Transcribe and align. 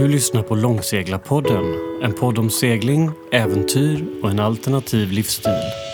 Du 0.00 0.08
lyssnar 0.08 0.42
på 0.42 0.54
Långseglarpodden. 0.54 1.64
En 2.02 2.12
podd 2.12 2.38
om 2.38 2.50
segling, 2.50 3.10
äventyr 3.32 4.04
och 4.22 4.30
en 4.30 4.40
alternativ 4.40 5.10
livsstil. 5.10 5.89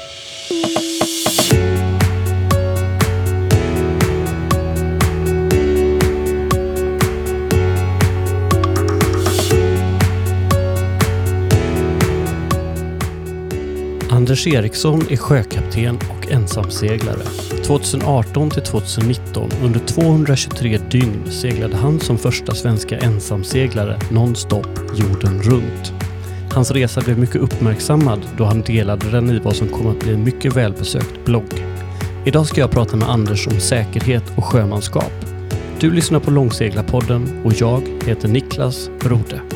Anders 14.26 14.46
Eriksson 14.46 15.02
är 15.10 15.16
sjökapten 15.16 15.96
och 15.96 16.32
ensamseglare. 16.32 17.22
2018 17.66 18.50
till 18.50 18.62
2019, 18.62 19.50
under 19.62 19.80
223 19.80 20.78
dygn, 20.90 21.30
seglade 21.30 21.76
han 21.76 22.00
som 22.00 22.18
första 22.18 22.54
svenska 22.54 22.98
ensamseglare 22.98 23.98
nonstop 24.10 24.68
jorden 24.94 25.42
runt. 25.42 25.92
Hans 26.52 26.70
resa 26.70 27.00
blev 27.00 27.18
mycket 27.18 27.36
uppmärksammad 27.36 28.20
då 28.38 28.44
han 28.44 28.62
delade 28.62 29.10
den 29.10 29.30
i 29.30 29.38
vad 29.38 29.56
som 29.56 29.68
kom 29.68 29.86
att 29.86 29.98
bli 29.98 30.12
en 30.12 30.24
mycket 30.24 30.56
välbesökt 30.56 31.24
blogg. 31.24 31.64
Idag 32.24 32.46
ska 32.46 32.60
jag 32.60 32.70
prata 32.70 32.96
med 32.96 33.08
Anders 33.08 33.46
om 33.46 33.60
säkerhet 33.60 34.24
och 34.36 34.44
sjömanskap. 34.44 35.12
Du 35.80 35.90
lyssnar 35.90 36.20
på 36.20 36.30
Långseglarpodden 36.30 37.42
och 37.44 37.52
jag 37.52 37.82
heter 38.06 38.28
Niklas 38.28 38.90
Rode. 39.00 39.55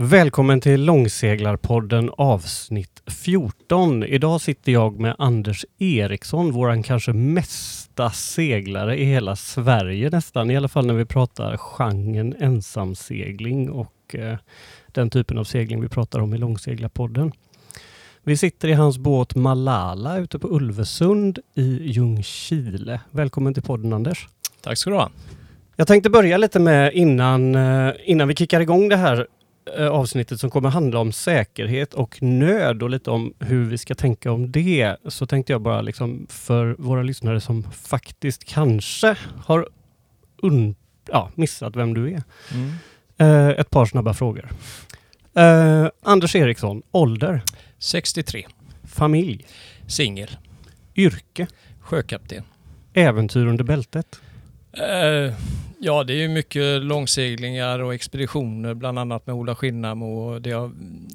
Välkommen 0.00 0.60
till 0.60 0.84
Långseglarpodden 0.84 2.10
avsnitt 2.16 3.02
14. 3.06 4.04
Idag 4.04 4.40
sitter 4.40 4.72
jag 4.72 5.00
med 5.00 5.14
Anders 5.18 5.64
Eriksson, 5.78 6.52
våran 6.52 6.82
kanske 6.82 7.12
mesta 7.12 8.10
seglare 8.10 9.00
i 9.00 9.04
hela 9.04 9.36
Sverige 9.36 10.10
nästan, 10.10 10.50
i 10.50 10.56
alla 10.56 10.68
fall 10.68 10.86
när 10.86 10.94
vi 10.94 11.04
pratar 11.04 11.56
genren 11.56 12.34
ensamsegling 12.38 13.70
och 13.70 14.14
eh, 14.14 14.36
den 14.86 15.10
typen 15.10 15.38
av 15.38 15.44
segling 15.44 15.80
vi 15.80 15.88
pratar 15.88 16.18
om 16.18 16.34
i 16.34 16.38
Långseglarpodden. 16.38 17.32
Vi 18.22 18.36
sitter 18.36 18.68
i 18.68 18.72
hans 18.72 18.98
båt 18.98 19.34
Malala 19.34 20.18
ute 20.18 20.38
på 20.38 20.48
Ulvesund 20.48 21.38
i 21.54 21.78
Ljungskile. 21.82 23.00
Välkommen 23.10 23.54
till 23.54 23.62
podden 23.62 23.92
Anders. 23.92 24.28
Tack 24.60 24.78
ska 24.78 24.90
du 24.90 24.96
ha. 24.96 25.10
Jag 25.76 25.86
tänkte 25.86 26.10
börja 26.10 26.36
lite 26.36 26.58
med 26.58 26.92
innan, 26.94 27.54
eh, 27.54 27.92
innan 28.04 28.28
vi 28.28 28.34
kickar 28.34 28.60
igång 28.60 28.88
det 28.88 28.96
här 28.96 29.26
avsnittet 29.90 30.40
som 30.40 30.50
kommer 30.50 30.68
handla 30.68 30.98
om 31.00 31.12
säkerhet 31.12 31.94
och 31.94 32.22
nöd 32.22 32.82
och 32.82 32.90
lite 32.90 33.10
om 33.10 33.34
hur 33.38 33.64
vi 33.64 33.78
ska 33.78 33.94
tänka 33.94 34.32
om 34.32 34.52
det. 34.52 34.96
Så 35.08 35.26
tänkte 35.26 35.52
jag 35.52 35.60
bara 35.62 35.80
liksom 35.80 36.26
för 36.30 36.76
våra 36.78 37.02
lyssnare 37.02 37.40
som 37.40 37.62
faktiskt 37.72 38.44
kanske 38.44 39.16
har 39.44 39.68
un- 40.42 40.74
ja, 41.12 41.30
missat 41.34 41.76
vem 41.76 41.94
du 41.94 42.06
är. 42.12 42.22
Mm. 42.52 42.72
Eh, 43.18 43.48
ett 43.48 43.70
par 43.70 43.86
snabba 43.86 44.14
frågor. 44.14 44.48
Eh, 45.34 45.86
Anders 46.02 46.36
Eriksson, 46.36 46.82
ålder, 46.90 47.42
63. 47.78 48.46
familj, 48.84 49.46
Singel. 49.86 50.28
yrke, 50.96 51.46
Sjökapten. 51.80 52.42
äventyr 52.94 53.46
under 53.46 53.64
bältet. 53.64 54.20
Eh, 54.72 55.34
ja, 55.80 56.04
det 56.04 56.12
är 56.12 56.16
ju 56.16 56.28
mycket 56.28 56.82
långseglingar 56.82 57.78
och 57.78 57.94
expeditioner, 57.94 58.74
bland 58.74 58.98
annat 58.98 59.26
med 59.26 59.34
Ola 59.34 59.54
Skinnamo 59.56 60.20
och 60.20 60.42
det 60.42 60.50
har 60.50 60.70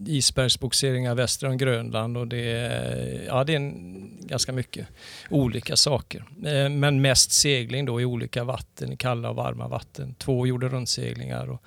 isbergsbogseringar 0.07 1.15
väster 1.15 1.47
om 1.47 1.57
Grönland 1.57 2.17
och 2.17 2.27
det 2.27 2.51
är, 2.51 3.23
ja, 3.27 3.43
det 3.43 3.53
är 3.53 3.57
en, 3.57 4.09
ganska 4.27 4.51
mycket 4.51 4.87
olika 5.29 5.75
saker. 5.75 6.23
Eh, 6.45 6.69
men 6.69 7.01
mest 7.01 7.31
segling 7.31 7.85
då 7.85 8.01
i 8.01 8.05
olika 8.05 8.43
vatten, 8.43 8.97
kalla 8.97 9.29
och 9.29 9.35
varma 9.35 9.67
vatten. 9.67 10.15
Två 10.15 10.47
jorden 10.47 10.69
runt-seglingar 10.69 11.49
och 11.49 11.61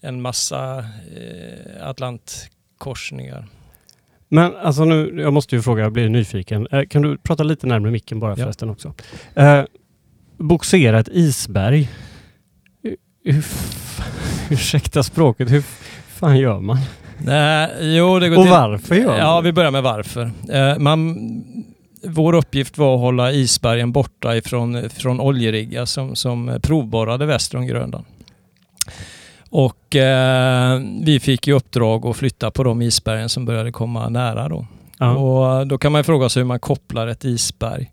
en 0.00 0.22
massa 0.22 0.78
eh, 0.78 1.88
Atlantkorsningar. 1.88 3.46
Men 4.28 4.56
alltså 4.56 4.84
nu, 4.84 5.20
jag 5.20 5.32
måste 5.32 5.56
ju 5.56 5.62
fråga, 5.62 5.82
jag 5.82 5.92
blir 5.92 6.08
nyfiken. 6.08 6.68
Eh, 6.70 6.84
kan 6.86 7.02
du 7.02 7.18
prata 7.18 7.42
lite 7.42 7.66
närmare 7.66 7.92
micken 7.92 8.20
bara 8.20 8.30
Ja. 8.30 8.36
förresten 8.36 8.70
också? 8.70 8.94
Eh, 9.34 9.64
boxera 10.36 10.98
ett 11.00 11.08
isberg. 11.08 11.88
Hur, 13.32 13.44
ursäkta 14.50 15.02
språket, 15.02 15.50
hur 15.50 15.62
fan 16.08 16.38
gör 16.38 16.60
man? 16.60 16.78
Nej, 17.18 17.70
jo, 17.80 18.18
det 18.18 18.28
går 18.28 18.36
Och 18.36 18.42
till- 18.42 18.50
varför 18.50 18.94
gör 18.94 19.06
man 19.06 19.18
Ja, 19.18 19.40
vi 19.40 19.52
börjar 19.52 19.70
med 19.70 19.82
varför. 19.82 20.30
Eh, 20.50 20.78
man, 20.78 21.16
vår 22.04 22.32
uppgift 22.32 22.78
var 22.78 22.94
att 22.94 23.00
hålla 23.00 23.32
isbergen 23.32 23.92
borta 23.92 24.36
ifrån, 24.36 24.90
från 24.90 25.20
oljeriggar 25.20 25.84
som, 25.84 26.16
som 26.16 26.58
provborrade 26.62 27.26
väster 27.26 27.58
om 27.58 27.66
Grönland. 27.66 28.04
Och 29.50 29.96
eh, 29.96 30.80
vi 31.02 31.20
fick 31.20 31.48
i 31.48 31.52
uppdrag 31.52 32.06
att 32.06 32.16
flytta 32.16 32.50
på 32.50 32.62
de 32.64 32.82
isbergen 32.82 33.28
som 33.28 33.44
började 33.44 33.72
komma 33.72 34.08
nära 34.08 34.48
då. 34.48 34.66
Ja. 34.98 35.16
Och 35.16 35.66
då 35.66 35.78
kan 35.78 35.92
man 35.92 36.04
fråga 36.04 36.28
sig 36.28 36.40
hur 36.42 36.46
man 36.48 36.60
kopplar 36.60 37.06
ett 37.06 37.24
isberg. 37.24 37.90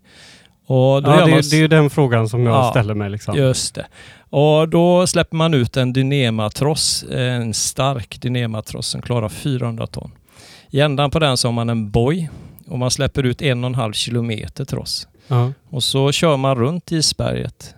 Och 0.66 1.02
då 1.02 1.10
Ja, 1.10 1.14
det, 1.16 1.20
man 1.20 1.30
är- 1.38 1.50
det 1.50 1.56
är 1.56 1.60
ju 1.60 1.68
den 1.68 1.90
frågan 1.90 2.28
som 2.28 2.42
jag 2.46 2.54
Ja. 2.54 2.70
ställer 2.70 2.94
mig. 2.94 3.10
Liksom. 3.10 3.36
Just 3.36 3.74
det. 3.74 3.86
Och 4.30 4.68
då 4.68 5.06
släpper 5.06 5.36
man 5.36 5.54
ut 5.54 5.76
en 5.76 5.92
Dynema-tross, 5.92 7.04
en 7.12 7.54
stark 7.54 8.20
Dynema-tross 8.20 8.86
som 8.88 9.02
klarar 9.02 9.28
400 9.28 9.86
ton. 9.86 10.10
I 10.70 10.80
ändan 10.80 11.10
på 11.10 11.18
den 11.18 11.36
så 11.36 11.48
har 11.48 11.52
man 11.52 11.68
en 11.70 11.90
boj 11.90 12.30
och 12.68 12.78
man 12.78 12.90
släpper 12.90 13.22
ut 13.22 13.42
en 13.42 13.64
och 13.64 13.68
en 13.68 13.74
halv 13.74 13.92
kilometer 13.92 14.64
tross. 14.64 15.08
Ja. 15.28 15.52
Och 15.70 15.82
så 15.84 16.12
kör 16.12 16.36
man 16.36 16.54
runt 16.56 16.92
isberget 16.92 17.74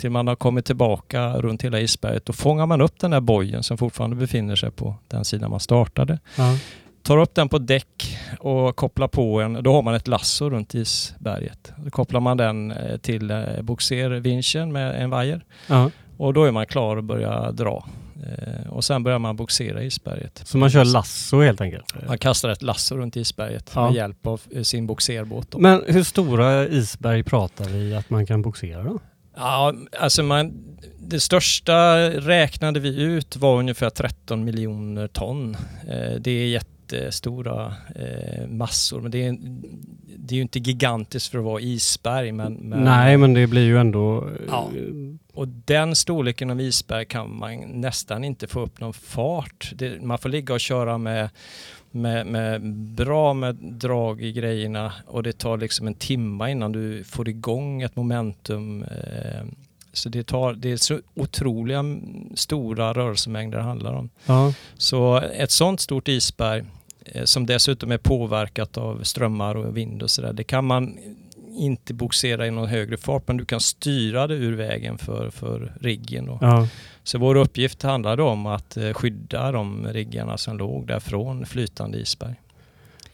till 0.00 0.10
man 0.10 0.26
har 0.28 0.34
kommit 0.36 0.64
tillbaka 0.66 1.32
runt 1.32 1.62
hela 1.64 1.80
isberget. 1.80 2.26
Då 2.26 2.32
fångar 2.32 2.66
man 2.66 2.80
upp 2.80 2.98
den 3.00 3.10
där 3.10 3.20
bojen 3.20 3.62
som 3.62 3.78
fortfarande 3.78 4.16
befinner 4.16 4.56
sig 4.56 4.70
på 4.70 4.94
den 5.08 5.24
sidan 5.24 5.50
man 5.50 5.60
startade. 5.60 6.18
Ja. 6.36 6.56
Tar 7.02 7.18
upp 7.18 7.34
den 7.34 7.48
på 7.48 7.58
däck 7.58 8.18
och 8.38 8.76
kopplar 8.76 9.08
på 9.08 9.40
en. 9.40 9.62
Då 9.62 9.72
har 9.72 9.82
man 9.82 9.94
ett 9.94 10.08
lasso 10.08 10.50
runt 10.50 10.74
isberget. 10.74 11.72
Då 11.76 11.90
kopplar 11.90 12.20
man 12.20 12.36
den 12.36 12.70
eh, 12.70 12.96
till 12.96 13.30
eh, 13.30 13.38
boxervinschen 13.62 14.72
med 14.72 15.02
en 15.02 15.10
vajer. 15.10 15.44
Ja. 15.66 15.90
Och 16.16 16.34
då 16.34 16.44
är 16.44 16.50
man 16.50 16.66
klar 16.66 16.96
att 16.96 17.04
börja 17.04 17.52
dra. 17.52 17.86
Eh, 18.26 18.72
och 18.72 18.84
sen 18.84 19.02
börjar 19.02 19.18
man 19.18 19.36
boxera 19.36 19.82
isberget. 19.82 20.42
Så 20.44 20.58
man 20.58 20.70
kör 20.70 20.84
lasso 20.84 21.40
helt 21.40 21.60
enkelt? 21.60 21.94
Man 22.08 22.18
kastar 22.18 22.48
ett 22.48 22.62
lasso 22.62 22.96
runt 22.96 23.16
isberget 23.16 23.70
Ja. 23.74 23.86
med 23.86 23.94
hjälp 23.96 24.26
av 24.26 24.40
sin 24.62 24.86
boxerbåt. 24.86 25.50
Då. 25.50 25.58
Men 25.58 25.82
hur 25.86 26.02
stora 26.02 26.66
isberg 26.68 27.22
pratar 27.22 27.64
vi 27.64 27.94
att 27.94 28.10
man 28.10 28.26
kan 28.26 28.42
boxera 28.42 28.82
då? 28.82 28.98
Ja, 29.36 29.74
alltså 30.00 30.22
man, 30.22 30.52
det 30.98 31.20
största 31.20 31.96
räknade 32.10 32.80
vi 32.80 33.02
ut 33.02 33.36
var 33.36 33.58
ungefär 33.58 33.90
13 33.90 34.44
miljoner 34.44 35.08
ton. 35.08 35.56
Det 36.20 36.30
är 36.30 36.46
jättestora 36.96 37.74
eh, 37.94 38.46
massor, 38.48 39.00
men 39.00 39.10
det 39.10 39.26
är, 39.26 39.36
det 40.16 40.34
är 40.34 40.36
ju 40.36 40.42
inte 40.42 40.58
gigantiskt 40.58 41.30
för 41.30 41.38
att 41.38 41.44
vara 41.44 41.60
isberg. 41.60 42.32
Men, 42.32 42.52
men, 42.54 42.84
Nej, 42.84 43.16
men 43.16 43.34
det 43.34 43.46
blir 43.46 43.64
ju 43.64 43.78
ändå... 43.78 44.30
Ja. 44.48 44.70
Och 45.34 45.48
den 45.48 45.96
storleken 45.96 46.50
av 46.50 46.60
isberg 46.60 47.04
kan 47.04 47.36
man 47.36 47.80
nästan 47.80 48.24
inte 48.24 48.46
få 48.46 48.60
upp 48.60 48.80
någon 48.80 48.92
fart. 48.92 49.72
Det, 49.74 50.02
man 50.02 50.18
får 50.18 50.28
ligga 50.28 50.54
och 50.54 50.60
köra 50.60 50.98
med, 50.98 51.30
med, 51.90 52.26
med 52.26 52.74
bra 52.74 53.34
med 53.34 53.54
drag 53.54 54.22
i 54.22 54.32
grejerna 54.32 54.92
och 55.06 55.22
det 55.22 55.38
tar 55.38 55.58
liksom 55.58 55.86
en 55.86 55.94
timme 55.94 56.50
innan 56.50 56.72
du 56.72 57.04
får 57.04 57.28
igång 57.28 57.82
ett 57.82 57.96
momentum. 57.96 58.82
Eh, 58.82 59.44
så 59.92 60.08
det, 60.08 60.26
tar, 60.26 60.52
det 60.52 60.72
är 60.72 60.76
så 60.76 61.00
otroliga 61.14 61.78
mm, 61.78 62.32
stora 62.36 62.92
rörelsemängder 62.92 63.58
det 63.58 63.64
handlar 63.64 63.92
om. 63.92 64.10
Ja. 64.26 64.52
Så 64.76 65.16
ett 65.16 65.50
sånt 65.50 65.80
stort 65.80 66.08
isberg 66.08 66.58
eh, 66.60 66.66
som 67.24 67.46
dessutom 67.46 67.92
är 67.92 67.98
påverkat 67.98 68.78
av 68.78 69.02
strömmar 69.02 69.54
och 69.54 69.76
vind 69.76 70.02
och 70.02 70.10
sådär, 70.10 70.32
det 70.32 70.44
kan 70.44 70.64
man 70.64 70.98
inte 71.56 71.94
boxera 71.94 72.46
i 72.46 72.50
någon 72.50 72.68
högre 72.68 72.96
fart 72.96 73.28
men 73.28 73.36
du 73.36 73.44
kan 73.44 73.60
styra 73.60 74.26
det 74.26 74.34
ur 74.34 74.56
vägen 74.56 74.98
för, 74.98 75.30
för 75.30 75.72
riggen. 75.80 76.38
Ja. 76.40 76.68
Så 77.02 77.18
vår 77.18 77.34
uppgift 77.34 77.82
handlade 77.82 78.22
om 78.22 78.46
att 78.46 78.76
eh, 78.76 78.92
skydda 78.92 79.52
de 79.52 79.86
riggarna 79.86 80.38
som 80.38 80.58
låg 80.58 80.86
där 80.86 81.00
från 81.00 81.46
flytande 81.46 81.98
isberg. 81.98 82.34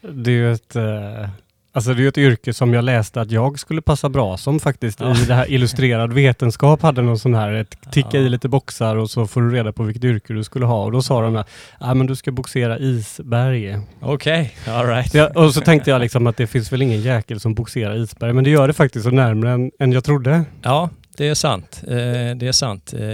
Det 0.00 0.30
är 0.30 0.34
ju 0.34 0.52
ett, 0.52 0.76
eh, 0.76 1.28
alltså 1.72 1.94
det 1.94 2.00
är 2.00 2.02
ju 2.02 2.08
ett 2.08 2.18
yrke 2.18 2.54
som 2.54 2.74
jag 2.74 2.84
läste 2.84 3.20
att 3.20 3.30
jag 3.30 3.58
skulle 3.58 3.82
passa 3.82 4.08
bra 4.08 4.36
som 4.36 4.60
faktiskt 4.60 5.00
Ja. 5.00 5.16
i 5.16 5.24
det 5.24 5.34
här 5.34 5.50
illustrerad 5.52 6.12
vetenskap 6.12 6.82
hade 6.82 7.02
någon 7.02 7.18
sån 7.18 7.34
här, 7.34 7.52
ett, 7.52 7.76
ticka 7.92 8.08
Ja. 8.12 8.20
i 8.20 8.28
lite 8.28 8.48
boxar 8.48 8.96
och 8.96 9.10
så 9.10 9.26
får 9.26 9.42
du 9.42 9.50
reda 9.50 9.72
på 9.72 9.82
vilket 9.82 10.04
yrke 10.04 10.32
du 10.32 10.44
skulle 10.44 10.66
ha. 10.66 10.84
Och 10.84 10.92
då 10.92 11.02
sa 11.02 11.22
de 11.22 11.36
att 11.36 11.48
ah, 11.78 11.94
men 11.94 12.06
du 12.06 12.16
ska 12.16 12.30
boxera 12.30 12.78
isberg. 12.78 13.78
Okej, 14.00 14.54
all 14.66 14.86
right. 14.86 15.10
Så 15.10 15.18
jag, 15.18 15.36
och 15.36 15.54
så 15.54 15.60
tänkte 15.60 15.90
jag 15.90 16.00
liksom 16.00 16.26
att 16.26 16.36
det 16.36 16.46
finns 16.46 16.72
väl 16.72 16.82
ingen 16.82 17.00
jäkel 17.00 17.40
som 17.40 17.54
boxerar 17.54 17.96
isberg, 17.96 18.32
men 18.32 18.44
det 18.44 18.50
gör 18.50 18.68
det 18.68 18.74
faktiskt 18.74 19.04
så 19.04 19.10
närmare 19.10 19.50
än, 19.50 19.70
än 19.78 19.92
jag 19.92 20.04
trodde. 20.04 20.44
Ja, 20.62 20.90
det 21.16 21.28
är 21.28 21.34
sant. 21.34 21.82
Eh, 21.88 21.94
det 22.36 22.42
är 22.48 22.52
sant. 22.52 22.94
Eh, 22.98 23.04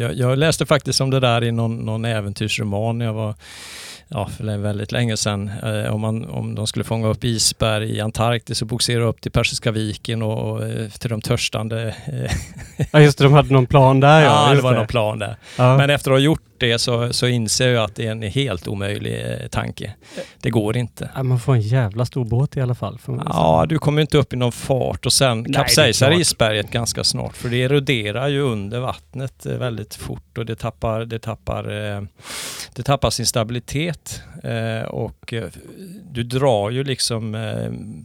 jag, 0.00 0.14
jag 0.14 0.38
läste 0.38 0.66
faktiskt 0.66 1.00
om 1.00 1.10
det 1.10 1.20
där 1.20 1.44
i 1.44 1.52
någon, 1.52 1.76
någon 1.76 2.04
äventyrsroman 2.04 2.98
när 2.98 3.04
jag 3.06 3.12
var 3.12 3.34
ja, 4.10 4.28
för 4.36 4.56
väldigt 4.56 4.92
länge 4.92 5.16
sedan. 5.16 5.50
Eh, 5.62 5.94
om, 5.94 6.00
man, 6.00 6.24
om 6.24 6.54
de 6.54 6.66
skulle 6.66 6.84
fånga 6.84 7.08
upp 7.08 7.24
isberg 7.24 7.96
i 7.96 8.00
Antarktis 8.00 8.62
och 8.62 8.68
boxera 8.68 9.04
upp 9.04 9.20
till 9.20 9.32
Persiska 9.32 9.70
viken 9.70 10.22
och, 10.22 10.50
och 10.50 10.68
eh, 10.68 10.88
till 10.88 11.10
de 11.10 11.20
törstande. 11.20 11.94
Eh, 12.06 12.32
ja 12.90 13.00
just 13.00 13.18
det, 13.18 13.24
de 13.24 13.32
hade 13.32 13.52
någon 13.52 13.66
plan 13.66 14.00
där 14.00 14.20
ja. 14.20 14.26
ja 14.48 14.54
det 14.54 14.60
var 14.60 14.72
det. 14.72 14.78
någon 14.78 14.86
plan 14.86 15.18
där. 15.18 15.36
Ja. 15.58 15.76
Men 15.76 15.90
efter 15.90 16.10
att 16.10 16.14
ha 16.14 16.20
gjort 16.20 16.42
det 16.60 16.78
så, 16.78 17.12
så 17.12 17.26
inser 17.26 17.68
jag 17.68 17.84
att 17.84 17.94
det 17.94 18.06
är 18.06 18.10
en 18.10 18.22
helt 18.22 18.68
omöjlig 18.68 19.26
eh, 19.26 19.48
tanke. 19.48 19.94
Det 20.40 20.50
går 20.50 20.76
inte. 20.76 21.10
Ja, 21.14 21.22
man 21.22 21.40
får 21.40 21.54
en 21.54 21.60
jävla 21.60 22.06
stor 22.06 22.24
båt 22.24 22.56
i 22.56 22.60
alla 22.60 22.74
fall. 22.74 22.98
Ja, 23.06 23.66
du 23.68 23.78
kommer 23.78 24.02
inte 24.02 24.18
upp 24.18 24.32
i 24.32 24.36
någon 24.36 24.52
fart 24.52 25.06
och 25.06 25.12
sen 25.12 25.52
kapsejsar 25.52 26.20
isberget 26.20 26.70
ganska 26.70 27.04
snart 27.04 27.36
för 27.36 27.48
det 27.48 27.62
eroderar 27.62 28.28
ju 28.28 28.40
under 28.40 28.80
vattnet 28.80 29.46
eh, 29.46 29.52
väldigt 29.52 29.94
fort 29.94 30.38
och 30.38 30.46
det 30.46 30.56
tappar, 30.56 31.04
det 31.04 31.18
tappar, 31.18 31.64
det 32.74 32.82
tappar 32.82 33.10
sin 33.10 33.26
stabilitet 33.26 34.22
och 34.88 35.34
du 36.10 36.22
drar 36.22 36.70
ju 36.70 36.84
liksom 36.84 37.36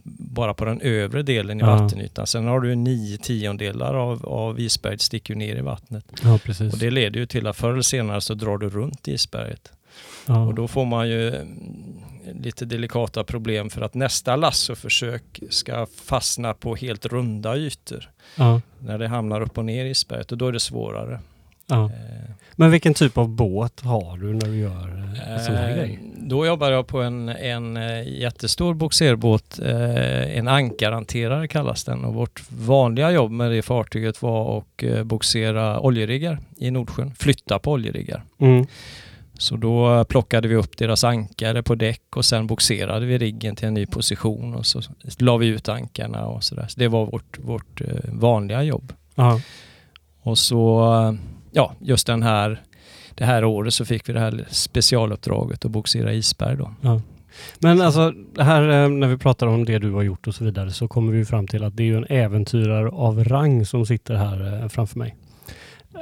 bara 0.04 0.54
på 0.54 0.64
den 0.64 0.80
övre 0.80 1.22
delen 1.22 1.60
i 1.60 1.62
ja. 1.62 1.76
vattenytan. 1.76 2.26
Sen 2.26 2.46
har 2.46 2.60
du 2.60 2.74
nio 2.74 3.18
tiondelar 3.18 3.94
av, 3.94 4.26
av 4.26 4.60
isberget 4.60 5.00
sticker 5.00 5.34
ner 5.34 5.56
i 5.56 5.60
vattnet. 5.60 6.04
Ja, 6.22 6.38
precis. 6.44 6.72
Och 6.72 6.78
det 6.78 6.90
leder 6.90 7.20
ju 7.20 7.26
till 7.26 7.46
att 7.46 7.56
förr 7.56 7.72
eller 7.72 7.82
senare 7.82 8.20
så 8.20 8.34
drar 8.34 8.58
du 8.58 8.68
runt 8.68 9.08
isberget. 9.08 9.72
Ja. 10.26 10.46
Och 10.46 10.54
då 10.54 10.68
får 10.68 10.84
man 10.84 11.08
ju 11.08 11.34
mm, 11.34 12.02
lite 12.32 12.64
delikata 12.64 13.24
problem 13.24 13.70
för 13.70 13.82
att 13.82 13.94
nästa 13.94 14.36
lassoförsök 14.36 15.40
ska 15.50 15.86
fastna 16.04 16.54
på 16.54 16.76
helt 16.76 17.06
runda 17.06 17.56
ytor. 17.56 18.10
Ja. 18.36 18.60
När 18.78 18.98
det 18.98 19.08
hamnar 19.08 19.40
upp 19.40 19.58
och 19.58 19.64
ner 19.64 19.84
i 19.84 19.90
isberget 19.90 20.32
och 20.32 20.38
då 20.38 20.48
är 20.48 20.52
det 20.52 20.60
svårare. 20.60 21.20
Ja. 21.66 21.84
Eh. 21.84 21.90
Men 22.52 22.70
vilken 22.70 22.94
typ 22.94 23.18
av 23.18 23.28
båt 23.28 23.80
har 23.80 24.16
du 24.16 24.32
när 24.32 24.46
du 24.46 24.56
gör 24.56 25.14
eh, 25.28 25.42
sån 25.42 25.54
här 25.54 25.70
eh, 25.70 25.76
grej? 25.76 26.00
Då 26.16 26.46
jobbar 26.46 26.70
jag 26.70 26.86
på 26.86 27.02
en, 27.02 27.28
en 27.28 27.78
jättestor 28.04 28.74
boxerbåt, 28.74 29.58
en 29.58 30.48
ankarhanterare 30.48 31.48
kallas 31.48 31.84
den 31.84 32.04
och 32.04 32.14
vårt 32.14 32.42
vanliga 32.48 33.10
jobb 33.10 33.30
med 33.30 33.50
det 33.50 33.62
fartyget 33.62 34.22
var 34.22 34.58
att 34.58 35.06
boxera 35.06 35.80
oljeriggar 35.80 36.38
i 36.56 36.70
Nordsjön, 36.70 37.14
flytta 37.18 37.58
på 37.58 37.72
oljeriggar. 37.72 38.24
Mm. 38.38 38.66
Så 39.38 39.56
då 39.56 40.04
plockade 40.04 40.48
vi 40.48 40.54
upp 40.54 40.76
deras 40.76 41.04
ankare 41.04 41.62
på 41.62 41.74
däck 41.74 42.16
och 42.16 42.24
sen 42.24 42.46
boxerade 42.46 43.06
vi 43.06 43.18
riggen 43.18 43.56
till 43.56 43.68
en 43.68 43.74
ny 43.74 43.86
position 43.86 44.54
och 44.54 44.66
så 44.66 44.80
la 45.18 45.36
vi 45.36 45.46
ut 45.46 45.68
ankarna 45.68 46.26
och 46.26 46.44
sådär. 46.44 46.66
Så 46.68 46.80
det 46.80 46.88
var 46.88 47.06
vårt, 47.06 47.38
vårt 47.38 47.80
vanliga 48.04 48.62
jobb. 48.62 48.92
Aha. 49.16 49.40
Och 50.22 50.38
så 50.38 51.16
ja, 51.56 51.72
just 51.80 52.06
den 52.06 52.22
här, 52.22 52.62
det 53.14 53.24
här 53.24 53.44
året 53.44 53.74
så 53.74 53.84
fick 53.84 54.08
vi 54.08 54.12
det 54.12 54.20
här 54.20 54.44
specialuppdraget 54.48 55.64
att 55.64 55.70
boxera 55.70 56.12
isberg 56.12 56.56
då. 56.56 56.74
Ja. 56.80 57.00
Men 57.58 57.80
alltså, 57.80 58.12
här 58.38 58.62
eh, 58.68 58.88
när 58.88 59.08
vi 59.08 59.18
pratar 59.18 59.46
om 59.46 59.64
det 59.64 59.78
du 59.78 59.92
har 59.92 60.02
gjort 60.02 60.26
och 60.26 60.34
så 60.34 60.44
vidare 60.44 60.70
så 60.70 60.88
kommer 60.88 61.12
vi 61.12 61.24
fram 61.24 61.46
till 61.46 61.64
att 61.64 61.76
det 61.76 61.88
är 61.88 61.96
en 61.96 62.06
äventyrare 62.08 62.88
av 62.88 63.24
rang 63.24 63.66
som 63.66 63.86
sitter 63.86 64.14
här 64.14 64.62
eh, 64.62 64.68
framför 64.68 64.98
mig. 64.98 65.16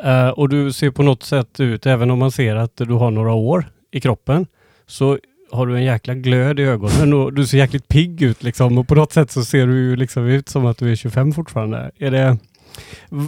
Uh, 0.05 0.29
och 0.29 0.49
du 0.49 0.73
ser 0.73 0.91
på 0.91 1.03
något 1.03 1.23
sätt 1.23 1.61
ut, 1.61 1.87
även 1.87 2.11
om 2.11 2.19
man 2.19 2.33
ser 2.33 2.57
att 2.57 2.77
du 2.77 2.93
har 2.93 3.11
några 3.11 3.33
år 3.33 3.67
i 3.93 4.00
kroppen, 4.00 4.47
så 4.87 5.19
har 5.53 5.67
du 5.67 5.77
en 5.77 5.85
jäkla 5.85 6.15
glöd 6.15 6.61
i 6.61 6.62
ögonen 6.62 7.12
och 7.12 7.33
du 7.33 7.47
ser 7.47 7.59
jäkligt 7.59 7.89
pigg 7.89 8.23
ut 8.23 8.43
liksom 8.43 8.79
och 8.79 8.89
på 8.89 8.95
något 8.95 9.12
sätt 9.12 9.31
så 9.31 9.45
ser 9.45 9.67
du 9.67 9.97
liksom 9.97 10.27
ut 10.27 10.49
som 10.49 10.67
att 10.67 10.79
du 10.79 10.93
är 10.93 10.97
25 10.97 11.33
fortfarande. 11.33 11.91
Är 11.99 12.11
det, 12.11 12.39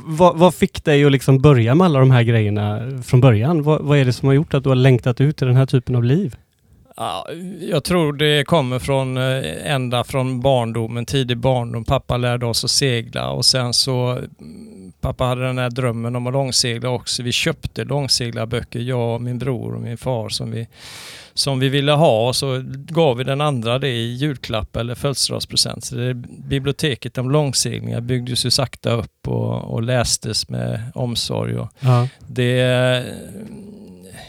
vad, 0.07 0.37
vad, 0.39 0.55
fick 0.55 0.85
dig 0.85 1.05
att 1.05 1.13
liksom 1.13 1.39
börja 1.39 1.75
med 1.75 1.85
alla 1.85 1.99
de 1.99 2.11
här 2.11 2.23
grejerna 2.23 2.83
från 3.05 3.21
början? 3.21 3.63
V 3.63 3.77
vad, 3.81 3.99
är 3.99 4.05
det 4.05 4.13
som 4.13 4.27
har 4.27 4.35
gjort 4.35 4.55
att 4.55 4.63
du 4.63 4.69
har 4.69 4.77
längtat 4.77 5.21
ut 5.21 5.37
till 5.37 5.47
den 5.47 5.57
här 5.57 5.67
typen 5.67 5.97
av 5.97 6.05
liv? 6.05 6.37
Ja, 6.97 7.29
jag 7.61 7.85
tror 7.85 8.13
det 8.13 8.45
kommer 8.45 8.79
från 8.79 9.17
eh, 9.17 9.73
ända 9.73 10.05
från 10.05 10.41
barndomen, 10.41 11.07
tidig 11.07 11.39
barndom. 11.39 11.85
Pappa 11.85 12.17
lärde 12.17 12.47
oss 12.47 12.65
att 12.65 12.71
segla 12.71 13.31
och 13.31 13.45
sen 13.45 13.75
så 13.75 14.11
mm, 14.11 14.93
Pappa 15.01 15.25
hade 15.25 15.47
den 15.47 15.59
här 15.59 15.71
drömmen 15.71 16.17
om 16.17 16.27
att 16.27 16.33
långsegla 16.33 16.91
också. 16.91 17.23
Vi 17.23 17.33
köpte 17.33 17.85
långseglarböcker, 17.85 18.81
jag, 18.81 19.15
och 19.15 19.23
min 19.23 19.39
bror 19.39 19.75
och 19.75 19.81
min 19.81 19.97
far 19.97 20.29
som 20.29 20.51
vi 20.51 20.69
som 21.35 21.59
vi 21.59 21.69
ville 21.69 21.93
ha 21.93 22.29
och 22.29 22.37
så 22.37 22.63
gav 22.75 23.17
vi 23.17 23.25
den 23.25 23.41
andra 23.41 23.79
det 23.79 23.89
i 23.89 24.15
julklapp 24.15 24.77
eller 24.77 24.95
födelsedagspresent. 24.95 25.85
Så 25.85 25.95
det, 25.95 26.15
biblioteket 26.49 27.19
om 27.19 27.31
långseglingar 27.31 28.01
byggdes 28.01 28.47
ju 28.47 28.51
sakta 28.51 28.91
upp 28.91 29.29
och, 29.29 29.75
och 29.75 29.83
lästes 29.83 30.49
med 30.49 30.83
omsorg. 30.95 31.57
Och 31.59 31.69
ja. 31.81 32.09
Det 32.27 33.05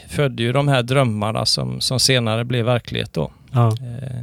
födde 0.08 0.42
ju 0.42 0.52
de 0.52 0.68
här 0.68 0.82
drömmarna 0.82 1.46
som, 1.46 1.80
som 1.80 2.00
senare 2.00 2.44
blev 2.44 2.64
verklighet 2.64 3.12
då. 3.12 3.30
Ja. 3.52 3.68
Eh. 3.68 4.22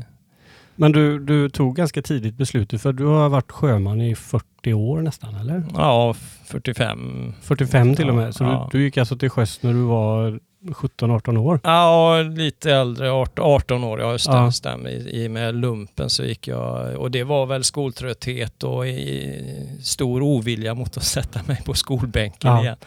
Men 0.76 0.92
du, 0.92 1.20
du 1.20 1.50
tog 1.50 1.76
ganska 1.76 2.02
tidigt 2.02 2.36
beslutet 2.36 2.82
för 2.82 2.94
du 2.94 3.06
har 3.06 3.30
varit 3.30 3.52
sjöman 3.52 4.02
i 4.02 4.16
40 4.16 4.74
år 4.74 5.02
nästan 5.02 5.36
eller? 5.36 5.64
Ja, 5.74 6.16
45. 6.46 7.34
45 7.42 7.96
till 7.96 8.10
och 8.10 8.16
med. 8.16 8.36
Så 8.36 8.44
ja. 8.44 8.70
du, 8.72 8.78
du 8.78 8.84
gick 8.84 8.98
alltså 8.98 9.18
till 9.18 9.30
sjöss 9.30 9.64
när 9.64 9.74
du 9.74 9.82
var 9.82 10.40
17-18 10.74 11.38
år? 11.38 11.60
Ja, 11.64 12.22
lite 12.22 12.72
äldre, 12.72 13.12
18 13.12 13.84
år. 13.84 14.00
Ja, 14.00 14.12
just 14.12 14.32
det, 14.32 14.38
ja. 14.38 14.52
stämmer. 14.52 14.90
I, 14.90 15.24
I 15.24 15.30
med 15.30 15.56
lumpen 15.56 16.10
så 16.10 16.24
gick 16.24 16.48
jag, 16.48 16.96
och 16.98 17.12
det 17.12 17.24
var 17.24 17.46
väl 17.46 17.64
skoltrötthet 17.64 18.64
och 18.64 18.84
stor 19.84 20.22
ovilja 20.22 20.74
mot 20.74 20.98
att 20.98 21.04
sätta 21.16 21.40
mig 21.46 21.62
på 21.66 21.74
skolbänken 21.74 22.52
ja. 22.52 22.62
igen. 22.62 22.78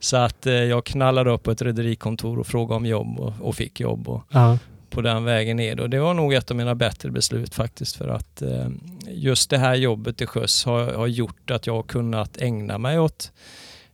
Så 0.00 0.16
att 0.16 0.46
eh, 0.46 0.52
jag 0.52 0.84
knallade 0.84 1.30
upp 1.30 1.42
på 1.42 1.50
ett 1.50 1.62
rederikontor 1.62 2.38
och 2.38 2.46
frågade 2.46 2.76
om 2.76 2.86
jobb 2.86 3.20
och, 3.20 3.32
och 3.40 3.54
fick 3.54 3.80
jobb. 3.80 4.08
Och, 4.08 4.22
ja. 4.30 4.58
på 4.90 5.00
den 5.00 5.24
vägen 5.24 5.56
ner. 5.56 5.80
Och 5.80 5.90
det 5.90 6.00
var 6.00 6.14
nog 6.14 6.34
ett 6.34 6.50
av 6.50 6.56
mina 6.56 6.74
bättre 6.74 7.10
beslut 7.10 7.54
faktiskt 7.54 7.96
för 7.96 8.08
att 8.08 8.42
eh, 8.42 8.68
just 9.08 9.50
det 9.50 9.58
här 9.58 9.74
jobbet 9.74 10.16
till 10.16 10.26
sjöss 10.26 10.64
har, 10.64 10.92
har 10.92 11.06
gjort 11.06 11.50
att 11.50 11.66
jag 11.66 11.74
har 11.74 11.82
kunnat 11.82 12.36
ägna 12.42 12.78
mig 12.78 12.98
åt 12.98 13.32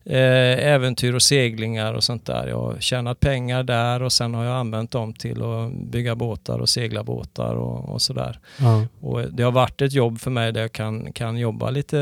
eh, 0.04 0.66
äventyr 0.72 1.14
och 1.14 1.22
seglingar 1.22 1.94
och 1.94 2.04
sånt 2.04 2.26
där. 2.26 2.46
Jag 2.46 2.58
har 2.58 2.76
tjänat 2.80 3.20
pengar 3.20 3.62
där 3.62 4.02
och 4.02 4.12
sen 4.12 4.34
har 4.34 4.44
jag 4.44 4.56
använt 4.56 4.90
dem 4.90 5.12
till 5.12 5.42
att 5.42 5.72
bygga 5.72 6.14
båtar 6.14 6.58
och 6.58 6.68
segla 6.68 7.02
båtar 7.02 7.54
och, 7.54 7.88
och 7.88 8.02
sådär. 8.02 8.38
Ja. 8.60 8.86
Och 9.00 9.32
det 9.32 9.42
har 9.42 9.52
varit 9.52 9.82
ett 9.82 9.92
jobb 9.92 10.20
för 10.20 10.30
mig 10.30 10.52
där 10.52 10.60
jag 10.60 10.72
kan, 10.72 11.12
kan 11.12 11.36
jobba 11.36 11.70
lite 11.70 11.98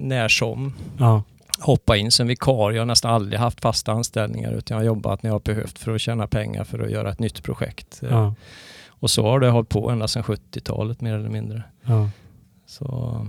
när 0.00 0.28
som. 0.28 0.74
Ja. 0.98 1.22
Hoppa 1.62 1.96
in 1.96 2.10
som 2.10 2.26
vikarie. 2.26 2.76
Jag 2.76 2.80
har 2.80 2.86
nästan 2.86 3.14
aldrig 3.14 3.40
haft 3.40 3.60
fasta 3.60 3.92
anställningar 3.92 4.52
utan 4.52 4.74
jag 4.74 4.80
har 4.80 4.86
jobbat 4.86 5.22
när 5.22 5.30
jag 5.30 5.34
har 5.34 5.40
behövt 5.40 5.78
för 5.78 5.94
att 5.94 6.00
tjäna 6.00 6.26
pengar 6.26 6.64
för 6.64 6.78
att 6.78 6.90
göra 6.90 7.10
ett 7.10 7.18
nytt 7.18 7.42
projekt. 7.42 8.02
Ja. 8.10 8.34
Och 8.88 9.10
så 9.10 9.22
har 9.22 9.40
det 9.40 9.48
hållit 9.48 9.68
på 9.68 9.90
ända 9.90 10.08
sedan 10.08 10.22
70-talet 10.22 11.00
mer 11.00 11.14
eller 11.14 11.28
mindre. 11.28 11.62
Så 12.66 13.26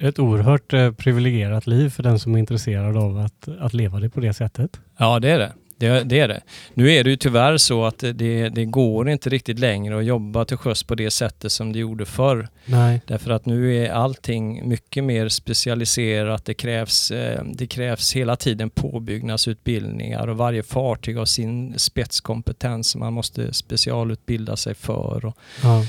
ett 0.00 0.18
oerhört 0.18 0.72
eh, 0.72 0.92
privilegierat 0.92 1.66
liv 1.66 1.90
för 1.90 2.02
den 2.02 2.18
som 2.18 2.34
är 2.34 2.38
intresserad 2.38 2.96
av 2.96 3.18
att, 3.18 3.48
att 3.60 3.74
leva 3.74 4.00
det 4.00 4.10
på 4.10 4.20
det 4.20 4.34
sättet. 4.34 4.80
Ja, 4.96 5.18
det 5.20 5.30
är 5.30 5.38
det. 5.38 5.52
Det, 5.76 6.04
det, 6.04 6.20
är 6.20 6.28
det. 6.28 6.40
Nu 6.74 6.92
är 6.92 7.04
det 7.04 7.10
ju 7.10 7.16
tyvärr 7.16 7.56
så 7.56 7.84
att 7.84 7.98
det, 7.98 8.48
det 8.48 8.64
går 8.64 9.08
inte 9.08 9.30
riktigt 9.30 9.58
längre 9.58 9.98
att 9.98 10.04
jobba 10.04 10.44
till 10.44 10.56
sjöss 10.56 10.82
på 10.82 10.94
det 10.94 11.10
sättet 11.10 11.52
som 11.52 11.72
det 11.72 11.78
gjorde 11.78 12.06
förr. 12.06 12.48
Nej. 12.64 13.00
Därför 13.06 13.30
att 13.30 13.46
nu 13.46 13.76
är 13.76 13.90
allting 13.90 14.68
mycket 14.68 15.04
mer 15.04 15.28
specialiserat. 15.28 16.44
Det 16.44 16.54
krävs, 16.54 17.10
eh, 17.10 17.44
det 17.44 17.66
krävs 17.66 18.16
hela 18.16 18.36
tiden 18.36 18.70
påbyggnadsutbildningar 18.70 20.26
och 20.26 20.36
varje 20.36 20.62
fartyg 20.62 21.16
har 21.16 21.24
sin 21.24 21.78
spetskompetens 21.78 22.90
som 22.90 23.00
man 23.00 23.12
måste 23.12 23.52
specialutbilda 23.52 24.56
sig 24.56 24.74
för. 24.74 25.24
Och, 25.24 25.36
ja. 25.62 25.84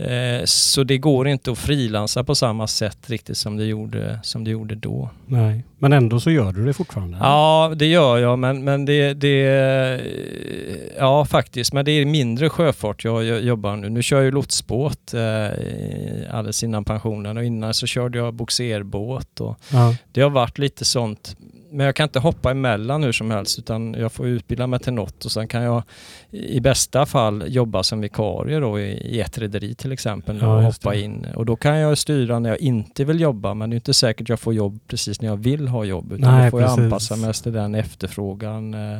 Eh, 0.00 0.44
så 0.44 0.84
det 0.84 0.98
går 0.98 1.28
inte 1.28 1.52
att 1.52 1.58
frilansa 1.58 2.24
på 2.24 2.34
samma 2.34 2.66
sätt 2.66 3.10
riktigt 3.10 3.36
som 3.36 3.56
det 3.56 3.64
gjorde, 3.64 4.20
som 4.22 4.44
det 4.44 4.50
gjorde 4.50 4.74
då. 4.74 5.10
Nej, 5.26 5.64
men 5.78 5.92
ändå 5.92 6.20
så 6.20 6.30
gör 6.30 6.52
du 6.52 6.66
det 6.66 6.72
fortfarande? 6.72 7.18
Ja, 7.20 7.72
det 7.76 7.86
gör 7.86 8.18
jag, 8.18 8.38
men, 8.38 8.64
men 8.64 8.84
det, 8.84 9.14
det... 9.14 10.00
Ja, 10.98 11.24
faktiskt. 11.24 11.72
Men 11.72 11.84
det 11.84 11.92
är 11.92 12.04
mindre 12.04 12.48
sjöfart 12.48 13.04
jag 13.04 13.44
jobbar 13.44 13.76
nu. 13.76 13.88
Nu 13.88 14.02
kör 14.02 14.16
jag 14.16 14.24
ju 14.24 14.30
lotsbåt 14.30 15.14
eh, 15.14 16.34
alldeles 16.36 16.62
innan 16.62 16.84
pensionen 16.84 17.36
och 17.36 17.44
innan 17.44 17.74
så 17.74 17.86
körde 17.86 18.18
jag 18.18 18.34
boxerbåt. 18.34 19.40
Och 19.40 19.56
ja. 19.72 19.96
Det 20.12 20.20
har 20.20 20.30
varit 20.30 20.58
lite 20.58 20.84
sånt 20.84 21.36
men 21.70 21.86
jag 21.86 21.96
kan 21.96 22.04
inte 22.04 22.18
hoppa 22.18 22.50
emellan 22.50 23.02
hur 23.02 23.12
som 23.12 23.30
helst 23.30 23.58
utan 23.58 23.94
jag 23.94 24.12
får 24.12 24.26
utbilda 24.26 24.66
mig 24.66 24.80
till 24.80 24.92
något 24.92 25.24
och 25.24 25.32
sen 25.32 25.48
kan 25.48 25.62
jag 25.62 25.82
i 26.30 26.60
bästa 26.60 27.06
fall 27.06 27.44
jobba 27.46 27.82
som 27.82 28.00
vikarie 28.00 28.60
då 28.60 28.80
i 28.80 29.20
ett 29.20 29.38
rederi 29.38 29.74
till 29.74 29.92
exempel 29.92 30.38
ja, 30.40 30.56
och 30.56 30.62
hoppa 30.62 30.94
in. 30.94 31.26
Och 31.34 31.46
då 31.46 31.56
kan 31.56 31.76
jag 31.76 31.98
styra 31.98 32.38
när 32.38 32.50
jag 32.50 32.58
inte 32.58 33.04
vill 33.04 33.20
jobba 33.20 33.54
men 33.54 33.70
det 33.70 33.74
är 33.74 33.76
inte 33.76 33.94
säkert 33.94 34.28
jag 34.28 34.40
får 34.40 34.54
jobb 34.54 34.80
precis 34.86 35.20
när 35.20 35.28
jag 35.28 35.36
vill 35.36 35.68
ha 35.68 35.84
jobb 35.84 36.12
utan 36.12 36.34
Nej, 36.34 36.44
då 36.44 36.50
får 36.50 36.60
precis. 36.60 36.76
jag 36.76 36.84
anpassa 36.84 37.16
mig 37.16 37.34
till 37.34 37.52
den 37.52 37.74
efterfrågan 37.74 38.74
eh, 38.74 38.98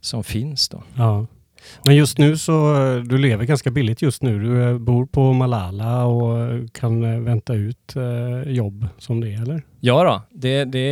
som 0.00 0.24
finns 0.24 0.68
då. 0.68 0.82
Ja. 0.94 1.26
Men 1.84 1.96
just 1.96 2.18
nu 2.18 2.36
så, 2.36 2.74
du 3.04 3.18
lever 3.18 3.44
ganska 3.44 3.70
billigt 3.70 4.02
just 4.02 4.22
nu. 4.22 4.38
Du 4.38 4.62
eh, 4.62 4.78
bor 4.78 5.06
på 5.06 5.32
Malala 5.32 6.04
och 6.04 6.40
eh, 6.40 6.66
kan 6.72 7.04
eh, 7.04 7.20
vänta 7.20 7.54
ut 7.54 7.94
jobb 8.46 8.88
som 8.98 9.20
det 9.20 9.34
är 9.34 9.42
eller? 9.42 9.62
Ja 9.80 10.04
då, 10.04 10.22
det, 10.30 10.64
det, 10.64 10.88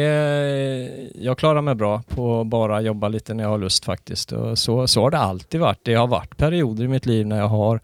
jag 1.15 1.39
klarar 1.39 1.63
mig 1.63 1.75
bra 1.75 2.03
på 2.09 2.41
att 2.41 2.47
bara 2.47 2.81
jobba 2.81 3.09
lite 3.09 3.35
när 3.35 3.45
jag 3.45 3.51
har 3.51 3.59
lust 3.59 3.85
faktiskt. 3.85 4.33
Och 4.33 4.59
så, 4.59 4.87
så 4.87 5.03
har 5.03 5.11
det 5.11 5.19
alltid 5.19 5.61
varit. 5.61 5.79
Det 5.83 5.95
har 5.95 6.07
varit 6.07 6.37
perioder 6.37 6.85
i 6.85 6.89
mitt 6.89 7.07
liv 7.07 7.27
när 7.27 7.39
jag 7.39 7.49
har 7.49 7.81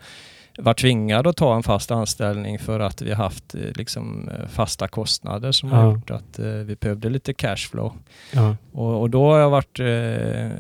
varit 0.58 0.80
tvingad 0.80 1.26
att 1.26 1.36
ta 1.36 1.56
en 1.56 1.62
fast 1.62 1.90
anställning 1.90 2.58
för 2.58 2.80
att 2.80 3.02
vi 3.02 3.12
haft 3.12 3.54
eh, 3.54 3.60
liksom, 3.60 4.28
eh, 4.28 4.46
fasta 4.46 4.88
kostnader 4.88 5.52
som 5.52 5.68
ja. 5.68 5.76
har 5.76 5.92
gjort 5.92 6.10
att 6.10 6.38
eh, 6.38 6.46
vi 6.46 6.76
behövde 6.76 7.08
lite 7.08 7.34
cashflow. 7.34 7.92
Ja. 8.32 8.56
Och, 8.72 9.00
och, 9.00 9.10
då 9.10 9.32
har 9.32 9.38
jag 9.38 9.50
varit, 9.50 9.80
eh, 9.80 10.50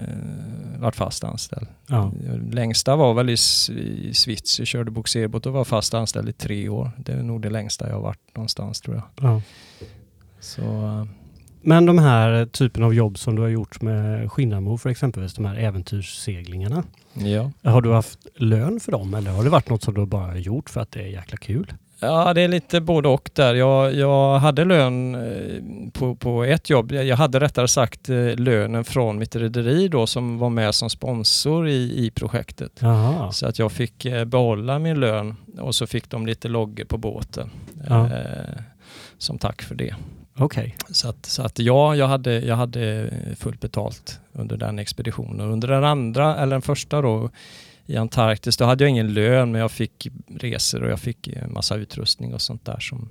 varit 0.78 0.96
fast 0.96 1.24
anställd. 1.24 1.66
Ja. 1.86 2.12
Längsta 2.50 2.96
var 2.96 3.14
väl 3.14 3.30
i, 3.30 3.36
i 3.72 4.12
Schweiz, 4.14 4.58
jag 4.58 4.68
körde 4.68 4.90
boxerbåt 4.90 5.46
och 5.46 5.52
var 5.52 5.64
fast 5.64 5.94
anställd 5.94 6.28
i 6.28 6.32
tre 6.32 6.68
år. 6.68 6.90
Det 6.96 7.12
är 7.12 7.22
nog 7.22 7.42
det 7.42 7.50
längsta 7.50 7.88
jag 7.88 7.94
har 7.94 8.02
varit 8.02 8.36
någonstans 8.36 8.80
tror 8.80 9.02
jag. 9.20 9.42
Så, 10.40 10.62
men 11.66 11.86
de 11.86 11.98
här 11.98 12.46
typen 12.46 12.82
av 12.82 12.94
jobb 12.94 13.18
som 13.18 13.36
du 13.36 13.42
har 13.42 13.48
gjort 13.48 13.82
med 13.82 14.32
Skinnamo 14.32 14.78
för 14.78 14.90
exempelvis 14.90 15.34
de 15.34 15.44
här 15.44 15.56
äventyrsseglingarna. 15.56 16.84
Ja. 17.12 17.70
Har 17.70 17.82
du 17.82 17.92
haft 17.92 18.18
lön 18.36 18.80
för 18.80 18.92
dem 18.92 19.14
eller 19.14 19.30
har 19.30 19.44
det 19.44 19.50
varit 19.50 19.68
något 19.68 19.82
som 19.82 19.94
du 19.94 20.06
bara 20.06 20.38
gjort 20.38 20.70
för 20.70 20.80
att 20.80 20.90
det 20.90 21.00
är 21.00 21.06
jäkla 21.06 21.36
kul? 21.36 21.72
Ja, 22.00 22.34
det 22.34 22.40
är 22.40 22.48
lite 22.48 22.80
både 22.80 23.08
och 23.08 23.30
där. 23.32 23.54
Jag, 23.54 23.94
jag 23.94 24.38
hade 24.38 24.64
lön 24.64 25.14
eh, 25.14 25.90
på, 25.92 26.16
på 26.16 26.44
ett 26.44 26.70
jobb. 26.70 26.92
Jag 26.92 27.16
hade 27.16 27.40
rättare 27.40 27.68
sagt 27.68 28.08
eh, 28.08 28.34
lönen 28.36 28.84
från 28.84 29.18
mitt 29.18 29.36
rederi 29.36 29.88
då 29.88 30.06
som 30.06 30.38
var 30.38 30.50
med 30.50 30.74
som 30.74 30.90
sponsor 30.90 31.68
i, 31.68 32.06
i 32.06 32.10
projektet. 32.10 32.82
Aha. 32.82 33.32
Så 33.32 33.46
att 33.46 33.58
jag 33.58 33.72
fick 33.72 34.04
eh, 34.04 34.24
behålla 34.24 34.78
min 34.78 35.00
lön 35.00 35.36
och 35.58 35.74
så 35.74 35.86
fick 35.86 36.10
de 36.10 36.26
lite 36.26 36.48
loggor 36.48 36.84
på 36.84 36.98
båten. 36.98 37.50
Ja. 37.88 38.06
Eh, 38.06 38.60
som 39.18 39.38
tack 39.38 39.62
för 39.62 39.74
det. 39.74 39.94
Okay. 40.38 40.72
Så, 40.90 41.08
att, 41.08 41.26
så 41.26 41.42
att 41.42 41.58
ja, 41.58 41.96
jag 41.96 42.08
hade, 42.08 42.40
jag 42.40 42.56
hade 42.56 43.10
fullt 43.38 43.60
betalt 43.60 44.20
under 44.32 44.56
den 44.56 44.78
expeditionen. 44.78 45.50
Under 45.50 45.68
den 45.68 45.84
andra, 45.84 46.36
eller 46.36 46.54
den 46.54 46.62
första 46.62 47.02
då, 47.02 47.30
i 47.86 47.96
Antarktis, 47.96 48.56
då 48.56 48.64
hade 48.64 48.84
jag 48.84 48.90
ingen 48.90 49.14
lön 49.14 49.52
men 49.52 49.60
jag 49.60 49.70
fick 49.70 50.08
resor 50.28 50.82
och 50.82 50.90
jag 50.90 51.00
fick 51.00 51.28
massa 51.48 51.74
utrustning 51.74 52.34
och 52.34 52.40
sånt 52.40 52.64
där 52.64 52.78
som, 52.80 53.08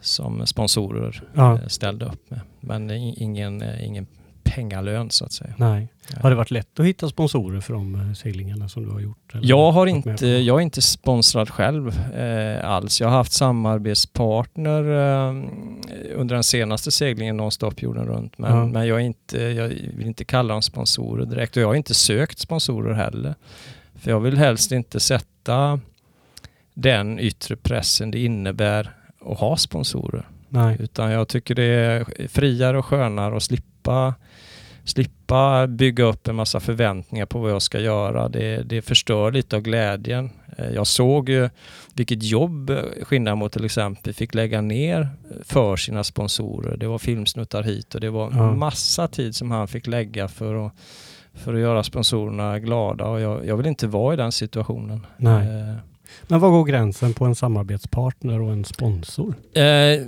som 0.00 0.46
sponsorer 0.46 1.22
ja. 1.34 1.54
Eh, 1.54 1.66
ställde 1.66 2.04
upp 2.04 2.30
med. 2.30 2.40
Men 2.60 2.90
ingen, 2.90 3.62
eh, 3.62 3.86
ingen 3.86 4.06
pengalön 4.54 5.10
så 5.10 5.24
att 5.24 5.32
säga. 5.32 5.54
Nej. 5.56 5.88
Har 6.20 6.30
det 6.30 6.36
varit 6.36 6.50
lätt 6.50 6.80
att 6.80 6.86
hitta 6.86 7.08
sponsorer 7.08 7.60
för 7.60 7.72
de 7.72 7.94
eh, 7.94 8.12
seglingarna 8.12 8.68
som 8.68 8.84
du 8.84 8.90
har 8.90 9.00
gjort? 9.00 9.34
Jag, 9.42 9.72
har 9.72 9.86
inte, 9.86 10.26
jag 10.26 10.56
är 10.56 10.60
inte 10.60 10.82
sponsrad 10.82 11.50
själv 11.50 11.88
eh, 12.14 12.70
alls. 12.70 13.00
Jag 13.00 13.08
har 13.08 13.16
haft 13.16 13.32
samarbetspartner 13.32 14.82
eh, 14.82 15.34
under 16.14 16.34
den 16.34 16.44
senaste 16.44 16.90
seglingen 16.90 17.36
Nonstop 17.36 17.82
jorden 17.82 18.06
runt. 18.06 18.38
Men, 18.38 18.56
ja. 18.56 18.66
men 18.66 18.86
jag, 18.86 19.00
är 19.00 19.04
inte, 19.04 19.38
jag 19.38 19.68
vill 19.68 20.06
inte 20.06 20.24
kalla 20.24 20.54
dem 20.54 20.62
sponsorer 20.62 21.26
direkt 21.26 21.56
och 21.56 21.62
jag 21.62 21.68
har 21.68 21.74
inte 21.74 21.94
sökt 21.94 22.38
sponsorer 22.38 22.94
heller. 22.94 23.34
För 23.94 24.10
jag 24.10 24.20
vill 24.20 24.38
helst 24.38 24.72
inte 24.72 25.00
sätta 25.00 25.80
den 26.74 27.18
yttre 27.18 27.56
pressen 27.56 28.10
det 28.10 28.18
innebär 28.24 28.90
att 29.20 29.38
ha 29.38 29.56
sponsorer. 29.56 30.28
Nej. 30.52 30.76
Utan 30.80 31.10
jag 31.10 31.28
tycker 31.28 31.54
det 31.54 31.64
är 31.64 32.28
friare 32.28 32.78
och 32.78 32.86
skönare 32.86 33.36
att 33.36 33.42
slippa 33.42 34.14
slippa 34.84 35.66
bygga 35.66 36.04
upp 36.04 36.28
en 36.28 36.36
massa 36.36 36.60
förväntningar 36.60 37.26
på 37.26 37.38
vad 37.38 37.50
jag 37.50 37.62
ska 37.62 37.80
göra. 37.80 38.28
Det, 38.28 38.62
det 38.62 38.82
förstör 38.82 39.32
lite 39.32 39.56
av 39.56 39.62
glädjen. 39.62 40.30
Eh, 40.56 40.70
jag 40.70 40.86
såg 40.86 41.28
ju 41.28 41.50
vilket 41.94 42.22
jobb 42.22 42.72
Skinnamo 43.02 43.48
till 43.48 43.64
exempel 43.64 44.14
fick 44.14 44.34
lägga 44.34 44.60
ner 44.60 45.08
för 45.44 45.76
sina 45.76 46.04
sponsorer. 46.04 46.76
Det 46.76 46.86
var 46.86 46.98
filmsnuttar 46.98 47.62
hit 47.62 47.94
och 47.94 48.00
det 48.00 48.10
var 48.10 48.32
ja. 48.32 48.54
massa 48.54 49.08
tid 49.08 49.34
som 49.34 49.50
han 49.50 49.68
fick 49.68 49.86
lägga 49.86 50.28
för 50.28 50.66
att, 50.66 50.72
för 51.34 51.54
att 51.54 51.60
göra 51.60 51.82
sponsorerna 51.82 52.58
glada 52.58 53.04
och 53.04 53.20
jag, 53.20 53.46
jag 53.46 53.56
vill 53.56 53.66
inte 53.66 53.86
vara 53.86 54.14
i 54.14 54.16
den 54.16 54.32
situationen. 54.32 55.06
Nej. 55.16 55.46
Eh, 55.46 55.91
men 56.28 56.40
var 56.40 56.50
går 56.50 56.64
gränsen 56.64 57.14
på 57.14 57.24
en 57.24 57.34
samarbetspartner 57.34 58.40
och 58.40 58.52
en 58.52 58.64
sponsor? 58.64 59.34
Eh, 59.52 60.00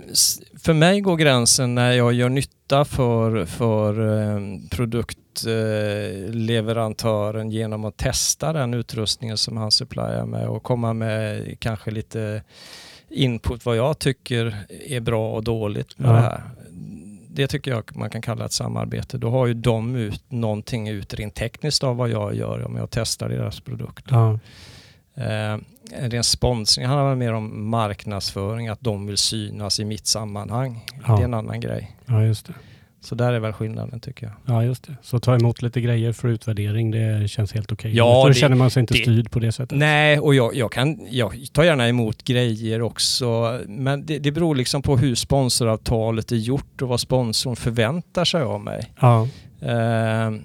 för 0.58 0.72
mig 0.72 1.00
går 1.00 1.16
gränsen 1.16 1.74
när 1.74 1.92
jag 1.92 2.12
gör 2.12 2.28
nytta 2.28 2.84
för, 2.84 3.44
för 3.44 4.18
eh, 4.18 4.38
produktleverantören 4.70 7.46
eh, 7.46 7.52
genom 7.54 7.84
att 7.84 7.96
testa 7.96 8.52
den 8.52 8.74
utrustningen 8.74 9.38
som 9.38 9.56
han 9.56 9.70
supplyar 9.70 10.26
med 10.26 10.48
och 10.48 10.62
komma 10.62 10.92
med 10.92 11.56
kanske 11.60 11.90
lite 11.90 12.42
input 13.10 13.66
vad 13.66 13.76
jag 13.76 13.98
tycker 13.98 14.56
är 14.86 15.00
bra 15.00 15.32
och 15.32 15.44
dåligt 15.44 15.98
med 15.98 16.10
ja. 16.10 16.14
det 16.14 16.20
här. 16.20 16.42
Det 17.28 17.46
tycker 17.46 17.70
jag 17.70 17.96
man 17.96 18.10
kan 18.10 18.22
kalla 18.22 18.44
ett 18.44 18.52
samarbete. 18.52 19.18
Då 19.18 19.30
har 19.30 19.46
ju 19.46 19.54
de 19.54 19.96
ut 19.96 20.22
någonting 20.28 20.88
ut 20.88 21.14
rent 21.14 21.34
tekniskt 21.34 21.84
av 21.84 21.96
vad 21.96 22.08
jag 22.08 22.34
gör 22.34 22.66
om 22.66 22.76
jag 22.76 22.90
testar 22.90 23.28
deras 23.28 23.60
produkt. 23.60 24.06
Ja. 24.10 24.38
Eh, 25.14 25.56
ren 25.92 26.24
sponsring 26.24 26.86
handlar 26.86 27.14
mer 27.14 27.32
om 27.32 27.70
marknadsföring, 27.70 28.68
att 28.68 28.80
de 28.80 29.06
vill 29.06 29.18
synas 29.18 29.80
i 29.80 29.84
mitt 29.84 30.06
sammanhang. 30.06 30.84
Ja. 31.06 31.16
Det 31.16 31.22
är 31.22 31.24
en 31.24 31.34
annan 31.34 31.60
grej. 31.60 31.96
Ja, 32.06 32.24
just 32.24 32.46
det. 32.46 32.54
Så 33.04 33.14
där 33.14 33.32
är 33.32 33.40
väl 33.40 33.52
skillnaden 33.52 34.00
tycker 34.00 34.26
jag. 34.26 34.34
Ja, 34.54 34.64
just 34.64 34.86
det. 34.86 34.96
Så 35.02 35.18
ta 35.18 35.34
emot 35.34 35.62
lite 35.62 35.80
grejer 35.80 36.12
för 36.12 36.28
utvärdering, 36.28 36.90
det 36.90 37.28
känns 37.28 37.52
helt 37.52 37.72
okej. 37.72 37.88
Okay. 37.88 37.98
Ja, 37.98 38.22
Då 38.22 38.28
det, 38.28 38.34
känner 38.34 38.56
man 38.56 38.70
sig 38.70 38.80
inte 38.80 38.94
det, 38.94 39.02
styrd 39.02 39.30
på 39.30 39.38
det 39.38 39.52
sättet. 39.52 39.78
Nej, 39.78 40.18
och 40.18 40.34
jag, 40.34 40.54
jag, 40.54 40.72
kan, 40.72 41.06
jag 41.10 41.34
tar 41.52 41.64
gärna 41.64 41.88
emot 41.88 42.24
grejer 42.24 42.82
också. 42.82 43.60
Men 43.66 44.06
det, 44.06 44.18
det 44.18 44.32
beror 44.32 44.54
liksom 44.54 44.82
på 44.82 44.96
hur 44.96 45.14
sponsoravtalet 45.14 46.32
är 46.32 46.36
gjort 46.36 46.82
och 46.82 46.88
vad 46.88 47.00
sponsorn 47.00 47.56
förväntar 47.56 48.24
sig 48.24 48.42
av 48.42 48.60
mig. 48.60 48.92
Ja. 49.00 49.28
Uh, 49.62 50.38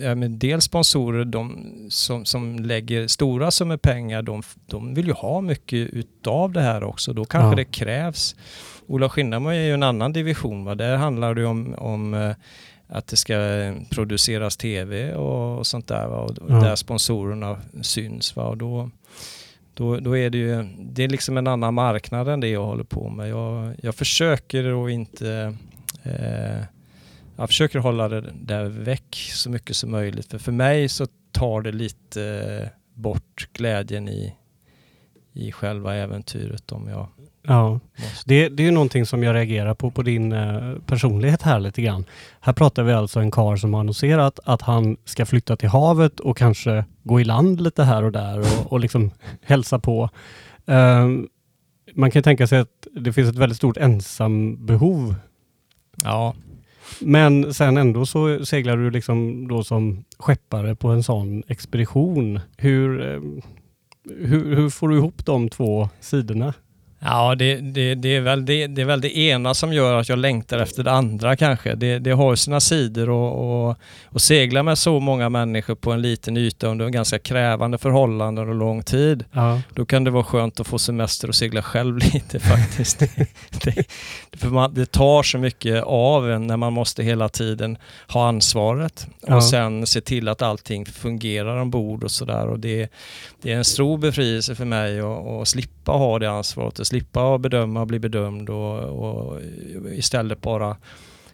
ja, 0.00 0.14
men 0.14 0.38
dels 0.38 0.64
sponsorer 0.64 1.24
de 1.24 1.72
som, 1.90 2.24
som 2.24 2.58
lägger 2.58 3.06
stora 3.06 3.50
summor 3.50 3.76
pengar, 3.76 4.22
de, 4.22 4.42
de 4.66 4.94
vill 4.94 5.06
ju 5.06 5.12
ha 5.12 5.40
mycket 5.40 5.88
utav 5.92 6.52
det 6.52 6.60
här 6.60 6.84
också. 6.84 7.12
Då 7.12 7.24
kanske 7.24 7.50
ja. 7.50 7.54
det 7.54 7.64
krävs. 7.64 8.36
Ola 8.86 9.08
Skinnamo 9.08 9.48
är 9.48 9.66
ju 9.66 9.74
en 9.74 9.82
annan 9.82 10.12
division. 10.12 10.64
Va? 10.64 10.74
Där 10.74 10.96
handlar 10.96 11.34
det 11.34 11.46
om, 11.46 11.74
om 11.78 12.14
eh, 12.14 12.32
att 12.88 13.06
det 13.06 13.16
ska 13.16 13.34
produceras 13.90 14.56
tv 14.56 15.14
och, 15.14 15.58
och 15.58 15.66
sånt 15.66 15.88
där. 15.88 16.06
Va? 16.06 16.16
Och 16.16 16.36
ja. 16.48 16.54
Där 16.54 16.76
sponsorerna 16.76 17.58
syns. 17.82 18.36
Va? 18.36 18.42
Och 18.42 18.56
då, 18.56 18.90
då, 19.74 20.00
då 20.00 20.16
är 20.16 20.30
det 20.30 20.38
ju 20.38 20.68
det 20.78 21.04
är 21.04 21.08
liksom 21.08 21.36
en 21.36 21.46
annan 21.46 21.74
marknad 21.74 22.28
än 22.28 22.40
det 22.40 22.48
jag 22.48 22.64
håller 22.64 22.84
på 22.84 23.08
med. 23.08 23.28
Jag, 23.28 23.74
jag 23.82 23.94
försöker 23.94 24.84
att 24.84 24.90
inte 24.90 25.56
eh, 26.02 26.64
jag 27.38 27.48
försöker 27.48 27.78
hålla 27.78 28.08
det 28.08 28.24
där 28.42 28.64
väck 28.64 29.30
så 29.34 29.50
mycket 29.50 29.76
som 29.76 29.90
möjligt. 29.90 30.30
För 30.30 30.38
för 30.38 30.52
mig 30.52 30.88
så 30.88 31.06
tar 31.32 31.62
det 31.62 31.72
lite 31.72 32.22
eh, 32.62 32.68
bort 32.94 33.48
glädjen 33.52 34.08
i, 34.08 34.34
i 35.32 35.52
själva 35.52 35.94
äventyret 35.94 36.72
om 36.72 36.88
jag 36.88 37.08
Ja, 37.48 37.80
det, 38.24 38.48
det 38.48 38.62
är 38.62 38.64
ju 38.64 38.70
någonting 38.70 39.06
som 39.06 39.22
jag 39.22 39.34
reagerar 39.34 39.74
på 39.74 39.90
på 39.90 40.02
din 40.02 40.32
eh, 40.32 40.74
personlighet 40.86 41.42
här 41.42 41.60
lite 41.60 41.82
grann. 41.82 42.04
Här 42.40 42.52
pratar 42.52 42.82
vi 42.82 42.92
alltså 42.92 43.20
en 43.20 43.30
kar 43.30 43.56
som 43.56 43.74
har 43.74 43.80
annonserat 43.80 44.40
att 44.44 44.62
han 44.62 44.96
ska 45.04 45.26
flytta 45.26 45.56
till 45.56 45.68
havet 45.68 46.20
och 46.20 46.36
kanske 46.36 46.84
gå 47.02 47.20
i 47.20 47.24
land 47.24 47.60
lite 47.60 47.84
här 47.84 48.02
och 48.02 48.12
där 48.12 48.38
och, 48.38 48.72
och 48.72 48.80
liksom 48.80 49.10
hälsa 49.42 49.78
på. 49.78 50.10
Um, 50.64 51.28
man 51.94 52.10
kan 52.10 52.22
tänka 52.22 52.46
sig 52.46 52.58
att 52.58 52.86
det 52.92 53.12
finns 53.12 53.28
ett 53.28 53.36
väldigt 53.36 53.58
stort 53.58 53.76
ensambehov. 53.76 55.14
Ja. 56.04 56.34
Men 57.00 57.54
sen 57.54 57.76
ändå 57.76 58.06
så 58.06 58.44
seglar 58.44 58.76
du 58.76 58.90
liksom 58.90 59.48
då 59.48 59.64
som 59.64 60.04
skeppare 60.18 60.76
på 60.76 60.88
en 60.88 61.02
sån 61.02 61.42
expedition. 61.48 62.40
Hur, 62.56 63.00
eh, 63.00 63.20
hur, 64.18 64.56
hur 64.56 64.70
får 64.70 64.88
du 64.88 64.96
ihop 64.96 65.26
de 65.26 65.48
två 65.48 65.88
sidorna? 66.00 66.54
Ja, 67.00 67.34
det, 67.34 67.56
det, 67.56 67.94
det, 67.94 68.16
är 68.16 68.20
väl 68.20 68.46
det, 68.46 68.66
det 68.66 68.82
är 68.82 68.86
väl 68.86 69.00
det 69.00 69.18
ena 69.18 69.54
som 69.54 69.72
gör 69.72 70.00
att 70.00 70.08
jag 70.08 70.18
längtar 70.18 70.58
efter 70.58 70.82
det 70.84 70.90
andra 70.90 71.36
kanske. 71.36 71.74
Det, 71.74 71.98
det 71.98 72.10
har 72.10 72.34
sina 72.34 72.60
sidor 72.60 73.10
och, 73.10 73.68
och, 73.68 73.76
och 74.04 74.20
segla 74.20 74.62
med 74.62 74.78
så 74.78 75.00
många 75.00 75.28
människor 75.28 75.74
på 75.74 75.92
en 75.92 76.02
liten 76.02 76.36
yta 76.36 76.66
under 76.66 76.88
ganska 76.88 77.18
krävande 77.18 77.78
förhållanden 77.78 78.48
och 78.48 78.54
lång 78.54 78.82
tid. 78.82 79.24
Ja. 79.32 79.60
Då 79.74 79.86
kan 79.86 80.04
det 80.04 80.10
vara 80.10 80.24
skönt 80.24 80.60
att 80.60 80.66
få 80.66 80.78
semester 80.78 81.28
och 81.28 81.34
segla 81.34 81.62
själv 81.62 81.98
lite 82.12 82.40
faktiskt. 82.40 82.98
det, 83.64 83.84
för 84.36 84.48
man, 84.48 84.74
det 84.74 84.92
tar 84.92 85.22
så 85.22 85.38
mycket 85.38 85.84
av 85.84 86.30
en 86.30 86.46
när 86.46 86.56
man 86.56 86.72
måste 86.72 87.02
hela 87.02 87.28
tiden 87.28 87.78
ha 88.08 88.28
ansvaret 88.28 89.06
och 89.22 89.28
ja. 89.28 89.40
sen 89.40 89.86
se 89.86 90.00
till 90.00 90.28
att 90.28 90.42
allting 90.42 90.86
fungerar 90.86 91.60
ombord 91.60 92.04
och 92.04 92.10
sådär. 92.10 92.56
det, 92.56 92.88
det 93.42 93.52
är 93.52 93.56
en 93.56 93.64
stor 93.64 93.98
befrielse 93.98 94.54
för 94.54 94.64
mig 94.64 95.00
att, 95.00 95.26
att 95.26 95.48
slippa 95.48 95.92
ha 95.92 96.18
det 96.18 96.30
ansvaret 96.30 96.78
slippa 96.88 97.38
bedöma 97.38 97.80
och 97.80 97.86
bli 97.86 97.98
bedömd 97.98 98.50
och, 98.50 98.78
och 98.78 99.40
istället 99.92 100.40
bara 100.40 100.76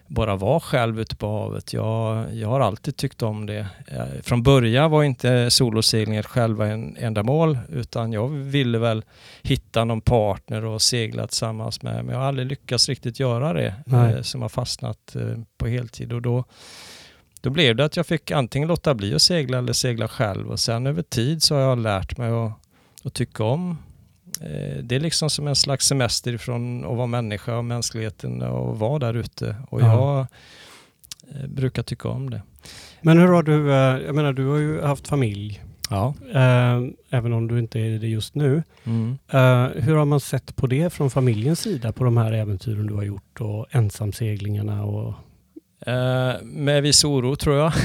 bara 0.06 0.36
vara 0.36 0.60
själv 0.60 1.00
ute 1.00 1.16
på 1.16 1.26
havet. 1.26 1.72
Jag, 1.72 2.34
jag 2.34 2.48
har 2.48 2.60
alltid 2.60 2.96
tyckt 2.96 3.22
om 3.22 3.46
det. 3.46 3.66
Eh, 3.86 4.22
från 4.22 4.42
början 4.42 4.90
var 4.90 5.02
inte 5.02 5.50
solosegling 5.50 6.16
ett 6.16 6.26
själva 6.26 6.66
en 6.66 6.96
ändamål 6.96 7.58
utan 7.68 8.12
jag 8.12 8.28
ville 8.28 8.78
väl 8.78 9.04
hitta 9.42 9.84
någon 9.84 10.00
partner 10.00 10.64
och 10.64 10.82
segla 10.82 11.26
tillsammans 11.26 11.82
med. 11.82 12.04
Men 12.04 12.14
jag 12.14 12.20
har 12.20 12.28
aldrig 12.28 12.48
lyckats 12.48 12.88
riktigt 12.88 13.20
göra 13.20 13.52
det 13.52 13.74
Nej. 13.86 14.24
som 14.24 14.42
har 14.42 14.48
fastnat 14.48 15.16
eh, 15.16 15.38
på 15.58 15.66
heltid. 15.66 16.12
Och 16.12 16.22
då, 16.22 16.44
då 17.40 17.50
blev 17.50 17.76
det 17.76 17.84
att 17.84 17.96
jag 17.96 18.06
fick 18.06 18.30
antingen 18.30 18.68
låta 18.68 18.94
bli 18.94 19.14
att 19.14 19.22
segla 19.22 19.58
eller 19.58 19.72
segla 19.72 20.08
själv 20.08 20.50
och 20.50 20.60
sen 20.60 20.86
över 20.86 21.02
tid 21.02 21.42
så 21.42 21.54
har 21.54 21.62
jag 21.62 21.78
lärt 21.78 22.18
mig 22.18 22.30
att, 22.30 22.52
att 23.04 23.14
tycka 23.14 23.44
om 23.44 23.70
eh, 23.70 23.76
det 24.82 24.96
är 24.96 25.00
liksom 25.00 25.30
som 25.30 25.46
en 25.46 25.56
slags 25.56 25.86
semester 25.86 26.32
ifrån 26.32 26.84
att 26.84 26.96
vara 26.96 27.06
människa 27.06 27.56
och 27.56 27.64
mänskligheten 27.64 28.42
och 28.42 28.78
vara 28.78 28.98
där 28.98 29.14
ute. 29.14 29.56
Och 29.70 29.80
Ja. 29.80 29.86
jag 29.86 30.26
eh, 31.42 31.46
brukar 31.48 31.82
tycka 31.82 32.08
om 32.08 32.30
det. 32.30 32.42
Men 33.02 33.18
hur 33.18 33.28
har 33.28 33.42
du, 33.42 33.70
eh, 33.72 34.06
jag 34.06 34.14
menar 34.14 34.32
du 34.32 34.46
har 34.46 34.58
ju 34.58 34.80
haft 34.82 35.08
familj, 35.08 35.62
Ja. 35.90 36.14
eh, 36.34 36.80
även 37.10 37.32
om 37.32 37.48
du 37.48 37.58
inte 37.58 37.78
är 37.80 37.98
det 37.98 38.08
just 38.08 38.34
nu. 38.34 38.62
Mm. 38.84 39.18
Eh, 39.28 39.82
hur 39.82 39.94
har 39.96 40.04
man 40.04 40.20
sett 40.20 40.56
på 40.56 40.66
det 40.66 40.90
från 40.92 41.10
familjens 41.10 41.60
sida, 41.60 41.92
på 41.92 42.04
de 42.04 42.16
här 42.16 42.32
äventyren 42.32 42.86
du 42.86 42.94
har 42.94 43.02
gjort 43.02 43.40
och 43.40 43.66
ensamseglingarna 43.70 44.84
och 44.84 45.14
Eh, 45.86 46.32
med 46.42 46.82
viss 46.82 47.04
oro 47.04 47.36
tror 47.36 47.56
jag. 47.56 47.72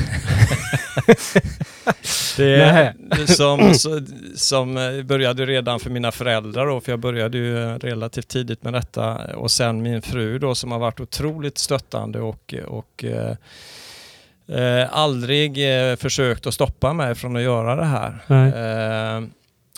det 2.38 2.94
som, 3.27 3.74
som 4.36 4.77
eh, 4.77 5.03
började 5.03 5.46
redan 5.46 5.79
för 5.79 5.89
mina 5.89 6.12
föräldrar 6.12 6.65
då, 6.65 6.82
för 6.82 6.91
jag 6.91 7.00
började 7.00 7.38
ju 7.38 7.63
eh, 7.63 7.75
relativt 7.75 8.27
tidigt 8.27 8.63
med 8.63 8.74
detta 8.74 9.15
och 9.36 9.51
sen 9.51 9.82
min 9.82 10.01
fru 10.01 10.39
då 10.39 10.56
som 10.56 10.72
har 10.72 10.79
varit 10.79 11.00
otroligt 11.00 11.58
stöttande 11.58 12.20
och, 12.20 12.53
och 12.68 13.03
eh, 13.03 13.36
eh, 14.60 14.88
aldrig 14.91 15.58
försökt 16.00 16.48
att 16.48 16.53
stoppa 16.53 16.94
mig 16.94 17.15
från 17.15 17.36
att 17.36 17.41
göra 17.41 17.75
det 17.75 17.86
här. 17.86 18.20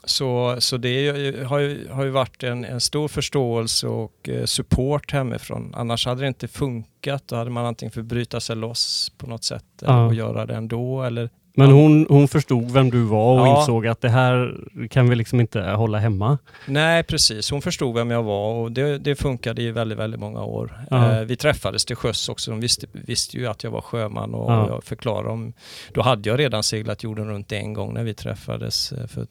Så, 0.04 0.56
så 0.60 0.78
det 0.78 0.90
ju- 0.90 1.44
har 1.44 1.60
ju, 1.60 1.88
har 1.92 2.04
ju 2.04 2.10
varit 2.10 2.44
en, 2.44 2.66
en 2.66 2.82
stor 2.82 3.08
förståelse 3.08 3.88
och 3.88 4.30
eh, 4.30 4.46
support 4.46 5.12
hemifrån. 5.12 5.74
Annars 5.78 6.06
hade 6.06 6.22
det 6.22 6.28
inte 6.28 6.48
funkat. 6.48 7.24
Då 7.28 7.36
hade 7.36 7.50
man 7.50 7.66
antingen 7.66 7.92
fått 7.92 8.06
bryta 8.06 8.40
sig 8.40 8.56
loss 8.56 9.12
på 9.18 9.28
något 9.28 9.44
sätt 9.44 9.66
Ja. 9.82 10.06
och 10.06 10.14
göra 10.14 10.46
det 10.46 10.56
ändå. 10.56 11.04
Eller, 11.04 11.30
Men 11.56 11.70
Ja. 11.70 11.76
hon, 11.76 12.06
hon 12.10 12.28
förstod 12.28 12.72
vem 12.72 12.90
du 12.90 13.04
var 13.04 13.40
och 13.42 13.48
Ja. 13.48 13.60
insåg 13.60 13.88
att 13.88 14.02
det 14.02 14.10
här 14.10 14.56
kan 14.90 15.10
vi 15.10 15.16
liksom 15.16 15.40
inte 15.40 15.62
hålla 15.62 15.98
hemma. 16.00 16.38
nej, 16.68 17.04
precis. 17.04 17.52
Hon 17.52 17.62
förstod 17.62 17.96
vem 17.96 18.12
jag 18.12 18.24
var 18.24 18.54
och 18.54 18.72
det, 18.72 18.98
det 18.98 19.16
funkade 19.16 19.62
i 19.62 19.72
väldigt, 19.72 19.98
väldigt 19.98 20.20
många 20.20 20.44
år. 20.44 20.80
Eh, 20.92 21.20
vi 21.20 21.36
träffades 21.36 21.86
till 21.86 21.96
sjöss 21.96 22.30
också. 22.30 22.52
De 22.52 22.60
visste, 22.60 22.88
visste 22.92 23.38
ju 23.38 23.48
att 23.48 23.64
jag 23.64 23.72
var 23.72 23.82
sjöman 23.82 24.34
och 24.34 24.52
Ja. 24.52 24.68
jag 24.70 24.84
förklarade 24.84 25.30
om... 25.30 25.54
Då 25.94 26.02
hade 26.02 26.30
jag 26.30 26.40
redan 26.40 26.64
seglat 26.64 27.04
jorden 27.04 27.28
runt 27.30 27.52
en 27.52 27.74
gång 27.74 27.94
när 27.94 28.04
vi 28.04 28.14
träffades 28.14 28.92
eh, 28.92 29.08
för 29.08 29.28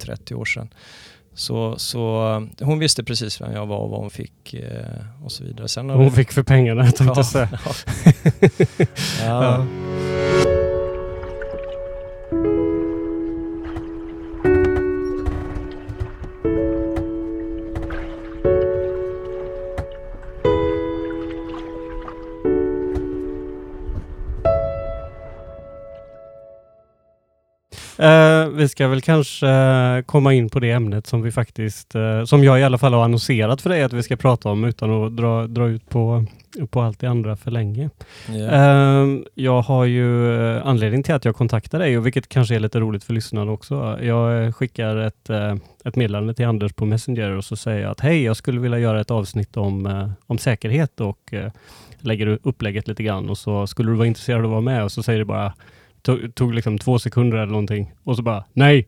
30 0.00 0.34
år 0.34 0.44
sedan. 0.44 0.68
Så, 1.34 1.74
så 1.78 2.00
hon 2.60 2.78
visste 2.78 3.04
precis 3.04 3.40
vem 3.40 3.52
jag 3.52 3.66
var 3.66 3.78
och 3.78 3.90
vad 3.90 4.00
hon 4.00 4.10
fick 4.10 4.54
eh, 4.54 5.24
och 5.24 5.32
så 5.32 5.44
vidare. 5.44 5.68
Sen 5.68 5.90
Hon 5.90 6.04
vi- 6.04 6.10
fick 6.10 6.32
för 6.32 6.42
pengarna 6.42 6.82
tänkte 6.84 7.04
jag 7.20 7.26
säga. 7.26 7.48
ja. 9.20 9.44
ja. 9.44 9.66
Eh, 28.00 28.48
vi 28.48 28.68
ska 28.68 28.88
väl 28.88 29.00
kanske 29.00 29.48
eh, 29.48 30.02
komma 30.02 30.34
in 30.34 30.48
på 30.48 30.60
det 30.60 30.70
ämnet 30.70 31.06
som 31.06 31.22
vi 31.22 31.32
faktiskt, 31.32 31.94
eh, 31.94 32.24
som 32.24 32.44
jag 32.44 32.60
i 32.60 32.62
alla 32.62 32.78
fall 32.78 32.94
har 32.94 33.04
annonserat 33.04 33.62
för 33.62 33.70
dig 33.70 33.82
att 33.82 33.92
vi 33.92 34.02
ska 34.02 34.16
prata 34.16 34.48
om 34.48 34.64
utan 34.64 34.90
att 34.90 35.16
dra, 35.16 35.46
dra 35.46 35.68
ut 35.68 35.88
på, 35.88 36.24
på 36.70 36.80
allt 36.80 37.00
det 37.00 37.06
andra 37.06 37.36
för 37.36 37.50
länge. 37.50 37.90
Eh, 38.28 39.06
jag 39.34 39.62
har 39.62 39.84
ju 39.84 40.34
eh, 40.40 40.66
anledning 40.66 41.02
till 41.02 41.14
att 41.14 41.24
jag 41.24 41.36
kontaktar 41.36 41.78
dig 41.78 41.98
och 41.98 42.06
vilket 42.06 42.28
kanske 42.28 42.54
är 42.54 42.60
lite 42.60 42.80
roligt 42.80 43.04
för 43.04 43.12
lyssnarna 43.12 43.52
också. 43.52 43.98
Jag 44.02 44.44
eh, 44.44 44.52
skickar 44.52 44.96
ett, 44.96 45.30
eh, 45.30 45.54
ett 45.84 45.96
meddelande 45.96 46.34
till 46.34 46.46
Anders 46.46 46.72
på 46.72 46.84
Messenger 46.84 47.30
och 47.30 47.44
så 47.44 47.56
säger 47.56 47.80
jag 47.82 47.90
att 47.90 48.00
hej, 48.00 48.22
jag 48.22 48.36
skulle 48.36 48.60
vilja 48.60 48.78
göra 48.78 49.00
ett 49.00 49.10
avsnitt 49.10 49.56
om, 49.56 50.08
om 50.26 50.38
säkerhet 50.38 51.00
och 51.00 51.34
lägger 51.98 52.38
upplägget 52.42 52.88
lite 52.88 53.02
grann 53.02 53.30
och 53.30 53.38
så 53.38 53.66
skulle 53.66 53.90
du 53.90 53.96
vara 53.96 54.06
intresserad 54.06 54.38
av 54.38 54.44
att 54.44 54.50
vara 54.50 54.60
med 54.60 54.84
och 54.84 54.92
så 54.92 55.02
säger 55.02 55.18
det 55.18 55.24
bara 55.24 55.52
tog, 56.02 56.34
tog 56.34 56.54
liksom 56.54 56.78
två 56.78 56.98
sekunder 56.98 57.38
eller 57.38 57.52
någonting 57.52 57.92
och 58.04 58.16
så 58.16 58.22
bara 58.22 58.44
nej. 58.52 58.86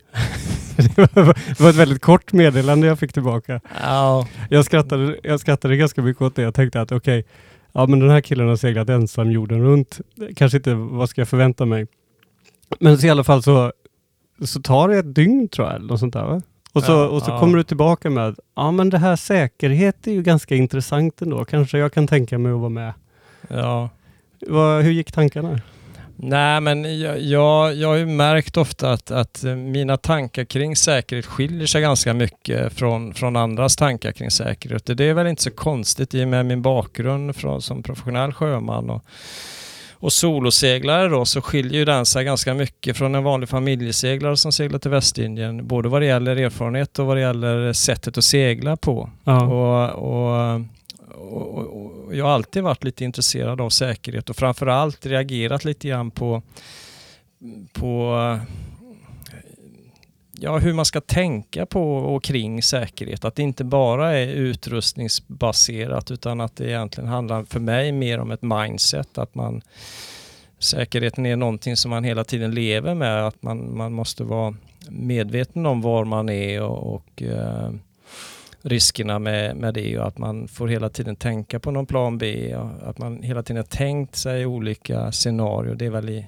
det, 0.77 1.17
var, 1.61 1.71
ett 1.71 1.77
väldigt 1.77 2.03
kort 2.03 2.33
meddelande 2.33 2.87
jag 2.87 2.99
fick 2.99 3.13
tillbaka. 3.13 3.61
Ja. 3.83 4.29
Jag 4.51 4.65
skrattade, 4.65 5.19
jag 5.23 5.41
skrattade 5.41 5.77
ganska 5.77 6.03
mycket 6.03 6.23
åt 6.23 6.37
det. 6.37 6.43
Jag 6.43 6.55
tänkte 6.55 6.81
att 6.81 6.93
okej, 6.93 7.25
ja 7.73 7.87
men 7.87 8.01
den 8.01 8.11
här 8.11 8.21
killen 8.21 8.49
har 8.49 8.57
seglat 8.57 8.89
ensam 8.89 9.31
jorden 9.31 9.63
runt. 9.63 10.01
Kanske 10.37 10.57
inte, 10.57 10.75
vad 10.75 11.09
ska 11.09 11.21
jag 11.21 11.29
förvänta 11.29 11.65
mig? 11.65 11.87
Men 12.79 12.99
så 12.99 13.07
i 13.07 13.11
alla 13.11 13.25
fall 13.25 13.43
så, 13.43 13.73
så 14.45 14.63
tar 14.63 14.89
det 14.89 14.99
ett 14.99 15.15
dygn 15.15 15.49
tror 15.49 15.67
jag, 15.67 15.77
eller 15.77 15.87
något 15.87 16.01
sånt 16.01 16.15
där 16.15 16.25
va? 16.25 16.43
Och 16.73 16.83
så, 16.83 17.07
och 17.07 17.23
så 17.23 17.31
ja. 17.31 17.39
kommer 17.39 17.57
du 17.57 17.63
tillbaka 17.63 18.11
med, 18.11 18.37
ja 18.57 18.71
men 18.71 18.91
det 18.91 18.99
här 18.99 19.17
säkerhet 19.17 20.07
är 20.07 20.13
ju 20.13 20.23
ganska 20.23 20.55
intressant 20.55 21.23
ändå. 21.23 21.45
Kanske 21.45 21.79
jag 21.79 21.93
kan 21.93 22.07
tänka 22.07 22.39
mig 22.39 22.53
att 22.53 22.59
vara 22.59 22.69
med. 22.69 22.93
ja. 23.49 23.91
Vad, 24.47 24.83
hur 24.83 24.91
gick 24.91 25.13
tankarna? 25.13 25.61
Nej, 26.25 26.61
men 26.61 27.01
jag, 27.01 27.21
jag, 27.21 27.75
jag 27.75 27.89
har 27.89 27.97
ju 27.97 28.07
märkt 28.07 28.57
ofta 28.57 28.93
att, 28.93 29.11
att 29.11 29.43
mina 29.57 29.97
tankar 29.97 30.45
kring 30.45 30.77
säkerhet 30.77 31.27
skiljer 31.27 31.67
sig 31.67 31.83
ganska 31.83 32.15
mycket 32.15 32.73
från, 32.73 33.15
från 33.15 33.37
andras 33.37 33.77
tankar 33.77 34.13
kring 34.13 34.31
säkerhet. 34.31 34.87
Det 34.97 35.05
är 35.05 35.15
väl 35.15 35.27
inte 35.27 35.43
så 35.43 35.51
konstigt 35.51 36.15
i 36.15 36.25
och 36.25 36.29
med 36.29 36.47
min 36.47 36.63
bakgrund 36.63 37.37
från, 37.37 37.63
som 37.63 37.83
professionell 37.83 38.33
sjöman 38.33 38.91
och, 38.91 39.05
och 39.93 40.13
soloseglare 40.13 41.09
då 41.09 41.25
så 41.25 41.41
skiljer 41.43 41.79
ju 41.79 41.85
den 41.85 42.07
sig 42.07 42.25
ganska 42.25 42.55
mycket 42.55 42.97
från 42.97 43.15
en 43.15 43.25
vanlig 43.25 43.49
familjeseglare 43.49 44.37
som 44.37 44.53
seglar 44.53 44.79
till 44.79 44.91
Västindien. 44.91 45.67
Både 45.67 45.89
vad 45.89 46.03
det 46.03 46.07
gäller 46.07 46.37
erfarenhet 46.37 46.99
och 46.99 47.07
vad 47.07 47.17
det 47.17 47.21
gäller 47.21 47.73
sättet 47.73 48.19
att 48.19 48.25
segla 48.25 48.77
på. 48.77 49.11
Ja, 49.25 49.47
Och, 49.47 49.91
och, 49.91 50.61
och, 51.15 51.59
och, 51.59 52.07
och 52.07 52.17
jag 52.17 52.25
har 52.25 52.33
alltid 52.33 52.63
varit 52.63 52.85
lite 52.85 53.05
intresserad 53.05 53.61
av 53.61 53.71
säkerhet 53.71 54.31
och 54.31 54.37
framförallt 54.37 55.07
reagerat 55.07 55.65
lite 55.65 55.89
grann 55.89 56.11
på, 56.11 56.43
på 57.73 58.17
ja, 60.43 60.59
hur 60.59 60.73
man 60.73 60.85
ska 60.85 61.01
tänka 61.01 61.67
på 61.67 61.97
och 61.97 62.25
kring 62.25 62.63
säkerhet. 62.63 63.25
Att 63.25 63.35
det 63.35 63.43
inte 63.43 63.65
bara 63.65 64.19
är 64.19 64.27
utrustningsbaserat 64.27 66.11
utan 66.11 66.41
att 66.41 66.57
det 66.57 66.69
egentligen 66.69 67.09
handlar 67.09 67.45
för 67.45 67.61
mig 67.61 67.93
mer 67.93 68.19
om 68.19 68.31
ett 68.31 68.43
mindset. 68.43 69.19
Att 69.19 69.35
man, 69.35 69.63
säkerheten 70.59 71.27
är 71.27 71.37
någonting 71.37 71.77
som 71.77 71.91
man 71.91 72.05
hela 72.05 72.25
tiden 72.25 72.55
lever 72.55 72.95
med. 72.95 73.27
Att 73.27 73.43
man, 73.43 73.77
man 73.77 73.93
måste 73.93 74.25
vara 74.25 74.55
medveten 74.89 75.67
om 75.67 75.81
var 75.81 76.05
man 76.05 76.29
är 76.29 76.63
och, 76.63 76.95
och 76.95 77.23
eh, 77.23 77.71
riskerna 78.63 79.19
med, 79.19 79.57
med 79.57 79.75
det 79.75 79.99
och 79.99 80.07
att 80.07 80.19
man 80.19 80.49
får 80.49 80.69
hela 80.69 80.89
tiden 80.89 81.17
tänka 81.17 81.61
på 81.61 81.71
någon 81.71 81.87
plan 81.87 82.19
B 82.19 82.57
och 82.57 82.89
att 82.89 82.99
man 82.99 83.23
hela 83.23 83.43
tiden 83.43 83.57
har 83.57 83.65
tänkt 83.65 84.17
sig 84.17 84.47
olika 84.47 85.13
scenarier. 85.13 85.75
Det 85.75 85.87
är 85.87 85.91
väl, 85.91 86.11
i, 86.11 86.27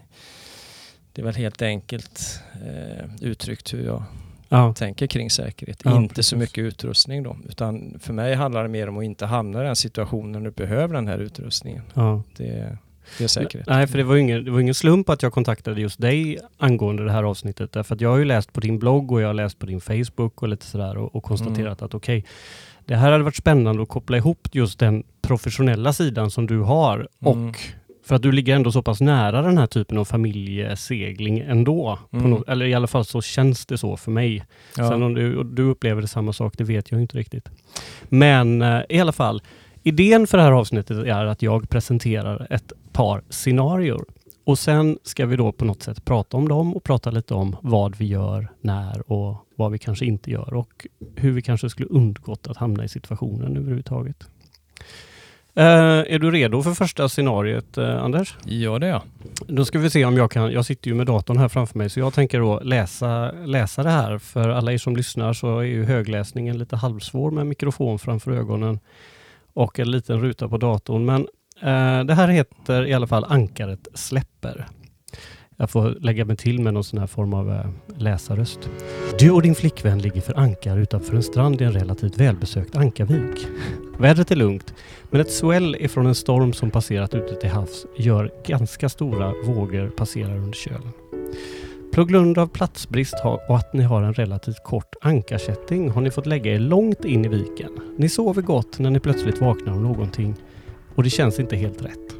det 1.13 1.23
är 1.23 1.27
väl 1.27 1.35
helt 1.35 1.63
enkelt 1.63 2.41
eh, 2.55 3.05
uttryckt 3.21 3.75
hur 3.75 3.87
jag 3.87 4.03
ja, 4.49 4.73
tänker 4.73 5.07
kring 5.07 5.31
säkerhet. 5.31 5.83
Ja, 5.85 5.97
inte 5.97 6.15
precis. 6.15 6.31
så 6.31 6.37
mycket 6.37 6.59
utrustning 6.59 7.23
då, 7.23 7.37
utan 7.49 7.99
för 8.01 8.13
mig 8.13 8.35
handlar 8.35 8.63
det 8.63 8.69
mer 8.69 8.89
om 8.89 8.99
att 8.99 9.05
inte 9.05 9.27
hamna 9.27 9.63
i 9.63 9.67
den 9.67 9.77
situationen 9.77 10.33
när 10.33 10.41
du 10.41 10.51
behöver 10.51 10.95
den 10.95 11.09
här 11.09 11.19
utrustningen. 11.19 11.83
ja. 11.95 12.23
Det, 12.37 12.79
det 13.19 13.25
är 13.25 13.29
säkerhet. 13.29 13.67
Nej, 13.67 13.87
för 13.87 13.99
det 13.99 14.05
var, 14.05 14.17
ingen, 14.17 14.45
det 14.45 14.51
var 14.51 14.61
ingen 14.61 14.75
slump 14.75 15.09
att 15.09 15.23
jag 15.23 15.33
kontaktade 15.33 15.81
just 15.81 16.01
dig 16.01 16.39
angående 16.59 17.05
det 17.05 17.13
här 17.13 17.23
avsnittet. 17.23 17.73
Därför 17.73 17.95
att 17.95 18.01
jag 18.01 18.09
har 18.11 18.19
ju 18.19 18.25
läst 18.25 18.53
på 18.53 18.61
din 18.61 18.79
blogg 18.79 19.13
och 19.13 19.21
jag 19.21 19.27
har 19.27 19.35
läst 19.35 19.59
på 19.59 19.67
din 19.67 19.81
Facebook 19.81 20.43
och 20.43 20.49
lite 20.49 20.67
sådär 20.67 20.97
och, 20.97 21.17
och 21.17 21.23
konstaterat 21.23 21.83
att 21.83 21.95
okej, 21.95 22.25
det 22.85 22.97
här 22.97 23.13
hade 23.13 23.25
varit 23.25 23.37
spännande 23.37 23.83
att 23.83 23.89
koppla 23.89 24.17
ihop 24.17 24.49
just 24.53 24.79
den 24.79 25.03
professionella 25.23 25.93
sidan 25.93 26.31
som 26.31 26.47
du 26.47 26.59
har 26.61 26.95
Mm. 27.21 27.49
och 27.49 27.57
för 28.07 28.15
att 28.15 28.23
du 28.23 28.33
ligger 28.33 28.55
ändå 28.57 28.73
så 28.73 28.83
pass 28.83 29.01
nära 29.01 29.43
den 29.43 29.59
här 29.59 29.67
typen 29.67 29.99
av 29.99 30.05
familjesegling 30.05 31.39
ändå. 31.39 31.99
Mm. 32.13 32.31
något, 32.31 32.49
eller 32.49 32.67
i 32.67 32.75
alla 32.75 32.87
fall 32.87 33.05
så 33.05 33.23
känns 33.23 33.67
det 33.67 33.79
så 33.79 33.97
för 33.97 34.11
mig. 34.11 34.45
Ja. 34.77 34.89
Sen 34.91 35.03
om 35.03 35.15
du, 35.15 35.45
du 35.45 35.63
upplever 35.63 36.03
det 36.03 36.09
samma 36.09 36.33
sak, 36.33 36.55
det 36.57 36.65
vet 36.65 36.91
jag 36.91 37.01
inte 37.01 37.19
riktigt. 37.19 37.49
Men 38.09 38.63
eh, 38.63 38.81
i 38.89 39.01
alla 39.01 39.13
fall, 39.13 39.43
idén 39.85 40.27
för 40.27 40.39
det 40.39 40.45
här 40.45 40.53
avsnittet 40.53 40.97
är 41.07 41.27
att 41.27 41.43
jag 41.43 41.69
presenterar 41.69 42.47
ett 42.51 42.73
par 42.93 43.23
scenarier. 43.29 44.01
Och 44.45 44.59
sen 44.59 44.99
ska 45.03 45.27
vi 45.27 45.37
då 45.37 45.53
på 45.53 45.65
något 45.65 45.83
sätt 45.83 46.05
prata 46.05 46.37
om 46.37 46.49
dem 46.49 46.77
och 46.77 46.85
prata 46.85 47.11
lite 47.11 47.35
om 47.35 47.57
vad 47.61 47.97
vi 47.97 48.05
gör, 48.05 48.49
när 48.61 49.13
och 49.13 49.37
vad 49.57 49.73
vi 49.73 49.79
kanske 49.79 50.07
inte 50.07 50.31
gör 50.31 50.55
och 50.55 50.87
hur 51.17 51.33
vi 51.33 51.43
kanske 51.43 51.71
skulle 51.71 51.89
undgått 51.89 52.47
att 52.47 52.57
hamna 52.57 52.85
i 52.85 52.89
situationen 52.89 53.57
överhuvudtaget. 53.57 54.29
Eh, 55.57 55.65
är 56.15 56.19
du 56.19 56.31
redo 56.31 56.63
för 56.63 56.75
första 56.75 57.09
scenariet, 57.09 57.79
eh, 57.79 58.05
Anders? 58.05 58.37
Ja, 58.45 58.79
det 58.79 58.87
är 58.87 58.91
jag. 58.91 59.03
Då 59.47 59.65
ska 59.65 59.79
vi 59.79 59.91
se 59.91 60.05
om 60.05 60.17
jag 60.17 60.31
kan, 60.31 60.53
jag 60.53 60.65
sitter 60.65 60.89
ju 60.89 60.95
med 60.95 61.07
datorn 61.07 61.39
här 61.39 61.49
framför 61.49 61.79
mig, 61.79 61.91
så 61.91 62.01
jag 62.01 62.15
tänker 62.15 62.41
då 62.41 62.61
läsa, 62.61 63.33
läsa 63.33 63.83
det 63.83 63.91
här. 63.91 64.19
För 64.19 64.49
alla 64.49 64.73
er 64.73 64.79
som 64.79 64.97
lyssnar 64.97 65.33
så 65.33 65.59
är 65.59 65.65
ju 65.65 65.85
högläsningen 65.85 66.59
lite 66.59 66.77
halvsvår 66.77 67.31
med 67.31 67.47
mikrofon 67.47 67.99
framför 67.99 68.33
ögonen 68.33 68.81
och 69.55 69.79
en 69.79 69.91
liten 69.91 70.21
ruta 70.21 70.49
på 70.49 70.59
datorn. 70.59 71.05
Men 71.05 71.21
eh, 71.61 72.05
det 72.05 72.15
här 72.15 72.29
heter 72.29 72.87
i 72.87 72.95
alla 72.95 73.07
fall 73.07 73.25
Ankaret 73.25 73.89
släpper. 73.95 74.67
Jag 75.57 75.71
får 75.71 75.91
lägga 76.01 76.25
mig 76.25 76.37
till 76.37 76.61
med 76.61 76.75
någon 76.75 76.85
sån 76.85 76.99
här 76.99 77.07
form 77.07 77.35
av 77.35 77.51
eh, 77.51 77.67
läsarröst. 77.97 78.71
Du 79.19 79.31
och 79.31 79.43
din 79.43 79.55
flickvän 79.55 79.99
ligger 79.99 80.21
för 80.21 80.39
ankar 80.39 80.79
utanför 80.79 81.17
en 81.17 81.23
strand 81.23 81.61
i 81.61 81.65
en 81.65 81.73
relativt 81.73 82.19
välbesökt 82.19 82.77
ankarvik. 82.77 83.47
Vädret 83.99 84.31
är 84.31 84.37
lugnt, 84.37 84.75
men 85.11 85.21
ett 85.21 85.33
swell 85.33 85.77
ifrån 85.81 86.07
en 86.07 86.15
storm 86.15 86.53
som 86.53 86.71
passerat 86.71 87.15
ute 87.15 87.35
till 87.35 87.51
havs 87.51 87.87
gör 87.97 88.31
ganska 88.47 88.89
stora 88.89 89.33
vågor 89.47 89.89
passera 89.89 90.35
under 90.35 90.53
kölen. 90.53 90.93
På 91.95 92.05
grund 92.05 92.39
av 92.39 92.47
platsbrist 92.47 93.15
och 93.25 93.57
att 93.57 93.73
ni 93.73 93.83
har 93.83 94.03
en 94.03 94.15
relativt 94.15 94.63
kort 94.65 94.95
ankarkätting 95.01 95.91
har 95.91 96.01
ni 96.01 96.11
fått 96.11 96.27
lägga 96.27 96.55
er 96.55 96.59
långt 96.59 97.05
in 97.05 97.25
i 97.25 97.29
viken. 97.29 97.71
Ni 97.97 98.09
sover 98.09 98.43
gott 98.43 98.79
när 98.79 98.91
ni 98.91 99.01
plötsligt 99.01 99.41
vaknar 99.41 99.73
av 99.73 99.81
någonting 99.81 100.35
och 100.95 101.03
det 101.03 101.11
känns 101.11 101.41
inte 101.41 101.57
helt 101.57 101.83
rätt. 101.83 102.15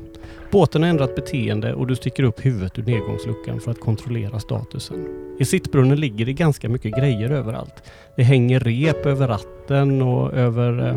Båten 0.51 0.83
har 0.83 0.91
ändrat 0.91 1.15
beteende 1.15 1.75
och 1.75 1.87
du 1.87 1.97
sticker 1.97 2.23
upp 2.23 2.47
huvudet 2.47 2.79
ur 2.79 2.83
nedgångsluckan 2.83 3.61
för 3.61 3.71
att 3.71 3.81
kontrollera 3.81 4.41
statusen. 4.41 5.09
I 5.39 5.45
sittbrunnen 5.45 6.01
ligger 6.01 6.27
det 6.27 6.33
ganska 6.33 6.69
mycket 6.69 6.97
grejer 6.97 7.31
överallt. 7.31 7.83
Det 8.17 8.23
hänger 8.23 8.61
rep 8.61 9.07
över 9.07 9.29
ratten 9.29 10.03
och 10.03 10.33
över 10.33 10.89
eh, 10.89 10.97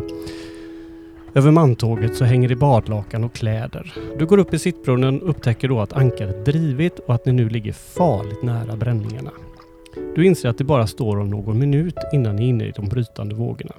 över 1.38 1.50
mantåget 1.50 2.16
så 2.16 2.24
hänger 2.24 2.48
det 2.48 2.56
badlakan 2.56 3.24
och 3.24 3.34
kläder. 3.34 3.94
Du 4.18 4.26
går 4.26 4.38
upp 4.38 4.54
i 4.54 4.58
sittbrunnen 4.58 5.22
och 5.22 5.30
upptäcker 5.30 5.68
då 5.68 5.80
att 5.80 5.92
ankaret 5.92 6.44
drivit 6.44 6.98
och 6.98 7.14
att 7.14 7.26
ni 7.26 7.32
nu 7.32 7.48
ligger 7.48 7.72
farligt 7.72 8.42
nära 8.42 8.76
bränningarna. 8.76 9.30
Du 10.14 10.26
inser 10.26 10.48
att 10.48 10.58
det 10.58 10.64
bara 10.64 10.86
står 10.86 11.18
om 11.18 11.30
någon 11.30 11.58
minut 11.58 11.94
innan 12.12 12.36
ni 12.36 12.44
är 12.44 12.48
inne 12.48 12.64
i 12.64 12.72
de 12.76 12.88
brytande 12.88 13.34
vågorna. 13.34 13.74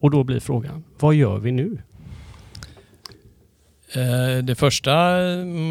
Och 0.00 0.10
då 0.10 0.24
blir 0.24 0.40
frågan, 0.40 0.84
vad 1.00 1.14
gör 1.14 1.38
vi 1.38 1.52
nu? 1.52 1.78
Eh, 3.94 4.44
det 4.44 4.54
första 4.54 4.92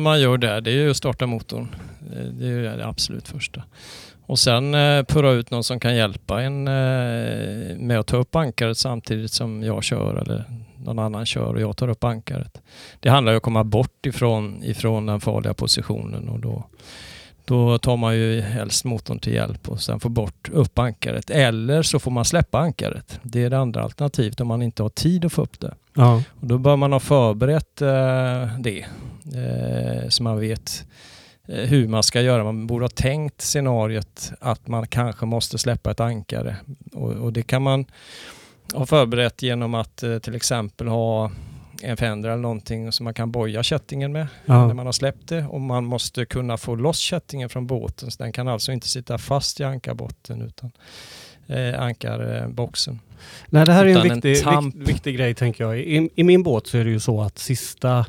man 0.04 0.22
gör 0.22 0.38
där 0.38 0.62
det 0.62 0.72
är 0.72 0.90
att 0.90 0.98
starta 0.98 1.26
motorn. 1.26 1.76
Eh, 2.16 2.24
det 2.24 2.48
är 2.48 2.78
det 2.78 2.88
absolut 2.88 3.28
första. 3.28 3.64
Och 4.26 4.40
sen 4.40 4.74
eh, 4.74 5.04
purra 5.04 5.32
ut 5.32 5.52
någon 5.52 5.64
som 5.64 5.80
kan 5.80 5.96
hjälpa 5.96 6.42
en 6.42 6.64
med 7.88 8.00
att 8.00 8.08
ta 8.08 8.18
upp 8.18 8.36
ankaret 8.36 8.78
samtidigt 8.78 9.32
som 9.32 9.64
jag 9.64 9.84
kör 9.84 10.16
eller 10.16 10.63
någon 10.84 11.00
annan 11.00 11.26
kör 11.26 11.54
och 11.54 11.62
jag 11.62 11.78
tar 11.78 11.88
upp 11.88 12.04
ankaret. 12.04 12.62
Det 13.00 13.10
handlar 13.10 13.32
ju 13.32 13.36
om 13.36 13.38
att 13.38 13.44
komma 13.44 13.64
bort 13.64 14.06
ifrån, 14.06 14.64
ifrån 14.64 15.06
den 15.06 15.22
farliga 15.22 15.54
positionen 15.54 16.30
och 16.30 16.40
då, 16.40 16.64
då 17.46 17.78
tar 17.78 17.98
man 17.98 18.16
ju 18.16 18.42
helst 18.42 18.86
motorn 18.86 19.20
till 19.20 19.34
hjälp 19.34 19.70
och 19.70 19.82
sen 19.82 20.00
får 20.00 20.10
bort 20.10 20.50
upp 20.50 20.80
ankaret. 20.80 21.30
Eller 21.30 21.84
så 21.84 22.00
får 22.00 22.12
man 22.12 22.26
släppa 22.26 22.60
ankaret. 22.60 23.20
Det 23.24 23.44
är 23.44 23.50
det 23.50 23.58
andra 23.58 23.84
alternativet 23.84 24.42
om 24.42 24.48
man 24.48 24.62
inte 24.62 24.84
har 24.84 24.90
tid 24.90 25.26
att 25.26 25.34
få 25.34 25.42
upp 25.42 25.60
det. 25.60 25.74
Ja. 25.94 26.24
Och 26.40 26.48
då 26.48 26.58
bör 26.58 26.76
man 26.76 26.94
ha 26.94 27.00
förberett 27.00 27.82
eh, 27.82 28.60
det 28.60 28.86
eh, 29.36 30.10
så 30.10 30.24
man 30.24 30.40
vet 30.40 30.86
eh, 31.48 31.66
hur 31.66 31.88
man 31.88 32.04
ska 32.04 32.22
göra. 32.22 32.44
Man 32.44 32.68
borde 32.68 32.84
ha 32.84 32.90
tänkt 32.90 33.42
scenariot 33.42 34.32
att 34.40 34.68
man 34.68 34.88
kanske 34.88 35.26
måste 35.26 35.58
släppa 35.58 35.92
ett 35.92 36.00
ankare. 36.00 36.56
Och, 36.94 37.12
och 37.12 37.34
det 37.34 37.44
kan 37.44 37.62
man 37.62 37.86
ha 38.74 38.86
förberett 38.86 39.42
genom 39.42 39.74
att 39.74 40.04
eh, 40.04 40.18
till 40.18 40.36
exempel 40.36 40.88
ha 40.88 41.32
en 41.84 41.98
fender 41.98 42.30
eller 42.30 42.42
någonting 42.42 42.92
som 42.92 43.04
man 43.04 43.14
kan 43.14 43.32
boja 43.32 43.64
kättingen 43.64 44.12
med 44.12 44.28
ja. 44.46 44.68
när 44.68 44.74
man 44.74 44.86
har 44.86 44.94
släppt 44.94 45.28
det 45.28 45.46
och 45.46 45.62
man 45.62 45.86
måste 45.86 46.26
kunna 46.26 46.58
få 46.58 46.76
loss 46.76 46.98
kättingen 46.98 47.50
från 47.50 47.68
båten 47.68 48.12
så 48.12 48.24
den 48.24 48.32
kan 48.32 48.48
alltså 48.48 48.72
inte 48.72 48.88
sitta 48.88 49.18
fast 49.18 49.60
i 49.60 49.64
ankarbotten 49.64 50.42
utan 50.42 50.72
eh, 51.48 51.82
ankarboxen. 51.82 53.00
Nej, 53.48 53.66
det 53.66 53.74
här 53.74 53.86
utan 53.86 54.06
är 54.06 54.10
en 54.10 54.22
viktig, 54.22 54.48
en 54.48 54.66
vikt, 54.66 54.90
viktig 54.90 55.18
grej 55.18 55.36
tänker 55.36 55.64
jag. 55.64 55.80
I, 55.80 56.10
I, 56.16 56.24
min 56.24 56.44
båt 56.44 56.68
så 56.68 56.78
är 56.78 56.84
det 56.84 56.92
ju 56.92 57.00
så 57.00 57.22
att 57.22 57.40
sista, 57.40 58.06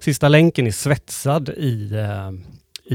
sista 0.00 0.28
länken 0.28 0.66
är 0.66 0.70
svetsad 0.70 1.48
i, 1.48 1.94
eh, 1.94 2.30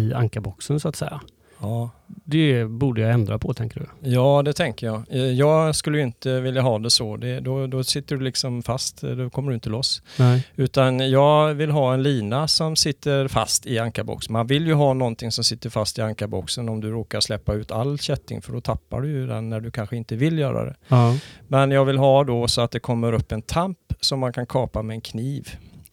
i 0.01 0.13
ankarboxen 0.13 0.79
så 0.79 0.87
att 0.89 0.95
säga. 0.95 1.21
Ja. 1.63 1.89
Det 2.25 2.65
borde 2.65 3.01
jag 3.01 3.11
ändra 3.11 3.39
på 3.39 3.53
tänker 3.53 3.79
du? 3.79 4.09
Ja, 4.09 4.41
det 4.41 4.53
tänker 4.53 4.87
jag. 4.87 5.03
Eh, 5.09 5.21
jag 5.21 5.75
skulle 5.75 6.01
inte 6.01 6.39
vilja 6.39 6.61
ha 6.61 6.79
det 6.79 6.89
så. 6.89 7.17
Det, 7.17 7.39
då, 7.39 7.67
då 7.67 7.83
sitter 7.83 8.15
du 8.15 8.23
liksom 8.23 8.63
fast, 8.63 9.03
eh, 9.03 9.09
då 9.09 9.29
kommer 9.29 9.49
du 9.49 9.55
inte 9.55 9.69
loss. 9.69 10.01
Nej. 10.19 10.47
Utan 10.55 11.11
jag 11.11 11.53
vill 11.53 11.71
ha 11.71 11.93
en 11.93 12.03
lina 12.03 12.47
som 12.47 12.75
sitter 12.75 13.27
fast 13.27 13.65
i 13.65 13.79
ankarboxen. 13.79 14.33
Man 14.33 14.47
vill 14.47 14.67
ju 14.67 14.73
ha 14.73 14.93
någonting 14.93 15.31
som 15.31 15.43
sitter 15.43 15.69
fast 15.69 15.99
i 15.99 16.01
ankarboxen 16.01 16.69
om 16.69 16.81
du 16.81 16.91
råkar 16.91 17.19
släppa 17.19 17.53
ut 17.53 17.71
all 17.71 17.99
kätting 17.99 18.41
för 18.41 18.53
då 18.53 18.61
tappar 18.61 19.01
du 19.01 19.07
ju 19.07 19.27
den 19.27 19.49
när 19.49 19.59
du 19.59 19.71
kanske 19.71 19.97
inte 19.97 20.15
vill 20.15 20.39
göra 20.39 20.65
det. 20.65 20.75
Ja. 20.87 21.17
Men 21.47 21.71
jag 21.71 21.85
vill 21.85 21.97
ha 21.97 22.23
då 22.23 22.47
så 22.47 22.61
att 22.61 22.71
det 22.71 22.79
kommer 22.79 23.13
upp 23.13 23.31
en 23.31 23.41
tamp 23.41 23.77
som 23.99 24.19
man 24.19 24.33
kan 24.33 24.45
kapa 24.45 24.81
med 24.81 24.93
en 24.93 25.01
kniv 25.01 25.49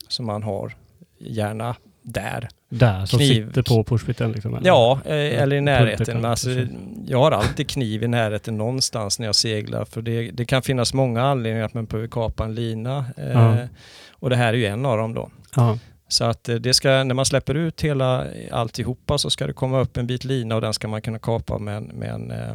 som 0.08 0.26
man 0.26 0.42
har 0.42 0.76
gärna 1.18 1.76
där. 2.02 2.48
Där, 2.68 3.06
som 3.06 3.18
kniv. 3.18 3.46
sitter 3.46 3.62
på 3.62 3.84
pushbiten? 3.84 4.32
Liksom, 4.32 4.54
eller? 4.54 4.66
Ja, 4.66 5.00
eh, 5.04 5.42
eller 5.42 5.56
i 5.56 5.60
närheten. 5.60 6.20
Men 6.20 6.30
alltså, 6.30 6.48
jag 7.06 7.18
har 7.18 7.30
alltid 7.30 7.68
kniv 7.68 8.02
i 8.02 8.08
närheten 8.08 8.58
någonstans 8.58 9.18
när 9.18 9.26
jag 9.26 9.34
seglar. 9.34 9.84
För 9.84 10.02
det, 10.02 10.30
det 10.30 10.44
kan 10.44 10.62
finnas 10.62 10.94
många 10.94 11.22
anledningar 11.22 11.66
att 11.66 11.74
man 11.74 11.84
behöver 11.84 12.08
kapa 12.08 12.44
en 12.44 12.54
lina. 12.54 13.04
Eh. 13.16 13.56
Och 14.12 14.30
det 14.30 14.36
här 14.36 14.48
är 14.48 14.58
ju 14.58 14.66
en 14.66 14.86
av 14.86 14.98
dem 14.98 15.14
då. 15.14 15.30
Ja. 15.56 15.78
Så 16.08 16.24
att 16.24 16.48
eh, 16.48 16.54
det 16.54 16.74
ska, 16.74 16.88
när 17.04 17.14
man 17.14 17.24
släpper 17.24 17.54
ut 17.54 17.80
hela 17.80 18.26
alltihopa 18.50 19.18
så 19.18 19.30
ska 19.30 19.46
det 19.46 19.52
komma 19.52 19.80
upp 19.80 19.96
en 19.96 20.06
bit 20.06 20.24
lina 20.24 20.54
och 20.54 20.60
den 20.60 20.74
ska 20.74 20.88
man 20.88 21.02
kunna 21.02 21.18
kapa 21.18 21.58
med, 21.58 21.82
med 21.82 22.10
en 22.10 22.30
eh, 22.30 22.54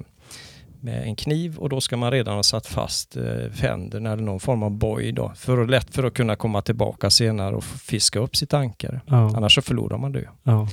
med 0.85 1.03
en 1.03 1.15
kniv 1.15 1.57
och 1.57 1.69
då 1.69 1.81
ska 1.81 1.97
man 1.97 2.11
redan 2.11 2.35
ha 2.35 2.43
satt 2.43 2.67
fast 2.67 3.17
eh, 3.17 3.51
fänden 3.51 4.05
eller 4.05 4.23
någon 4.23 4.39
form 4.39 4.63
av 4.63 4.71
boj 4.71 5.11
då. 5.11 5.31
För 5.35 5.61
att, 5.61 5.69
lätt 5.69 5.95
för 5.95 6.03
att 6.03 6.13
kunna 6.13 6.35
komma 6.35 6.61
tillbaka 6.61 7.09
senare 7.09 7.55
och 7.55 7.63
fiska 7.63 8.19
upp 8.19 8.35
sitt 8.35 8.53
ankare. 8.53 9.01
Ja. 9.07 9.31
Annars 9.35 9.55
så 9.55 9.61
förlorar 9.61 9.97
man 9.97 10.11
det. 10.11 10.29
Ja. 10.43 10.67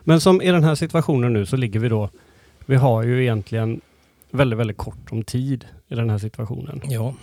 Men 0.00 0.20
som 0.20 0.42
i 0.42 0.50
den 0.50 0.64
här 0.64 0.74
situationen 0.74 1.32
nu 1.32 1.46
så 1.46 1.56
ligger 1.56 1.80
vi 1.80 1.88
då, 1.88 2.10
vi 2.66 2.76
har 2.76 3.02
ju 3.02 3.22
egentligen 3.22 3.80
väldigt, 4.30 4.58
väldigt 4.58 4.76
kort 4.76 5.12
om 5.12 5.22
tid 5.22 5.64
i 5.88 5.94
den 5.94 6.10
här 6.10 6.18
situationen. 6.18 6.80
Ja. 6.84 7.14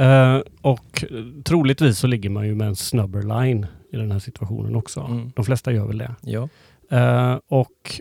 Uh, 0.00 0.42
och 0.60 1.04
troligtvis 1.44 1.98
så 1.98 2.06
ligger 2.06 2.30
man 2.30 2.46
ju 2.46 2.54
med 2.54 2.68
en 2.68 2.76
snubberline 2.76 3.66
i 3.92 3.96
den 3.96 4.12
här 4.12 4.18
situationen 4.18 4.76
också. 4.76 5.00
Mm. 5.00 5.32
De 5.36 5.44
flesta 5.44 5.72
gör 5.72 5.86
väl 5.86 5.98
det. 5.98 6.14
Ja. 6.20 6.48
Uh, 6.92 7.40
och 7.48 8.00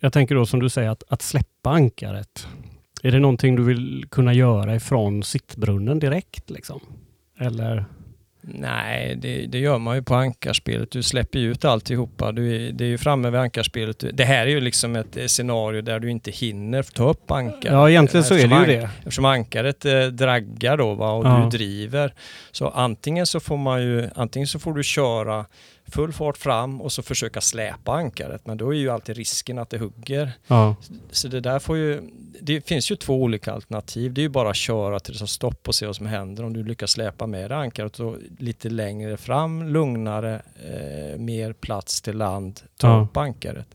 jag 0.00 0.12
tänker 0.12 0.34
då 0.34 0.46
som 0.46 0.60
du 0.60 0.68
säger 0.68 0.90
att, 0.90 1.02
att 1.08 1.22
släppa 1.22 1.70
ankaret. 1.70 2.48
Är 3.02 3.10
det 3.10 3.18
någonting 3.18 3.56
du 3.56 3.64
vill 3.64 4.06
kunna 4.10 4.32
göra 4.32 4.74
ifrån 4.74 5.22
sittbrunnen 5.22 5.98
direkt? 5.98 6.50
Liksom? 6.50 6.80
Eller? 7.38 7.84
Nej, 8.48 9.16
det, 9.16 9.46
det, 9.46 9.58
gör 9.58 9.78
man 9.78 9.96
ju 9.96 10.02
på 10.02 10.14
ankarspelet. 10.14 10.90
Du 10.90 11.02
släpper 11.02 11.38
ju 11.38 11.50
ut 11.50 11.64
alltihopa. 11.64 12.32
Du 12.32 12.56
är, 12.56 12.72
det 12.72 12.84
är 12.84 12.88
ju 12.88 12.98
framme 12.98 13.30
vid 13.30 13.40
ankarspelet. 13.40 14.04
Det 14.12 14.24
här 14.24 14.46
är 14.46 14.50
ju 14.50 14.60
liksom 14.60 14.96
ett 14.96 15.30
scenario 15.30 15.82
där 15.82 16.00
du 16.00 16.10
inte 16.10 16.30
hinner 16.30 16.82
ta 16.82 17.10
upp 17.10 17.30
ankaret. 17.30 17.64
Ja, 17.64 17.90
egentligen 17.90 18.24
så 18.24 18.34
är 18.34 18.48
det 18.48 18.60
ju 18.60 18.78
det. 18.78 18.90
Eftersom 18.98 19.24
ankaret 19.24 19.84
eh, 19.84 20.02
draggar 20.02 20.76
då 20.76 20.94
va, 20.94 21.12
och 21.12 21.26
ja. 21.26 21.48
du 21.50 21.58
driver. 21.58 22.14
Så 22.52 22.68
antingen 22.68 23.26
så 23.26 23.40
får 23.40 23.56
man 23.56 23.82
ju, 23.82 24.08
antingen 24.14 24.48
så 24.48 24.58
får 24.58 24.74
du 24.74 24.82
köra 24.82 25.46
full 25.88 26.12
fart 26.12 26.36
fram 26.36 26.80
och 26.80 26.92
så 26.92 27.02
försöka 27.02 27.40
släpa 27.40 27.92
ankaret. 27.92 28.46
Men 28.46 28.56
då 28.56 28.74
är 28.74 28.78
ju 28.78 28.90
alltid 28.90 29.16
risken 29.16 29.58
att 29.58 29.70
det 29.70 29.78
hugger. 29.78 30.32
Ja. 30.46 30.76
Så 31.10 31.28
det 31.28 31.40
där 31.40 31.58
får 31.58 31.76
ju, 31.76 32.02
det 32.40 32.66
finns 32.66 32.90
ju 32.90 32.96
två 32.96 33.22
olika 33.22 33.52
alternativ. 33.52 34.14
Det 34.14 34.20
är 34.20 34.22
ju 34.22 34.28
bara 34.28 34.50
att 34.50 34.56
köra 34.56 35.00
till 35.00 35.12
det 35.12 35.18
tar 35.18 35.26
stopp 35.26 35.68
och 35.68 35.74
se 35.74 35.86
vad 35.86 35.96
som 35.96 36.06
händer. 36.06 36.44
Om 36.44 36.52
du 36.52 36.64
lyckas 36.64 36.90
släpa 36.90 37.26
med 37.26 37.52
ankaret 37.52 38.00
och 38.00 38.16
lite 38.38 38.68
längre 38.68 39.16
fram, 39.16 39.68
lugnare, 39.68 40.42
eh, 40.64 41.18
mer 41.18 41.52
plats 41.52 42.02
till 42.02 42.16
land, 42.16 42.60
ta 42.76 42.86
ja. 42.88 43.00
upp 43.04 43.16
ankaret. 43.16 43.68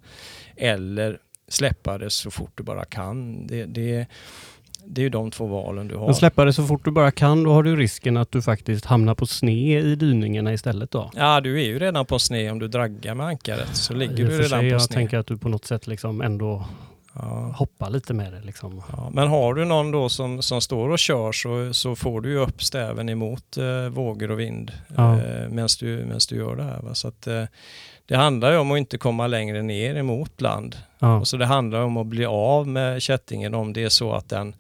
Eller 0.55 1.19
släppa 1.47 1.97
det 1.97 2.09
så 2.09 2.31
fort 2.31 2.51
du 2.55 2.63
bara 2.63 2.85
kan. 2.85 3.47
Det, 3.47 3.65
det, 3.65 4.05
det 4.93 5.01
är 5.01 5.03
ju 5.03 5.09
de 5.09 5.31
två 5.31 5.45
valen 5.45 5.87
du 5.87 5.95
har. 5.95 6.05
Men 6.05 6.15
släppa 6.15 6.45
det 6.45 6.53
så 6.53 6.63
fort 6.63 6.85
du 6.85 6.91
bara 6.91 7.11
kan, 7.11 7.43
då 7.43 7.53
har 7.53 7.63
du 7.63 7.75
risken 7.75 8.17
att 8.17 8.31
du 8.31 8.41
faktiskt 8.41 8.85
hamnar 8.85 9.15
på 9.15 9.25
sned 9.25 9.85
i 9.85 9.95
dyningarna 9.95 10.53
istället 10.53 10.91
då? 10.91 11.11
Ja, 11.15 11.41
du 11.41 11.61
är 11.61 11.65
ju 11.65 11.79
redan 11.79 12.05
på 12.05 12.19
sned 12.19 12.51
om 12.51 12.59
du 12.59 12.67
draggar 12.67 13.15
med 13.15 13.25
ankaret. 13.25 13.75
Så 13.75 13.93
ligger 13.93 14.15
du 14.15 14.23
redan 14.25 14.49
sig, 14.49 14.59
på 14.59 14.65
jag 14.65 14.81
sned. 14.81 14.81
Jag 14.81 14.89
tänker 14.89 15.17
att 15.17 15.27
du 15.27 15.37
på 15.37 15.49
något 15.49 15.65
sätt 15.65 15.87
liksom 15.87 16.21
ändå 16.21 16.65
Ja. 17.13 17.51
hoppa 17.55 17.89
lite 17.89 18.13
med 18.13 18.33
det 18.33 18.41
liksom. 18.41 18.83
Ja, 18.91 19.09
men 19.13 19.27
har 19.27 19.53
du 19.53 19.65
någon 19.65 19.91
då 19.91 20.09
som, 20.09 20.41
som 20.41 20.61
står 20.61 20.89
och 20.89 20.99
kör 20.99 21.31
så, 21.31 21.73
så 21.73 21.95
får 21.95 22.21
du 22.21 22.29
ju 22.29 22.37
upp 22.37 22.63
stäven 22.63 23.09
emot 23.09 23.57
eh, 23.57 23.89
vågor 23.89 24.31
och 24.31 24.39
vind 24.39 24.71
Ja. 24.97 25.13
eh, 25.19 25.49
medan 25.49 25.69
du, 25.79 26.05
du 26.29 26.35
gör 26.35 26.55
det 26.55 26.63
här. 26.63 26.79
Va? 26.81 26.93
Så 26.93 27.07
att, 27.07 27.27
eh, 27.27 27.43
det 28.11 28.17
handlar 28.17 28.51
ju 28.51 28.57
om 28.57 28.71
att 28.71 28.77
inte 28.77 28.97
komma 28.97 29.27
längre 29.27 29.61
ner 29.61 29.95
emot 29.95 30.41
land. 30.41 30.75
Ja, 30.99 31.19
Och 31.19 31.27
så 31.27 31.37
det 31.37 31.45
handlar 31.45 31.81
om 31.81 31.97
att 31.97 32.07
bli 32.07 32.25
av 32.25 32.67
med 32.67 33.01
kättingen 33.01 33.53
om 33.53 33.73
det 33.73 33.83
är 33.83 33.89
så 33.89 34.13
att 34.13 34.29
den 34.29 34.55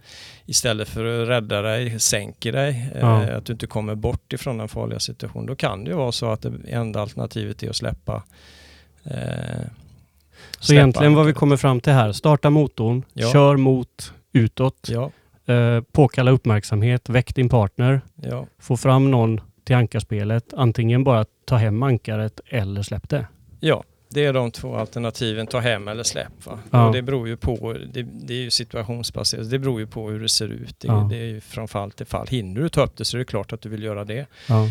istället 0.45 0.87
för 0.89 1.21
att 1.23 1.27
rädda 1.29 1.61
dig 1.61 1.99
sänker 1.99 2.51
dig. 2.51 2.89
Eh, 2.95 2.99
Ja. 3.01 3.21
att 3.37 3.45
du 3.45 3.53
inte 3.53 3.67
kommer 3.67 3.95
bort 3.95 4.33
ifrån 4.33 4.57
den 4.57 4.67
farliga 4.67 4.99
situationen. 4.99 5.45
Då 5.45 5.55
kan 5.55 5.83
det 5.83 5.89
ju 5.91 5.97
vara 5.97 6.11
så 6.11 6.31
att 6.31 6.41
det 6.41 6.51
enda 6.69 7.01
alternativet 7.01 7.63
är 7.63 7.69
att 7.69 7.75
släppa. 7.75 8.23
Eh, 9.03 9.11
så 10.59 10.65
släppa 10.65 10.73
egentligen 10.79 11.15
vad 11.15 11.25
vi 11.25 11.33
kommer 11.33 11.57
fram 11.57 11.79
till 11.79 11.93
här, 11.93 12.11
starta 12.11 12.49
motorn, 12.49 13.03
Ja. 13.13 13.31
kör 13.31 13.57
mot 13.57 14.13
utåt, 14.33 14.87
Ja, 14.91 15.11
eh, 15.53 15.81
påkalla 15.91 16.31
uppmärksamhet, 16.31 17.09
väck 17.09 17.35
din 17.35 17.49
partner, 17.49 18.01
ja. 18.15 18.45
få 18.59 18.77
fram 18.77 19.11
någon 19.11 19.41
till 19.63 19.75
ankarspelet, 19.75 20.53
antingen 20.53 21.03
bara 21.03 21.25
ta 21.45 21.55
hem 21.55 21.83
ankaret 21.83 22.39
eller 22.47 22.81
släpp 22.81 23.09
det. 23.09 23.27
Ja, 23.63 23.83
det 24.09 24.25
är 24.25 24.33
de 24.33 24.51
två 24.51 24.75
alternativen, 24.75 25.47
ta 25.47 25.59
hem 25.59 25.87
eller 25.87 26.03
släpp. 26.03 26.33
Ja. 26.71 26.87
Och 26.87 26.93
det 26.93 27.01
beror 27.01 27.27
ju 27.27 27.37
på, 27.37 27.75
det, 27.93 28.01
det 28.03 28.33
är 28.33 28.41
ju 28.43 28.49
situationsbaserat, 28.49 29.49
det 29.49 29.59
beror 29.59 29.79
ju 29.79 29.87
på 29.87 30.09
hur 30.09 30.19
det 30.19 30.29
ser 30.29 30.47
ut. 30.47 30.75
Det, 30.79 30.87
Ja. 30.87 31.07
det 31.11 31.17
är 31.17 31.25
ju 31.25 31.41
från 31.41 31.67
fall 31.67 31.91
till 31.91 32.05
fall. 32.05 32.27
Hinner 32.27 32.61
du 32.61 32.69
ta 32.69 32.83
upp 32.83 32.97
det 32.97 33.05
så 33.05 33.17
är 33.17 33.19
det 33.19 33.25
klart 33.25 33.53
att 33.53 33.61
du 33.61 33.69
vill 33.69 33.83
göra 33.83 34.05
det. 34.05 34.25
Ja. 34.49 34.69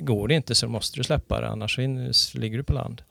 Går 0.00 0.28
det 0.28 0.34
inte 0.34 0.54
så 0.54 0.68
måste 0.68 0.98
du 1.00 1.04
släppa 1.04 1.40
det, 1.40 1.48
annars 1.48 1.78
ligger 2.34 2.56
du 2.58 2.62
på 2.64 2.72
land. 2.72 3.02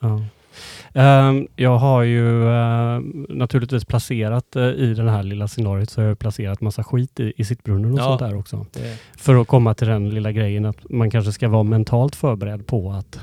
Ehm, 0.93 1.47
jag 1.55 1.77
har 1.77 2.01
ju 2.03 2.49
ehm, 2.49 3.25
naturligtvis 3.29 3.86
placerat 3.86 4.55
eh, 4.55 4.63
i 4.63 4.93
det 4.93 5.12
här 5.12 5.23
lilla 5.23 5.47
scenariot 5.47 5.89
så 5.89 6.01
har 6.01 6.08
jag 6.08 6.19
placerat 6.19 6.62
massa 6.62 6.84
skit 6.84 7.19
i, 7.19 7.34
i 7.38 7.45
sittbrunnen 7.45 7.93
och 7.93 7.99
Ja. 7.99 8.03
sånt 8.03 8.19
där 8.19 8.36
också. 8.38 8.65
Det, 8.73 8.97
För 9.17 9.41
att 9.41 9.47
komma 9.47 9.73
till 9.73 9.88
den 9.88 10.10
lilla 10.10 10.32
grejen 10.32 10.65
att 10.65 10.89
man 10.89 11.12
kanske 11.12 11.32
ska 11.32 11.49
vara 11.49 11.63
mentalt 11.63 12.15
förberedd 12.15 12.67
på 12.67 12.91
att, 12.91 13.19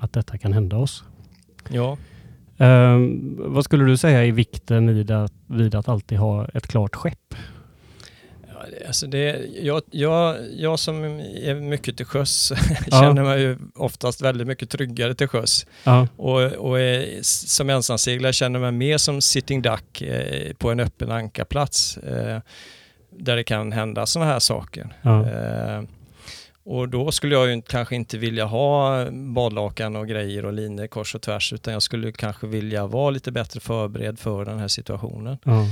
att 0.00 0.12
detta 0.12 0.38
kan 0.38 0.52
hända 0.52 0.76
oss. 0.76 1.04
ja, 1.68 1.96
Ehm, 2.58 3.34
vad 3.38 3.64
skulle 3.64 3.84
du 3.84 3.96
säga 3.96 4.24
är 4.26 4.32
vikten 4.32 4.88
i 4.88 5.02
det, 5.02 5.28
vid 5.46 5.74
att 5.74 5.88
alltid 5.88 6.18
ha 6.18 6.46
ett 6.54 6.66
klart 6.66 6.94
skepp? 6.96 7.34
Alltså 8.86 9.06
det, 9.06 9.40
jag, 9.62 9.82
jag, 9.90 10.36
jag 10.56 10.78
som 10.78 11.04
är 11.04 11.54
mycket 11.54 11.96
till 11.96 12.06
sjöss 12.06 12.52
Ja. 12.90 13.00
känner 13.00 13.22
mig 13.22 13.40
ju 13.40 13.58
oftast 13.74 14.22
väldigt 14.22 14.46
mycket 14.46 14.70
tryggare 14.70 15.14
till 15.14 15.28
sjöss. 15.28 15.66
Ja, 15.84 16.08
Och, 16.16 16.42
och 16.42 16.80
är, 16.80 17.18
som 17.22 17.70
ensamseglare 17.70 18.32
känner 18.32 18.60
jag 18.60 18.72
mig 18.72 18.88
mer 18.88 18.98
som 18.98 19.20
sitting 19.20 19.62
duck 19.62 20.02
eh, 20.02 20.52
på 20.52 20.70
en 20.70 20.80
öppen 20.80 21.10
ankarplats. 21.10 21.96
Eh, 21.98 22.40
där 23.18 23.36
det 23.36 23.44
kan 23.44 23.72
hända 23.72 24.06
sådana 24.06 24.30
här 24.32 24.38
saker. 24.38 24.96
ja, 25.02 25.26
Eh, 25.28 25.82
och 26.64 26.88
då 26.88 27.12
skulle 27.12 27.34
jag 27.34 27.50
ju 27.50 27.62
kanske 27.62 27.96
inte 27.96 28.18
vilja 28.18 28.44
ha 28.44 29.04
badlakan 29.10 29.96
och 29.96 30.08
grejer 30.08 30.44
och 30.44 30.52
linor 30.52 30.86
kors 30.86 31.14
och 31.14 31.22
tvärs 31.22 31.52
utan 31.52 31.72
jag 31.72 31.82
skulle 31.82 32.12
kanske 32.12 32.46
vilja 32.46 32.86
vara 32.86 33.10
lite 33.10 33.32
bättre 33.32 33.60
förberedd 33.60 34.18
för 34.18 34.44
den 34.44 34.58
här 34.58 34.68
situationen. 34.68 35.38
Mm. 35.46 35.66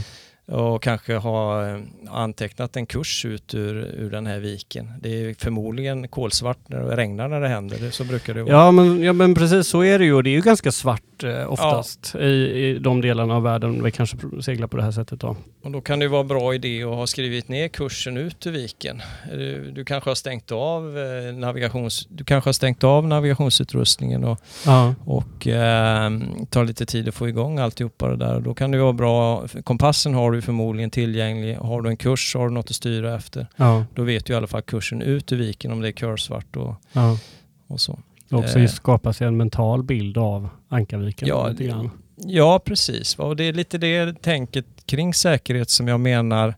Och 0.49 0.83
kanske 0.83 1.17
ha 1.17 1.67
eh, 1.69 1.79
antecknat 2.11 2.77
en 2.77 2.87
kurs 2.87 3.25
ut 3.25 3.55
ur, 3.55 3.77
ur 3.77 4.11
den 4.11 4.27
här 4.27 4.39
viken. 4.39 4.93
Det 5.01 5.09
är 5.09 5.35
förmodligen 5.39 6.09
kolsvart 6.09 6.59
när 6.67 6.81
det 6.81 6.97
regnar 6.97 7.29
när 7.29 7.41
det 7.41 7.49
händer, 7.49 7.91
så 7.91 8.05
brukar 8.05 8.35
det 8.35 8.43
vara. 8.43 8.53
ja, 8.53 8.71
men, 8.71 9.03
ja 9.03 9.13
men 9.13 9.35
precis 9.35 9.69
så 9.69 9.85
är 9.85 9.99
det 9.99 10.05
ju 10.05 10.15
och 10.15 10.23
det 10.23 10.31
är 10.31 10.35
ju 10.35 10.41
ganska 10.41 10.73
svart 10.73 11.25
eh, 11.25 11.53
oftast 11.53 12.15
i, 12.15 12.27
i 12.27 12.79
de 12.79 13.01
delarna 13.01 13.37
av 13.37 13.43
världen 13.43 13.85
vi 13.85 13.91
kanske 13.91 14.17
seglar 14.41 14.67
på 14.67 14.77
det 14.77 14.83
här 14.83 14.93
sättet 14.93 15.21
då. 15.21 15.37
Och 15.63 15.71
då 15.71 15.81
kan 15.81 15.99
det 15.99 16.09
vara 16.09 16.25
bra 16.25 16.55
idé 16.55 16.83
att 16.83 16.95
ha 16.95 17.07
skrivit 17.07 17.49
ner 17.49 17.69
kursen 17.69 18.17
ut 18.17 18.47
ur 18.47 18.51
viken. 18.51 19.03
Du, 19.31 19.71
du 19.71 19.85
kanske 19.85 20.11
har 20.11 20.15
stängt 20.15 20.53
av 20.53 20.99
eh, 20.99 21.35
navigations, 21.35 22.07
du 22.11 22.25
kanske 22.25 22.49
har 22.49 22.53
stängt 22.53 22.85
av 22.85 23.07
navigationsutrustningen 23.07 24.25
och, 24.25 24.39
Ja, 24.67 24.95
och 25.05 25.47
eh, 25.47 26.11
tar 26.51 26.65
lite 26.65 26.87
tid 26.87 27.09
att 27.09 27.15
få 27.15 27.29
igång 27.29 27.59
alltihopa 27.59 28.09
det 28.09 28.17
där. 28.17 28.41
Då 28.41 28.55
kan 28.55 28.71
det 28.71 28.79
vara 28.79 28.93
bra, 28.93 29.47
kompassen 29.65 30.15
har 30.15 30.31
du 30.31 30.38
förmodligen 30.43 30.91
tillgänglig. 30.91 31.57
Har 31.57 31.83
du 31.83 31.91
en 31.91 31.97
kurs 31.97 32.33
så 32.33 32.39
har 32.39 32.49
du 32.49 32.55
något 32.55 32.71
att 32.71 32.77
styra 32.77 33.15
efter. 33.17 33.47
ja, 33.57 33.85
Då 33.95 34.03
vet 34.03 34.25
du 34.27 34.33
i 34.33 34.37
alla 34.37 34.47
fall 34.47 34.63
kursen 34.63 35.03
ut 35.03 35.33
ur 35.33 35.37
viken 35.37 35.73
om 35.73 35.81
det 35.81 35.89
är 35.89 35.93
körsvart 35.93 36.57
och, 36.57 36.75
ja. 36.93 37.19
och 37.67 37.81
så. 37.81 37.99
Och 38.31 38.39
också 38.39 38.59
Eh. 38.59 38.67
skapa 38.69 39.13
sig 39.13 39.27
en 39.27 39.37
mental 39.37 39.83
bild 39.83 40.19
av 40.19 40.49
Ankarviken. 40.69 41.29
Ja, 41.29 41.49
lite 41.49 41.65
grann. 41.65 41.91
Ja, 42.17 42.59
precis. 42.65 43.19
Och 43.19 43.37
det 43.37 43.45
är 43.45 43.53
lite 43.53 43.79
det 43.79 44.23
tänket 44.23 44.67
kring 44.87 45.15
säkerhet 45.15 45.71
som 45.71 45.89
jag 45.89 46.01
menar 46.01 46.49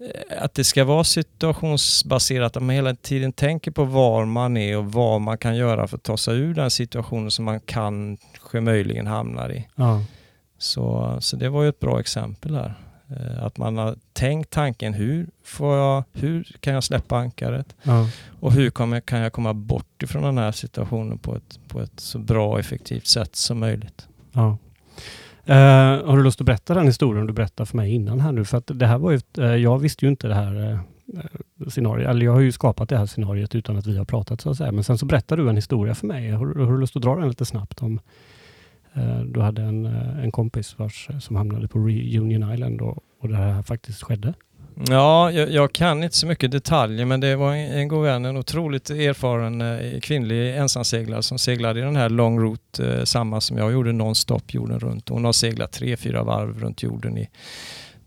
eh, 0.00 0.42
att 0.44 0.54
det 0.54 0.64
ska 0.64 0.84
vara 0.84 1.04
situationsbaserat, 1.04 2.56
att 2.56 2.62
man 2.62 2.74
hela 2.74 2.94
tiden 2.94 3.32
tänker 3.32 3.70
på 3.70 3.84
var 3.84 4.24
man 4.24 4.56
är 4.56 4.76
och 4.76 4.92
vad 4.92 5.20
man 5.20 5.38
kan 5.38 5.56
göra 5.56 5.86
för 5.88 5.96
att 5.96 6.02
ta 6.02 6.16
sig 6.16 6.38
ur 6.38 6.54
den 6.54 6.70
situationen 6.70 7.30
som 7.30 7.44
man 7.44 7.60
kanske 7.60 8.60
möjligen 8.60 9.06
hamnar 9.06 9.52
i. 9.52 9.68
Ja, 9.74 10.02
Så, 10.58 11.16
så 11.20 11.36
det 11.36 11.48
var 11.48 11.62
ju 11.62 11.68
ett 11.68 11.80
bra 11.80 12.00
exempel 12.00 12.54
här. 12.54 12.74
Eh, 13.10 13.44
Att 13.44 13.58
man 13.58 13.76
har 13.76 13.96
tänkt 14.12 14.50
tanken 14.50 14.94
hur, 14.94 15.26
får 15.44 15.76
jag, 15.76 16.04
hur 16.12 16.56
kan 16.60 16.74
jag 16.74 16.84
släppa 16.84 17.16
ankaret 17.16 17.76
ja, 17.82 18.08
och 18.40 18.52
hur 18.52 18.70
kommer, 18.70 19.00
kan 19.00 19.18
jag 19.18 19.32
komma 19.32 19.54
bort 19.54 20.02
ifrån 20.02 20.22
den 20.22 20.38
här 20.38 20.52
situationen 20.52 21.18
på 21.18 21.36
ett, 21.36 21.58
på 21.68 21.80
ett 21.80 22.00
så 22.00 22.18
bra 22.18 22.52
och 22.52 22.58
effektivt 22.58 23.06
sätt 23.06 23.36
som 23.36 23.58
möjligt. 23.58 24.08
ja. 24.32 24.58
Eh, 25.44 26.06
har 26.06 26.16
du 26.16 26.22
lust 26.22 26.40
att 26.40 26.46
berätta 26.46 26.74
den 26.74 26.86
historien 26.86 27.26
du 27.26 27.32
berättade 27.32 27.66
för 27.66 27.76
mig 27.76 27.94
innan 27.94 28.20
här 28.20 28.32
nu? 28.32 28.44
För 28.44 28.58
att 28.58 28.70
det 28.74 28.86
här 28.86 28.98
var 28.98 29.10
ju, 29.10 29.20
eh, 29.38 29.44
jag 29.44 29.78
visste 29.78 30.04
ju 30.04 30.08
inte 30.10 30.28
det 30.28 30.34
här 30.34 30.70
eh, 30.70 30.78
scenariot, 31.68 32.08
eller 32.08 32.24
jag 32.26 32.32
har 32.32 32.40
ju 32.40 32.52
skapat 32.52 32.88
det 32.88 32.98
här 32.98 33.06
scenariot 33.06 33.54
utan 33.54 33.76
att 33.76 33.86
vi 33.86 33.98
har 33.98 34.04
pratat 34.04 34.40
så 34.40 34.50
att 34.50 34.56
säga. 34.56 34.72
Men 34.72 34.84
sen 34.84 34.98
så 34.98 35.06
berättade 35.06 35.42
du 35.42 35.48
en 35.48 35.56
historia 35.56 35.94
för 35.94 36.06
mig. 36.06 36.30
Har, 36.30 36.46
har 36.46 36.72
du 36.72 36.80
lust 36.80 36.96
att 36.96 37.02
dra 37.02 37.16
den 37.16 37.28
lite 37.28 37.44
snabbt 37.44 37.82
om 37.82 38.00
Eh, 38.98 39.20
du 39.20 39.40
hade 39.40 39.62
en, 39.62 39.86
eh, 39.86 40.24
en 40.24 40.32
kompis 40.32 40.78
vars, 40.78 41.08
eh, 41.10 41.18
som 41.18 41.36
hamnade 41.36 41.68
på 41.68 41.78
Reunion 41.78 42.52
Island 42.52 42.80
och, 42.80 42.98
och 43.20 43.28
det 43.28 43.36
här 43.36 43.62
faktiskt 43.62 44.02
skedde? 44.02 44.34
Ja, 44.86 45.30
jag, 45.30 45.50
jag 45.50 45.72
kan 45.72 46.04
inte 46.04 46.16
så 46.16 46.26
mycket 46.26 46.50
detaljer 46.50 47.04
men 47.04 47.20
det 47.20 47.36
var 47.36 47.54
en, 47.54 47.72
en 47.72 47.88
god 47.88 48.02
vän, 48.02 48.24
en 48.24 48.36
otroligt 48.36 48.90
erfaren 48.90 49.60
eh, 49.60 50.00
kvinnlig 50.00 50.56
ensamseglare 50.56 51.22
som 51.22 51.38
seglade 51.38 51.80
i 51.80 51.82
den 51.82 51.96
här 51.96 52.08
long 52.08 52.40
route, 52.40 52.86
eh, 52.86 53.04
samma 53.04 53.40
som 53.40 53.56
jag 53.56 53.72
gjorde 53.72 53.92
nonstop 53.92 54.54
jorden 54.54 54.80
runt. 54.80 55.08
Hon 55.08 55.24
har 55.24 55.32
seglat 55.32 55.72
tre, 55.72 55.96
fyra 55.96 56.22
varv 56.22 56.60
runt 56.60 56.82
jorden 56.82 57.18
i 57.18 57.28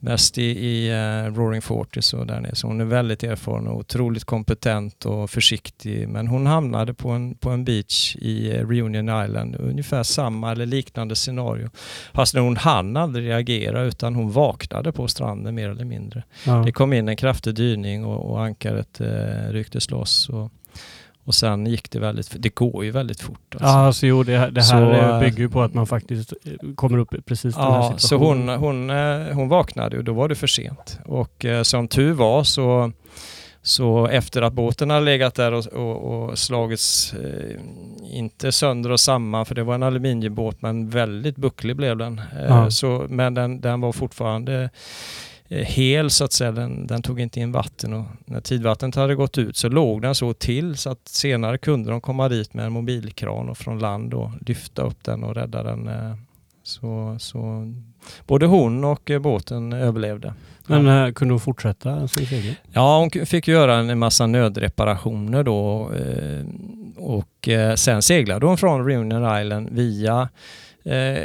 mest 0.03 0.37
i, 0.37 0.43
i 0.43 0.89
eh, 0.89 1.33
Roaring 1.33 1.61
Forties 1.61 2.13
och 2.13 2.27
där 2.27 2.39
nere. 2.39 2.55
Så 2.55 2.67
hon 2.67 2.81
är 2.81 2.85
väldigt 2.85 3.23
erfaren 3.23 3.67
och 3.67 3.77
otroligt 3.77 4.23
kompetent 4.23 5.05
och 5.05 5.29
försiktig. 5.29 6.09
Men 6.09 6.27
hon 6.27 6.45
hamnade 6.45 6.93
på 6.93 7.09
en, 7.09 7.35
på 7.35 7.49
en 7.49 7.65
beach 7.65 8.15
i 8.15 8.51
eh, 8.51 8.67
Reunion 8.67 9.23
Island, 9.25 9.55
ungefär 9.55 10.03
samma 10.03 10.51
eller 10.51 10.65
liknande 10.65 11.15
scenario. 11.15 11.69
Fast 12.13 12.35
hon 12.35 12.57
hann 12.57 12.97
aldrig 12.97 13.27
reagera 13.29 13.81
utan 13.81 14.15
hon 14.15 14.31
vaknade 14.31 14.91
på 14.91 15.07
stranden 15.07 15.55
mer 15.55 15.69
eller 15.69 15.85
mindre. 15.85 16.23
Ja, 16.45 16.63
Det 16.65 16.71
kom 16.71 16.93
in 16.93 17.09
en 17.09 17.15
kraftig 17.17 17.55
dyning 17.55 18.05
och, 18.05 18.31
och 18.31 18.43
ankaret 18.43 19.01
eh, 19.01 19.51
rycktes 19.51 19.91
loss. 19.91 20.29
Och, 20.29 20.51
och 21.31 21.35
sen 21.35 21.65
gick 21.65 21.91
det 21.91 21.99
väldigt, 21.99 22.35
det 22.39 22.55
går 22.55 22.85
ju 22.85 22.91
väldigt 22.91 23.21
fort. 23.21 23.39
Alltså. 23.51 23.67
ja 23.67 23.73
alltså, 23.85 24.07
jo, 24.07 24.23
det, 24.23 24.31
det 24.31 24.37
här 24.37 24.61
Så, 24.61 24.91
eh, 24.91 25.09
eh, 25.09 25.19
bygger 25.19 25.37
ju 25.39 25.49
på 25.49 25.61
att 25.61 25.73
man 25.73 25.87
faktiskt 25.87 26.33
eh, 26.45 26.73
kommer 26.75 26.97
upp 26.97 27.13
i 27.13 27.21
precis 27.21 27.55
den 27.55 27.63
här 27.63 27.71
Ja, 27.71 27.93
så 27.93 27.99
situationen. 27.99 28.59
hon, 28.59 28.89
hon, 28.89 29.29
hon 29.35 29.49
vaknade 29.49 29.97
och 29.97 30.03
då 30.03 30.13
var 30.13 30.27
det 30.29 30.35
för 30.35 30.47
sent. 30.47 30.99
Och 31.05 31.45
som 31.63 31.87
tur 31.87 32.13
var 32.13 32.43
så, 32.43 32.91
så 33.61 34.07
efter 34.07 34.41
att 34.41 34.53
båten 34.53 34.89
hade 34.89 35.05
legat 35.05 35.35
där 35.35 35.51
och, 35.53 35.65
och, 35.67 35.97
och 36.29 36.37
slagits, 36.37 37.13
eh, 37.13 37.59
inte 38.17 38.51
sönder 38.51 38.89
och 38.91 38.99
samman 38.99 39.45
för 39.45 39.55
det 39.55 39.63
var 39.63 39.75
en 39.75 39.83
aluminiumbåt 39.83 40.61
men 40.61 40.89
väldigt 40.89 41.35
bucklig 41.35 41.75
blev 41.75 41.97
den. 41.97 42.19
Eh, 42.19 42.45
Ja. 42.47 42.71
så, 42.71 43.05
men 43.09 43.33
den, 43.33 43.61
den 43.61 43.81
var 43.81 43.91
fortfarande 43.91 44.69
hel 45.51 46.09
så 46.09 46.23
att 46.23 46.33
säga. 46.33 46.51
Den, 46.51 46.87
den 46.87 47.01
tog 47.01 47.19
inte 47.19 47.39
in 47.39 47.51
vatten 47.51 47.93
och 47.93 48.05
när 48.25 48.41
tidvattnet 48.41 48.95
hade 48.95 49.15
gått 49.15 49.37
ut 49.37 49.57
så 49.57 49.69
låg 49.69 50.01
den 50.01 50.15
så 50.15 50.33
till 50.33 50.77
så 50.77 50.89
att 50.89 51.07
senare 51.07 51.57
kunde 51.57 51.91
de 51.91 52.01
komma 52.01 52.29
dit 52.29 52.53
med 52.53 52.65
en 52.65 52.71
mobilkran 52.73 53.49
och 53.49 53.57
från 53.57 53.79
land 53.79 54.13
och 54.13 54.31
lyfta 54.45 54.81
upp 54.81 55.03
den 55.03 55.23
och 55.23 55.35
rädda 55.35 55.63
den. 55.63 55.87
eh, 55.87 56.15
Så, 56.63 57.15
så 57.19 57.73
både 58.27 58.45
hon 58.45 58.83
och 58.83 59.11
eh, 59.11 59.19
båten 59.19 59.73
överlevde. 59.73 60.33
Men 60.67 60.87
eh, 60.87 61.13
kunde 61.13 61.33
hon 61.33 61.39
fortsätta 61.39 62.07
sin 62.07 62.25
segling? 62.25 62.55
Ja, 62.73 62.99
hon 62.99 63.25
fick 63.25 63.47
göra 63.47 63.75
en 63.75 63.99
massa 63.99 64.27
nödreparationer 64.27 65.43
då 65.43 65.91
eh, 65.93 66.45
och 66.97 67.47
eh, 67.49 67.75
sen 67.75 68.01
seglade 68.01 68.45
hon 68.45 68.57
från 68.57 68.85
Reunion 68.85 69.39
Island 69.41 69.69
via 69.71 70.29
eh, 70.83 71.23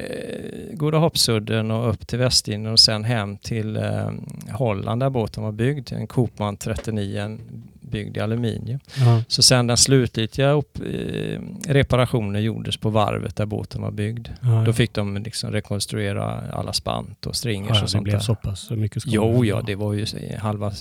Goda 0.73 0.99
Hoppsudden 0.99 1.71
och 1.71 1.91
upp 1.91 2.07
till 2.07 2.19
Västindien 2.19 2.73
och 2.73 2.81
sen 2.81 3.05
hem 3.05 3.37
till 3.37 3.77
eh, 3.77 4.11
Holland 4.51 5.03
där 5.03 5.11
båten 5.11 5.43
var 5.43 5.53
byggd. 5.53 5.93
En 5.93 6.07
Koopman 6.07 6.57
39, 6.57 7.21
en 7.21 7.41
byggd 7.81 8.17
i 8.17 8.21
aluminium. 8.21 8.81
Ja. 8.99 9.23
Så 9.29 9.43
sen 9.43 9.67
den 9.67 9.77
slutgiltiga 9.77 10.51
upp, 10.51 10.79
eh, 10.79 11.41
reparationen 11.69 12.43
gjordes 12.43 12.77
på 12.77 12.91
varvet 12.91 13.37
där 13.37 13.47
båten 13.47 13.83
var 13.83 13.91
byggd. 13.91 14.29
Ja, 14.41 14.63
Då 14.67 14.73
fick 14.73 14.95
de 14.95 15.17
liksom 15.17 15.51
rekonstruera 15.53 16.25
alla 16.53 16.73
spant 16.73 17.27
och 17.27 17.37
stringers 17.37 17.71
ja, 17.71 17.77
och 17.77 17.83
det 17.83 17.89
sånt 17.91 18.05
blev 18.05 18.15
där. 18.17 18.21
så 18.25 18.35
pass 18.35 18.71
mycket 18.71 19.03
skador. 19.03 19.35
Jo, 19.35 19.45
ja, 19.45 19.63
det 19.67 19.75
var 19.75 19.93
ju 19.93 20.07
halva, 20.39 20.73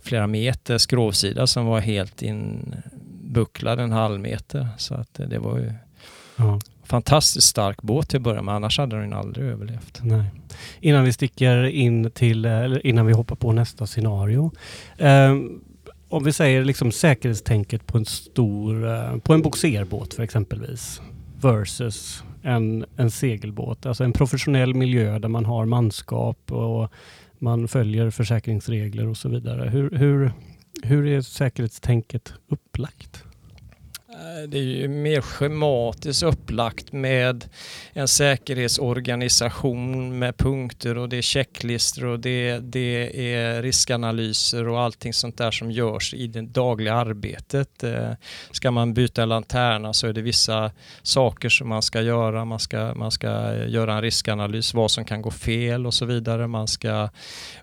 flera 0.00 0.26
meter 0.26 0.78
skrovsida 0.78 1.46
som 1.46 1.66
var 1.66 1.80
helt 1.80 2.22
inbucklad 2.22 3.80
en 3.80 3.92
halv 3.92 4.20
meter. 4.20 4.68
Så 4.78 4.94
att 4.94 5.14
det 5.14 5.38
var 5.38 5.58
ju 5.58 5.72
Ja, 6.36 6.60
fantastiskt 6.92 7.46
stark 7.46 7.82
båt 7.82 8.08
till 8.08 8.16
att 8.16 8.22
börja 8.22 8.42
med, 8.42 8.54
annars 8.54 8.78
hade 8.78 9.00
den 9.00 9.12
aldrig 9.12 9.46
överlevt. 9.46 10.00
nej. 10.02 10.24
Innan 10.80 11.04
vi 11.04 11.12
sticker 11.12 11.64
in 11.64 12.10
till, 12.10 12.44
eller 12.44 12.86
innan 12.86 13.06
vi 13.06 13.12
hoppar 13.12 13.36
på 13.36 13.52
nästa 13.52 13.86
scenario. 13.86 14.52
Eh, 14.98 15.34
om 16.08 16.24
vi 16.24 16.32
säger 16.32 16.64
liksom 16.64 16.92
säkerhetstänket 16.92 17.86
på 17.86 17.98
en 17.98 18.04
stor, 18.04 18.88
eh, 18.88 19.16
på 19.16 19.32
en 19.32 19.42
boxerbåt 19.42 20.14
för 20.14 20.22
exempelvis. 20.22 21.00
Versus 21.40 22.24
en, 22.42 22.84
en 22.96 23.10
segelbåt. 23.10 23.86
Alltså 23.86 24.04
en 24.04 24.12
professionell 24.12 24.74
miljö 24.74 25.18
där 25.18 25.28
man 25.28 25.44
har 25.44 25.66
manskap 25.66 26.52
och 26.52 26.92
man 27.38 27.68
följer 27.68 28.10
försäkringsregler 28.10 29.08
och 29.08 29.16
så 29.16 29.28
vidare. 29.28 29.70
Hur, 29.70 29.90
hur, 29.90 30.32
hur 30.82 31.06
är 31.06 31.20
säkerhetstänket 31.20 32.34
upplagt? 32.48 33.24
Eh, 34.12 34.48
det 34.48 34.58
är 34.58 34.62
ju 34.62 34.88
mer 34.88 35.20
schematiskt 35.20 36.22
upplagt 36.22 36.92
med 36.92 37.44
en 37.92 38.08
säkerhetsorganisation 38.08 40.18
med 40.18 40.36
punkter 40.36 40.98
och 40.98 41.08
det 41.08 41.16
är 41.16 41.22
checklistor 41.22 42.04
och 42.04 42.20
det, 42.20 42.58
det 42.58 43.34
är 43.34 43.62
riskanalyser 43.62 44.68
och 44.68 44.80
allting 44.80 45.12
sånt 45.12 45.38
där 45.38 45.50
som 45.50 45.70
görs 45.70 46.14
i 46.14 46.26
det 46.26 46.42
dagliga 46.42 46.94
arbetet. 46.94 47.84
Eh, 47.84 48.12
ska 48.50 48.70
man 48.70 48.94
byta 48.94 49.22
en 49.22 49.28
lanterna 49.28 49.92
så 49.92 50.06
är 50.06 50.12
det 50.12 50.22
vissa 50.22 50.70
saker 51.02 51.48
som 51.48 51.68
man 51.68 51.82
ska 51.82 52.02
göra. 52.02 52.44
Man 52.44 52.58
ska, 52.58 52.94
man 52.94 53.10
ska 53.10 53.54
göra 53.54 53.94
en 53.94 54.02
riskanalys, 54.02 54.74
vad 54.74 54.90
som 54.90 55.04
kan 55.04 55.22
gå 55.22 55.30
fel 55.30 55.86
och 55.86 55.94
så 55.94 56.04
vidare. 56.04 56.46
Man 56.46 56.68
ska, 56.68 56.88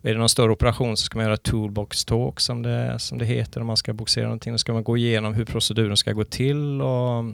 är 0.01 0.13
det 0.13 0.17
någon 0.17 0.29
större 0.29 0.51
operation 0.51 0.97
så 0.97 1.03
ska 1.03 1.17
man 1.17 1.25
göra 1.25 1.37
toolbox 1.37 2.05
talk 2.05 2.39
som 2.39 2.61
det, 2.61 2.99
som 2.99 3.17
det 3.17 3.25
heter. 3.25 3.61
Om 3.61 3.67
man 3.67 3.77
ska 3.77 3.93
boxera 3.93 4.23
någonting, 4.23 4.53
då 4.53 4.57
ska 4.57 4.73
man 4.73 4.83
gå 4.83 4.97
igenom 4.97 5.33
hur 5.33 5.45
proceduren 5.45 5.97
ska 5.97 6.11
gå 6.11 6.23
till 6.23 6.48
och 6.81 7.25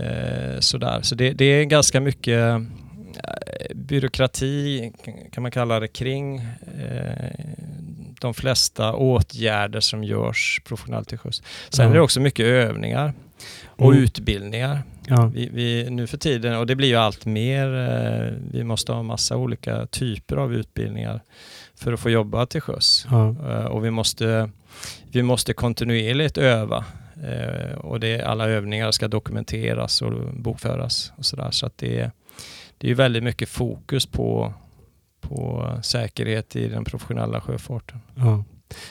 eh, 0.00 0.60
sådär. 0.60 1.00
Så 1.02 1.14
det, 1.14 1.32
det 1.32 1.44
är 1.44 1.64
ganska 1.64 2.00
mycket 2.00 2.38
eh, 2.40 2.60
byråkrati 3.74 4.92
kan 5.32 5.42
man 5.42 5.50
kalla 5.50 5.80
det 5.80 5.88
kring 5.88 6.36
eh, 6.38 7.30
de 8.20 8.34
flesta 8.34 8.94
åtgärder 8.94 9.80
som 9.80 10.04
görs 10.04 10.60
professionellt 10.64 11.08
till 11.08 11.18
sjöss. 11.18 11.42
Sen 11.68 11.84
Ja. 11.84 11.90
är 11.90 11.94
det 11.94 12.00
också 12.00 12.20
mycket 12.20 12.46
övningar 12.46 13.12
och 13.66 13.92
Mm. 13.92 14.02
utbildningar. 14.04 14.82
Ja, 15.08 15.26
Vi, 15.34 15.48
vi, 15.52 15.90
nu 15.90 16.06
för 16.06 16.16
tiden, 16.18 16.56
och 16.56 16.66
det 16.66 16.74
blir 16.76 16.88
ju 16.88 16.96
allt 16.96 17.26
mer, 17.26 17.74
eh, 17.74 18.32
vi 18.52 18.64
måste 18.64 18.92
ha 18.92 19.02
massa 19.02 19.36
olika 19.36 19.86
typer 19.86 20.36
av 20.36 20.54
utbildningar 20.54 21.20
för 21.74 21.92
att 21.92 22.00
få 22.00 22.10
jobba 22.10 22.46
till 22.46 22.60
sjöss. 22.60 23.06
ja, 23.10 23.28
Eh, 23.50 23.64
och 23.64 23.84
vi 23.84 23.90
måste, 23.90 24.50
vi 25.10 25.22
måste 25.22 25.52
kontinuerligt 25.52 26.38
öva. 26.38 26.84
Eh, 27.24 27.78
och 27.78 28.00
det, 28.00 28.22
alla 28.22 28.48
övningar 28.48 28.90
ska 28.90 29.08
dokumenteras 29.08 30.02
och 30.02 30.12
bokföras 30.34 31.12
och 31.16 31.24
sådär. 31.24 31.50
Så 31.50 31.66
att 31.66 31.78
det, 31.78 32.00
är- 32.00 32.10
det 32.78 32.90
är 32.90 32.94
väldigt 32.94 33.22
mycket 33.22 33.48
fokus 33.48 34.06
på, 34.06 34.52
på 35.20 35.70
säkerhet 35.82 36.56
i 36.56 36.68
den 36.68 36.84
professionella 36.84 37.40
sjöfarten. 37.40 37.98
Ja. 38.14 38.44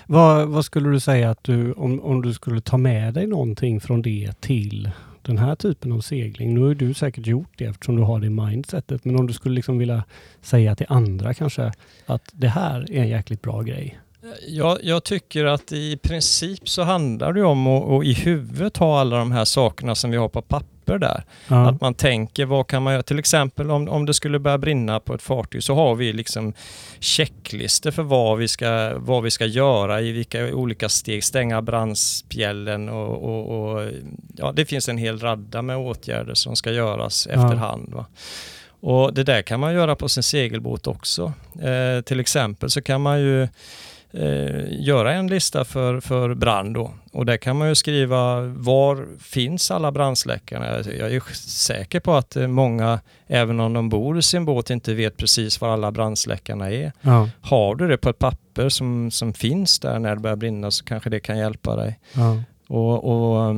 Vad, 0.08 0.48
vad 0.48 0.66
skulle 0.66 0.90
du 0.90 1.00
säga 1.00 1.30
att 1.30 1.44
du, 1.44 1.74
om, 1.74 2.02
om 2.02 2.22
du 2.22 2.34
skulle 2.34 2.62
ta 2.62 2.78
med 2.78 3.14
dig 3.14 3.28
någonting 3.28 3.80
från 3.82 4.02
det 4.02 4.42
till 4.42 4.90
den 5.22 5.38
här 5.38 5.56
typen 5.56 5.92
av 5.92 6.00
segling? 6.02 6.54
Nu 6.54 6.62
har 6.62 6.68
ju 6.68 6.76
du 6.76 6.94
säkert 6.94 7.28
gjort 7.28 7.52
det 7.58 7.66
eftersom 7.66 7.96
du 7.96 8.02
har 8.04 8.20
det 8.20 8.30
mindsetet, 8.30 9.06
men 9.06 9.16
om 9.20 9.28
du 9.28 9.34
skulle 9.34 9.56
liksom 9.56 9.78
vilja 9.78 10.04
säga 10.42 10.76
till 10.76 10.86
andra 10.90 11.34
kanske 11.34 11.72
att 12.06 12.30
det 12.34 12.48
här 12.48 12.92
är 12.92 13.02
en 13.02 13.08
jäkligt 13.10 13.42
bra 13.42 13.62
grej. 13.62 14.00
Jag, 14.48 14.78
jag 14.84 15.04
tycker 15.04 15.46
att 15.46 15.72
i 15.72 15.98
princip 15.98 16.70
så 16.70 16.84
handlar 16.84 17.34
det 17.34 17.44
om 17.44 17.68
att, 17.68 17.90
att 17.90 18.04
i 18.06 18.14
huvudet 18.14 18.78
ha 18.78 19.00
alla 19.00 19.18
de 19.18 19.32
här 19.32 19.46
sakerna 19.46 19.96
som 19.96 20.12
vi 20.12 20.18
har 20.18 20.30
på 20.30 20.42
papper 20.42 20.98
där. 21.00 21.24
Ja, 21.48 21.70
Att 21.70 21.82
man 21.82 21.94
tänker 21.94 22.46
vad 22.46 22.68
kan 22.68 22.84
man 22.84 22.94
göra? 22.94 23.04
Till 23.04 23.20
exempel 23.20 23.72
om, 23.72 23.90
om 23.90 24.06
det 24.06 24.14
skulle 24.14 24.40
börja 24.40 24.58
brinna 24.58 25.00
på 25.00 25.14
ett 25.14 25.22
fartyg 25.22 25.64
så 25.64 25.76
har 25.76 25.96
vi 25.96 26.14
liksom 26.14 26.54
checklistor 27.00 27.92
för 27.92 28.04
vad 28.04 28.38
vi 28.38 28.48
ska, 28.48 28.94
vad 28.98 29.24
vi 29.24 29.32
ska 29.32 29.46
göra 29.46 30.02
i 30.02 30.12
vilka 30.12 30.46
olika 30.46 30.90
steg. 30.90 31.24
Stänga 31.24 31.62
brandspjällen 31.62 32.90
och, 32.90 33.24
och, 33.24 33.72
och 33.76 33.90
ja, 34.38 34.52
det 34.52 34.66
finns 34.66 34.90
en 34.90 34.98
hel 34.98 35.20
radda 35.20 35.62
med 35.62 35.78
åtgärder 35.78 36.34
som 36.34 36.56
ska 36.56 36.72
göras 36.72 37.28
Ja. 37.32 37.34
efterhand. 37.46 37.94
Va? 37.94 38.06
Och 38.80 39.14
det 39.14 39.24
där 39.24 39.42
kan 39.42 39.60
man 39.60 39.74
göra 39.74 39.96
på 39.96 40.10
sin 40.10 40.24
segelbåt 40.24 40.88
också. 40.88 41.34
Eh, 41.62 42.02
till 42.02 42.20
exempel 42.20 42.70
så 42.70 42.82
kan 42.82 43.02
man 43.02 43.20
ju 43.22 43.48
eh, 44.16 44.66
göra 44.70 45.14
en 45.14 45.28
lista 45.28 45.66
för, 45.66 46.00
för 46.00 46.34
brand 46.34 46.74
då. 46.74 46.94
Och 47.12 47.26
där 47.26 47.38
kan 47.38 47.58
man 47.58 47.68
ju 47.70 47.76
skriva 47.76 48.42
var 48.42 49.08
finns 49.20 49.72
alla 49.72 49.92
brandsläckarna? 49.92 50.66
Jag 51.00 51.14
är 51.14 51.34
säker 51.50 52.00
på 52.00 52.14
att 52.14 52.36
eh, 52.36 52.48
många, 52.48 53.00
även 53.28 53.60
om 53.60 53.74
de 53.74 53.90
bor 53.90 54.18
i 54.18 54.22
sin 54.22 54.46
båt, 54.46 54.70
inte 54.70 54.94
vet 54.94 55.18
precis 55.18 55.62
var 55.62 55.70
alla 55.70 55.92
brandsläckarna 55.92 56.72
är. 56.72 56.92
ja, 57.02 57.30
Har 57.42 57.76
du 57.76 57.88
det 57.88 57.98
på 57.98 58.10
ett 58.10 58.20
papper 58.20 58.70
som, 58.70 59.12
som 59.12 59.34
finns 59.34 59.80
där 59.80 60.00
när 60.00 60.16
det 60.16 60.22
börjar 60.22 60.36
brinna 60.36 60.72
så 60.72 60.86
kanske 60.86 61.10
det 61.10 61.20
kan 61.20 61.38
hjälpa 61.38 61.76
dig. 61.76 62.00
ja, 62.14 62.44
Och, 62.68 63.04
och 63.04 63.50
eh, 63.50 63.56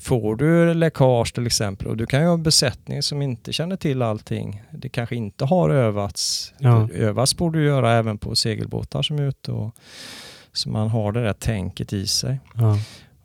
får 0.00 0.36
du 0.36 0.74
läckage 0.74 1.34
till 1.34 1.46
exempel 1.46 1.86
och 1.86 1.96
du 1.96 2.06
kan 2.06 2.20
ju 2.20 2.26
ha 2.26 2.34
en 2.34 2.42
besättning 2.42 3.02
som 3.02 3.22
inte 3.22 3.52
känner 3.52 3.76
till 3.76 4.02
allting. 4.02 4.62
Det 4.70 4.88
kanske 4.88 5.16
inte 5.16 5.44
har 5.44 5.70
övats. 5.70 6.52
Ja. 6.58 6.88
Övas 6.94 7.36
borde 7.36 7.58
du 7.58 7.64
göra 7.64 7.92
även 7.92 8.18
på 8.18 8.34
segelbåtar 8.36 9.02
som 9.02 9.18
är 9.18 9.22
ute 9.22 9.52
och 9.52 9.74
så 10.52 10.68
man 10.68 10.88
har 10.88 11.12
det 11.12 11.22
där 11.22 11.32
tänket 11.32 11.92
i 11.92 12.06
sig. 12.06 12.40
ja, 12.54 12.78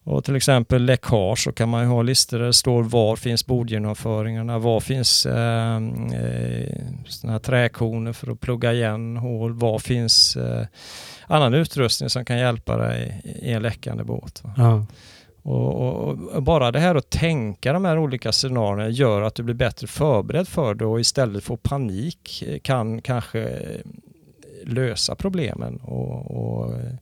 Och 0.03 0.23
till 0.23 0.35
exempel 0.35 0.85
läckage 0.85 1.43
så 1.43 1.51
kan 1.51 1.69
man 1.69 1.81
ju 1.81 1.87
ha 1.87 2.01
listor 2.01 2.39
där 2.39 2.45
det 2.45 2.53
står 2.53 2.83
var 2.83 3.15
finns 3.15 3.45
bordgenomföringarna, 3.45 4.59
var 4.59 4.79
finns 4.79 5.25
eh, 5.25 5.75
eh, 5.75 6.75
såna 7.07 7.33
här 7.33 7.39
träkoner 7.39 8.13
för 8.13 8.31
att 8.31 8.39
plugga 8.39 8.73
igen 8.73 9.17
hål, 9.17 9.53
var 9.53 9.79
finns 9.79 10.35
eh, 10.35 10.65
annan 11.27 11.53
utrustning 11.53 12.09
som 12.09 12.25
kan 12.25 12.37
hjälpa 12.37 12.77
dig 12.77 13.21
i 13.41 13.51
en 13.51 13.61
läckande 13.61 14.03
båt. 14.03 14.43
Ja, 14.57 14.85
Och, 15.41 16.07
och, 16.35 16.43
bara 16.43 16.71
det 16.71 16.79
här 16.79 16.95
att 16.95 17.09
tänka 17.09 17.73
de 17.73 17.85
här 17.85 17.97
olika 17.97 18.31
scenarierna 18.31 18.89
gör 18.89 19.21
att 19.21 19.35
du 19.35 19.43
blir 19.43 19.55
bättre 19.55 19.87
förberedd 19.87 20.47
för 20.47 20.73
det 20.73 20.85
och 20.85 20.99
istället 20.99 21.43
för 21.43 21.55
panik 21.55 22.43
kan 22.63 23.01
kanske 23.01 23.41
eh, 23.41 23.81
lösa 24.65 25.15
problemen 25.15 25.77
och, 25.77 26.31
och 26.31 26.73
eh, 26.73 26.93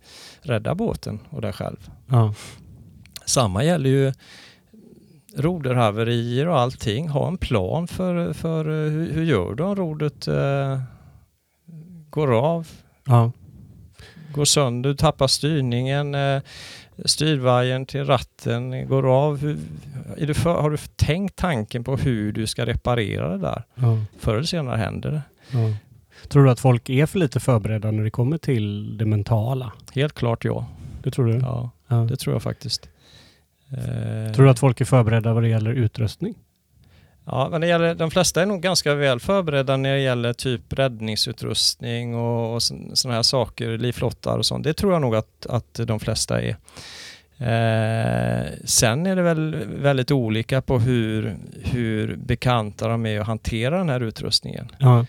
rädda 0.41 0.76
båten 0.76 1.19
och 1.30 1.41
dig 1.41 1.54
själv. 1.54 1.89
ja, 2.08 2.34
Samma 3.26 3.63
gäller 3.63 3.89
ju 3.89 4.13
roderhaverier 5.36 6.47
och 6.47 6.60
allting. 6.60 7.10
Ha 7.10 7.28
en 7.28 7.38
plan 7.38 7.88
för, 7.88 8.34
för 8.34 8.65
eh, 8.65 8.91
hur, 8.91 9.13
hur 9.13 9.23
gör 9.23 9.56
du 9.56 9.63
om 9.63 9.76
rodret 9.76 10.28
eh, 10.28 10.80
går 12.10 12.34
av, 12.34 12.67
ja, 13.06 13.32
går 14.34 14.45
sönder, 14.45 14.89
du 14.89 14.95
tappar 14.95 15.28
styrningen, 15.28 16.15
eh, 16.15 16.41
styrvajern 17.06 17.86
till 17.86 18.06
ratten 18.06 18.88
går 18.88 19.12
av. 19.28 19.38
Hur, 19.38 19.58
du 20.28 20.34
för, 20.34 20.62
har 20.62 20.70
du 20.70 20.78
tänkt 20.96 21.36
tanken 21.36 21.84
på 21.84 21.96
hur 21.98 22.32
du 22.32 22.48
ska 22.48 22.66
reparera 22.66 23.30
det 23.30 23.38
där? 23.38 23.64
ja, 23.76 23.98
Förr 24.20 24.34
eller 24.34 24.44
senare 24.44 24.78
händer 24.78 25.12
det. 25.12 25.22
ja. 25.52 25.74
Tror 26.28 26.44
du 26.46 26.52
att 26.52 26.60
folk 26.60 26.90
är 26.90 27.06
för 27.06 27.20
lite 27.20 27.40
förberedda 27.40 27.92
när 27.92 28.04
det 28.04 28.10
kommer 28.12 28.38
till 28.38 28.98
det 28.98 29.06
mentala? 29.06 29.72
Helt 29.94 30.14
klart 30.14 30.46
ja. 30.46 30.66
Det 31.04 31.12
tror 31.12 31.26
du? 31.26 31.38
ja 31.40 31.70
Ja. 31.88 31.96
det 31.96 32.16
tror 32.18 32.36
jag 32.36 32.44
faktiskt. 32.44 32.90
Eh, 33.72 34.34
Tror 34.34 34.46
du 34.46 34.52
att 34.52 34.60
folk 34.60 34.82
är 34.82 34.86
förberedda 34.86 35.34
vad 35.34 35.44
det 35.44 35.50
gäller 35.50 35.72
utrustning? 35.72 36.36
Ja, 37.30 37.48
men 37.52 37.62
det 37.62 37.68
gäller, 37.68 37.96
de 37.96 38.12
flesta 38.12 38.42
är 38.42 38.46
nog 38.46 38.62
ganska 38.62 38.96
väl 38.96 39.20
förberedda 39.20 39.78
när 39.78 39.94
det 39.94 40.00
gäller 40.00 40.34
typ 40.34 40.74
räddningsutrustning 40.74 42.16
och, 42.16 42.56
och 42.56 42.63
sådana 42.63 43.16
här 43.16 43.24
saker, 43.24 43.78
livflottar 43.78 44.38
och 44.38 44.46
sånt. 44.46 44.63
Det 44.63 44.74
tror 44.74 44.94
jag 44.94 45.02
nog 45.02 45.16
att, 45.16 45.46
att 45.50 45.80
de 45.88 46.00
flesta 46.00 46.42
är. 46.42 46.56
Eh, 47.40 48.46
sen 48.66 49.06
är 49.06 49.16
det 49.16 49.22
väl 49.22 49.56
väldigt 49.66 50.12
olika 50.12 50.62
på 50.62 50.80
hur, 50.80 51.36
hur 51.63 52.16
bekanta 52.16 52.88
de 52.88 53.06
är 53.06 53.20
att 53.20 53.28
hantera 53.28 53.78
den 53.78 53.90
här 53.90 54.00
utrustningen. 54.04 54.72
Ja, 54.78 55.06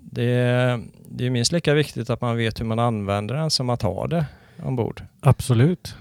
Det 0.00 0.24
är, 0.24 0.80
det 1.08 1.26
är 1.26 1.30
minst 1.30 1.52
lika 1.52 1.74
viktigt 1.74 2.10
att 2.10 2.20
man 2.20 2.36
vet 2.36 2.60
hur 2.60 2.64
man 2.64 2.78
använder 2.78 3.34
den 3.34 3.50
som 3.50 3.70
att 3.70 3.82
ha 3.82 4.06
det 4.06 4.24
ombord. 4.62 5.02
absolut. 5.20 5.94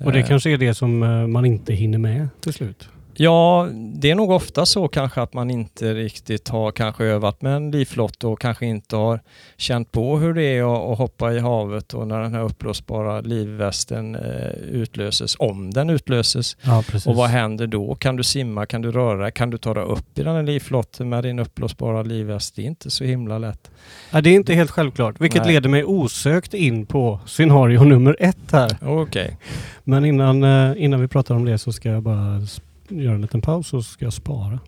Och 0.00 0.12
det 0.12 0.18
Eh, 0.18 0.26
kanske 0.26 0.50
är 0.50 0.58
det 0.58 0.74
som 0.74 1.02
eh, 1.02 1.26
man 1.26 1.44
inte 1.44 1.74
hinner 1.74 1.98
med 1.98 2.28
till 2.40 2.52
slut. 2.52 2.88
Ja, 3.16 3.68
det 3.72 4.10
är 4.10 4.14
nog 4.14 4.30
ofta 4.30 4.66
så 4.66 4.88
kanske 4.88 5.22
att 5.22 5.34
man 5.34 5.50
inte 5.50 5.94
riktigt 5.94 6.48
har 6.48 6.70
kanske 6.70 7.04
övat 7.04 7.42
med 7.42 7.56
en 7.56 7.70
livflott 7.70 8.24
och 8.24 8.40
kanske 8.40 8.66
inte 8.66 8.96
har 8.96 9.20
känt 9.56 9.92
på 9.92 10.18
hur 10.18 10.34
det 10.34 10.42
är 10.42 10.92
att 10.92 10.98
hoppa 10.98 11.32
i 11.32 11.38
havet 11.38 11.94
och 11.94 12.08
när 12.08 12.20
den 12.20 12.34
här 12.34 12.42
uppblåsbara 12.42 13.20
livvästen 13.20 14.14
eh, 14.14 14.48
utlöses, 14.70 15.36
om 15.38 15.70
den 15.70 15.90
utlöses. 15.90 16.56
Ja, 16.62 16.84
och 17.06 17.16
vad 17.16 17.28
händer 17.28 17.66
då? 17.66 17.94
Kan 17.94 18.16
du 18.16 18.22
simma? 18.22 18.66
Kan 18.66 18.82
du 18.82 18.92
röra? 18.92 19.30
Kan 19.30 19.50
du 19.50 19.58
ta 19.58 19.74
dig 19.74 19.84
upp 19.84 20.18
i 20.18 20.22
den 20.22 20.34
här 20.34 20.42
livflotten 20.42 21.08
med 21.08 21.24
din 21.24 21.38
uppblåsbara 21.38 22.02
livväst? 22.02 22.56
Det 22.56 22.62
är 22.62 22.66
inte 22.66 22.90
så 22.90 23.04
himla 23.04 23.38
lätt. 23.38 23.70
Ja, 24.10 24.20
det 24.20 24.30
är 24.30 24.34
inte 24.34 24.54
helt 24.54 24.70
självklart, 24.70 25.20
vilket 25.20 25.44
Nej. 25.44 25.54
leder 25.54 25.68
mig 25.68 25.84
osökt 25.84 26.54
in 26.54 26.86
på 26.86 27.20
scenario 27.26 27.84
nummer 27.84 28.16
ett 28.20 28.52
här. 28.52 28.76
Okej. 28.82 29.36
Men 29.84 30.04
innan, 30.04 30.42
eh, 30.42 30.84
innan 30.84 31.00
vi 31.00 31.08
pratar 31.08 31.34
om 31.34 31.44
det 31.44 31.58
så 31.58 31.72
ska 31.72 31.88
jag 31.88 32.02
bara 32.02 32.40
göra 32.88 33.14
en 33.14 33.22
liten 33.22 33.40
paus 33.40 33.72
och 33.72 33.84
så 33.84 33.92
ska 33.92 34.04
jag 34.04 34.12
spara. 34.12 34.60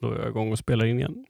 Då 0.00 0.10
är 0.10 0.18
jag 0.18 0.28
igång 0.28 0.52
och 0.52 0.58
spelar 0.58 0.84
in 0.84 0.98
igen. 0.98 1.26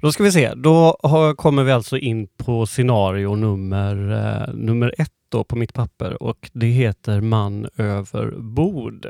Då 0.00 0.12
ska 0.12 0.22
vi 0.22 0.32
se, 0.32 0.54
då 0.54 0.98
har, 1.02 1.34
kommer 1.34 1.64
vi 1.64 1.72
alltså 1.72 1.98
in 1.98 2.28
på 2.36 2.66
scenario 2.66 3.34
nummer, 3.34 4.10
eh, 4.12 4.54
nummer 4.54 4.94
ett 4.98 5.12
då 5.28 5.44
på 5.44 5.56
mitt 5.56 5.74
papper 5.74 6.22
och 6.22 6.50
det 6.52 6.66
heter 6.66 7.20
man 7.20 7.68
över 7.76 8.30
bord. 8.30 9.06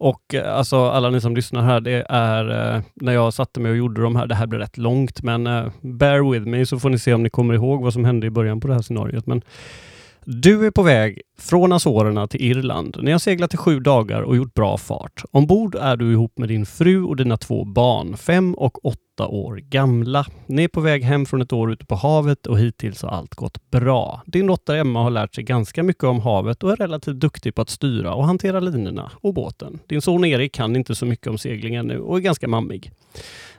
Och 0.00 0.34
eh, 0.34 0.56
alltså 0.56 0.76
alla 0.76 1.10
ni 1.10 1.20
som 1.20 1.36
lyssnar 1.36 1.62
här, 1.62 1.80
det 1.80 2.06
är 2.08 2.74
eh, 2.74 2.82
när 2.94 3.12
jag 3.12 3.34
satte 3.34 3.60
mig 3.60 3.70
och 3.70 3.76
gjorde 3.76 4.02
de 4.02 4.16
här, 4.16 4.26
det 4.26 4.34
här 4.34 4.46
blir 4.46 4.58
rätt 4.58 4.78
långt 4.78 5.22
men 5.22 5.46
eh, 5.46 5.66
bear 5.80 6.30
with 6.30 6.46
me 6.46 6.66
så 6.66 6.78
får 6.78 6.90
ni 6.90 6.98
se 6.98 7.14
om 7.14 7.22
ni 7.22 7.30
kommer 7.30 7.54
ihåg 7.54 7.82
vad 7.82 7.92
som 7.92 8.04
hände 8.04 8.26
i 8.26 8.30
början 8.30 8.60
på 8.60 8.68
det 8.68 8.74
här 8.74 8.82
scenariot. 8.82 9.26
Men 9.26 9.42
du 10.24 10.66
är 10.66 10.70
på 10.70 10.82
väg 10.82 11.22
från 11.40 11.72
Azorerna 11.72 12.26
till 12.26 12.40
Irland. 12.40 12.96
Ni 13.02 13.12
har 13.12 13.18
seglat 13.18 13.54
i 13.54 13.56
sju 13.56 13.80
dagar 13.80 14.22
och 14.22 14.36
gjort 14.36 14.54
bra 14.54 14.78
fart. 14.78 15.22
Ombord 15.30 15.74
är 15.74 15.96
du 15.96 16.12
ihop 16.12 16.38
med 16.38 16.48
din 16.48 16.66
fru 16.66 17.04
och 17.04 17.16
dina 17.16 17.36
två 17.36 17.64
barn, 17.64 18.16
fem 18.16 18.54
och 18.54 18.84
åtta 18.86 19.26
år 19.26 19.56
gamla. 19.56 20.26
Ni 20.46 20.64
är 20.64 20.68
på 20.68 20.80
väg 20.80 21.04
hem 21.04 21.26
från 21.26 21.42
ett 21.42 21.52
år 21.52 21.72
ute 21.72 21.86
på 21.86 21.94
havet 21.94 22.46
och 22.46 22.58
hittills 22.58 23.02
har 23.02 23.08
allt 23.08 23.34
gått 23.34 23.70
bra. 23.70 24.22
Din 24.26 24.46
dotter 24.46 24.74
Emma 24.74 25.02
har 25.02 25.10
lärt 25.10 25.34
sig 25.34 25.44
ganska 25.44 25.82
mycket 25.82 26.04
om 26.04 26.20
havet 26.20 26.62
och 26.62 26.72
är 26.72 26.76
relativt 26.76 27.20
duktig 27.20 27.54
på 27.54 27.62
att 27.62 27.70
styra 27.70 28.14
och 28.14 28.24
hantera 28.24 28.60
linorna 28.60 29.10
och 29.14 29.34
båten. 29.34 29.78
Din 29.86 30.02
son 30.02 30.24
Erik 30.24 30.52
kan 30.52 30.76
inte 30.76 30.94
så 30.94 31.06
mycket 31.06 31.26
om 31.26 31.38
segling 31.38 31.74
ännu 31.74 31.98
och 31.98 32.16
är 32.16 32.20
ganska 32.20 32.48
mammig. 32.48 32.92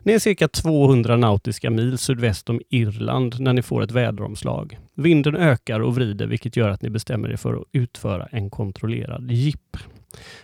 Ni 0.03 0.13
är 0.13 0.19
cirka 0.19 0.47
200 0.47 1.17
nautiska 1.17 1.69
mil 1.69 1.97
sydväst 1.97 2.49
om 2.49 2.61
Irland 2.69 3.39
när 3.39 3.53
ni 3.53 3.61
får 3.61 3.83
ett 3.83 3.91
väderomslag. 3.91 4.77
Vinden 4.95 5.35
ökar 5.35 5.79
och 5.79 5.95
vrider 5.95 6.27
vilket 6.27 6.55
gör 6.55 6.69
att 6.69 6.81
ni 6.81 6.89
bestämmer 6.89 7.31
er 7.31 7.35
för 7.35 7.53
att 7.53 7.63
utföra 7.73 8.27
en 8.31 8.49
kontrollerad 8.49 9.31
jipp. 9.31 9.77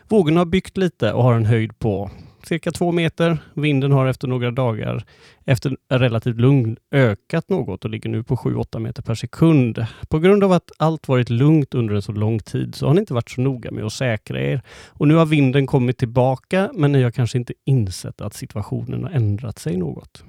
Vågorna 0.07 0.39
har 0.39 0.45
byggt 0.45 0.78
lite 0.78 1.13
och 1.13 1.23
har 1.23 1.34
en 1.34 1.45
höjd 1.45 1.80
på 1.80 2.11
cirka 2.47 2.71
två 2.71 2.91
meter. 2.91 3.38
Vinden 3.53 3.91
har 3.91 4.07
efter 4.07 4.28
några 4.28 4.51
dagar 4.51 5.03
efter 5.45 5.78
relativt 5.89 6.38
lugn 6.38 6.78
ökat 6.91 7.49
något 7.49 7.86
och 7.86 7.91
ligger 7.91 8.09
nu 8.09 8.23
på 8.23 8.36
7-8 8.36 8.80
meter 8.80 9.01
per 9.01 9.15
sekund. 9.15 9.86
På 10.09 10.19
grund 10.19 10.43
av 10.43 10.51
att 10.51 10.71
allt 10.78 11.07
varit 11.07 11.30
lugnt 11.30 11.73
under 11.73 11.95
en 11.95 12.01
så 12.01 12.11
lång 12.11 12.39
tid 12.39 12.75
så 12.75 12.88
har 12.88 12.93
ni 12.93 12.99
inte 12.99 13.13
varit 13.13 13.30
så 13.30 13.41
noga 13.41 13.71
med 13.71 13.86
att 13.86 13.93
säkra 13.93 14.41
er. 14.41 14.61
Och 14.88 15.07
nu 15.07 15.15
har 15.15 15.25
vinden 15.25 15.67
kommit 15.67 15.97
tillbaka 15.97 16.69
men 16.73 16.91
ni 16.91 17.03
har 17.03 17.11
kanske 17.11 17.38
inte 17.38 17.53
insett 17.65 18.21
att 18.21 18.34
situationen 18.34 19.03
har 19.03 19.11
ändrat 19.11 19.59
sig 19.59 19.78
något. 19.78 20.23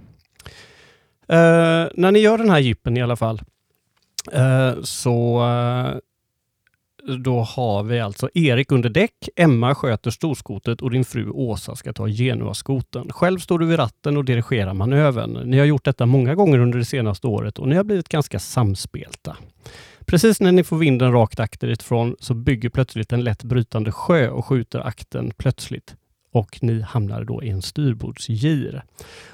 Uh, 1.32 1.88
när 1.94 2.12
ni 2.12 2.18
gör 2.18 2.38
den 2.38 2.50
här 2.50 2.58
jippen 2.58 2.96
i 2.96 3.02
alla 3.02 3.16
fall 3.16 3.40
uh, 4.36 4.82
så 4.82 5.42
uh, 5.42 5.98
då 7.16 7.40
har 7.40 7.82
vi 7.82 8.00
alltså 8.00 8.28
Erik 8.34 8.72
under 8.72 8.90
däck, 8.90 9.28
Emma 9.36 9.74
sköter 9.74 10.10
storskotet 10.10 10.82
och 10.82 10.90
din 10.90 11.04
fru 11.04 11.30
Åsa 11.30 11.76
ska 11.76 11.92
ta 11.92 12.08
Genuaskoten. 12.08 13.12
Själv 13.12 13.38
står 13.38 13.58
du 13.58 13.66
vid 13.66 13.78
ratten 13.78 14.16
och 14.16 14.24
dirigerar 14.24 14.74
manövern. 14.74 15.50
Ni 15.50 15.58
har 15.58 15.66
gjort 15.66 15.84
detta 15.84 16.06
många 16.06 16.34
gånger 16.34 16.58
under 16.58 16.78
det 16.78 16.84
senaste 16.84 17.26
året 17.26 17.58
och 17.58 17.68
ni 17.68 17.76
har 17.76 17.84
blivit 17.84 18.08
ganska 18.08 18.38
samspelta. 18.38 19.36
Precis 20.06 20.40
när 20.40 20.52
ni 20.52 20.64
får 20.64 20.76
vinden 20.76 21.12
rakt 21.12 21.40
akterifrån 21.40 22.16
så 22.20 22.34
bygger 22.34 22.68
plötsligt 22.68 23.12
en 23.12 23.24
lätt 23.24 23.42
brytande 23.42 23.92
sjö 23.92 24.28
och 24.28 24.44
skjuter 24.44 24.86
akten 24.86 25.32
plötsligt 25.36 25.96
och 26.32 26.58
ni 26.62 26.80
hamnar 26.80 27.24
då 27.24 27.42
i 27.42 27.48
en 27.48 27.62
styrbordsgir. 27.62 28.82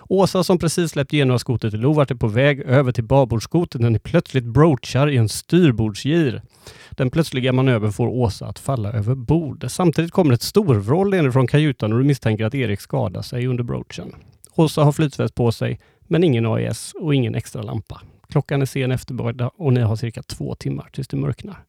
Åsa 0.08 0.44
som 0.44 0.58
precis 0.58 0.90
släppt 0.90 1.12
Genua-skotet 1.12 1.74
i 1.74 1.76
Lovart 1.76 2.10
är 2.10 2.14
på 2.14 2.26
väg 2.26 2.60
över 2.60 2.92
till 2.92 3.04
babordskotet 3.04 3.80
när 3.80 3.90
ni 3.90 3.98
plötsligt 3.98 4.44
broachar 4.44 5.10
i 5.10 5.16
en 5.16 5.28
styrbordsgir. 5.28 6.42
Den 6.90 7.10
plötsliga 7.10 7.52
manövern 7.52 7.92
får 7.92 8.06
Åsa 8.06 8.46
att 8.46 8.58
falla 8.58 8.92
över 8.92 9.14
bord. 9.14 9.64
Samtidigt 9.68 10.12
kommer 10.12 10.34
ett 10.34 10.42
storvrål 10.42 11.10
nerifrån 11.10 11.46
kajutan 11.46 11.92
och 11.92 11.98
du 11.98 12.04
misstänker 12.04 12.44
att 12.44 12.54
Erik 12.54 12.80
skadar 12.80 13.22
sig 13.22 13.46
under 13.46 13.64
broachen. 13.64 14.14
Åsa 14.54 14.84
har 14.84 14.92
flytväst 14.92 15.34
på 15.34 15.52
sig, 15.52 15.80
men 16.00 16.24
ingen 16.24 16.46
AIS 16.46 16.92
och 17.00 17.14
ingen 17.14 17.34
extra 17.34 17.62
lampa. 17.62 18.00
Klockan 18.28 18.62
är 18.62 18.66
sen 18.66 18.92
eftermiddag 18.92 19.50
och 19.56 19.72
ni 19.72 19.80
har 19.80 19.96
cirka 19.96 20.22
två 20.22 20.54
timmar 20.54 20.88
tills 20.92 21.08
det 21.08 21.16
mörknar. 21.16 21.64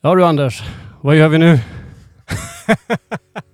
Ja 0.00 0.14
du 0.14 0.24
Anders, 0.24 0.62
vad 1.00 1.16
gör 1.16 1.28
vi 1.28 1.38
nu? 1.38 1.60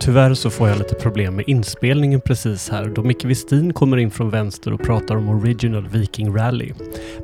Tyvärr 0.00 0.34
så 0.34 0.50
får 0.50 0.68
jag 0.68 0.78
lite 0.78 0.94
problem 0.94 1.36
med 1.36 1.44
inspelningen 1.48 2.20
precis 2.20 2.68
här 2.68 2.84
då 2.84 3.02
Micke 3.02 3.24
Westin 3.24 3.72
kommer 3.72 3.96
in 3.96 4.10
från 4.10 4.30
vänster 4.30 4.72
och 4.72 4.82
pratar 4.82 5.16
om 5.16 5.28
Original 5.28 5.88
Viking 5.88 6.36
Rally. 6.36 6.72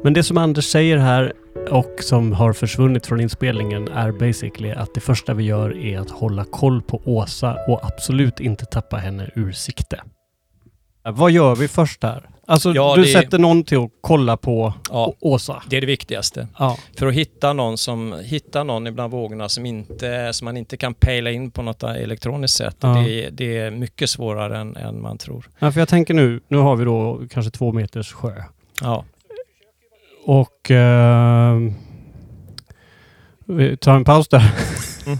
Men 0.04 0.12
det 0.12 0.22
som 0.22 0.38
Anders 0.38 0.64
säger 0.64 0.96
här 0.96 1.32
och 1.70 1.94
som 2.00 2.32
har 2.32 2.52
försvunnit 2.52 3.06
från 3.06 3.20
inspelningen 3.20 3.88
är 3.88 4.12
basically 4.12 4.70
att 4.70 4.94
det 4.94 5.00
första 5.00 5.34
vi 5.34 5.44
gör 5.44 5.76
är 5.76 5.98
att 5.98 6.10
hålla 6.10 6.44
koll 6.44 6.82
på 6.82 7.02
Åsa 7.04 7.56
och 7.68 7.84
absolut 7.84 8.40
inte 8.40 8.64
tappa 8.64 8.96
henne 8.96 9.30
ur 9.34 9.52
sikte. 9.52 10.00
Vad 11.04 11.30
gör 11.30 11.56
vi 11.56 11.68
först 11.68 12.02
här? 12.02 12.28
Alltså 12.48 12.72
Ja, 12.74 12.94
du 12.96 13.02
det- 13.02 13.08
sätter 13.08 13.38
någon 13.38 13.64
till 13.64 13.78
att 13.78 13.90
kolla 14.00 14.36
på 14.36 14.74
Ja, 14.90 15.12
Åsa. 15.20 15.62
det 15.70 15.76
är 15.76 15.80
det 15.80 15.86
viktigaste. 15.86 16.48
Ja. 16.58 16.78
För 16.98 17.06
att 17.06 17.14
hitta 17.14 17.52
någon, 17.52 17.78
som, 17.78 18.14
hitta 18.24 18.64
någon 18.64 18.86
ibland 18.86 19.12
vågorna 19.12 19.48
som, 19.48 19.66
inte, 19.66 20.32
som 20.32 20.44
man 20.44 20.56
inte 20.56 20.76
kan 20.76 20.94
pejla 20.94 21.30
in 21.30 21.50
på 21.50 21.62
något 21.62 21.82
elektroniskt 21.82 22.56
sätt. 22.56 22.76
Det, 22.80 22.88
är- 22.88 23.30
det 23.30 23.58
är 23.58 23.70
mycket 23.70 24.10
svårare 24.10 24.58
än, 24.58 24.76
än 24.76 25.02
man 25.02 25.18
tror. 25.18 25.48
ja, 25.58 25.72
för 25.72 25.80
jag 25.80 25.88
tänker 25.88 26.14
nu, 26.14 26.40
nu 26.48 26.56
har 26.56 26.76
vi 26.76 26.84
då 26.84 27.20
kanske 27.30 27.50
två 27.50 27.72
meters 27.72 28.12
sjö. 28.12 28.32
Ja. 28.82 29.04
Och... 30.24 30.70
ehm, 30.70 31.74
vi 33.48 33.76
tar 33.76 33.94
en 33.96 34.04
paus 34.04 34.28
där. 34.28 34.52
Mm. 35.06 35.18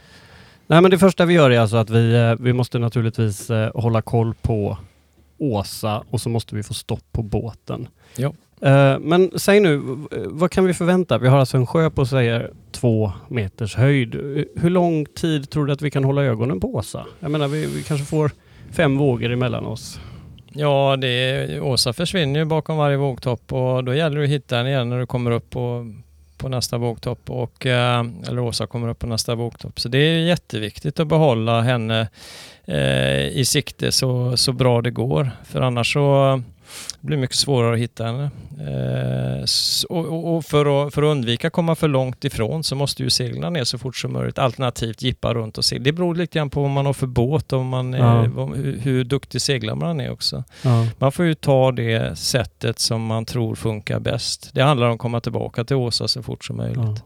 Nej 0.66 0.80
men 0.82 0.90
det 0.90 0.98
första 0.98 1.24
vi 1.24 1.34
gör 1.34 1.50
är 1.50 1.60
alltså 1.60 1.76
att 1.76 1.90
vi, 1.90 2.14
eh, 2.14 2.34
vi 2.40 2.52
måste 2.52 2.78
naturligtvis 2.78 3.50
eh, 3.50 3.70
hålla 3.74 4.02
koll 4.02 4.34
på 4.34 4.78
Åsa 5.42 6.04
och 6.10 6.20
så 6.20 6.28
måste 6.28 6.54
vi 6.54 6.62
få 6.62 6.74
stopp 6.74 7.04
på 7.12 7.22
båten. 7.22 7.88
Jo. 8.16 8.34
Eh, 8.62 8.98
men 8.98 9.30
säg 9.36 9.60
nu, 9.60 9.82
vad 10.10 10.50
kan 10.50 10.64
vi 10.64 10.74
förvänta? 10.74 11.18
Vi 11.18 11.28
har 11.28 11.38
alltså 11.38 11.56
en 11.56 11.66
sjö 11.66 11.90
på 11.90 12.06
säger 12.06 12.50
två 12.72 13.12
meters 13.28 13.76
höjd. 13.76 14.14
Hur 14.56 14.70
lång 14.70 15.06
tid 15.06 15.50
tror 15.50 15.66
du 15.66 15.72
att 15.72 15.82
vi 15.82 15.90
kan 15.90 16.04
hålla 16.04 16.22
ögonen 16.22 16.60
på 16.60 16.74
Åsa? 16.74 17.06
Jag 17.20 17.30
menar 17.30 17.48
vi, 17.48 17.66
vi 17.66 17.82
kanske 17.82 18.06
får 18.06 18.30
fem 18.70 18.98
vågor 18.98 19.30
emellan 19.30 19.66
oss. 19.66 20.00
Ja, 20.54 20.96
det 20.96 21.60
Åsa 21.60 21.92
försvinner 21.92 22.40
ju 22.40 22.44
bakom 22.44 22.76
varje 22.76 22.96
vågtopp 22.96 23.52
och 23.52 23.84
då 23.84 23.94
gäller 23.94 24.18
det 24.18 24.24
att 24.24 24.30
hitta 24.30 24.56
henne 24.56 24.68
igen 24.68 24.88
när 24.88 24.98
du 24.98 25.06
kommer 25.06 25.30
upp 25.30 25.50
på, 25.50 25.94
på 26.36 26.48
nästa 26.48 26.78
vågtopp. 26.78 27.30
Och, 27.30 27.66
eh, 27.66 28.04
eller 28.28 28.38
Åsa 28.38 28.66
kommer 28.66 28.88
upp 28.88 28.98
på 28.98 29.06
nästa 29.06 29.34
vågtopp. 29.34 29.80
Så 29.80 29.88
det 29.88 29.98
är 29.98 30.18
jätteviktigt 30.18 31.00
att 31.00 31.08
behålla 31.08 31.60
henne 31.60 32.08
i 33.32 33.44
sikte 33.46 33.92
så, 33.92 34.36
så 34.36 34.52
bra 34.52 34.82
det 34.82 34.90
går. 34.90 35.30
För 35.44 35.60
annars 35.60 35.92
så 35.92 36.42
blir 37.00 37.16
det 37.16 37.20
mycket 37.20 37.36
svårare 37.36 37.74
att 37.74 37.80
hitta 37.80 38.04
henne. 38.04 38.30
Eh, 38.60 39.44
och 40.10 40.44
för, 40.44 40.86
att, 40.86 40.94
för 40.94 41.02
att 41.02 41.06
undvika 41.06 41.46
att 41.46 41.52
komma 41.52 41.74
för 41.74 41.88
långt 41.88 42.24
ifrån 42.24 42.64
så 42.64 42.74
måste 42.76 43.02
ju 43.02 43.10
segla 43.10 43.50
ner 43.50 43.64
så 43.64 43.78
fort 43.78 43.96
som 43.96 44.12
möjligt. 44.12 44.38
Alternativt 44.38 45.02
jippa 45.02 45.34
runt 45.34 45.58
och 45.58 45.64
segla. 45.64 45.84
Det 45.84 45.92
beror 45.92 46.14
lite 46.14 46.38
grann 46.38 46.50
på 46.50 46.62
vad 46.62 46.70
man 46.70 46.86
har 46.86 46.92
för 46.92 47.06
båt 47.06 47.52
och 47.52 47.64
man 47.64 47.94
är, 47.94 47.98
Ja. 47.98 48.22
hur, 48.54 48.78
hur 48.78 49.04
duktig 49.04 49.40
seglare 49.42 49.76
man 49.76 50.00
är 50.00 50.10
också. 50.10 50.44
Ja. 50.62 50.86
Man 50.98 51.12
får 51.12 51.24
ju 51.24 51.34
ta 51.34 51.72
det 51.72 52.18
sättet 52.18 52.78
som 52.78 53.06
man 53.06 53.24
tror 53.24 53.54
funkar 53.54 54.00
bäst. 54.00 54.50
Det 54.52 54.62
handlar 54.62 54.86
om 54.86 54.92
att 54.92 54.98
komma 54.98 55.20
tillbaka 55.20 55.64
till 55.64 55.76
Åsa 55.76 56.08
så 56.08 56.22
fort 56.22 56.44
som 56.44 56.56
möjligt. 56.56 56.78
Ja. 56.78 56.96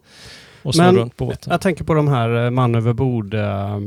Och 0.66 0.74
snurra 0.74 0.92
runt 0.92 1.16
båten. 1.16 1.50
Jag 1.50 1.60
tänker 1.60 1.84
på 1.84 1.94
de 1.94 2.08
här 2.08 2.44
eh, 2.44 2.50
man 2.50 2.74
över 2.74 2.92
bord. 2.92 3.34
eh, 3.34 3.78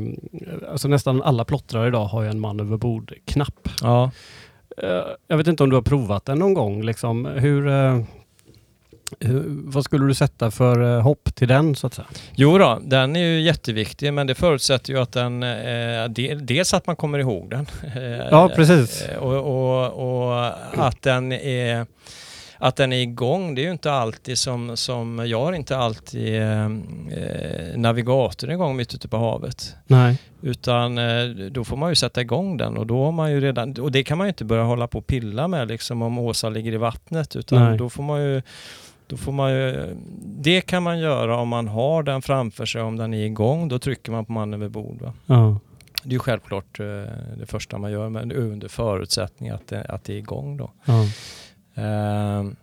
Alltså 0.72 0.88
nästan 0.88 1.22
alla 1.24 1.46
plottrar 1.46 1.88
idag 1.88 2.06
har 2.06 2.24
ju 2.24 2.30
en 2.30 2.40
man 2.40 2.60
över 2.60 2.78
bord-knapp. 2.78 3.70
Ja. 3.82 4.12
Eh, 4.84 4.90
Jag 5.28 5.38
vet 5.38 5.48
inte 5.48 5.64
om 5.64 5.70
du 5.70 5.76
har 5.76 5.84
provat 5.84 6.26
den 6.26 6.40
någon 6.40 6.54
gång. 6.54 6.84
Liksom. 6.84 7.26
Hur, 7.26 7.62
hur, 9.20 9.44
vad 9.48 9.84
skulle 9.86 10.06
du 10.08 10.14
sätta 10.14 10.52
för 10.52 11.00
hopp 11.00 11.36
till 11.36 11.48
den 11.48 11.76
så 11.76 11.88
att 11.88 11.94
säga? 11.94 12.08
Jo 12.36 12.58
då, 12.58 12.80
den 12.84 13.16
är 13.16 13.20
ju 13.20 13.42
jätteviktig 13.42 14.14
men 14.14 14.28
det 14.28 14.36
förutsätter 14.36 14.94
ju 14.94 15.00
att 15.00 15.12
den, 15.12 15.44
eh, 15.44 16.06
del, 16.10 16.46
dels 16.46 16.74
att 16.74 16.88
man 16.88 16.96
kommer 16.96 17.20
ihåg 17.20 17.50
den. 17.50 17.66
Ja, 18.32 18.50
precis. 18.56 19.08
Och, 19.20 19.34
och, 19.38 20.30
och 20.30 20.52
att 20.88 21.02
den 21.02 21.32
är 21.32 21.86
att 22.60 22.76
den 22.76 22.94
är 22.94 23.02
igång, 23.02 23.56
det 23.56 23.62
är 23.62 23.64
ju 23.64 23.72
inte 23.72 23.92
alltid 23.92 24.38
som, 24.38 24.78
som 24.78 25.28
jag 25.28 25.46
har 25.46 25.54
inte 25.54 25.78
alltid 25.78 26.42
eh, 26.42 26.70
navigatorn 27.76 28.52
igång 28.52 28.76
mitt 28.76 28.96
ute 28.96 29.08
på 29.08 29.18
havet. 29.18 29.76
Nej. 29.88 30.18
Utan 30.42 30.98
eh, 30.98 31.26
då 31.52 31.64
får 31.64 31.78
man 31.78 31.90
ju 31.90 31.96
sätta 31.96 32.22
igång 32.22 32.58
den 32.58 32.78
och 32.78 32.88
då 32.88 33.06
har 33.06 33.12
man 33.12 33.32
ju 33.32 33.40
redan, 33.42 33.76
och 33.80 33.92
det 33.92 34.04
kan 34.04 34.18
man 34.18 34.28
ju 34.28 34.30
inte 34.30 34.46
börja 34.46 34.64
hålla 34.64 34.88
på 34.88 34.98
och 34.98 35.08
pilla 35.08 35.48
med 35.48 35.68
liksom 35.68 36.02
om 36.02 36.18
Åsa 36.18 36.50
ligger 36.50 36.72
i 36.72 36.78
vattnet 36.78 37.36
utan 37.36 37.64
Nej. 37.64 37.78
då 37.78 37.90
får 37.90 38.04
man 38.04 38.22
ju 38.22 38.42
då 39.08 39.18
får 39.18 39.32
man 39.32 39.52
ju, 39.52 39.96
det 40.26 40.62
kan 40.62 40.84
man 40.84 41.00
göra 41.00 41.38
om 41.38 41.48
man 41.48 41.68
har 41.68 42.04
den 42.04 42.22
framför 42.22 42.66
sig, 42.66 42.82
om 42.82 42.98
den 42.98 43.14
är 43.14 43.26
igång, 43.26 43.68
då 43.68 43.80
trycker 43.80 44.12
man 44.12 44.26
på 44.26 44.32
mannen 44.32 44.60
vid 44.60 44.72
bord. 44.72 45.02
Va? 45.02 45.14
Ja. 45.26 45.60
Det 46.04 46.10
är 46.10 46.14
ju 46.14 46.20
självklart 46.20 46.80
eh, 46.80 46.86
det 47.40 47.46
första 47.46 47.78
man 47.78 47.92
gör, 47.92 48.10
men 48.10 48.32
under 48.32 48.68
förutsättning 48.68 49.50
att 49.50 49.68
det, 49.68 49.84
att 49.84 50.04
det 50.04 50.14
är 50.14 50.18
igång 50.18 50.58
då. 50.58 50.72
Ja. 50.86 51.06
Ehm, 51.76 52.56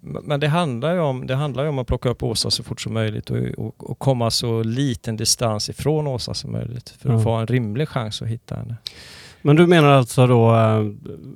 Men 0.00 0.40
det 0.40 0.48
handlar, 0.48 0.94
ju 0.94 1.00
om, 1.00 1.26
det 1.26 1.34
handlar 1.34 1.64
om 1.66 1.78
att 1.78 1.86
plocka 1.86 2.08
upp 2.08 2.22
Åsa 2.22 2.50
så 2.50 2.62
fort 2.62 2.80
som 2.80 2.94
möjligt 2.94 3.30
och, 3.30 3.36
och, 3.38 3.90
och 3.90 3.98
komma 3.98 4.30
så 4.30 4.62
liten 4.62 5.16
distans 5.16 5.68
ifrån 5.68 6.06
Åsa 6.06 6.34
som 6.34 6.52
möjligt 6.52 6.88
för 6.88 7.08
att 7.08 7.14
Ja. 7.18 7.22
få 7.22 7.30
en 7.30 7.46
rimlig 7.46 7.88
chans 7.88 8.22
att 8.22 8.28
hitta 8.28 8.54
henne. 8.56 8.76
Men 9.42 9.56
du 9.56 9.66
menar 9.66 9.88
alltså 9.92 10.26
då, 10.26 10.54
eh, 10.56 10.84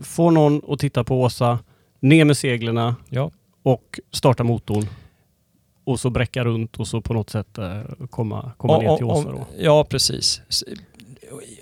få 0.02 0.30
någon 0.30 0.62
att 0.68 0.78
titta 0.78 1.04
på 1.04 1.22
Åsa, 1.22 1.58
ner 2.00 2.24
med 2.24 2.36
seglerna 2.36 2.96
Ja, 3.08 3.30
och 3.62 4.00
starta 4.12 4.44
motorn. 4.44 4.86
Och 5.84 6.00
så 6.00 6.10
bräcka 6.10 6.44
runt 6.44 6.76
och 6.76 6.88
så 6.88 7.00
på 7.00 7.14
något 7.14 7.30
sätt 7.30 7.58
eh, 7.58 7.80
komma, 8.10 8.52
komma 8.56 8.78
ner 8.78 8.96
till 8.96 9.04
Om- 9.04 9.10
Åsa 9.10 9.28
om- 9.28 9.34
då. 9.34 9.46
Ja, 9.58 9.84
precis. 9.84 10.42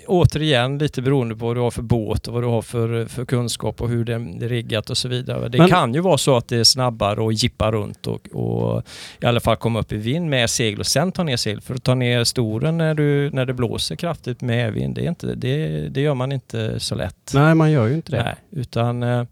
Återigen 0.07 0.77
lite 0.77 1.01
beroende 1.01 1.35
på 1.35 1.45
vad 1.45 1.55
du 1.55 1.59
har 1.59 1.71
för 1.71 1.81
båt 1.81 2.27
och 2.27 2.33
vad 2.33 2.43
du 2.43 2.47
har 2.47 2.61
för, 2.61 3.05
för 3.05 3.25
kunskap 3.25 3.81
och 3.81 3.89
hur 3.89 4.05
det 4.05 4.13
är 4.13 4.49
riggat 4.49 4.89
och 4.89 4.97
så 4.97 5.07
vidare. 5.07 5.49
Det 5.49 5.57
Men- 5.57 5.69
kan 5.69 5.93
ju 5.93 5.99
vara 5.99 6.17
så 6.17 6.37
att 6.37 6.47
det 6.47 6.57
är 6.57 6.63
snabbare 6.63 7.21
och 7.21 7.33
jippa 7.33 7.71
runt 7.71 8.07
och, 8.07 8.29
och 8.33 8.83
i 9.21 9.25
alla 9.25 9.39
fall 9.39 9.55
komma 9.55 9.79
upp 9.79 9.91
i 9.91 9.97
vind 9.97 10.29
med 10.29 10.49
segel 10.49 10.79
och 10.79 10.85
sen 10.85 11.11
ta 11.11 11.23
ner 11.23 11.37
segel. 11.37 11.61
För 11.61 11.75
att 11.75 11.83
ta 11.83 11.95
ner 11.95 12.23
storen 12.23 12.77
när, 12.77 12.93
du, 12.93 13.29
när 13.33 13.45
det 13.45 13.53
blåser 13.53 13.95
kraftigt 13.95 14.41
med 14.41 14.73
vind, 14.73 14.95
det, 14.95 15.05
är 15.05 15.09
inte, 15.09 15.35
det, 15.35 15.67
det 15.89 16.01
gör 16.01 16.13
man 16.13 16.31
inte 16.31 16.79
så 16.79 16.95
lätt. 16.95 17.31
Nej, 17.33 17.55
man 17.55 17.71
gör 17.71 17.87
ju 17.87 17.93
inte 17.93 18.11
det. 18.11 18.23
Nej, 18.23 18.35
utan 18.51 19.03
eh, 19.03 19.23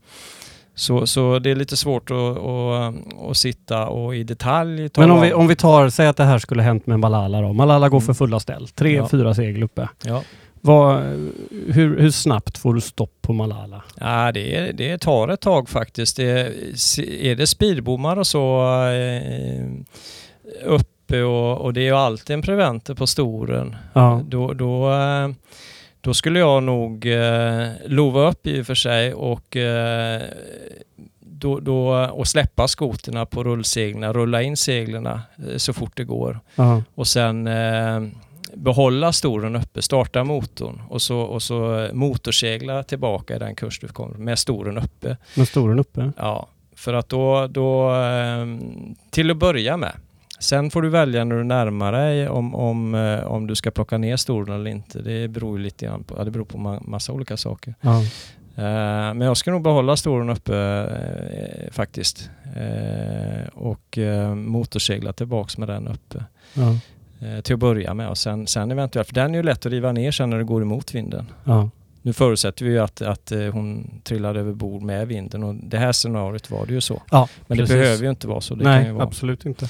så, 0.76 1.08
så 1.08 1.40
det 1.40 1.52
är 1.52 1.56
lite 1.56 1.78
svårt 1.78 2.12
att, 2.12 2.18
att, 2.38 2.96
att 3.30 3.38
sitta 3.38 3.88
och 3.88 4.16
i 4.16 4.24
detalj 4.24 4.90
ta 4.90 5.02
Men 5.02 5.12
om 5.12 5.22
vi, 5.22 5.34
om 5.34 5.48
vi 5.48 5.56
tar, 5.56 5.90
säg 5.90 6.08
att 6.08 6.18
det 6.18 6.24
här 6.24 6.40
skulle 6.40 6.64
hänt 6.64 6.88
med 6.88 7.00
Malala 7.00 7.42
då. 7.42 7.54
Malala 7.54 7.90
går 7.90 7.98
Mm. 7.98 8.06
för 8.06 8.14
fulla 8.14 8.40
ställ. 8.40 8.68
Tre, 8.68 8.96
Ja. 8.96 9.08
fyra 9.08 9.34
segel 9.34 9.64
uppe. 9.64 9.90
Ja. 10.04 10.24
Vad, 10.62 11.00
hur, 11.68 12.00
hur 12.00 12.12
snabbt 12.12 12.58
får 12.58 12.74
du 12.74 12.82
stopp 12.82 13.18
på 13.22 13.34
Malala? 13.34 13.84
Ja, 14.00 14.32
det, 14.32 14.56
är- 14.56 14.74
det 14.74 14.98
tar 14.98 15.28
ett 15.28 15.42
tag 15.42 15.70
faktiskt. 15.70 16.18
Det, 16.18 16.30
är 17.22 17.36
det 17.36 17.48
speedbommar 17.48 18.18
och 18.18 18.28
så 18.28 18.62
eh, 18.88 19.66
uppe 20.66 21.22
och, 21.24 21.62
och 21.62 21.74
det 21.74 21.82
är 21.82 21.86
ju 21.86 21.96
alltid 21.96 22.34
en 22.34 22.42
preventer 22.42 22.94
på 22.94 23.08
storen. 23.08 23.76
Ja. 23.94 24.22
Då, 24.28 24.54
då, 24.54 24.92
eh, 24.94 25.30
då 26.06 26.14
skulle 26.14 26.40
jag 26.40 26.64
nog 26.64 27.06
eh, 27.06 27.68
lova 27.86 28.30
upp 28.30 28.48
i 28.48 28.62
och 28.62 28.66
för 28.66 28.76
sig 28.76 29.14
och, 29.14 29.56
eh, 29.58 30.22
då, 31.20 31.60
då, 31.60 32.06
och 32.06 32.28
släppa 32.28 32.68
skoterna 32.68 33.26
på 33.26 33.44
rullseglarna, 33.44 34.14
rulla 34.14 34.42
in 34.42 34.58
seglarna 34.58 35.22
eh, 35.52 35.58
så 35.58 35.74
fort 35.74 35.92
det 35.98 36.04
går 36.04 36.40
Ja. 36.56 36.82
och 36.96 37.08
sen 37.08 37.48
eh, 37.48 38.02
behålla 38.54 39.12
storen 39.12 39.56
uppe, 39.56 39.82
starta 39.82 40.24
motorn 40.24 40.82
och 40.90 41.02
så, 41.02 41.20
och 41.20 41.42
så 41.42 41.88
motorsegla 41.94 42.84
tillbaka 42.84 43.36
i 43.36 43.40
den 43.40 43.56
kurs 43.56 43.80
du 43.80 43.88
kommer 43.88 44.18
med 44.18 44.40
storen 44.40 44.78
uppe. 44.78 45.18
Med 45.36 45.48
storen 45.48 45.80
uppe? 45.80 46.12
Ja, 46.18 46.48
för 46.76 46.94
att 46.94 47.10
då, 47.10 47.48
då 47.48 47.96
eh, 47.96 48.46
till 49.10 49.32
att 49.32 49.38
börja 49.38 49.78
med. 49.78 49.94
Sen 50.40 50.72
får 50.72 50.82
du 50.82 50.90
välja 50.90 51.24
när 51.24 51.36
du 51.36 51.44
närmar 51.44 51.92
dig 51.92 52.30
om, 52.30 52.56
om, 52.56 52.96
eh, 52.96 53.24
om 53.24 53.48
du 53.48 53.56
ska 53.56 53.72
plocka 53.72 53.98
ner 53.98 54.18
storen 54.18 54.56
eller 54.56 54.72
inte. 54.72 55.02
Det 55.02 55.28
beror 55.28 55.60
lite 55.60 55.86
grann 55.86 56.04
på, 56.04 56.24
det 56.24 56.32
beror 56.32 56.46
på 56.46 56.58
ma- 56.58 56.88
massa 56.88 57.12
olika 57.14 57.38
saker. 57.38 57.76
Ja. 57.82 58.02
Eh, 58.58 59.14
men 59.14 59.22
jag 59.22 59.38
ska 59.38 59.52
nog 59.52 59.62
behålla 59.62 59.96
storen 59.98 60.30
uppe 60.30 60.56
eh, 60.58 61.72
faktiskt. 61.72 62.30
Och 63.54 63.98
motorsegla 64.36 65.14
tillbaks 65.14 65.58
med 65.58 65.68
den 65.68 65.88
uppe 65.88 66.24
Ja. 66.54 67.42
till 67.42 67.54
att 67.54 67.60
börja 67.60 67.94
med 67.94 68.10
och 68.10 68.18
sen, 68.18 68.48
sen 68.48 68.72
eventuellt, 68.72 69.08
för 69.08 69.16
den 69.16 69.32
är 69.32 69.36
ju 69.38 69.44
lätt 69.44 69.66
att 69.66 69.72
riva 69.72 69.92
ner 69.92 70.12
sen 70.12 70.30
när 70.30 70.38
det 70.38 70.44
går 70.44 70.62
emot 70.62 70.96
vinden. 70.96 71.26
Ja. 71.44 71.70
Nu 72.02 72.14
förutsätter 72.14 72.66
vi 72.66 72.72
ju 72.72 72.80
att, 72.80 73.02
att 73.02 73.32
hon 73.52 73.92
trillade 74.04 74.40
över 74.40 74.54
bord 74.54 74.82
med 74.82 75.08
vinden 75.08 75.44
och 75.44 75.56
det 75.56 75.78
här 75.78 75.92
scenariot 75.92 76.52
var 76.52 76.66
det 76.66 76.74
ju 76.74 76.82
så. 76.82 77.02
ja 77.12 77.28
Men 77.48 77.58
precis. 77.58 77.74
det 77.76 77.80
behöver 77.82 78.04
ju 78.04 78.10
inte 78.10 78.28
vara 78.28 78.42
så. 78.42 78.56
Det 78.56 78.64
Nej, 78.64 78.92
vara. 78.92 79.04
absolut 79.04 79.46
inte. 79.46 79.68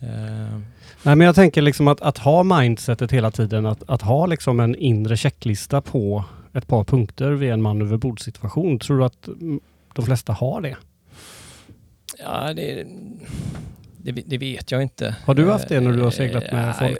Eh, 0.00 0.58
Nej, 1.02 1.16
men 1.16 1.20
jag 1.20 1.34
tänker 1.34 1.62
liksom 1.62 1.88
att, 1.88 2.00
att 2.00 2.18
ha 2.18 2.42
mindsetet 2.42 3.12
hela 3.12 3.30
tiden, 3.30 3.66
att, 3.66 3.90
att 3.90 4.02
ha 4.02 4.26
liksom 4.26 4.60
en 4.60 4.74
inre 4.74 5.16
checklista 5.16 5.80
på 5.80 6.24
ett 6.52 6.66
par 6.66 6.84
punkter 6.84 7.30
vid 7.30 7.50
en 7.50 7.62
man 7.62 7.82
överbord 7.82 8.20
situation. 8.20 8.78
Tror 8.78 8.98
du 8.98 9.04
att 9.04 9.28
de 9.94 10.04
flesta 10.04 10.32
har 10.32 10.60
det? 10.60 10.76
ja, 12.18 12.52
det, 12.54 12.86
det, 13.96 14.12
det 14.12 14.38
vet 14.38 14.70
jag 14.70 14.82
inte. 14.82 15.16
Har 15.24 15.34
du 15.34 15.50
haft 15.50 15.68
det 15.68 15.80
när 15.80 15.92
du 15.92 16.02
har 16.02 16.10
seglat 16.10 16.52
med 16.52 16.68
Eh, 16.68 16.78
folk? 16.78 16.98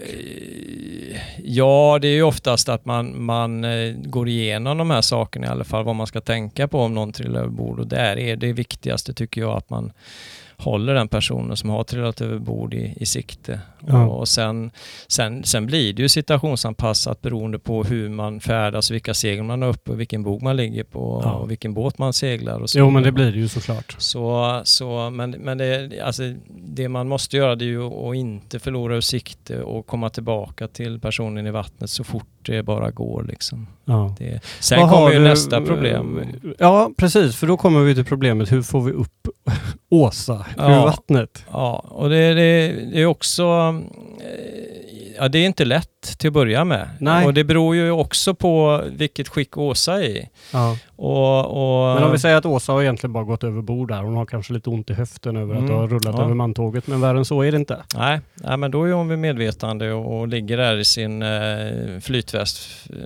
Ja, 1.45 1.99
det 2.01 2.09
är 2.09 2.15
ju 2.15 2.23
oftast 2.23 2.69
att 2.69 2.85
man, 2.85 3.23
man 3.23 3.65
eh, 3.65 3.95
går 3.97 4.29
igenom 4.29 4.79
de 4.79 4.91
här 4.91 5.01
sakerna 5.01 5.47
i 5.47 5.51
alla 5.51 5.65
fall, 5.65 5.85
vad 5.85 5.97
man 5.97 6.07
ska 6.07 6.21
tänka 6.21 6.69
på 6.69 6.81
om 6.81 6.95
någon 6.95 7.13
trillar 7.13 7.41
över 7.41 7.51
bord. 7.51 7.79
Och 7.79 7.87
där 7.87 8.19
är 8.19 8.37
det 8.37 8.53
viktigaste 8.53 9.15
tycker 9.15 9.41
jag 9.41 9.57
att 9.57 9.71
man 9.71 9.93
håller 10.61 10.95
den 10.95 11.09
personen 11.09 11.57
som 11.57 11.71
har 11.71 11.85
trillat 11.85 12.21
över 12.21 12.39
bord 12.39 12.75
i, 12.75 12.95
i 12.97 13.07
sikte. 13.07 13.61
Ja. 13.87 14.07
Och 14.07 14.29
sen, 14.29 14.71
sen, 15.09 15.45
sen 15.45 15.67
blir 15.67 15.93
det 15.93 16.03
ju 16.03 16.09
situationsanpassat 16.09 17.23
beroende 17.23 17.59
på 17.59 17.85
hur 17.85 18.09
man 18.09 18.41
färdas, 18.41 18.91
vilka 18.91 19.15
segel 19.15 19.45
man 19.45 19.63
har 19.63 19.69
uppe, 19.69 19.91
och 19.91 20.01
vilken 20.01 20.23
bog 20.23 20.43
man 20.43 20.57
ligger 20.57 20.85
på 20.85 21.21
Ja. 21.25 21.33
och 21.33 21.51
vilken 21.51 21.75
båt 21.75 21.99
man 21.99 22.13
seglar. 22.13 22.61
Och 22.61 22.71
så 22.71 22.79
Jo, 22.79 22.91
men 22.91 23.03
det 23.03 23.13
blir 23.13 23.33
det 23.33 23.39
ju 23.39 23.49
såklart. 23.49 23.95
Så, 23.99 24.61
så, 24.65 25.11
men 25.11 25.31
men 25.31 25.59
det, 25.59 26.01
alltså, 26.05 26.23
det 26.63 26.89
man 26.89 27.09
måste 27.09 27.37
göra 27.37 27.55
det 27.57 27.65
är 27.65 27.67
ju 27.67 27.83
att 28.11 28.15
inte 28.17 28.59
förlora 28.59 28.97
ur 28.97 29.01
sikte 29.01 29.63
och 29.63 29.87
komma 29.87 30.11
tillbaka 30.11 30.69
till 30.69 31.01
personen 31.01 31.47
i 31.47 31.51
vattnet 31.51 31.91
så 31.91 32.05
fort 32.05 32.27
det 32.43 32.63
bara 32.63 32.91
går. 32.91 33.25
Liksom. 33.25 33.67
Ja. 33.85 34.15
Det, 34.19 34.41
sen 34.61 34.81
Vad 34.81 34.91
kommer 34.91 35.11
ju 35.13 35.19
du- 35.19 35.25
nästa 35.25 35.61
problem. 35.61 36.21
Ja, 36.59 36.91
precis. 36.97 37.37
För 37.37 37.47
då 37.47 37.57
kommer 37.57 37.81
vi 37.81 37.95
till 37.95 38.05
problemet. 38.05 38.53
Hur 38.53 38.63
får 38.63 38.81
vi 38.81 38.93
upp 38.93 39.29
Åsa 39.91 40.47
ur 40.59 40.63
Ja. 40.71 40.85
vattnet? 40.85 41.45
Ja, 41.53 41.85
och 41.89 42.11
det, 42.11 42.35
det, 42.35 42.73
det 42.93 43.01
är 43.03 43.07
också... 43.07 43.43
eh, 44.21 44.81
Ja, 45.23 45.29
det 45.29 45.39
är 45.39 45.47
inte 45.47 45.65
lätt 45.65 46.19
till 46.19 46.29
att 46.29 46.33
börja 46.35 46.65
med. 46.65 46.89
Nej. 47.01 47.27
Och 47.27 47.35
det 47.35 47.45
beror 47.45 47.77
ju 47.77 47.91
också 47.91 48.35
på 48.35 48.83
vilket 48.93 49.29
skick 49.29 49.57
Åsa 49.57 49.95
är 50.05 50.09
i. 50.09 50.29
Ja. 50.53 50.77
Och, 50.97 51.41
och, 51.41 51.95
Men 51.95 52.05
om 52.05 52.13
vi 52.13 52.19
säger 52.19 52.37
att 52.37 52.47
Åsa 52.47 52.73
har 52.73 52.83
egentligen 52.83 53.13
bara 53.13 53.25
gått 53.25 53.45
över 53.45 53.63
bord 53.63 53.89
där. 53.89 54.03
Hon 54.03 54.15
har 54.17 54.27
kanske 54.27 54.53
lite 54.53 54.71
ont 54.71 54.91
i 54.91 54.93
höften 54.95 55.37
över 55.37 55.53
att 55.55 55.59
Mm, 55.61 55.71
det 55.71 55.77
har 55.77 55.89
rullat 55.89 56.15
ja. 56.19 56.23
över 56.25 56.35
mantåget. 56.35 56.87
Men 56.87 57.01
värre 57.01 57.19
än 57.19 57.25
så 57.25 57.43
är 57.43 57.51
det 57.53 57.57
inte. 57.57 57.77
Nej, 57.95 58.21
nej, 58.35 58.57
men 58.57 58.71
då 58.71 58.85
är 58.85 58.93
hon 58.93 59.09
vid 59.09 59.19
medvetande 59.19 59.93
och, 59.93 60.19
och 60.21 60.29
ligger 60.29 60.57
där 60.57 60.77
i 60.79 60.85
sin 60.85 61.23
eh, 61.23 62.01
flytväst 62.01 62.59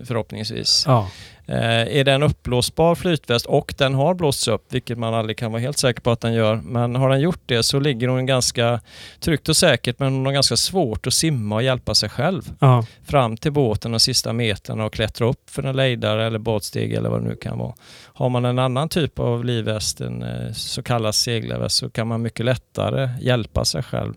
förhoppningsvis. 0.05 0.84
Ja. 0.86 1.09
Eh, 1.47 1.97
är 1.99 2.09
en 2.09 2.22
uppblåsbar 2.22 2.95
flytväst 2.95 3.47
och 3.47 3.74
den 3.78 3.95
har 3.95 4.14
blåsts 4.14 4.49
upp, 4.49 4.64
vilket 4.70 4.99
man 4.99 5.14
aldrig 5.14 5.38
kan 5.38 5.53
vara 5.53 5.62
helt 5.62 5.78
säker 5.78 6.01
på 6.01 6.11
att 6.11 6.20
den 6.20 6.32
gör, 6.32 6.57
men 6.57 6.97
har 6.97 7.09
den 7.11 7.20
gjort 7.20 7.40
det 7.47 7.62
så 7.62 7.80
ligger 7.80 8.09
hon 8.09 8.26
ganska 8.26 8.80
tryggt 9.20 9.49
och 9.49 9.57
säkert, 9.57 9.99
men 9.99 10.12
hon 10.12 10.26
har 10.26 10.32
ganska 10.32 10.57
svårt 10.57 11.07
att 11.07 11.14
simma 11.14 11.55
och 11.55 11.62
hjälpa 11.62 11.95
sig 11.95 12.09
själv 12.09 12.42
Ja. 12.61 12.86
fram 13.07 13.36
till 13.36 13.53
båten 13.53 13.90
de 13.92 14.01
sista 14.01 14.32
meterna 14.32 14.84
och 14.84 14.92
klättra 14.92 15.26
upp 15.28 15.51
för 15.51 15.62
en 15.62 15.76
lejdare 15.76 16.26
eller 16.26 16.38
båtsteg 16.38 16.92
eller 16.92 17.11
vad 17.11 17.22
det 17.22 17.28
nu 17.28 17.36
kan 17.36 17.59
vara. 17.59 17.74
Har 18.05 18.28
man 18.28 18.45
en 18.45 18.59
annan 18.59 18.88
typ 18.88 19.18
av 19.18 19.45
livväst, 19.45 20.01
en 20.01 20.22
eh, 20.22 20.53
så 20.53 20.82
kallad 20.82 21.14
seglarväst, 21.14 21.76
så 21.76 21.90
kan 21.90 22.07
man 22.09 22.22
mycket 22.22 22.47
lättare 22.47 23.09
hjälpa 23.20 23.64
sig 23.64 23.82
själv. 23.82 24.14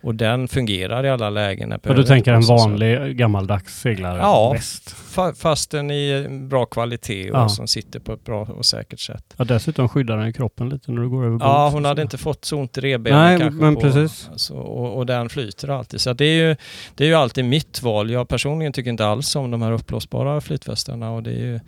Och 0.00 0.14
den 0.14 0.48
fungerar 0.48 1.04
i 1.06 1.10
alla 1.10 1.30
lägen. 1.30 1.72
Och 1.72 1.94
du 1.94 2.04
tänker 2.04 2.32
en 2.32 2.40
vanlig 2.42 3.16
gammaldags 3.16 3.80
seglare? 3.80 4.18
Ja. 4.18 4.52
Väst. 4.52 4.96
Fa- 5.14 5.34
Fast 5.34 5.70
den 5.70 5.90
i 5.90 6.26
bra 6.30 6.66
kvalitet 6.66 7.30
och 7.30 7.38
Ja. 7.38 7.48
som 7.48 7.66
sitter 7.68 8.00
på 8.00 8.12
ett 8.12 8.24
bra 8.24 8.42
och 8.42 8.66
säkert 8.66 9.00
sätt. 9.00 9.24
Ja, 9.36 9.44
dessutom 9.44 9.88
skyddar 9.88 10.16
den 10.16 10.32
kroppen 10.32 10.68
lite 10.68 10.92
när 10.92 11.02
du 11.02 11.08
går 11.08 11.20
över 11.24 11.30
bord. 11.38 11.42
Ja, 11.42 11.68
hon 11.72 11.84
hade 11.84 12.02
inte 12.02 12.18
fått 12.18 12.44
så 12.44 12.56
ont 12.58 12.78
i 12.78 12.80
revbenen 12.80 13.18
Nej, 13.20 13.38
kanske. 13.38 13.60
men 13.62 13.74
på, 13.74 13.80
precis. 13.80 14.30
Så, 14.36 14.56
och, 14.56 14.96
och 14.96 15.06
den 15.06 15.28
flyter 15.28 15.68
alltid. 15.68 16.00
Så 16.00 16.12
det, 16.12 16.24
är 16.24 16.48
ju, 16.48 16.56
det 16.94 17.04
är 17.04 17.08
ju 17.08 17.14
alltid 17.14 17.44
mitt 17.44 17.82
val. 17.82 18.10
Jag 18.10 18.28
personligen 18.28 18.72
tycker 18.72 18.90
inte 18.90 19.06
alls 19.06 19.36
om 19.36 19.50
de 19.50 19.62
här 19.62 19.72
uppblåsbara 19.72 20.40
flytvästarna 20.40 21.10
och 21.10 21.22
det 21.22 21.30
är 21.30 21.34
ju 21.44 21.60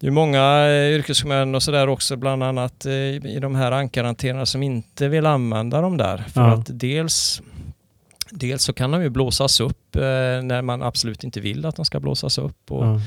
det 0.00 0.06
är 0.06 0.10
många 0.10 0.66
eh, 0.68 0.94
yrkesmän 0.94 1.54
och 1.54 1.62
sådär 1.62 1.88
också, 1.88 2.16
bland 2.16 2.42
annat 2.42 2.86
eh, 2.86 2.92
i 2.92 3.38
de 3.42 3.54
här 3.54 3.72
ankarhanterarna 3.72 4.46
som 4.46 4.62
inte 4.62 5.08
vill 5.08 5.26
använda 5.26 5.80
dem 5.80 5.96
där. 5.96 6.18
För 6.18 6.40
Ja. 6.40 6.54
att 6.54 6.66
dels, 6.78 7.42
dels 8.30 8.62
så 8.62 8.72
kan 8.72 8.90
de 8.90 9.02
ju 9.02 9.08
blåsas 9.08 9.60
upp 9.60 9.96
eh, 9.96 10.02
när 10.42 10.62
man 10.62 10.82
absolut 10.82 11.24
inte 11.24 11.40
vill 11.40 11.66
att 11.66 11.76
de 11.76 11.84
ska 11.84 12.00
blåsas 12.00 12.38
upp. 12.38 12.70
Och, 12.70 12.84
Ja. 12.86 13.00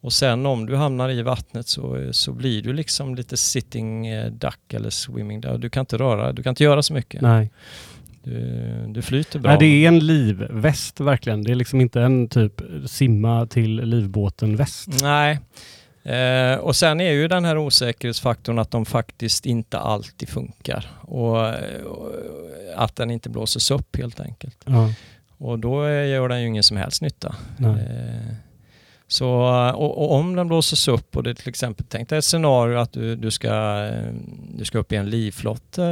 Och 0.00 0.12
sen 0.12 0.46
om 0.46 0.66
du 0.66 0.76
hamnar 0.76 1.10
i 1.10 1.22
vattnet 1.22 1.68
så, 1.68 2.08
så 2.12 2.32
blir 2.32 2.62
du 2.62 2.72
liksom 2.72 3.14
lite 3.14 3.36
sitting 3.36 4.06
duck 4.30 4.72
eller 4.74 4.90
swimming 4.90 5.40
duck. 5.40 5.60
Du 5.60 5.70
kan 5.70 5.80
inte 5.80 5.96
röra, 5.98 6.32
du 6.32 6.42
kan 6.42 6.50
inte 6.50 6.64
göra 6.64 6.82
så 6.82 6.92
mycket. 6.92 7.20
Nej. 7.22 7.50
Du, 8.22 8.84
du 8.88 9.02
flyter 9.02 9.38
bra. 9.38 9.50
Nej, 9.50 9.58
det 9.60 9.84
är 9.84 9.88
en 9.88 9.98
livväst 9.98 11.00
verkligen. 11.00 11.44
Det 11.44 11.50
är 11.50 11.54
liksom 11.54 11.80
inte 11.80 12.00
en 12.02 12.28
typ 12.28 12.60
simma 12.86 13.46
till 13.46 13.76
livbåten-väst. 13.84 15.02
Nej. 15.02 15.40
Eh, 16.06 16.58
och 16.58 16.76
sen 16.76 17.00
är 17.00 17.12
ju 17.12 17.28
den 17.28 17.44
här 17.44 17.58
osäkerhetsfaktorn 17.58 18.58
att 18.58 18.70
de 18.70 18.84
faktiskt 18.84 19.46
inte 19.46 19.78
alltid 19.78 20.28
funkar. 20.28 20.90
Och, 21.00 21.36
och 21.84 22.12
att 22.76 22.96
den 22.96 23.10
inte 23.10 23.28
blåses 23.28 23.70
upp 23.70 23.96
helt 23.96 24.20
enkelt. 24.20 24.58
Ja. 24.64 24.92
Och 25.38 25.58
då 25.58 25.88
gör 25.88 26.28
den 26.28 26.40
ju 26.40 26.46
ingen 26.46 26.62
som 26.62 26.76
helst 26.76 27.02
nytta. 27.02 27.34
Eh, 27.58 28.34
så, 29.08 29.30
och, 29.74 29.98
och 29.98 30.12
om 30.12 30.36
den 30.36 30.48
blåses 30.48 30.88
upp 30.88 31.16
och 31.16 31.22
det 31.22 31.34
till 31.34 31.48
exempel, 31.48 31.86
tänk 31.88 32.08
dig 32.08 32.18
ett 32.18 32.24
scenario 32.24 32.78
att 32.78 32.92
du, 32.92 33.16
du, 33.16 33.30
ska, 33.30 33.84
eh, 33.84 34.12
du 34.54 34.64
ska 34.64 34.78
upp 34.78 34.92
i 34.92 34.96
en 34.96 35.10
livflott 35.10 35.78
eh, 35.78 35.84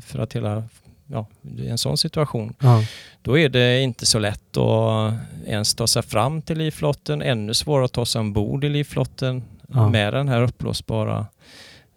för 0.00 0.18
att 0.18 0.32
hela, 0.32 0.62
ja, 1.06 1.26
i 1.58 1.68
en 1.68 1.78
sån 1.78 1.96
situation. 1.98 2.54
Ja. 2.60 2.82
Då 3.22 3.38
är 3.38 3.48
det 3.48 3.80
inte 3.80 4.06
så 4.06 4.18
lätt 4.18 4.56
att 4.56 5.14
ens 5.46 5.74
ta 5.74 5.86
sig 5.86 6.02
fram 6.02 6.42
till 6.42 6.58
livflotten, 6.58 7.22
ännu 7.22 7.54
svårare 7.54 7.84
att 7.84 7.92
ta 7.92 8.06
sig 8.06 8.18
ombord 8.20 8.64
i 8.64 8.68
livflotten 8.68 9.42
Ja. 9.68 9.88
med 9.88 10.12
den 10.12 10.28
här 10.28 10.42
uppblåsbara 10.42 11.26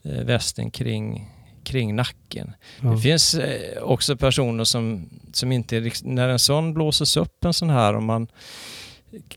eh, 0.03 0.12
västen 0.12 0.72
kring, 0.72 1.30
kring 1.64 1.95
nacken. 1.95 2.51
Ja. 2.82 2.89
Det 2.89 2.97
finns 2.97 3.34
eh, 3.36 3.82
också 3.84 4.18
personer 4.18 4.64
som, 4.64 5.10
som 5.34 5.51
inte, 5.51 5.91
när 6.03 6.30
en 6.30 6.39
sån 6.39 6.74
blåses 6.74 7.18
upp 7.18 7.45
en 7.45 7.53
sån 7.53 7.70
här, 7.70 7.95
och 7.95 8.03
man, 8.03 8.28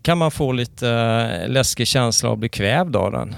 kan 0.03 0.19
man 0.19 0.31
få 0.31 0.53
lite 0.53 0.89
eh, 0.91 1.49
läskig 1.49 1.87
känsla 1.87 2.29
av 2.29 2.33
att 2.33 2.39
bli 2.39 2.49
kvävd 2.49 2.97
av 2.97 3.13
den. 3.13 3.35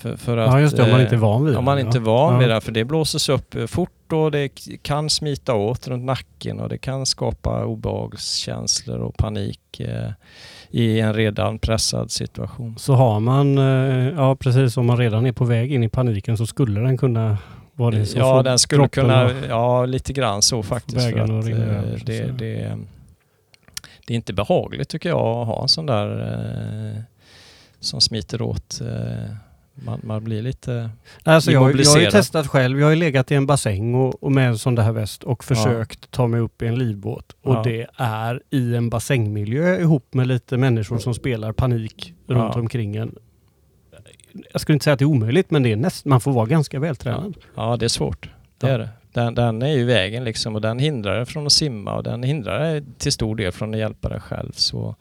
För, 0.00 0.16
för 0.16 0.36
att, 0.36 0.52
ja, 0.52 0.60
just 0.60 0.76
det. 0.76 0.82
Om 0.82 0.90
man 0.90 1.00
eh, 1.00 1.04
inte 1.04 1.14
är 1.14 1.18
van 1.18 1.44
vid 1.44 1.56
om 1.56 1.64
man 1.64 1.76
det, 1.76 1.82
inte 1.82 1.98
är 1.98 2.00
van 2.00 2.38
vid 2.38 2.48
det, 2.48 2.60
för 2.60 2.72
det 2.72 2.84
blåses 2.84 3.28
upp 3.28 3.54
eh, 3.54 3.66
fort 3.66 4.12
och 4.12 4.30
det 4.30 4.48
kan 4.82 5.10
smita 5.10 5.54
åt 5.54 5.88
runt 5.88 6.04
nacken 6.04 6.60
och 6.60 6.68
det 6.68 6.78
kan 6.78 7.06
skapa 7.06 7.64
obehagskänslor 7.64 8.98
och 8.98 9.16
panik 9.16 9.80
eh, 9.80 10.10
i 10.70 11.00
en 11.00 11.14
redan 11.14 11.58
pressad 11.58 12.10
situation. 12.10 12.78
Så 12.78 12.92
har 12.92 13.20
man, 13.20 13.58
eh, 13.58 14.14
ja 14.16 14.36
precis, 14.36 14.76
om 14.76 14.86
man 14.86 14.96
redan 14.96 15.26
är 15.26 15.32
på 15.32 15.44
väg 15.44 15.72
in 15.72 15.82
i 15.82 15.88
paniken 15.88 16.36
så 16.36 16.46
skulle 16.46 16.80
den 16.80 16.98
kunna 16.98 17.38
vara 17.72 17.90
det 17.90 18.06
som 18.06 18.20
Ja, 18.20 18.42
den 18.42 18.58
skulle 18.58 18.88
kunna, 18.88 19.30
ja 19.48 19.84
lite 19.84 20.12
grann 20.12 20.42
så 20.42 20.62
faktiskt. 20.62 21.10
För 21.10 21.20
att, 21.20 21.28
eh, 21.30 21.36
över, 21.36 21.98
så 21.98 22.04
det, 22.04 22.16
säga. 22.16 22.32
det, 22.32 22.78
det 24.06 24.14
är 24.14 24.16
inte 24.16 24.32
behagligt 24.32 24.88
tycker 24.88 25.08
jag 25.08 25.18
att 25.18 25.46
ha 25.46 25.62
en 25.62 25.68
sån 25.68 25.86
där 25.86 26.20
eh, 26.96 27.02
som 27.80 28.00
smiter 28.00 28.42
åt. 28.42 28.80
Eh, 28.80 29.34
man, 29.84 30.00
man 30.02 30.24
blir 30.24 30.42
lite... 30.42 30.90
Alltså 31.24 31.52
jag, 31.52 31.76
jag 31.80 31.90
har 31.90 32.00
ju 32.00 32.10
testat 32.10 32.46
själv. 32.46 32.78
Jag 32.80 32.86
har 32.86 32.90
ju 32.90 32.96
legat 33.00 33.30
i 33.30 33.34
en 33.34 33.46
bassäng 33.46 33.94
och, 33.94 34.22
och 34.22 34.32
med 34.32 34.48
en 34.48 34.58
sån 34.58 34.74
där 34.74 34.92
väst 34.92 35.22
och 35.24 35.44
Ja. 35.48 35.54
försökt 35.54 36.10
ta 36.10 36.26
mig 36.26 36.40
upp 36.40 36.62
i 36.62 36.66
en 36.66 36.78
livbåt. 36.78 37.36
Och 37.42 37.54
Ja. 37.54 37.62
det 37.64 37.86
är 37.96 38.42
i 38.50 38.74
en 38.76 38.90
bassängmiljö 38.90 39.80
ihop 39.80 40.14
med 40.14 40.26
lite 40.26 40.56
människor 40.56 40.98
som 40.98 41.14
spelar 41.14 41.52
panik 41.52 42.14
runt 42.26 42.52
Ja. 42.54 42.60
omkring 42.60 42.96
en. 42.96 43.14
Jag 44.52 44.60
skulle 44.60 44.74
inte 44.74 44.84
säga 44.84 44.92
att 44.92 44.98
det 44.98 45.04
är 45.04 45.06
omöjligt 45.06 45.50
men 45.50 45.62
det 45.62 45.72
är 45.72 45.76
näst, 45.76 46.04
man 46.04 46.20
får 46.20 46.32
vara 46.32 46.46
ganska 46.46 46.78
vältränad. 46.80 47.34
Ja, 47.54 47.76
det 47.76 47.86
är 47.86 47.88
svårt. 47.88 48.28
Det 48.58 48.66
Ja. 48.66 48.72
är 48.72 48.78
det. 48.78 48.88
Den, 49.12 49.34
den 49.34 49.62
är 49.62 49.72
ju 49.72 49.84
vägen 49.84 50.24
liksom 50.24 50.54
och 50.54 50.60
den 50.60 50.78
hindrar 50.78 51.16
dig 51.16 51.26
från 51.26 51.46
att 51.46 51.52
simma 51.52 51.94
och 51.94 52.02
den 52.02 52.22
hindrar 52.22 52.60
dig 52.60 52.82
till 52.98 53.12
stor 53.12 53.36
del 53.36 53.52
från 53.52 53.74
att 53.74 53.80
hjälpa 53.80 54.08
dig 54.08 54.20
själv. 54.20 54.52
Så, 54.52 54.94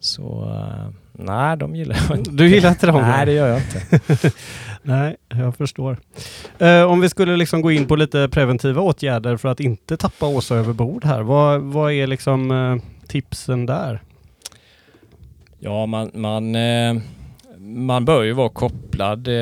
så 0.00 0.44
eh, 0.50 0.88
nej, 1.24 1.56
de 1.56 1.76
gillar 1.76 1.96
jag 2.08 2.18
inte. 2.18 2.30
Du 2.30 2.48
gillar 2.48 2.70
inte 2.70 2.86
dem? 2.86 3.02
Nej, 3.02 3.26
det 3.26 3.32
gör 3.32 3.48
jag 3.48 3.58
inte. 3.58 4.30
Nej, 4.82 5.16
jag 5.28 5.56
förstår. 5.56 5.98
Eh, 6.58 6.82
om 6.82 7.00
vi 7.00 7.08
skulle 7.08 7.36
liksom 7.36 7.62
gå 7.62 7.70
in 7.72 7.86
på 7.86 7.96
lite 7.96 8.28
preventiva 8.28 8.82
åtgärder 8.82 9.36
för 9.36 9.48
att 9.48 9.60
inte 9.60 9.96
tappa 9.96 10.26
Åsa 10.26 10.56
över 10.56 10.72
bord 10.72 11.04
här. 11.04 11.22
Vad, 11.22 11.60
vad 11.60 11.92
är 11.92 12.06
liksom 12.06 12.50
eh, 12.50 13.08
tipsen 13.08 13.66
där? 13.66 14.02
Ja, 15.58 15.86
man, 15.86 16.10
man, 16.14 16.54
eh, 16.54 16.94
man 17.58 18.04
bör 18.04 18.22
ju 18.22 18.32
vara 18.32 18.48
kopplad 18.48 19.28
eh, 19.28 19.34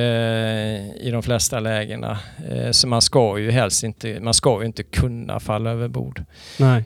i 0.97 1.11
de 1.13 1.23
flesta 1.23 1.61
lägena. 1.61 2.19
Eh, 2.51 2.71
så 2.71 2.89
man 2.89 3.03
ska 3.03 3.39
ju 3.39 3.51
helst 3.51 3.85
inte, 3.85 4.21
man 4.21 4.35
ska 4.35 4.61
ju 4.61 4.67
inte 4.67 4.83
kunna 4.83 5.41
falla 5.41 5.71
över 5.71 5.89
bord. 5.89 6.25
Nej. 6.59 6.85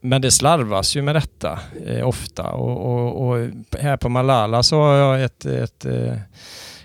Men 0.00 0.22
det 0.22 0.30
slarvas 0.30 0.96
ju 0.96 1.02
med 1.02 1.14
detta 1.14 1.58
eh, 1.86 2.08
ofta 2.08 2.50
och, 2.50 2.86
och, 2.86 3.28
och 3.28 3.48
här 3.80 3.96
på 3.96 4.08
Malala 4.08 4.62
så 4.62 4.80
har 4.80 4.94
jag 4.94 5.22
ett, 5.24 5.44
ett 5.44 5.84
eh, 5.84 6.14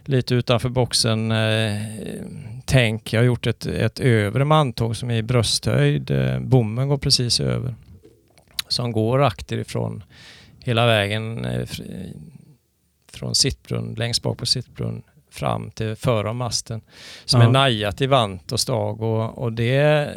lite 0.05 0.36
utanför 0.36 0.70
boxen 0.70 1.32
eh, 1.32 1.78
tänk. 2.66 3.14
Jag 3.14 3.20
har 3.20 3.26
gjort 3.26 3.47
ett, 3.47 3.66
ett 3.66 3.99
övre 3.99 4.45
mantåg 4.45 4.95
som 4.95 5.11
är 5.11 5.16
i 5.16 5.24
brösthöjd. 5.24 6.11
Eh, 6.11 6.39
bommen 6.39 6.88
går 6.89 6.97
precis 6.97 7.39
över. 7.39 7.76
Som 8.68 8.91
går 8.91 9.24
akterifrån 9.24 10.03
hela 10.59 10.86
vägen 10.86 11.45
eh, 11.45 11.59
fr- 11.61 12.14
från 13.11 13.36
sittbrunn, 13.36 13.93
längst 13.95 14.22
bak 14.24 14.38
på 14.38 14.45
sittbrunn 14.45 15.03
fram 15.32 15.72
till 15.72 15.95
före 15.95 16.34
masten. 16.34 16.82
Som 17.26 17.41
Ja. 17.41 17.47
är 17.47 17.51
najat 17.51 18.01
i 18.01 18.07
vant 18.07 18.51
och 18.51 18.59
stag 18.59 19.01
och, 19.01 19.38
och 19.38 19.53
det 19.53 20.09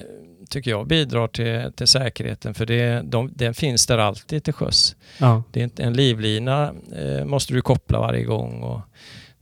tycker 0.49 0.70
jag 0.70 0.86
bidrar 0.86 1.28
till, 1.28 1.72
till 1.76 1.86
säkerheten 1.86 2.55
för 2.55 2.66
det, 2.66 3.03
de, 3.05 3.30
den 3.34 3.55
finns 3.55 3.86
där 3.86 3.99
alltid 3.99 4.44
till 4.44 4.53
sjöss. 4.53 4.97
Ja. 5.18 5.42
Det 5.51 5.61
är 5.61 5.64
inte, 5.64 5.82
en 5.82 5.92
livlina 5.92 6.72
eh, 6.97 7.24
måste 7.24 7.55
du 7.55 7.62
koppla 7.62 8.01
varje 8.01 8.24
gång 8.24 8.62
och 8.62 8.80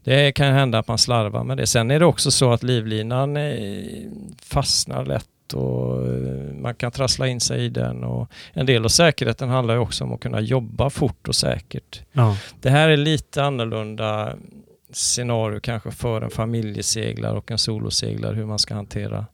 det 0.03 0.31
kan 0.31 0.53
hända 0.53 0.79
att 0.79 0.87
man 0.87 0.97
slarvar 0.97 1.43
med 1.43 1.57
det. 1.57 1.67
Sen 1.67 1.91
är 1.91 1.99
det 1.99 2.05
också 2.05 2.31
så 2.31 2.51
att 2.51 2.63
livlinan 2.63 3.37
eh, 3.37 3.53
fastnar 4.41 5.05
lätt 5.05 5.53
och 5.53 6.07
eh, 6.07 6.53
man 6.53 6.75
kan 6.75 6.91
trassla 6.91 7.27
in 7.27 7.39
sig 7.39 7.65
i 7.65 7.69
den 7.69 8.03
och 8.03 8.31
en 8.53 8.65
del 8.65 8.85
av 8.85 8.89
säkerheten 8.89 9.49
handlar 9.49 9.73
ju 9.73 9.79
också 9.79 10.03
om 10.03 10.13
att 10.13 10.19
kunna 10.19 10.39
jobba 10.41 10.89
fort 10.89 11.27
och 11.27 11.35
säkert. 11.35 12.01
Ja. 12.11 12.37
Det 12.61 12.69
här 12.69 12.89
är 12.89 12.97
lite 12.97 13.43
annorlunda 13.43 14.35
scenario 14.91 15.59
kanske 15.59 15.91
för 15.91 16.21
en 16.21 16.29
familjeseglare 16.29 17.37
och 17.37 17.51
en 17.51 17.57
soloseglare 17.57 18.35
hur 18.35 18.45
man 18.45 18.59
ska 18.59 18.73
hantera, 18.75 19.25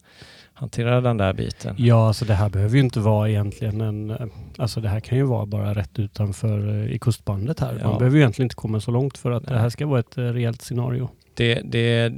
hantera 0.62 1.02
den 1.02 1.18
där 1.18 1.34
biten. 1.34 1.76
Ja, 1.78 2.08
alltså 2.08 2.26
det 2.26 2.34
här 2.34 2.50
behöver 2.50 2.76
ju 2.76 2.84
inte 2.84 3.00
vara 3.00 3.30
egentligen 3.30 3.82
en... 3.82 4.32
Alltså 4.58 4.82
det 4.82 4.90
här 4.90 5.00
kan 5.00 5.18
ju 5.18 5.24
vara 5.24 5.46
bara 5.46 5.74
rätt 5.74 6.00
utanför 6.00 6.68
eh, 6.70 6.92
i 6.94 7.00
kustbandet 7.00 7.60
här. 7.60 7.72
Man 7.74 7.92
Ja. 7.92 7.98
behöver 7.98 8.18
ju 8.18 8.22
egentligen 8.22 8.46
inte 8.46 8.56
komma 8.56 8.80
så 8.80 8.92
långt 8.92 9.18
för 9.18 9.32
att 9.32 9.44
det 9.46 9.52
Nej. 9.52 9.62
här 9.62 9.70
ska 9.70 9.86
vara 9.88 10.00
ett 10.00 10.18
eh, 10.18 10.24
rejält 10.24 10.62
scenario. 10.62 11.10
Det, 11.34 11.62
det, 11.64 12.14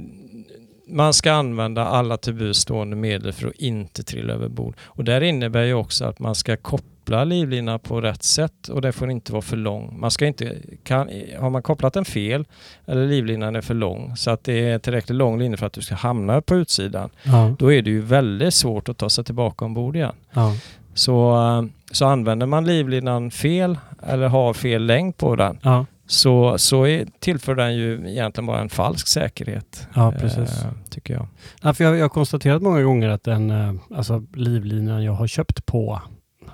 man 0.88 1.14
ska 1.14 1.32
använda 1.32 1.84
alla 1.84 2.16
till 2.16 2.34
buds 2.34 2.58
stående 2.58 2.96
medel 2.96 3.32
för 3.32 3.48
att 3.48 3.54
inte 3.54 4.02
trilla 4.02 4.32
över 4.34 4.48
bord. 4.48 4.76
Och 4.82 5.04
där 5.04 5.20
innebär 5.20 5.62
ju 5.62 5.74
också 5.74 6.04
att 6.04 6.18
man 6.18 6.34
ska 6.34 6.56
koppla 6.56 6.88
livlinan 7.08 7.78
på 7.80 8.00
rätt 8.00 8.22
sätt 8.22 8.68
och 8.68 8.80
det 8.82 8.92
får 8.92 9.10
inte 9.10 9.32
vara 9.32 9.42
för 9.42 9.56
lång. 9.56 10.00
Man 10.00 10.10
ska 10.10 10.26
inte, 10.26 10.56
kan, 10.84 11.08
har 11.40 11.50
man 11.50 11.62
kopplat 11.62 11.92
den 11.94 12.04
fel 12.04 12.44
eller 12.86 13.06
livlinan 13.06 13.56
är 13.56 13.60
för 13.60 13.74
lång 13.74 14.16
så 14.16 14.30
att 14.30 14.44
det 14.44 14.68
är 14.70 14.78
tillräckligt 14.78 15.16
lång 15.16 15.38
linje 15.38 15.56
för 15.56 15.66
att 15.66 15.72
du 15.72 15.82
ska 15.82 15.94
hamna 15.94 16.40
på 16.40 16.54
utsidan, 16.56 17.10
Ja. 17.22 17.54
då 17.58 17.72
är 17.72 17.82
det 17.82 17.90
ju 17.90 18.00
väldigt 18.00 18.54
svårt 18.54 18.88
att 18.88 18.98
ta 18.98 19.10
sig 19.10 19.24
tillbaka 19.24 19.64
ombord 19.64 19.96
igen. 19.96 20.14
Ja. 20.32 20.52
Så, 20.94 21.34
eh, 21.36 21.64
så 21.92 22.06
använder 22.06 22.46
man 22.46 22.66
livlinan 22.66 23.30
fel 23.30 23.78
eller 24.06 24.28
har 24.28 24.54
fel 24.54 24.86
längd 24.86 25.16
på 25.16 25.36
den 25.36 25.58
Ja. 25.62 25.86
så, 26.06 26.58
så 26.58 26.86
är, 26.86 27.06
tillför 27.20 27.54
den 27.54 27.74
ju 27.76 28.10
egentligen 28.10 28.46
bara 28.46 28.60
en 28.60 28.68
falsk 28.68 29.06
säkerhet. 29.08 29.88
Ja, 29.94 30.12
precis. 30.20 30.64
eh, 30.64 30.70
tycker 30.90 31.14
jag. 31.14 31.26
Ja, 31.62 31.74
för 31.74 31.84
jag, 31.84 31.96
jag 31.96 32.04
har 32.04 32.08
konstaterat 32.08 32.62
många 32.62 32.82
gånger 32.82 33.08
att 33.08 33.24
den 33.24 33.50
eh, 33.50 33.74
alltså 33.94 34.22
livlinan 34.34 35.04
jag 35.04 35.12
har 35.12 35.26
köpt 35.26 35.66
på, 35.66 36.00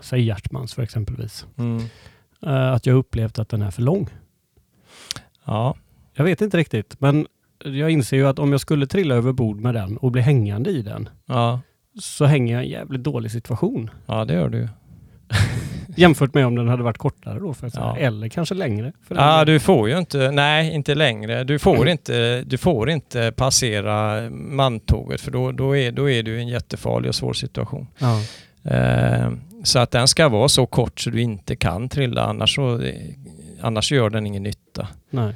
säg 0.01 0.21
Hjärtmans 0.23 0.75
för 0.75 0.83
exempelvis, 0.83 1.47
eh, 2.47 2.73
att 2.73 2.87
jag 2.87 2.97
upplevt 2.97 3.39
att 3.39 3.49
den 3.49 3.63
är 3.63 3.71
för 3.71 3.83
lång. 3.83 4.09
Ja, 5.45 5.75
Jag 6.15 6.25
vet 6.25 6.41
inte 6.41 6.57
riktigt, 6.57 6.97
men 7.01 7.27
jag 7.65 7.91
inser 7.91 8.17
ju 8.17 8.27
att 8.29 8.39
om 8.39 8.53
jag 8.53 8.61
skulle 8.61 8.87
trilla 8.87 9.15
över 9.15 9.33
bord 9.33 9.61
med 9.61 9.75
den 9.75 9.97
och 9.97 10.13
bli 10.13 10.23
hängande 10.23 10.71
i 10.71 10.83
den 10.83 11.09
ja, 11.27 11.61
så 12.01 12.25
hänger 12.25 12.55
jag 12.55 12.63
i 12.63 12.67
en 12.67 12.73
jävligt 12.73 13.03
dålig 13.03 13.31
situation. 13.31 13.91
ja, 14.07 14.25
det 14.25 14.35
gör 14.35 14.49
du. 14.49 14.69
Jämfört 15.97 16.35
med 16.35 16.47
om 16.47 16.55
den 16.55 16.69
hade 16.69 16.83
varit 16.83 16.99
kortare 16.99 17.39
då, 17.39 17.55
för 17.55 17.67
att. 17.67 17.75
Ja. 17.75 17.97
eller 17.97 18.29
kanske 18.29 18.55
längre. 18.55 18.93
För 19.09 19.15
Ja, 19.15 19.45
du 19.45 19.61
får 19.61 19.89
ju 19.89 19.99
inte, 19.99 20.31
nej 20.31 20.75
inte 20.75 20.95
längre. 20.95 21.45
Du 21.45 21.59
får 21.59 21.89
inte, 21.89 22.43
du 22.43 22.59
får 22.59 22.91
inte 22.91 23.33
passera 23.37 24.31
mantåget 24.31 25.21
för 25.21 25.31
då, 25.31 25.53
då, 25.53 25.77
är, 25.77 25.93
då 25.93 26.11
är 26.11 26.23
du 26.23 26.37
i 26.37 26.41
en 26.41 26.49
jättefarlig 26.49 27.09
och 27.09 27.15
svår 27.15 27.33
situation. 27.33 27.87
ja. 27.99 28.21
Eh, 28.65 29.33
så 29.65 29.79
att 29.79 29.91
den 29.91 30.09
ska 30.09 30.29
vara 30.29 30.49
så 30.49 30.67
kort 30.67 31.01
så 31.01 31.11
du 31.11 31.21
inte 31.21 31.57
kan 31.57 31.89
trilla 31.89 32.23
annars, 32.23 32.55
så, 32.55 32.81
annars 33.61 33.93
gör 33.93 34.11
den 34.11 34.27
ingen 34.27 34.43
nytta. 34.43 34.89
Nej. 35.11 35.35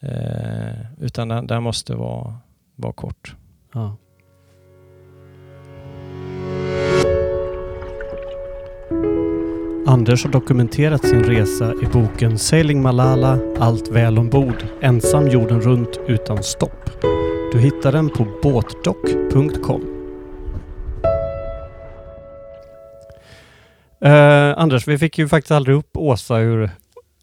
Eh, 0.00 1.00
utan 1.00 1.28
den, 1.28 1.46
den 1.46 1.62
måste 1.62 1.94
vara, 1.94 2.34
vara 2.76 2.92
kort. 2.92 3.36
Ja. 3.74 3.96
Anders 9.86 10.24
har 10.24 10.30
dokumenterat 10.30 11.08
sin 11.08 11.24
resa 11.24 11.72
i 11.82 11.86
boken 11.92 12.38
Sailing 12.38 12.82
Malala, 12.82 13.38
Allt 13.58 13.90
väl 13.90 14.18
ombord, 14.18 14.64
ensam 14.80 15.28
jorden 15.28 15.60
runt 15.60 16.00
utan 16.08 16.42
stopp. 16.42 16.90
Du 17.52 17.60
hittar 17.60 17.92
den 17.92 18.10
på 18.10 18.26
båtdock.com. 18.42 19.93
Eh, 24.04 24.58
Anders, 24.58 24.88
vi 24.88 24.98
fick 24.98 25.18
ju 25.18 25.28
faktiskt 25.28 25.50
aldrig 25.50 25.76
upp 25.76 25.96
Åsa 25.96 26.38
ur, 26.38 26.70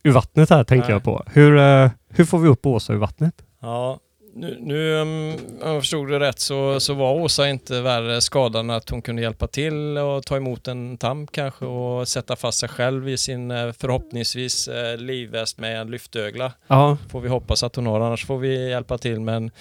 ur 0.04 0.12
vattnet 0.12 0.50
här 0.50 0.64
tänker 0.64 0.88
Nej. 0.88 0.96
jag 0.96 1.04
på. 1.04 1.24
Hur, 1.34 1.58
eh, 1.58 1.90
hur 2.10 2.26
får 2.26 2.40
vi 2.40 2.50
upp 2.50 2.66
Åsa 2.66 2.94
ur 2.94 2.98
vattnet? 2.98 3.34
Ja, 3.62 4.00
nu, 4.34 4.58
nu 4.62 4.94
um, 4.94 5.32
om 5.62 5.72
jag 5.74 5.82
förstod 5.82 6.10
det 6.10 6.20
rätt 6.20 6.40
så, 6.40 6.80
så 6.80 6.94
var 6.94 7.14
Åsa 7.14 7.50
inte 7.50 7.82
värre 7.82 8.22
skadad 8.22 8.60
än 8.60 8.70
att 8.70 8.90
hon 8.90 9.02
kunde 9.02 9.22
hjälpa 9.22 9.48
till 9.48 9.98
och 9.98 10.26
ta 10.26 10.38
emot 10.38 10.68
en 10.68 10.98
tam 10.98 11.28
kanske 11.28 11.66
och 11.66 12.08
sätta 12.08 12.36
fast 12.36 12.60
sig 12.60 12.70
själv 12.70 13.10
i 13.10 13.18
sin 13.18 13.52
eh, 13.52 13.72
förhoppningsvis 13.72 14.68
eh, 14.68 14.98
livväst 14.98 15.60
med 15.60 15.82
en 15.82 15.92
lyftögla. 15.92 16.52
Ja, 16.68 16.98
Får 17.10 17.22
vi 17.22 17.30
hoppas 17.30 17.64
att 17.64 17.76
hon 17.76 17.86
har, 17.86 18.00
annars 18.00 18.26
får 18.26 18.38
vi 18.38 18.70
hjälpa 18.70 18.98
till 18.98 19.20
med, 19.20 19.36
en, 19.36 19.52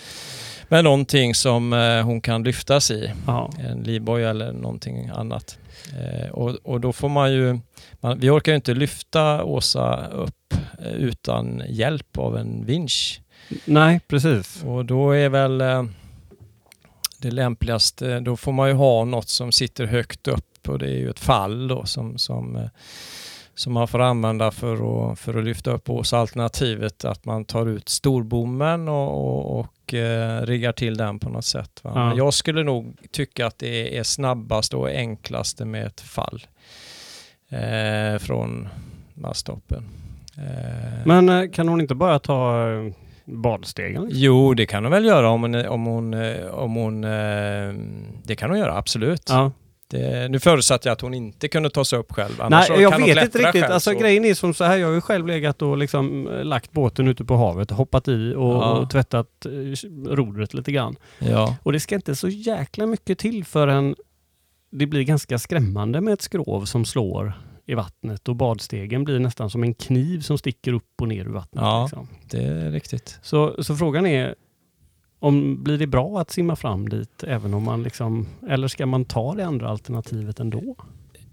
med 0.70 0.84
någonting 0.84 1.34
som 1.34 1.72
eh, 1.72 2.02
hon 2.02 2.20
kan 2.20 2.42
lyftas 2.42 2.90
i. 2.90 3.12
ja. 3.26 3.50
En 3.58 3.82
livboj 3.82 4.24
eller 4.24 4.52
någonting 4.52 5.08
annat. 5.08 5.58
Eh, 5.98 6.30
och, 6.30 6.50
och 6.62 6.80
då 6.80 6.92
får 6.92 7.08
man 7.08 7.32
ju, 7.32 7.58
man, 8.00 8.18
vi 8.18 8.30
orkar 8.30 8.52
ju 8.52 8.56
inte 8.56 8.74
lyfta 8.74 9.44
Åsa 9.44 10.06
upp 10.06 10.54
eh, 10.78 10.92
utan 10.92 11.62
hjälp 11.68 12.18
av 12.18 12.36
en 12.36 12.64
vinsch. 12.64 13.20
Nej, 13.64 14.00
precis. 14.08 14.64
Och 14.64 14.84
då 14.84 15.10
är 15.10 15.28
väl 15.28 15.58
det 17.18 17.30
lämpligaste, 17.30 18.20
då 18.20 18.36
får 18.36 18.52
man 18.52 18.68
ju 18.68 18.74
ha 18.74 19.04
något 19.04 19.28
som 19.28 19.52
sitter 19.52 19.86
högt 19.86 20.28
upp 20.28 20.68
och 20.68 20.78
det 20.78 20.86
är 20.86 20.98
ju 20.98 21.10
ett 21.10 21.20
fall 21.20 21.68
då 21.68 21.84
som, 21.84 22.18
som, 22.18 22.68
som 23.54 23.72
man 23.72 23.88
får 23.88 24.00
använda 24.00 24.50
för 24.50 25.12
att, 25.12 25.18
för 25.18 25.38
att 25.38 25.44
lyfta 25.44 25.70
upp 25.70 25.90
Åsa. 25.90 26.18
Alternativet 26.18 27.04
att 27.04 27.24
man 27.24 27.44
tar 27.44 27.66
ut 27.66 27.88
storbommen 27.88 28.88
och, 28.88 29.08
och, 29.08 29.60
och 29.60 29.66
eh, 29.94 30.40
riggar 30.42 30.72
till 30.72 30.96
den 30.96 31.18
på 31.18 31.28
något 31.28 31.44
sätt. 31.44 31.80
Ja. 31.84 32.14
Jag 32.16 32.34
skulle 32.34 32.62
nog 32.62 32.96
tycka 33.10 33.46
att 33.46 33.58
det 33.58 33.98
är 33.98 34.02
snabbast 34.02 34.74
och 34.74 34.88
enklaste 34.88 35.64
med 35.64 35.86
ett 35.86 36.00
fall 36.00 36.46
eh, 37.48 38.18
från 38.18 38.68
masttoppen. 39.14 39.84
Eh, 40.36 41.06
Men 41.06 41.28
eh, 41.28 41.50
kan 41.50 41.68
hon 41.68 41.80
inte 41.80 41.94
bara 41.94 42.18
ta 42.18 42.68
eh, 42.70 42.92
badstegen? 43.24 44.02
liksom? 44.04 44.20
Jo, 44.20 44.54
det 44.54 44.66
kan 44.66 44.84
hon 44.84 44.92
väl 44.92 45.04
göra 45.04 45.28
om 45.28 45.42
hon... 45.42 45.66
Om 45.66 45.84
hon, 45.86 46.14
eh, 46.14 46.46
om 46.46 46.74
hon 46.74 47.00
det 48.24 48.36
kan 48.36 48.50
hon 48.50 48.58
göra, 48.58 48.76
absolut. 48.76 49.22
Ja. 49.28 49.52
Det, 49.90 50.28
nu 50.30 50.38
förutsatte 50.40 50.88
jag 50.88 50.92
att 50.92 51.00
hon 51.00 51.14
inte 51.14 51.48
kunde 51.48 51.70
ta 51.70 51.84
sig 51.84 51.98
upp 51.98 52.12
själv. 52.12 52.40
Annars 52.40 52.68
Nej, 52.68 52.80
jag 52.80 52.90
vet 52.90 53.08
inte 53.08 53.20
riktigt. 53.38 53.42
själv, 53.52 53.64
alltså 53.72 53.90
så- 53.92 53.98
grejen 53.98 54.24
är 54.24 54.34
som 54.34 54.54
så 54.54 54.64
här, 54.64 54.76
jag 54.76 54.86
har 54.86 54.94
ju 54.94 55.00
själv 55.00 55.26
legat 55.26 55.62
och 55.62 55.78
liksom 55.78 56.28
eh, 56.28 56.44
lagt 56.44 56.72
båten 56.72 57.08
ute 57.08 57.24
på 57.24 57.36
havet, 57.36 57.70
hoppat 57.70 58.08
i 58.08 58.34
och, 58.36 58.42
Ja. 58.54 58.78
och 58.78 58.90
tvättat 58.90 59.46
eh, 59.46 59.50
rodret 60.08 60.54
lite 60.54 60.72
grann. 60.72 60.96
Ja, 61.18 61.56
Och 61.62 61.72
det 61.72 61.80
ska 61.80 61.94
inte 61.94 62.16
så 62.16 62.28
jäkla 62.28 62.86
mycket 62.86 63.18
till 63.18 63.44
förrän 63.44 63.94
det 64.72 64.86
blir 64.86 65.02
ganska 65.02 65.38
skrämmande 65.38 66.00
med 66.00 66.14
ett 66.14 66.22
skrov 66.22 66.64
som 66.64 66.84
slår 66.84 67.32
i 67.66 67.74
vattnet 67.74 68.28
och 68.28 68.36
badstegen 68.36 69.04
blir 69.04 69.18
nästan 69.18 69.50
som 69.50 69.62
en 69.62 69.74
kniv 69.74 70.20
som 70.20 70.38
sticker 70.38 70.72
upp 70.72 71.00
och 71.02 71.08
ner 71.08 71.24
ur 71.24 71.30
vattnet. 71.32 71.62
Ja. 71.62 71.82
Liksom. 71.82 72.08
det 72.30 72.42
är 72.44 72.70
riktigt. 72.70 73.18
Så, 73.22 73.62
så 73.62 73.76
frågan 73.76 74.06
är, 74.06 74.34
om, 75.20 75.62
blir 75.62 75.78
det 75.78 75.86
bra 75.86 76.20
att 76.20 76.30
simma 76.30 76.56
fram 76.56 76.88
dit 76.88 77.24
även 77.24 77.54
om 77.54 77.62
man 77.62 77.82
liksom, 77.82 78.26
eller 78.48 78.68
ska 78.68 78.86
man 78.86 79.04
ta 79.04 79.34
det 79.34 79.46
andra 79.46 79.68
alternativet 79.68 80.40
ändå? 80.40 80.76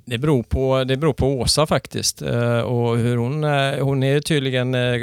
Det 0.10 0.18
beror 0.18 0.44
på, 0.44 0.84
det 0.84 0.98
beror 0.98 1.14
på 1.14 1.28
Åsa 1.28 1.66
faktiskt. 1.68 2.22
eh, 2.22 2.60
Och 2.60 2.98
hur 2.98 3.18
hon, 3.18 3.44
eh, 3.44 3.84
hon 3.84 4.04
är 4.04 4.20
tydligen... 4.20 4.76
eh, 4.76 5.02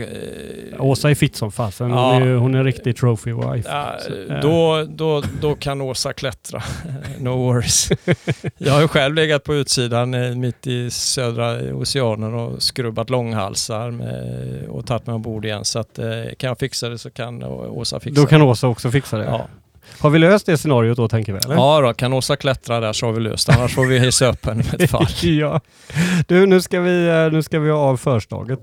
Åsa 0.79 1.11
är 1.11 1.15
fit 1.15 1.37
som 1.37 1.53
fasen. 1.53 1.91
Hon, 1.91 1.99
Ja. 1.99 2.15
är, 2.21 2.27
ju- 2.27 2.37
hon 2.37 2.55
är 2.55 2.59
en 2.59 2.65
riktig 2.65 2.97
trophy 2.97 3.33
wife. 3.33 3.69
Ja, 3.73 3.97
då, 4.43 4.85
då, 4.89 5.23
då 5.41 5.55
kan 5.55 5.81
Åsa 5.81 6.13
klättra. 6.13 6.63
no 7.19 7.29
worries. 7.29 7.91
Jag 8.59 8.73
har 8.73 8.81
ju 8.81 8.89
själv 8.89 9.15
legat 9.15 9.45
på 9.45 9.55
utsidan 9.55 10.41
mitt 10.41 10.67
i 10.67 10.91
södra 10.91 11.75
oceanen 11.75 12.35
och 12.35 12.63
skrubbat 12.63 13.11
långhalsar 13.11 13.91
med, 13.91 14.67
och 14.69 14.87
tagit 14.87 15.07
mig 15.07 15.15
ombord 15.15 15.45
igen. 15.45 15.65
Så 15.65 15.79
att, 15.79 15.99
kan 16.39 16.49
jag 16.49 16.59
fixa 16.59 16.89
det 16.89 16.99
så 16.99 17.11
kan 17.11 17.43
Åsa 17.43 18.01
fixa 18.01 18.21
Då 18.21 18.27
kan 18.27 18.43
Åsa 18.43 18.69
också 18.69 18.91
fixa 18.91 19.17
det. 19.19 19.25
det. 19.25 19.31
Ja. 19.31 19.47
Har 20.01 20.11
vi 20.11 20.19
löst 20.19 20.47
det 20.47 20.59
scenariot 20.59 20.97
då 20.97 21.09
tänker 21.09 21.33
vi? 21.33 21.39
Eller? 21.45 21.55
ja 21.55 21.81
då, 21.81 21.95
kan 21.95 22.13
Åsa 22.13 22.37
klättra 22.37 22.81
där 22.81 22.93
så 22.93 23.07
har 23.07 23.13
vi 23.13 23.21
löst 23.21 23.47
det. 23.47 23.55
Annars 23.55 23.75
får 23.75 23.87
vi 23.87 23.99
hissa 23.99 24.27
upp 24.27 24.47
henne 24.47 24.65
med 24.73 24.81
ett 24.81 24.91
fall. 24.91 25.07
ja. 25.23 25.61
Du, 26.29 26.47
nu 26.47 26.61
ska 26.61 26.81
vi, 26.81 27.09
eh, 27.09 27.33
nu 27.33 27.43
ska 27.43 27.59
vi 27.59 27.71
ha 27.71 27.79
av 27.79 27.97
förslaget. 27.97 28.61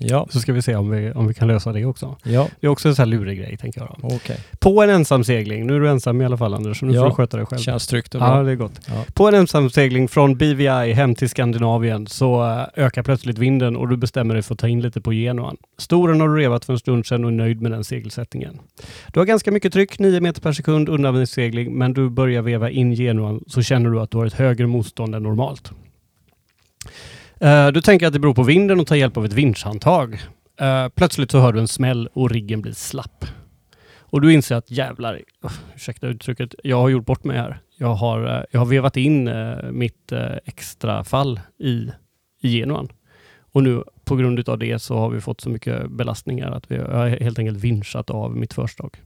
Ja, 0.00 0.26
Så 0.30 0.40
ska 0.40 0.52
vi 0.52 0.62
se 0.62 0.74
om 0.76 0.90
vi, 0.90 1.12
om 1.12 1.26
vi 1.28 1.34
kan 1.34 1.48
lösa 1.48 1.72
det 1.72 1.84
också. 1.84 2.16
ja, 2.24 2.48
Det 2.60 2.66
är 2.66 2.70
också 2.70 2.88
en 2.88 2.94
sån 2.94 3.02
här 3.02 3.06
lurig 3.18 3.38
grej 3.38 3.56
tänker 3.56 3.80
jag. 3.80 3.96
Då. 4.02 4.16
okej. 4.16 4.38
På 4.58 4.82
en 4.82 4.90
ensamsegling, 4.90 5.66
nu 5.66 5.76
är 5.76 5.80
du 5.80 5.88
ensam 5.88 6.20
i 6.20 6.24
alla 6.24 6.36
fall 6.36 6.54
Anders, 6.54 6.78
så 6.78 6.86
nu 6.86 6.92
Ja. 6.94 7.00
får 7.02 7.08
du 7.08 7.14
sköta 7.14 7.36
dig 7.36 7.46
själv. 7.46 7.60
Känns 7.60 7.86
tryggt 7.86 8.14
och 8.14 8.20
Ja, 8.20 8.26
bra. 8.34 8.42
det 8.42 8.50
är 8.50 8.54
gott. 8.54 8.80
Ja. 8.86 9.04
På 9.14 9.28
en 9.28 9.34
ensamsegling 9.34 10.08
från 10.08 10.36
BVI 10.36 10.92
hem 10.92 11.14
till 11.14 11.28
Skandinavien 11.28 12.06
så 12.06 12.44
eh, 12.76 12.84
ökar 12.84 13.02
plötsligt 13.02 13.38
vinden 13.38 13.76
och 13.76 13.88
du 13.88 13.96
bestämmer 13.96 14.34
dig 14.34 14.42
för 14.42 14.54
att 14.54 14.58
ta 14.60 14.68
in 14.68 14.80
lite 14.80 15.00
på 15.00 15.12
Genuan. 15.12 15.56
Storen 15.78 16.20
har 16.20 16.28
du 16.28 16.36
revat 16.36 16.64
för 16.64 16.72
en 16.72 16.78
stund 16.78 17.06
sedan 17.06 17.24
och 17.24 17.30
är 17.30 17.34
nöjd 17.34 17.60
med 17.62 17.70
den 17.72 17.84
segelsättningen. 17.84 18.58
Du 19.12 19.20
har 19.20 19.24
ganska 19.26 19.50
mycket 19.52 19.72
tryck, 19.72 19.98
9 19.98 20.20
meter 20.20 20.40
per 20.40 20.52
sekund 20.52 20.88
undantagssegling, 20.88 21.78
men 21.78 21.92
du 21.92 22.10
börjar 22.10 22.42
veva 22.42 22.70
in 22.70 22.96
Genuan 22.96 23.44
så 23.46 23.62
känner 23.62 23.90
du 23.90 24.00
att 24.00 24.10
du 24.10 24.18
har 24.18 24.26
ett 24.26 24.34
högre 24.34 24.66
motstånd 24.66 25.14
än 25.14 25.22
normalt. 25.22 25.72
Eh, 27.40 27.68
du 27.68 27.80
tänker 27.80 28.06
att 28.06 28.12
det 28.12 28.18
beror 28.18 28.34
på 28.34 28.42
vinden 28.42 28.80
och 28.80 28.86
tar 28.86 28.96
hjälp 28.96 29.16
av 29.16 29.24
ett 29.24 29.32
vinschhandtag. 29.32 30.20
Eh, 30.60 30.88
plötsligt 30.88 31.30
så 31.30 31.40
hör 31.40 31.52
du 31.52 31.60
en 31.60 31.68
smäll 31.68 32.08
och 32.12 32.30
riggen 32.30 32.62
blir 32.62 32.72
slapp. 32.72 33.24
Och 34.10 34.20
du 34.20 34.32
inser 34.32 34.56
att 34.56 34.70
jävlar, 34.70 35.14
uh, 35.14 35.50
ursäkta 35.74 36.06
uttrycket, 36.06 36.54
jag 36.64 36.80
har 36.80 36.88
gjort 36.88 37.06
bort 37.06 37.24
mig 37.24 37.36
här. 37.36 37.60
Jag 37.76 37.94
har, 37.94 38.36
eh, 38.36 38.44
jag 38.50 38.60
har 38.60 38.66
vevat 38.66 38.96
in 38.96 39.30
mitt 39.70 40.12
extra 40.44 41.04
fall 41.04 41.40
i, 41.58 41.90
i 42.40 42.58
Genuan. 42.58 42.88
Och 43.52 43.62
nu 43.62 43.82
på 44.04 44.16
grund 44.16 44.48
av 44.48 44.58
det 44.58 44.78
så 44.78 44.98
har 44.98 45.10
vi 45.10 45.20
fått 45.20 45.40
så 45.40 45.50
mycket 45.50 45.90
belastningar 45.90 46.50
att 46.50 46.70
vi 46.70 46.76
jag 46.76 46.88
har 46.88 47.08
helt 47.08 47.38
enkelt 47.38 47.58
vinschat 47.58 48.10
av 48.10 48.36
mitt 48.36 48.52
förstag. 48.52 48.96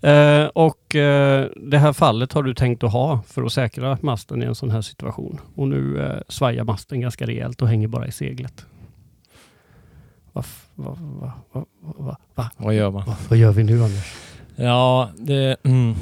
Eh, 0.00 0.46
och 0.46 0.96
eh, 0.96 1.48
det 1.56 1.78
här 1.78 1.92
fallet 1.92 2.32
har 2.32 2.42
du 2.42 2.54
tänkt 2.54 2.82
att 2.82 2.92
ha 2.92 3.20
för 3.26 3.42
att 3.42 3.52
säkra 3.52 3.98
masten 4.00 4.42
i 4.42 4.46
en 4.46 4.54
sån 4.54 4.70
här 4.70 4.82
situation. 4.82 5.40
Och 5.54 5.68
nu 5.68 6.00
eh, 6.02 6.20
svajar 6.28 6.64
masten 6.64 7.00
ganska 7.00 7.26
rejält 7.26 7.62
och 7.62 7.68
hänger 7.68 7.88
bara 7.88 8.06
i 8.06 8.12
seglet. 8.12 8.66
Va, 10.32 10.44
va, 10.74 10.96
va, 11.00 11.32
va, 11.52 11.64
va, 11.80 12.16
va, 12.34 12.50
Vad 12.56 12.74
gör 12.74 12.90
man? 12.90 13.06
va, 13.06 13.16
vad 13.28 13.38
gör 13.38 13.52
vi 13.52 13.64
nu 13.64 13.84
Anders? 13.84 14.14
Ja, 14.56 15.10
det... 15.16 15.56
Mm. 15.62 15.94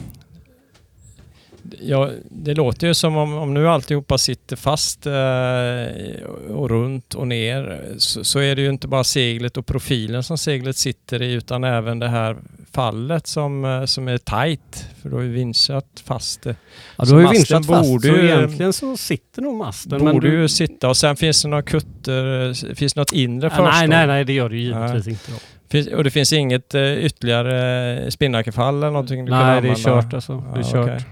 Ja, 1.81 2.11
det 2.31 2.55
låter 2.55 2.87
ju 2.87 2.95
som 2.95 3.17
om, 3.17 3.35
om 3.35 3.55
nu 3.55 3.69
alltihopa 3.69 4.19
sitter 4.19 4.57
fast 4.57 5.07
eh, 5.07 6.55
och 6.57 6.71
runt 6.71 7.15
och 7.15 7.29
ner 7.29 7.95
så, 7.99 8.25
så 8.25 8.39
är 8.39 8.57
det 8.57 8.63
ju 8.63 8.69
inte 8.69 8.89
bara 8.89 9.05
seglet 9.05 9.57
och 9.57 9.67
profilen 9.67 10.23
som 10.23 10.39
seglet 10.39 10.77
sitter 10.77 11.23
i 11.23 11.33
utan 11.33 11.65
även 11.65 11.99
det 11.99 12.09
här 12.09 12.37
fallet 12.75 13.27
som, 13.27 13.65
eh, 13.65 13.85
som 13.85 14.09
är 14.09 14.19
tight 14.19 14.87
för 15.03 15.09
då 15.11 15.17
har 15.17 15.23
vi 15.23 15.29
vinschat 15.29 16.03
fast 16.05 16.43
det. 16.43 16.57
Ja, 16.97 17.05
Så 17.05 17.11
du 17.11 17.25
har 17.25 17.33
ju 17.33 17.39
vinschat 17.39 17.67
fast, 17.67 17.91
borde 17.91 18.09
så 18.09 18.15
ju- 18.15 18.25
egentligen 18.25 18.73
så 18.73 18.97
sitter 18.97 19.43
nog 19.43 19.57
masten. 19.57 20.05
men 20.05 20.13
borde 20.15 20.31
du... 20.31 20.41
ju 20.41 20.49
sitta 20.49 20.89
och 20.89 20.97
sen 20.97 21.17
finns 21.17 21.43
det 21.43 21.49
några 21.49 21.63
kutter, 21.63 22.75
finns 22.75 22.95
det 22.95 23.01
något 23.01 23.13
inre 23.13 23.47
Ja, 23.47 23.51
förstånd? 23.51 23.69
nej, 23.73 23.89
nej, 23.89 24.07
nej, 24.07 24.25
det 24.25 24.33
gör 24.33 24.49
det 24.49 24.57
ju 24.57 24.63
givetvis 24.63 25.07
inte. 25.09 25.33
Då. 25.33 25.39
Finns, 25.71 25.87
och 25.89 26.05
det 26.05 26.11
finns 26.11 26.33
inget 26.33 26.75
eh, 26.75 26.93
ytterligare 27.05 28.11
spinnakerfall 28.11 28.77
eller 28.77 28.91
någonting 28.91 29.25
du 29.25 29.31
kan 29.33 29.39
Nej, 29.47 29.61
det 29.63 29.69
är 29.69 29.71
använda? 29.71 30.03
kört 30.03 30.15
alltså. 30.15 30.45
Det 30.55 30.61
är 30.61 30.63
Ja, 30.65 30.73
kört. 30.73 30.85
okej. 30.85 31.05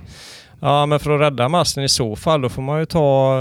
Ja, 0.66 0.86
men 0.86 1.00
för 1.00 1.10
att 1.10 1.20
rädda 1.20 1.48
masten 1.48 1.84
i 1.84 1.88
så 1.88 2.16
fall 2.16 2.40
då 2.40 2.48
får 2.48 2.62
man 2.62 2.80
ju 2.80 2.86
ta, 2.86 3.38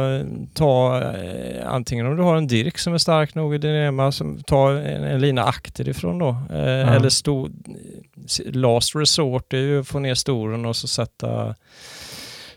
ta 0.53 1.01
eh, 1.01 1.67
antingen 1.73 2.07
om 2.07 2.15
du 2.15 2.23
har 2.23 2.35
en 2.35 2.47
dirk 2.47 2.77
som 2.77 2.93
är 2.93 2.97
stark 2.97 3.35
nog 3.35 3.55
i 3.55 3.57
din 3.57 3.75
ena, 3.75 4.11
som 4.11 4.43
ta 4.43 4.71
en, 4.71 5.03
en 5.03 5.21
lina 5.21 5.43
akterifrån 5.43 6.19
då. 6.19 6.29
Eh, 6.29 6.93
Eller 6.95 7.09
stor, 7.09 7.49
last 8.51 8.95
resort 8.95 9.53
är 9.53 9.57
ju 9.57 9.79
att 9.79 9.87
få 9.87 9.99
ner 9.99 10.15
storen 10.15 10.65
och 10.65 10.75
så 10.75 10.87
sätta 10.87 11.55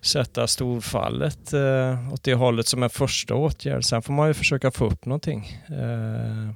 sätta 0.00 0.46
storfallet 0.46 1.52
eh, 1.52 2.12
åt 2.12 2.22
det 2.22 2.34
hållet 2.34 2.66
som 2.66 2.82
en 2.82 2.90
första 2.90 3.34
åtgärd. 3.34 3.84
Sen 3.84 4.02
får 4.02 4.12
man 4.12 4.28
ju 4.28 4.34
försöka 4.34 4.70
få 4.70 4.86
upp 4.86 5.06
någonting. 5.06 5.58
Eh, 5.68 6.50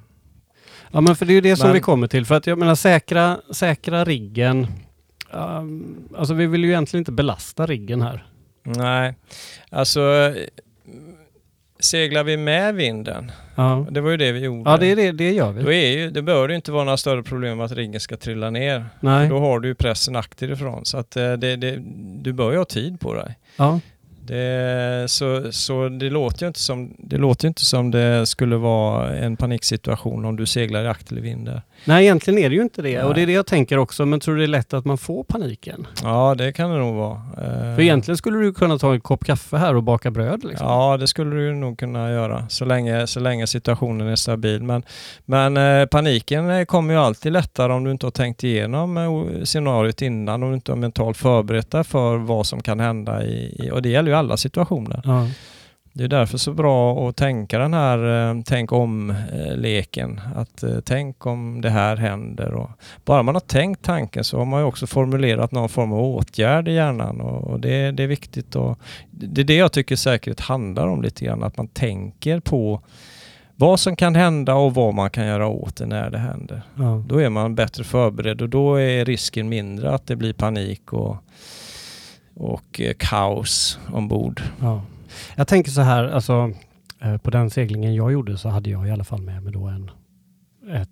Ja, 0.93 1.01
men 1.01 1.15
för 1.15 1.25
det 1.25 1.31
är 1.33 1.35
ju 1.35 1.41
det 1.41 1.55
som 1.55 1.67
Men- 1.67 1.73
vi 1.73 1.79
kommer 1.79 2.07
till. 2.07 2.25
För 2.25 2.35
att 2.35 2.47
jag 2.47 2.57
menar 2.57 2.75
säkra, 2.75 3.37
säkra 3.51 4.03
riggen. 4.05 4.67
Um, 5.33 6.09
alltså 6.17 6.33
vi 6.33 6.45
vill 6.45 6.63
ju 6.63 6.69
egentligen 6.69 7.01
inte 7.01 7.11
belasta 7.11 7.65
riggen 7.65 8.01
här. 8.01 8.25
nej, 8.63 9.15
alltså 9.69 10.33
seglar 11.79 12.23
vi 12.23 12.37
med 12.37 12.75
vinden, 12.75 13.31
Ja, 13.55 13.85
det 13.91 14.01
var 14.01 14.11
ju 14.11 14.17
det 14.17 14.31
vi 14.31 14.39
gjorde. 14.39 14.69
ja 14.71 14.77
det, 14.77 14.91
är 14.91 14.95
det, 14.95 15.11
det 15.11 15.31
gör 15.31 15.51
vi. 15.51 15.63
Då 15.63 15.71
är 15.71 15.97
ju, 15.97 16.11
det 16.11 16.21
bör 16.21 16.49
ju 16.49 16.55
inte 16.55 16.71
vara 16.71 16.83
några 16.83 16.97
större 16.97 17.23
problem 17.23 17.61
att 17.61 17.71
riggen 17.71 17.99
ska 17.99 18.17
trilla 18.17 18.49
ner. 18.49 18.85
Nej. 18.99 19.29
Då 19.29 19.39
har 19.39 19.59
du 19.59 19.67
ju 19.67 19.75
pressen 19.75 20.15
akterifrån 20.15 20.85
så 20.85 20.97
att 20.97 21.17
eh, 21.17 21.33
det, 21.33 21.55
det, 21.55 21.79
du 22.21 22.33
bör 22.33 22.51
ju 22.51 22.57
ha 22.57 22.65
tid 22.65 22.99
på 22.99 23.13
dig. 23.13 23.35
Ja. 23.57 23.79
Det, 24.25 25.05
så, 25.11 25.51
så 25.51 25.89
det 25.89 26.09
låter 26.09 26.43
ju 26.43 26.47
inte 26.47 26.59
som 26.59 26.95
det 26.99 27.17
låter 27.17 27.47
inte 27.47 27.65
som 27.65 27.91
det 27.91 28.25
skulle 28.25 28.55
vara 28.55 29.15
en 29.15 29.37
paniksituation 29.37 30.25
om 30.25 30.35
du 30.35 30.45
seglar 30.45 30.83
i 30.83 30.87
akt 30.87 31.11
eller 31.11 31.21
vind 31.21 31.45
där. 31.45 31.61
Nej, 31.85 32.03
egentligen 32.03 32.39
är 32.39 32.49
det 32.49 32.55
ju 32.55 32.61
inte 32.61 32.81
det. 32.81 32.97
Nej. 32.97 33.03
Och 33.03 33.13
det 33.13 33.21
är 33.21 33.25
det 33.27 33.31
jag 33.33 33.45
tänker 33.45 33.77
också. 33.77 34.05
Men 34.05 34.19
tror 34.19 34.35
du 34.35 34.41
det 34.41 34.45
är 34.45 34.47
lätt 34.47 34.73
att 34.73 34.85
man 34.85 34.97
får 34.97 35.23
paniken? 35.23 35.87
Ja, 36.03 36.35
det 36.37 36.53
kan 36.53 36.71
det 36.71 36.77
nog 36.77 36.95
vara. 36.95 37.21
Eh, 37.37 37.75
För 37.75 37.81
egentligen 37.81 38.17
skulle 38.17 38.37
du 38.39 38.53
kunna 38.53 38.77
ta 38.77 38.93
en 38.93 39.01
kopp 39.01 39.25
kaffe 39.25 39.57
här 39.57 39.75
och 39.75 39.83
baka 39.83 40.11
bröd. 40.11 40.43
Liksom. 40.43 40.67
Ja, 40.67 40.97
det 40.97 41.07
skulle 41.07 41.35
du 41.35 41.53
nog 41.53 41.79
kunna 41.79 42.11
göra 42.11 42.49
så 42.49 42.65
länge, 42.65 43.07
så 43.07 43.19
länge 43.19 43.47
situationen 43.47 44.07
är 44.07 44.15
stabil. 44.15 44.63
Men, 44.63 44.83
men 45.25 45.57
eh, 45.57 45.85
paniken 45.85 46.49
eh, 46.49 46.65
kommer 46.65 46.93
ju 46.93 46.99
alltid 46.99 47.31
lättare 47.31 47.73
om 47.73 47.83
du 47.83 47.91
inte 47.91 48.05
har 48.05 48.11
tänkt 48.11 48.43
igenom 48.43 49.29
scenariot 49.43 50.01
innan, 50.01 50.43
om 50.43 50.49
du 50.49 50.55
inte 50.55 50.71
har 50.71 50.77
mentalt 50.77 51.17
förberett 51.17 51.71
dig 51.71 51.83
för 51.83 52.17
vad 52.17 52.45
som 52.45 52.63
kan 52.63 52.79
hända. 52.79 53.23
I, 53.23 53.69
och 53.73 53.81
det 53.81 53.89
gäller 53.89 54.11
ju 54.11 54.17
alla 54.17 54.37
situationer. 54.37 55.01
Ja. 55.03 55.27
Det 55.93 56.03
är 56.03 56.07
därför 56.07 56.37
så 56.37 56.53
bra 56.53 57.09
att 57.09 57.15
tänka 57.15 57.59
den 57.59 57.73
här 57.73 58.29
eh, 58.29 58.41
tänk 58.45 58.71
om-leken. 58.71 60.21
Att 60.35 60.63
eh, 60.63 60.79
tänk 60.85 61.25
om 61.25 61.61
det 61.61 61.69
här 61.69 61.95
händer. 61.95 62.53
Och 62.53 62.69
bara 63.05 63.23
man 63.23 63.35
har 63.35 63.39
tänkt 63.39 63.83
tanken 63.83 64.23
så 64.23 64.37
har 64.37 64.45
man 64.45 64.59
ju 64.59 64.65
också 64.65 64.87
formulerat 64.87 65.51
någon 65.51 65.69
form 65.69 65.93
av 65.93 65.99
åtgärd 65.99 66.67
i 66.67 66.73
hjärnan 66.73 67.21
och, 67.21 67.47
och 67.47 67.59
det, 67.59 67.91
det 67.91 68.03
är 68.03 68.07
viktigt. 68.07 68.55
Och, 68.55 68.79
det 69.11 69.41
är 69.41 69.45
det 69.45 69.55
jag 69.55 69.71
tycker 69.71 69.95
säkerhet 69.95 70.39
handlar 70.39 70.87
om 70.87 71.01
lite 71.01 71.25
grann. 71.25 71.43
Att 71.43 71.57
man 71.57 71.67
tänker 71.67 72.39
på 72.39 72.81
vad 73.55 73.79
som 73.79 73.95
kan 73.95 74.15
hända 74.15 74.55
och 74.55 74.73
vad 74.73 74.93
man 74.93 75.09
kan 75.09 75.27
göra 75.27 75.47
åt 75.47 75.75
det 75.75 75.85
när 75.85 76.09
det 76.09 76.17
händer. 76.17 76.61
Ja. 76.75 77.03
Då 77.07 77.21
är 77.21 77.29
man 77.29 77.55
bättre 77.55 77.83
förberedd 77.83 78.41
och 78.41 78.49
då 78.49 78.75
är 78.75 79.05
risken 79.05 79.49
mindre 79.49 79.91
att 79.91 80.07
det 80.07 80.15
blir 80.15 80.33
panik 80.33 80.93
och, 80.93 81.17
och 82.35 82.81
eh, 82.81 82.93
kaos 82.97 83.79
ombord. 83.93 84.41
Ja. 84.59 84.81
Jag 85.35 85.47
tänker 85.47 85.71
så 85.71 85.81
här, 85.81 86.03
alltså 86.03 86.51
eh, 87.01 87.17
på 87.17 87.29
den 87.31 87.49
seglingen 87.49 87.95
jag 87.95 88.11
gjorde 88.11 88.37
så 88.37 88.49
hade 88.49 88.69
jag 88.69 88.87
i 88.87 88.91
alla 88.91 89.03
fall 89.03 89.21
med 89.21 89.43
mig 89.43 89.53
då 89.53 89.63
en, 89.65 89.91
ett, 90.71 90.89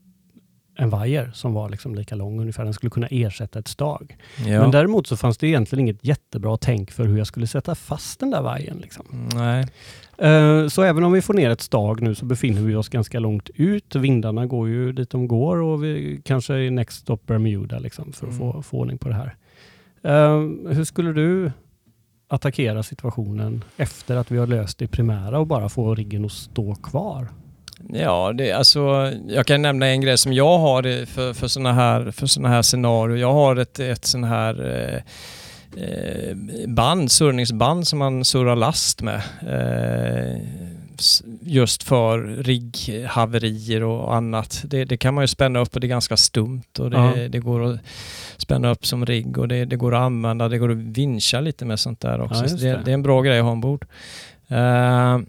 en 0.78 0.90
vajer 0.90 1.32
som 1.34 1.54
var 1.54 1.70
liksom 1.70 1.96
lika 1.96 2.16
lång 2.16 2.40
ungefär. 2.42 2.64
Den 2.64 2.74
skulle 2.74 2.90
kunna 2.90 3.08
ersätta 3.08 3.60
ett 3.60 3.68
stag. 3.68 4.18
Ja. 4.48 4.62
Men 4.62 4.72
däremot 4.72 5.08
så 5.08 5.18
fanns 5.18 5.38
det 5.38 5.48
egentligen 5.48 5.80
inget 5.82 6.06
jättebra 6.06 6.58
tänk 6.58 6.92
för 6.92 7.04
hur 7.06 7.18
jag 7.18 7.28
skulle 7.28 7.48
sätta 7.48 7.76
fast 7.76 8.20
den 8.20 8.32
där 8.32 8.42
vajern. 8.42 8.78
Liksom. 8.78 9.06
Nej. 9.36 9.68
Eh, 10.18 10.68
Så 10.68 10.82
även 10.84 11.04
om 11.04 11.12
vi 11.12 11.22
får 11.22 11.34
ner 11.34 11.50
ett 11.50 11.62
stag 11.62 12.02
nu 12.02 12.16
så 12.16 12.26
befinner 12.26 12.62
vi 12.62 12.76
oss 12.76 12.90
ganska 12.90 13.20
långt 13.20 13.50
ut. 13.56 13.96
Vindarna 13.96 14.46
går 14.46 14.68
ju 14.70 14.92
dit 14.92 15.10
de 15.10 15.28
går 15.28 15.58
och 15.62 15.84
vi 15.84 16.22
kanske 16.26 16.54
är 16.54 16.72
next 16.72 16.98
stop 17.00 17.18
Bermuda 17.26 17.80
liksom, 17.80 18.14
för 18.14 18.28
att 18.28 18.34
Mm. 18.34 18.52
få, 18.54 18.62
få 18.62 18.78
ordning 18.78 18.98
på 18.98 19.10
det 19.10 19.16
här. 19.16 19.36
Eh, 20.04 20.40
Hur 20.76 20.84
skulle 20.84 21.14
du 21.14 21.52
attackera 22.30 22.84
situationen 22.84 23.64
efter 23.78 24.16
att 24.16 24.32
vi 24.32 24.38
har 24.38 24.48
löst 24.48 24.78
det 24.78 24.88
primära 24.88 25.40
och 25.40 25.48
bara 25.48 25.70
få 25.70 25.96
riggen 25.96 26.26
att 26.26 26.32
stå 26.32 26.76
kvar? 26.76 27.28
Ja, 27.94 28.34
det, 28.34 28.52
alltså, 28.52 29.14
jag 29.28 29.46
kan 29.46 29.62
nämna 29.62 29.88
en 29.88 30.02
grej 30.02 30.18
som 30.18 30.34
jag 30.34 30.58
har 30.58 31.06
för, 31.06 31.34
för 31.34 31.48
sådana 31.48 31.74
här, 31.74 32.12
för 32.12 32.28
såna 32.28 32.50
här 32.50 32.62
scenarier. 32.62 33.18
Jag 33.18 33.34
har 33.34 33.56
ett, 33.56 33.80
ett 33.80 34.06
sån 34.06 34.24
här 34.24 34.66
eh, 34.66 35.02
eh, 35.84 36.36
band, 36.68 37.12
surrningsband 37.12 37.88
som 37.88 38.00
man 38.00 38.26
surrar 38.26 38.56
last 38.56 39.02
med. 39.02 39.22
Eh, 39.42 40.42
just 41.42 41.84
för 41.84 42.20
rigghaverier 42.20 43.84
och 43.84 44.16
annat. 44.16 44.64
Det, 44.68 44.86
det 44.86 44.98
kan 44.98 45.14
man 45.14 45.24
ju 45.24 45.28
spänna 45.28 45.60
upp 45.60 45.74
och 45.76 45.80
det 45.82 45.88
är 45.88 45.90
ganska 45.90 46.18
stumt 46.18 46.80
och 46.80 46.92
det, 46.92 46.98
Ja. 46.98 47.28
det 47.30 47.40
går 47.40 47.64
att 47.64 47.80
spänna 48.38 48.72
upp 48.72 48.86
som 48.86 49.06
rigg 49.06 49.38
och 49.38 49.48
det, 49.48 49.66
det 49.66 49.76
går 49.76 49.96
att 49.96 50.02
använda. 50.02 50.50
Det 50.50 50.58
går 50.58 50.72
att 50.72 50.78
vincha 50.78 51.40
lite 51.40 51.66
med 51.66 51.80
sånt 51.80 52.00
där 52.00 52.22
också. 52.22 52.46
Ja, 52.46 52.78
det, 52.78 52.92
är 52.92 52.94
en 52.94 53.04
bra 53.04 53.22
grej 53.22 53.40
att 53.40 53.46
ha 53.46 53.52
ombord. 53.52 53.86
Eh, 54.48 55.20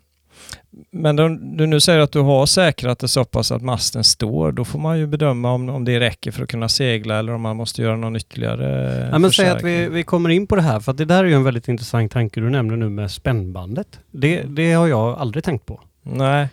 men 0.90 1.16
då, 1.16 1.28
du 1.28 1.66
nu 1.66 1.80
säger 1.80 1.98
att 1.98 2.12
du 2.12 2.20
har 2.20 2.46
säkrat 2.46 2.98
det 2.98 3.08
så 3.08 3.24
pass 3.24 3.52
att 3.52 3.62
masten 3.62 4.04
står, 4.04 4.52
då 4.52 4.64
får 4.64 4.78
man 4.78 4.98
ju 4.98 5.06
bedöma 5.06 5.52
om, 5.52 5.68
om 5.68 5.84
det 5.84 6.00
räcker 6.00 6.30
för 6.30 6.42
att 6.42 6.48
kunna 6.48 6.68
segla 6.68 7.18
eller 7.18 7.32
om 7.32 7.42
man 7.42 7.56
måste 7.56 7.82
göra 7.82 7.96
någon 7.96 8.16
ytterligare 8.16 9.08
Ja, 9.12 9.18
men 9.18 9.32
säg 9.32 9.48
att 9.48 9.62
vi, 9.62 9.88
vi 9.88 10.02
kommer 10.02 10.28
in 10.28 10.46
på 10.46 10.56
det 10.56 10.62
här, 10.62 10.80
för 10.80 10.92
att 10.92 10.98
det 10.98 11.04
där 11.04 11.24
är 11.24 11.28
ju 11.28 11.34
en 11.34 11.44
väldigt 11.44 11.68
intressant 11.68 12.12
tanke 12.12 12.40
du 12.40 12.50
nämner 12.50 12.76
nu 12.76 12.88
med 12.88 13.10
spännbandet. 13.10 13.98
Det, 14.10 14.42
det 14.42 14.72
har 14.72 14.86
jag 14.86 15.18
aldrig 15.18 15.44
tänkt 15.44 15.66
på. 15.66 15.80
Nej, 16.02 16.48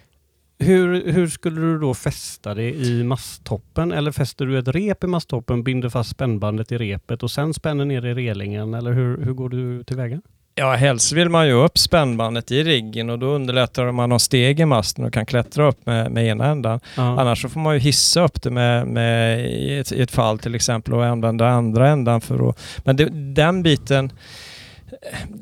Hur, 0.59 1.11
hur 1.11 1.27
skulle 1.27 1.61
du 1.61 1.79
då 1.79 1.93
fästa 1.93 2.53
det 2.53 2.73
i 2.73 3.03
masttoppen? 3.03 3.91
Eller 3.91 4.11
fäster 4.11 4.45
du 4.45 4.59
ett 4.59 4.67
rep 4.67 5.03
i 5.03 5.07
masttoppen, 5.07 5.63
binder 5.63 5.89
fast 5.89 6.09
spännbandet 6.09 6.71
i 6.71 6.77
repet 6.77 7.23
och 7.23 7.31
sen 7.31 7.53
spänner 7.53 7.85
ner 7.85 8.05
i 8.05 8.13
relingen? 8.13 8.73
Eller 8.73 8.91
hur, 8.91 9.25
hur 9.25 9.33
går 9.33 9.49
du 9.49 9.83
tillväga? 9.83 10.21
Ja 10.57 10.75
helst 10.75 11.11
vill 11.11 11.29
man 11.29 11.47
ju 11.47 11.53
upp 11.53 11.77
spännbandet 11.77 12.51
i 12.51 12.63
riggen 12.63 13.09
och 13.09 13.19
då 13.19 13.25
underlättar 13.25 13.83
det 13.83 13.89
om 13.89 13.95
man 13.95 14.11
har 14.11 14.19
steg 14.19 14.59
i 14.59 14.65
masten 14.65 15.05
och 15.05 15.13
kan 15.13 15.25
klättra 15.25 15.67
upp 15.67 15.85
med, 15.85 16.11
med 16.11 16.25
ena 16.25 16.45
ändan. 16.45 16.79
Ja. 16.95 17.21
Annars 17.21 17.41
så 17.41 17.49
får 17.49 17.59
man 17.59 17.73
ju 17.73 17.79
hissa 17.79 18.21
upp 18.21 18.41
det 18.41 18.49
med, 18.49 18.87
med 18.87 19.45
i, 19.51 19.77
ett, 19.77 19.91
i 19.91 20.01
ett 20.01 20.11
fall 20.11 20.39
till 20.39 20.55
exempel 20.55 20.93
och 20.93 21.05
använda 21.05 21.47
andra 21.47 21.89
ändan 21.89 22.21
för 22.21 22.49
att... 22.49 22.59
Men 22.77 22.95
det, 22.95 23.09
den 23.33 23.63
biten, 23.63 24.11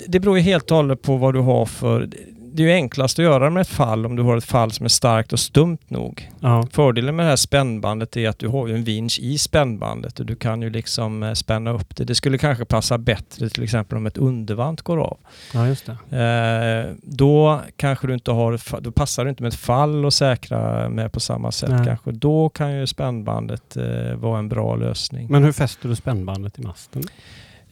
det 0.07 0.19
beror 0.19 0.37
ju 0.37 0.43
helt 0.43 0.71
och 0.71 0.77
hållet 0.77 1.01
på 1.01 1.17
vad 1.17 1.33
du 1.33 1.39
har 1.39 1.65
för... 1.65 2.09
Det 2.55 2.63
är 2.63 2.67
ju 2.67 2.73
enklast 2.73 3.19
att 3.19 3.25
göra 3.25 3.49
med 3.49 3.61
ett 3.61 3.67
fall 3.67 4.05
om 4.05 4.15
du 4.15 4.23
har 4.23 4.37
ett 4.37 4.43
fall 4.43 4.71
som 4.71 4.85
är 4.85 4.89
starkt 4.89 5.33
och 5.33 5.39
stumt 5.39 5.77
nog. 5.87 6.31
Ja. 6.39 6.67
Fördelen 6.71 7.15
med 7.15 7.25
det 7.25 7.29
här 7.29 7.35
spännbandet 7.35 8.17
är 8.17 8.29
att 8.29 8.39
du 8.39 8.47
har 8.47 8.67
ju 8.67 8.75
en 8.75 8.83
vinsch 8.83 9.19
i 9.21 9.37
spännbandet 9.37 10.19
och 10.19 10.25
du 10.25 10.35
kan 10.35 10.61
ju 10.61 10.69
liksom 10.69 11.23
eh, 11.23 11.33
spänna 11.33 11.71
upp 11.71 11.95
det. 11.95 12.03
Det 12.03 12.15
skulle 12.15 12.37
kanske 12.37 12.65
passa 12.65 12.97
bättre 12.97 13.49
till 13.49 13.63
exempel 13.63 13.97
om 13.97 14.05
ett 14.05 14.17
undervant 14.17 14.81
går 14.81 14.97
av. 14.97 15.17
ja, 15.53 15.67
just 15.67 15.89
det. 16.09 16.17
Eh, 16.17 16.95
då 17.03 17.61
kanske 17.75 18.07
du 18.07 18.13
inte 18.13 18.31
har, 18.31 18.81
då 18.81 18.91
passar 18.91 19.23
det 19.23 19.29
inte 19.29 19.43
med 19.43 19.53
ett 19.53 19.59
fall 19.59 20.05
och 20.05 20.13
säkra 20.13 20.89
med 20.89 21.11
på 21.11 21.19
samma 21.19 21.51
sätt 21.51 21.69
Nej. 21.69 21.85
kanske. 21.85 22.11
Då 22.11 22.49
kan 22.49 22.79
ju 22.79 22.87
spännbandet 22.87 23.77
eh, 23.77 24.15
vara 24.15 24.39
en 24.39 24.49
bra 24.49 24.75
lösning. 24.75 25.27
Men 25.31 25.43
hur 25.43 25.51
fäster 25.51 25.89
du 25.89 25.95
spännbandet 25.95 26.59
i 26.59 26.61
masten? 26.61 27.03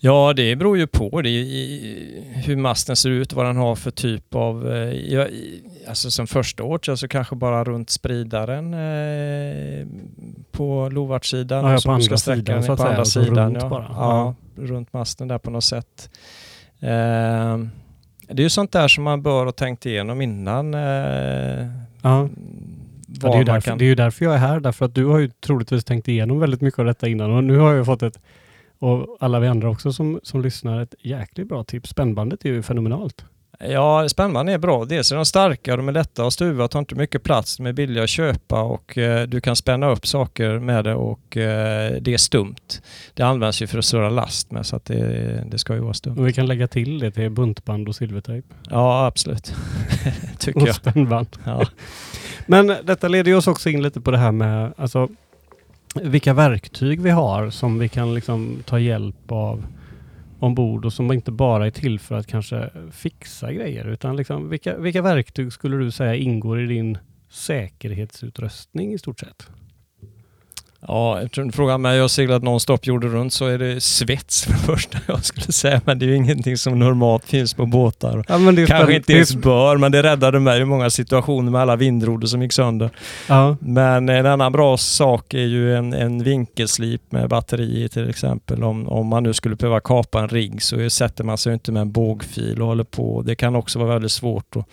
Ja, 0.06 0.34
det 0.34 0.56
beror 0.56 0.78
ju 0.78 0.88
på 0.88 1.22
det, 1.22 1.30
i, 1.30 2.24
hur 2.46 2.56
masten 2.56 2.96
ser 2.96 3.10
ut, 3.10 3.34
vad 3.34 3.46
den 3.46 3.58
har 3.58 3.76
för 3.76 3.92
typ 3.92 4.36
av... 4.36 4.74
Eh, 4.74 5.14
ja, 5.14 5.28
alltså 5.88 6.12
som 6.12 6.28
första 6.28 6.64
året 6.64 7.00
så 7.00 7.08
kanske 7.08 7.36
bara 7.36 7.64
runt 7.64 7.90
spridaren 7.90 8.74
eh, 8.74 9.88
på 10.52 10.90
lovartsidan. 10.92 11.66
Ja, 11.66 11.72
ja, 11.72 11.80
på 11.86 11.92
andra 11.92 12.18
sidan, 12.18 12.64
så 12.64 12.72
att 12.72 12.78
på 12.78 12.84
säga, 12.84 12.90
andra 12.90 13.00
alltså 13.00 13.24
sidan. 13.24 13.54
runt 13.54 13.64
ja. 13.64 13.70
bara. 13.70 13.88
Ja, 13.90 14.36
runt 14.56 14.94
masten 14.94 15.28
där 15.28 15.38
på 15.38 15.52
något 15.52 15.64
sätt. 15.64 16.10
Eh, 16.80 17.58
det 18.28 18.42
är 18.42 18.44
ju 18.44 18.50
sånt 18.50 18.72
där 18.72 18.88
som 18.88 19.04
man 19.04 19.22
bör 19.22 19.46
ha 19.46 19.52
tänkt 19.52 19.86
igenom 19.86 20.22
innan. 20.22 20.74
Eh, 20.74 21.68
Ja. 22.02 22.30
Ja, 23.22 23.32
det, 23.32 23.38
är 23.38 23.44
därför, 23.44 23.70
kan... 23.70 23.78
det 23.78 23.86
är 23.86 23.88
ju 23.88 23.96
därför 23.96 24.26
jag 24.26 24.34
är 24.34 24.38
här, 24.38 24.60
därför 24.60 24.86
att 24.86 24.96
du 24.96 25.06
har 25.06 25.20
ju 25.20 25.28
troligtvis 25.28 25.84
tänkt 25.84 26.08
igenom 26.08 26.40
väldigt 26.40 26.62
mycket 26.62 26.80
av 26.80 26.86
detta 26.86 27.08
innan 27.08 27.32
och 27.32 27.44
nu 27.44 27.58
har 27.58 27.74
jag 27.74 27.86
fått 27.86 28.04
ett, 28.04 28.20
och 28.84 29.18
alla 29.20 29.40
vi 29.40 29.48
andra 29.48 29.70
också 29.70 29.94
som, 29.94 30.20
som 30.24 30.42
lyssnar, 30.42 30.82
ett 30.82 30.96
jäkligt 31.00 31.48
bra 31.48 31.64
tips. 31.64 31.90
Spännbandet 31.90 32.46
är 32.46 32.50
ju 32.50 32.62
fenomenalt. 32.62 33.26
Ja, 33.60 34.10
spännband 34.10 34.50
är 34.50 34.58
bra. 34.58 34.86
Dels 34.86 35.12
är 35.12 35.16
de 35.16 35.26
starka, 35.26 35.78
de 35.78 35.88
är 35.88 35.92
lätta 35.92 36.26
att 36.26 36.34
stuva, 36.34 36.68
tar 36.68 36.80
inte 36.80 36.96
mycket 36.96 37.24
plats, 37.24 37.58
de 37.58 37.66
är 37.66 37.74
billiga 37.74 38.04
att 38.04 38.10
köpa 38.10 38.62
och 38.62 38.98
eh, 38.98 39.28
du 39.28 39.42
kan 39.42 39.56
spänna 39.56 39.92
upp 39.92 40.08
saker 40.08 40.60
med 40.60 40.84
det 40.84 40.96
och 40.96 41.38
eh, 41.38 41.94
det 42.02 42.14
är 42.14 42.18
stumt. 42.18 42.82
Det 43.14 43.24
används 43.24 43.62
ju 43.62 43.68
för 43.68 43.78
att 43.78 43.86
surra 43.86 44.10
last 44.10 44.52
med 44.52 44.66
så 44.66 44.76
att 44.76 44.86
det, 44.86 45.44
det 45.52 45.58
ska 45.58 45.74
ju 45.74 45.80
vara 45.80 45.94
stumt. 45.94 46.20
Och 46.20 46.28
vi 46.28 46.34
kan 46.34 46.46
lägga 46.46 46.68
till 46.68 47.00
det 47.00 47.12
till 47.12 47.30
buntband 47.30 47.88
och 47.88 47.96
silvertejp. 47.96 48.48
Ja, 48.70 49.06
absolut. 49.06 49.54
Tycker 50.40 50.62
Och 50.62 50.68
jag. 50.68 50.76
spännband. 50.76 51.28
Ja. 51.44 51.66
Men 52.48 52.68
detta 52.68 53.08
leder 53.08 53.32
ju 53.32 53.38
oss 53.38 53.48
också 53.48 53.70
in 53.70 53.84
lite 53.84 54.02
på 54.02 54.12
det 54.12 54.18
här 54.18 54.32
med 54.32 54.74
alltså, 54.78 55.10
vilka 56.02 56.34
verktyg 56.34 57.02
vi 57.02 57.10
har 57.10 57.50
som 57.50 57.80
vi 57.80 57.90
kan 57.90 58.14
liksom 58.14 58.58
ta 58.66 58.80
hjälp 58.80 59.32
av 59.32 59.66
ombord 60.40 60.86
och 60.86 60.94
som 60.94 61.12
inte 61.12 61.32
bara 61.32 61.66
är 61.66 61.72
till 61.72 62.00
för 62.00 62.16
att 62.16 62.28
kanske 62.28 62.70
fixa 62.92 63.54
grejer 63.54 63.86
utan 63.86 64.16
liksom, 64.16 64.50
vilka, 64.50 64.78
vilka 64.78 65.02
verktyg 65.02 65.54
skulle 65.54 65.78
du 65.78 65.92
säga 65.92 66.16
ingår 66.16 66.62
i 66.62 66.66
din 66.66 66.98
säkerhetsutrustning 67.30 68.94
i 68.94 68.98
stort 68.98 69.20
sett? 69.20 69.50
Ja, 70.88 71.22
eftersom 71.22 71.48
du 71.48 71.52
frågar 71.52 71.78
mig, 71.78 71.96
jag 71.96 72.04
har 72.04 72.08
seglat 72.08 72.44
nonstop 72.44 72.88
jorden 72.88 73.12
runt 73.12 73.34
så 73.34 73.46
är 73.46 73.58
det 73.58 73.82
svets 73.82 74.44
för 74.44 74.52
det 74.52 74.60
första 74.60 74.98
jag 75.08 75.26
skulle 75.26 75.52
säga. 75.52 75.82
Men 75.86 76.00
det 76.00 76.06
är 76.06 76.08
ju 76.08 76.16
ingenting 76.16 76.58
som 76.58 76.80
normalt 76.80 77.26
finns 77.26 77.54
på 77.54 77.66
båtar. 77.66 78.26
Ja, 78.28 78.66
Kanske 78.68 78.96
inte 78.96 79.14
ens 79.14 79.36
bör, 79.36 79.78
men 79.78 79.92
det 79.92 80.04
räddade 80.04 80.40
mig 80.40 80.62
i 80.62 80.66
många 80.66 80.90
situationer 80.90 81.52
med 81.52 81.62
alla 81.62 81.76
vindrodor 81.76 82.28
som 82.28 82.42
gick 82.42 82.54
sönder. 82.54 82.90
Ja, 83.28 83.58
Men 83.60 84.10
en 84.10 84.26
annan 84.26 84.52
bra 84.52 84.78
sak 84.78 85.34
är 85.34 85.46
ju 85.46 85.76
en, 85.76 85.94
en 85.94 86.24
vinkelslip 86.24 87.12
med 87.12 87.30
batteri 87.30 87.90
till 87.90 88.10
exempel. 88.10 88.64
Om, 88.64 88.88
om 88.88 89.08
man 89.08 89.24
nu 89.24 89.34
skulle 89.34 89.56
behöva 89.56 89.80
kapa 89.80 90.20
en 90.20 90.28
rigg 90.28 90.62
så 90.62 90.90
sätter 90.90 91.24
man 91.24 91.38
sig 91.38 91.54
inte 91.54 91.72
med 91.72 91.82
en 91.82 91.92
bågfil 91.92 92.62
och 92.62 92.68
håller 92.68 92.84
på. 92.84 93.22
Det 93.22 93.36
kan 93.36 93.56
också 93.56 93.80
vara 93.80 93.90
väldigt 93.90 94.12
svårt 94.12 94.56
att 94.56 94.66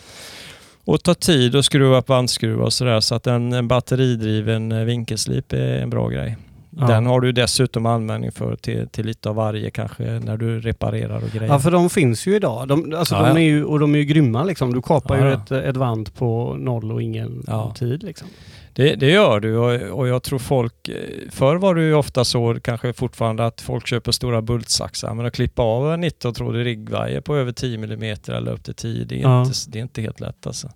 och 0.91 1.03
ta 1.03 1.15
tid 1.15 1.57
att 1.57 1.65
skruva 1.65 1.99
upp 1.99 2.07
bandskruvar 2.07 2.65
och 2.65 2.73
sådär. 2.73 3.01
Så 3.01 3.15
att 3.15 3.27
en, 3.27 3.53
en 3.53 3.69
batteridriven 3.69 4.73
eh, 4.73 4.85
vinkelslip 4.85 5.53
är 5.53 5.83
en 5.83 5.91
bra 5.91 6.09
grej. 6.09 6.37
Ja. 6.81 6.87
Den 6.87 7.07
har 7.07 7.21
du 7.21 7.33
dessutom 7.33 7.87
användning 7.87 8.33
för 8.33 8.57
till, 8.57 8.89
till 8.89 9.07
lite 9.07 9.29
av 9.29 9.35
varje 9.35 9.71
kanske 9.71 10.03
när 10.05 10.37
du 10.37 10.61
reparerar 10.61 11.17
och 11.17 11.31
grejer. 11.31 11.53
Ja, 11.53 11.59
för 11.59 11.71
de 11.71 11.91
finns 11.91 12.27
ju 12.27 12.37
idag. 12.37 12.69
De, 12.69 12.95
alltså 12.99 13.15
Ja, 13.15 13.23
de 13.29 13.37
är 13.37 13.41
ju, 13.45 13.65
och 13.65 13.79
de 13.81 13.95
är 13.95 13.99
ju 13.99 14.05
grymma 14.05 14.45
liksom. 14.45 14.73
Du 14.75 14.83
kapar 14.83 15.19
ju 15.27 15.33
ett, 15.33 15.51
ett 15.51 15.77
vant 15.77 16.15
på 16.15 16.55
noll 16.59 16.93
och 16.93 17.03
ingen 17.03 17.45
tid 17.75 18.03
liksom. 18.03 18.29
Det, 18.73 18.95
det 18.95 19.11
gör 19.11 19.41
du 19.41 19.57
och, 19.57 19.99
och 19.99 20.09
jag 20.09 20.23
tror 20.23 20.39
folk, 20.39 20.89
eh, 20.89 20.95
förr 21.31 21.57
var 21.57 21.75
det 21.75 21.83
ju 21.83 21.95
ofta 21.95 22.25
så, 22.25 22.57
kanske 22.63 22.93
fortfarande, 22.93 23.47
att 23.47 23.61
folk 23.61 23.87
köper 23.87 24.13
stora 24.13 24.43
bultsaxar. 24.43 25.15
Men 25.15 25.27
att 25.27 25.33
klippa 25.33 25.63
av 25.63 25.93
en 25.93 26.05
19-trådig 26.05 26.65
riggvajer 26.65 27.21
på 27.21 27.37
över 27.37 27.53
10 27.53 27.75
mm 27.79 28.17
eller 28.29 28.53
upp 28.53 28.65
till 28.65 28.75
10, 28.75 29.05
det 29.05 29.15
är, 29.19 29.23
Ja. 29.23 29.43
inte, 29.43 29.55
det 29.69 29.79
är 29.79 29.83
inte 29.83 30.03
helt 30.03 30.21
lätt 30.21 30.47
alltså. 30.47 30.69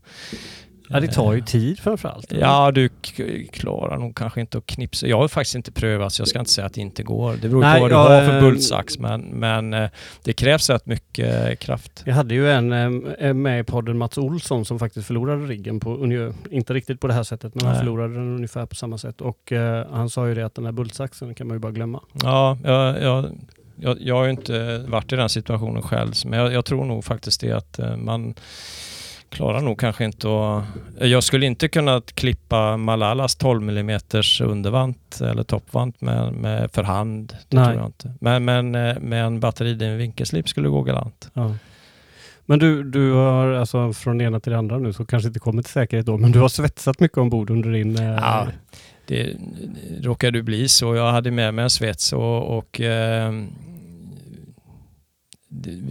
Ja, 0.89 1.01
det 1.01 1.09
tar 1.09 1.33
ju 1.33 1.39
Eh, 1.39 1.45
tid 1.45 1.81
framförallt. 1.81 2.33
Ja, 2.33 2.71
du 2.71 2.89
klarar 3.53 3.99
nog 3.99 4.17
kanske 4.17 4.41
inte 4.41 4.59
att 4.59 4.67
knipsa. 4.67 5.07
Jag 5.07 5.17
har 5.17 5.29
faktiskt 5.29 5.55
inte 5.55 5.73
prövat 5.73 6.13
så 6.13 6.21
jag 6.21 6.29
ska 6.29 6.39
inte 6.39 6.51
säga 6.51 6.67
att 6.67 6.75
det 6.75 6.81
inte 6.81 7.03
går. 7.03 7.37
Det 7.43 7.49
beror 7.49 7.61
Nej, 7.61 7.75
på 7.75 7.81
vad 7.81 7.91
du 7.91 7.95
har 7.95 8.27
för 8.27 8.37
eh, 8.37 8.41
bultsax 8.41 8.99
men, 8.99 9.21
men 9.21 9.75
eh, 9.75 9.91
det 10.23 10.33
krävs 10.33 10.71
rätt 10.71 10.87
mycket 10.87 11.59
kraft. 11.59 12.03
Jag 12.07 12.15
hade 12.15 12.35
ju 12.35 12.51
en 12.51 13.43
med 13.43 13.61
i 13.61 13.65
podden, 13.65 13.99
Mats 13.99 14.19
Olsson, 14.19 14.65
som 14.65 14.79
faktiskt 14.79 15.07
förlorade 15.07 15.47
riggen 15.47 15.81
på, 15.81 16.05
inte 16.51 16.75
riktigt 16.75 17.01
på 17.01 17.07
det 17.07 17.15
här 17.15 17.23
sättet, 17.23 17.55
men 17.55 17.65
han 17.65 17.73
Nej. 17.73 17.81
förlorade 17.81 18.15
den 18.15 18.35
ungefär 18.35 18.67
på 18.67 18.75
samma 18.75 18.99
sätt. 18.99 19.21
Och 19.21 19.53
han 19.91 20.11
sa 20.11 20.29
ju 20.29 20.35
det 20.35 20.47
att 20.47 20.55
den 20.55 20.65
här 20.65 20.73
bultsaxen 20.73 21.35
kan 21.35 21.49
man 21.49 21.55
ju 21.55 21.59
bara 21.59 21.73
glömma. 21.73 22.01
Ja, 22.23 22.59
jag, 22.65 23.03
jag, 23.03 23.39
jag, 23.77 23.97
jag 24.01 24.15
har 24.15 24.25
ju 24.25 24.31
inte 24.31 24.85
varit 24.89 25.13
i 25.13 25.17
den 25.17 25.29
situationen 25.29 25.83
själv 25.83 26.13
men 26.27 26.39
jag, 26.39 26.53
jag 26.53 26.65
tror 26.65 26.85
nog 26.85 27.05
faktiskt 27.05 27.41
det 27.41 27.53
att 27.53 27.81
man 27.99 28.35
klarar 29.35 29.61
nog 29.61 29.81
kanske 29.81 30.05
inte 30.05 30.29
att... 30.29 30.65
Jag 30.99 31.25
skulle 31.25 31.47
inte 31.47 31.69
kunna 31.69 32.03
klippa 32.15 32.77
Malalas 32.77 33.37
12 33.37 33.69
mm 33.69 34.01
undervant 34.43 35.21
eller 35.21 35.43
toppvant 35.43 36.01
med, 36.01 36.33
med 36.33 36.71
för 36.73 36.83
hand. 36.83 37.37
Det 37.49 37.57
Nej. 37.57 37.67
tror 37.67 37.79
jag 37.79 37.89
inte. 37.89 38.15
Men, 38.21 38.45
men 38.45 38.75
eh, 38.75 38.99
med 39.01 39.25
en 39.25 39.41
batteridriven 39.41 39.99
vinkelslip 39.99 40.49
skulle 40.49 40.67
det 40.67 40.71
gå 40.71 40.83
galant. 40.83 41.31
Ja. 41.35 41.55
Men 42.47 42.59
du, 42.59 42.85
du 42.85 43.13
har 43.13 43.53
alltså 43.53 43.93
från 43.93 44.19
det 44.19 44.25
ena 44.25 44.41
till 44.41 44.53
det 44.53 44.59
andra 44.59 44.79
nu, 44.79 44.93
så 44.93 45.05
kanske 45.05 45.27
inte 45.27 45.41
kommer 45.41 45.63
till 45.63 45.73
säkerhet 45.73 46.07
då, 46.07 46.19
men 46.19 46.33
du 46.33 46.39
har 46.39 46.49
svetsat 46.49 47.01
mycket 47.01 47.19
ombord 47.19 47.51
under 47.51 47.71
din... 47.71 47.99
Eh, 47.99 48.15
Ja, 48.15 48.47
det 49.07 49.37
råkade 50.01 50.43
bli 50.43 50.69
så. 50.69 50.95
Jag 50.95 51.13
hade 51.13 51.31
med 51.31 51.55
mig 51.55 51.63
en 51.63 51.71
svets 51.71 52.13
och, 52.13 52.59
och 52.59 52.81
eh, 52.81 53.33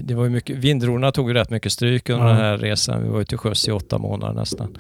det, 0.04 0.14
var 0.16 0.24
ju 0.24 0.30
mycket, 0.30 0.58
vindrorna 0.58 1.12
tog 1.12 1.28
ju 1.28 1.34
rätt 1.34 1.50
mycket 1.50 1.72
stryk 1.72 2.10
under 2.10 2.26
Ja. 2.26 2.32
den 2.34 2.42
här 2.42 2.58
resan. 2.58 3.04
Vi 3.04 3.10
var 3.10 3.20
ju 3.20 3.26
till 3.26 3.38
sjöss 3.38 3.68
i 3.68 3.72
åtta 3.72 3.98
månader 3.98 4.34
nästan. 4.34 4.78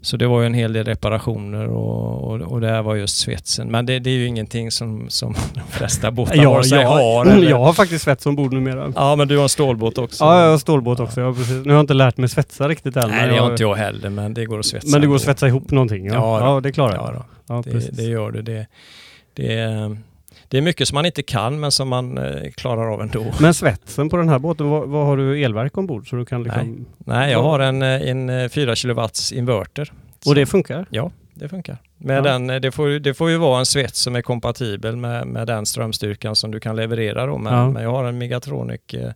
Så 0.00 0.16
det 0.16 0.26
var 0.26 0.40
ju 0.40 0.46
en 0.46 0.54
hel 0.54 0.72
del 0.72 0.84
reparationer 0.84 1.66
och, 1.66 2.22
och, 2.32 2.40
och 2.40 2.60
det 2.60 2.68
här 2.68 2.82
var 2.82 2.94
just 2.94 3.16
svetsen. 3.16 3.70
Men 3.70 3.86
det, 3.86 3.98
det 3.98 4.10
är 4.10 4.14
ju 4.14 4.26
ingenting 4.26 4.70
som, 4.70 5.06
som 5.10 5.34
de 5.54 5.60
flesta 5.70 6.10
båtar 6.10 6.34
Ja, 6.36 6.50
vare 6.52 6.64
sig 6.64 6.80
jag, 6.80 6.88
har 6.88 7.26
eller... 7.26 7.50
jag 7.50 7.58
har 7.58 7.72
faktiskt 7.72 8.04
svets 8.04 8.26
ombord 8.26 8.52
numera. 8.52 8.92
Ja, 8.96 9.16
men 9.16 9.28
du 9.28 9.36
har 9.36 9.42
en 9.42 9.48
stålbåt 9.48 9.98
också. 9.98 10.24
Ja, 10.24 10.42
jag 10.42 10.50
har 10.50 10.58
stålbåt 10.58 11.00
också. 11.00 11.20
Jag 11.20 11.36
precis, 11.36 11.52
nu 11.64 11.70
har 11.70 11.72
jag 11.72 11.80
inte 11.80 11.94
lärt 11.94 12.16
mig 12.16 12.28
svetsa 12.28 12.68
riktigt 12.68 12.96
än. 12.96 13.10
Nej, 13.10 13.28
det 13.28 13.38
har 13.38 13.50
inte 13.50 13.62
jag 13.62 13.74
heller, 13.74 14.10
men 14.10 14.34
det 14.34 14.44
går 14.46 14.58
att 14.58 14.66
svetsa. 14.66 14.88
Men 14.90 15.00
det 15.00 15.06
går 15.06 15.14
att 15.16 15.22
svetsa 15.22 15.48
ihop 15.48 15.70
någonting? 15.70 16.06
Ja, 16.06 16.14
Ja, 16.14 16.54
ja, 16.54 16.60
det 16.60 16.72
klarar 16.72 16.94
Ja, 16.94 17.10
jag. 17.12 17.24
Ja, 17.56 17.62
Det, 17.72 17.96
det 17.96 18.02
gör 18.02 18.30
du. 18.30 18.42
Det, 18.42 18.66
det, 19.34 19.96
det 20.48 20.58
är 20.58 20.62
mycket 20.62 20.88
som 20.88 20.94
man 20.94 21.06
inte 21.06 21.22
kan 21.22 21.60
men 21.60 21.70
som 21.72 21.88
man 21.88 22.18
eh, 22.18 22.50
klarar 22.56 22.92
av 22.92 23.00
ändå. 23.02 23.24
Men 23.40 23.54
svetsen 23.54 24.08
på 24.08 24.16
den 24.16 24.28
här 24.28 24.38
båten, 24.38 24.68
vad, 24.68 24.88
vad 24.88 25.06
har 25.06 25.16
du 25.16 25.42
elverk 25.44 25.78
ombord? 25.78 26.08
Så 26.10 26.16
du 26.16 26.24
kan 26.24 26.42
liksom... 26.42 26.86
Nej, 26.98 27.32
jag 27.32 27.42
har 27.42 27.60
en, 27.60 27.82
eh, 27.82 28.08
en 28.10 28.30
eh, 28.30 28.48
4 28.48 28.74
kilowatts 28.76 29.32
inverter. 29.32 29.92
Och 30.26 30.34
det 30.34 30.46
funkar? 30.46 30.86
Ja, 30.90 31.10
det 31.34 31.48
funkar. 31.48 31.76
Med 31.98 32.16
Ja. 32.16 32.20
den, 32.22 32.50
eh, 32.50 32.56
det, 32.60 32.72
får, 32.72 32.88
det 32.88 33.14
får 33.14 33.30
ju 33.30 33.36
vara 33.36 33.58
en 33.58 33.66
svets 33.66 34.00
som 34.00 34.16
är 34.16 34.22
kompatibel 34.22 34.96
med, 34.96 35.26
med 35.26 35.46
den 35.46 35.66
strömstyrkan 35.66 36.36
som 36.36 36.50
du 36.50 36.60
kan 36.60 36.76
leverera 36.76 37.26
då. 37.26 37.38
Men, 37.38 37.52
Ja. 37.52 37.70
men 37.70 37.82
jag 37.82 37.90
har 37.90 38.04
en 38.04 38.18
Megatronic 38.18 38.80
eh, 38.94 39.10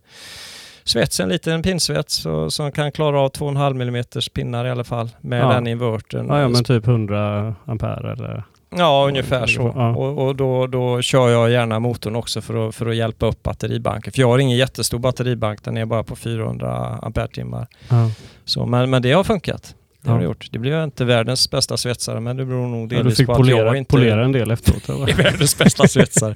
svets, 0.83 1.19
en 1.19 1.29
liten 1.29 1.61
pinsvets 1.61 2.15
så, 2.15 2.49
som 2.51 2.71
kan 2.71 2.91
klara 2.91 3.19
av 3.21 3.31
2,5 3.31 3.81
mm 3.81 4.03
pinnar 4.33 4.65
i 4.65 4.69
alla 4.69 4.83
fall 4.83 5.09
med 5.21 5.39
Ja. 5.41 5.53
den 5.53 5.67
invertern. 5.67 6.27
Ja, 6.27 6.41
ja, 6.41 6.47
men 6.49 6.63
typ 6.63 6.87
100 6.87 7.55
ampere 7.65 8.11
eller? 8.11 8.43
Ja, 8.77 9.05
ungefär 9.07 9.47
så. 9.47 9.73
Ja. 9.75 9.95
Och, 9.95 10.27
och 10.27 10.35
då, 10.35 10.67
då 10.67 11.01
kör 11.01 11.29
jag 11.29 11.51
gärna 11.51 11.79
motorn 11.79 12.15
också 12.15 12.41
för 12.41 12.67
att, 12.69 12.75
för 12.75 12.85
att 12.85 12.95
hjälpa 12.95 13.25
upp 13.27 13.43
batteribanken. 13.43 14.13
För 14.13 14.19
jag 14.21 14.27
har 14.27 14.39
ingen 14.39 14.57
jättestor 14.57 14.99
batteribank, 14.99 15.63
den 15.63 15.77
är 15.77 15.85
bara 15.85 16.03
på 16.03 16.15
400 16.15 16.99
ampere-timmar. 17.01 17.67
Ja. 17.89 18.11
Så, 18.45 18.65
men, 18.65 18.89
men 18.89 19.01
det 19.01 19.11
har 19.11 19.23
funkat. 19.23 19.75
Det 20.01 20.09
har 20.09 20.15
Ja. 20.15 20.19
det 20.21 20.25
gjort. 20.25 20.47
Det 20.51 20.59
blev 20.59 20.83
inte 20.83 21.05
världens 21.05 21.51
bästa 21.51 21.77
svetsare, 21.77 22.19
men 22.19 22.37
det 22.37 22.45
beror 22.45 22.67
nog 22.67 22.83
Ja, 22.83 22.87
du 22.89 22.95
delvis 22.95 23.17
fick 23.17 23.25
på 23.25 23.31
att 23.31 23.37
polera, 23.37 23.65
jag 23.65 23.77
inte 23.77 23.89
polera 23.91 24.23
en 24.25 24.31
del 24.31 24.51
efteråt? 24.51 24.89
är 24.89 24.93
Eller? 24.93 25.13
världens 25.23 25.57
bästa 25.57 25.87
svetsare. 25.87 26.33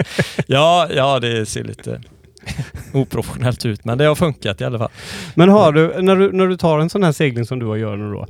ja, 0.47 0.87
ja, 0.95 1.19
det 1.19 1.45
ser 1.45 1.63
lite 1.63 2.01
oprofessionellt 2.93 3.65
ut, 3.65 3.85
men 3.85 3.97
det 3.97 4.05
har 4.05 4.15
funkat 4.15 4.61
i 4.61 4.63
alla 4.63 4.77
fall. 4.79 4.89
Men 5.35 5.49
har 5.49 5.71
du 5.71 6.01
när, 6.01 6.15
du, 6.15 6.31
när 6.31 6.47
du 6.47 6.57
tar 6.57 6.79
en 6.79 6.89
sån 6.89 7.03
här 7.03 7.11
segling 7.11 7.45
som 7.45 7.59
du 7.59 7.65
har 7.65 7.75
gör 7.75 7.95
nu 7.97 8.11
då. 8.13 8.25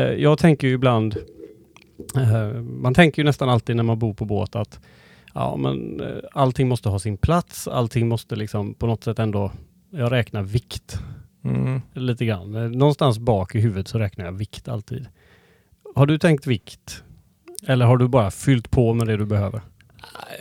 Eh, 0.00 0.02
jag 0.12 0.38
tänker 0.38 0.68
ju 0.68 0.74
ibland, 0.74 1.16
man 2.62 2.94
tänker 2.94 3.22
ju 3.22 3.26
nästan 3.26 3.48
alltid 3.48 3.76
när 3.76 3.82
man 3.82 3.98
bor 3.98 4.14
på 4.14 4.24
båt 4.24 4.56
att 4.56 4.80
ja, 5.34 5.56
men, 5.56 6.00
eh, 6.00 6.06
allting 6.32 6.68
måste 6.68 6.88
ha 6.88 6.98
sin 6.98 7.16
plats, 7.16 7.68
allting 7.68 8.08
måste 8.08 8.36
liksom 8.36 8.74
på 8.74 8.86
något 8.86 9.04
sätt 9.04 9.18
ändå, 9.18 9.52
jag 9.90 10.12
räknar 10.12 10.42
vikt 10.42 10.98
Mm. 11.44 11.80
lite 11.94 12.24
grann. 12.24 12.54
Eh, 12.54 12.62
Någonstans 12.70 13.18
bak 13.18 13.54
i 13.54 13.60
huvudet 13.60 13.88
så 13.88 13.98
räknar 13.98 14.24
jag 14.24 14.32
vikt 14.32 14.68
alltid. 14.68 15.06
Har 15.94 16.06
du 16.06 16.18
tänkt 16.18 16.46
vikt? 16.46 17.02
Eller 17.66 17.86
har 17.86 17.96
du 17.96 18.08
bara 18.08 18.30
fyllt 18.30 18.70
på 18.70 18.94
med 18.94 19.06
det 19.06 19.16
du 19.16 19.24
behöver? 19.26 19.60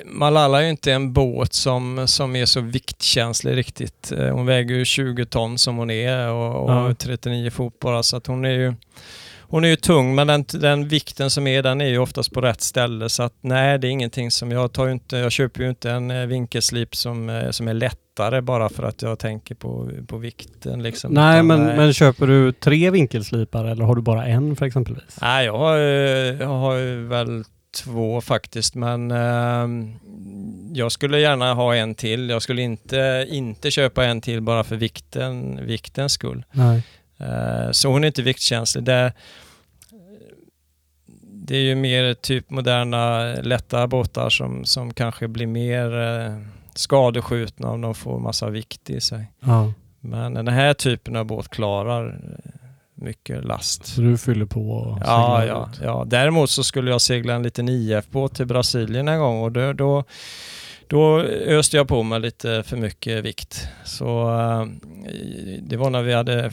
Malala 0.05 0.59
är 0.59 0.63
ju 0.63 0.69
inte 0.69 0.93
en 0.93 1.13
båt 1.13 1.53
som, 1.53 2.07
som 2.07 2.35
är 2.35 2.45
så 2.45 2.61
viktkänslig 2.61 3.55
riktigt. 3.57 4.11
Eh, 4.11 4.35
Hon 4.35 4.45
väger 4.45 4.75
ju 4.75 4.85
20 4.85 5.25
ton 5.25 5.57
som 5.57 5.77
hon 5.77 5.89
är 5.89 6.29
och, 6.31 6.63
och 6.63 6.71
Ja. 6.71 6.93
39 6.93 7.49
fot 7.51 7.79
bara 7.79 8.03
så 8.03 8.17
att 8.17 8.27
hon 8.27 8.45
är 8.45 8.49
ju 8.51 8.73
hon 9.49 9.63
är 9.63 9.67
ju 9.67 9.75
tung 9.75 10.15
men 10.15 10.27
den, 10.27 10.45
den 10.53 10.87
vikten 10.87 11.29
som 11.29 11.47
är 11.47 11.63
den 11.63 11.81
är 11.81 11.85
ju 11.85 11.97
oftast 11.97 12.31
på 12.31 12.41
rätt 12.41 12.61
ställe 12.61 13.09
så 13.09 13.23
att 13.23 13.33
nej 13.41 13.79
det 13.79 13.87
är 13.87 13.89
ingenting 13.89 14.31
som 14.31 14.51
jag 14.51 14.73
tar 14.73 14.89
inte, 14.89 15.17
jag 15.17 15.31
köper 15.31 15.63
ju 15.63 15.69
inte 15.69 15.91
en 15.91 16.11
eh, 16.11 16.25
vinkelslip 16.25 16.95
som, 16.95 17.29
eh, 17.29 17.49
som 17.49 17.67
är 17.67 17.73
lättare 17.73 18.41
bara 18.41 18.69
för 18.69 18.83
att 18.83 19.01
jag 19.01 19.19
tänker 19.19 19.55
på, 19.55 19.89
på 20.07 20.17
vikten 20.17 20.83
liksom. 20.83 21.13
Nej, 21.13 21.35
Utan, 21.35 21.47
men, 21.47 21.77
men 21.77 21.93
köper 21.93 22.27
du 22.27 22.51
tre 22.51 22.89
vinkelslipar 22.89 23.65
eller 23.65 23.85
har 23.85 23.95
du 23.95 24.01
bara 24.01 24.25
en 24.25 24.55
för 24.55 24.65
exempelvis? 24.65 25.17
Nej, 25.21 25.45
jag 25.45 25.57
har, 25.57 25.77
jag 25.77 26.47
har 26.47 27.07
väl 27.07 27.43
två 27.73 28.21
faktiskt, 28.21 28.75
men 28.75 29.11
ehm, 29.11 29.99
jag 30.73 30.91
skulle 30.91 31.19
gärna 31.19 31.53
ha 31.53 31.75
en 31.75 31.95
till. 31.95 32.29
Jag 32.29 32.41
skulle 32.41 32.61
inte, 32.61 33.27
inte 33.29 33.71
köpa 33.71 34.05
en 34.05 34.21
till 34.21 34.41
bara 34.41 34.63
för 34.63 34.75
vikten, 34.75 35.59
viktens 35.65 36.13
skull. 36.13 36.45
Nej. 36.51 36.83
Eh, 37.23 37.71
så 37.71 37.89
hon 37.89 38.03
är 38.03 38.07
inte 38.07 38.21
viktkänslig. 38.21 38.83
Det, 38.83 39.13
det 41.21 41.55
är 41.55 41.61
ju 41.61 41.75
mer 41.75 42.13
typ 42.13 42.49
moderna 42.49 43.33
lätta 43.33 43.87
båtar 43.87 44.29
som, 44.29 44.65
som 44.65 44.93
kanske 44.93 45.27
blir 45.27 45.47
mer 45.47 46.01
eh, 46.01 46.37
skadeskjutna 46.75 47.69
om 47.69 47.81
de 47.81 47.95
får 47.95 48.19
massa 48.19 48.49
vikt 48.49 48.89
i 48.89 49.01
sig. 49.01 49.31
Ja. 49.39 49.73
Men 49.99 50.33
den 50.33 50.47
här 50.47 50.73
typen 50.73 51.15
av 51.15 51.25
båt 51.25 51.49
klarar 51.49 52.07
eh, 52.07 52.59
mycket 52.95 53.45
last. 53.45 53.85
Så 53.85 54.01
du 54.01 54.17
fyller 54.17 54.45
på 54.45 54.69
och 54.69 54.99
Ja, 55.05 55.45
ja, 55.45 55.69
ut. 55.73 55.79
ja. 55.83 56.03
Däremot 56.07 56.49
så 56.49 56.63
skulle 56.63 56.91
jag 56.91 57.01
segla 57.01 57.33
en 57.33 57.43
liten 57.43 57.69
IF-båt 57.69 58.35
till 58.35 58.45
Brasilien 58.45 59.07
en 59.07 59.19
gång 59.19 59.41
och 59.43 59.51
då, 59.51 59.73
då, 59.73 60.03
då 60.87 61.19
öste 61.47 61.77
jag 61.77 61.87
på 61.87 62.03
mig 62.03 62.19
lite 62.19 62.63
för 62.63 62.77
mycket 62.77 63.25
vikt. 63.25 63.67
Så 63.83 64.29
eh, 64.39 64.65
det 65.61 65.77
var 65.77 65.89
när 65.89 66.01
vi 66.01 66.13
hade 66.13 66.51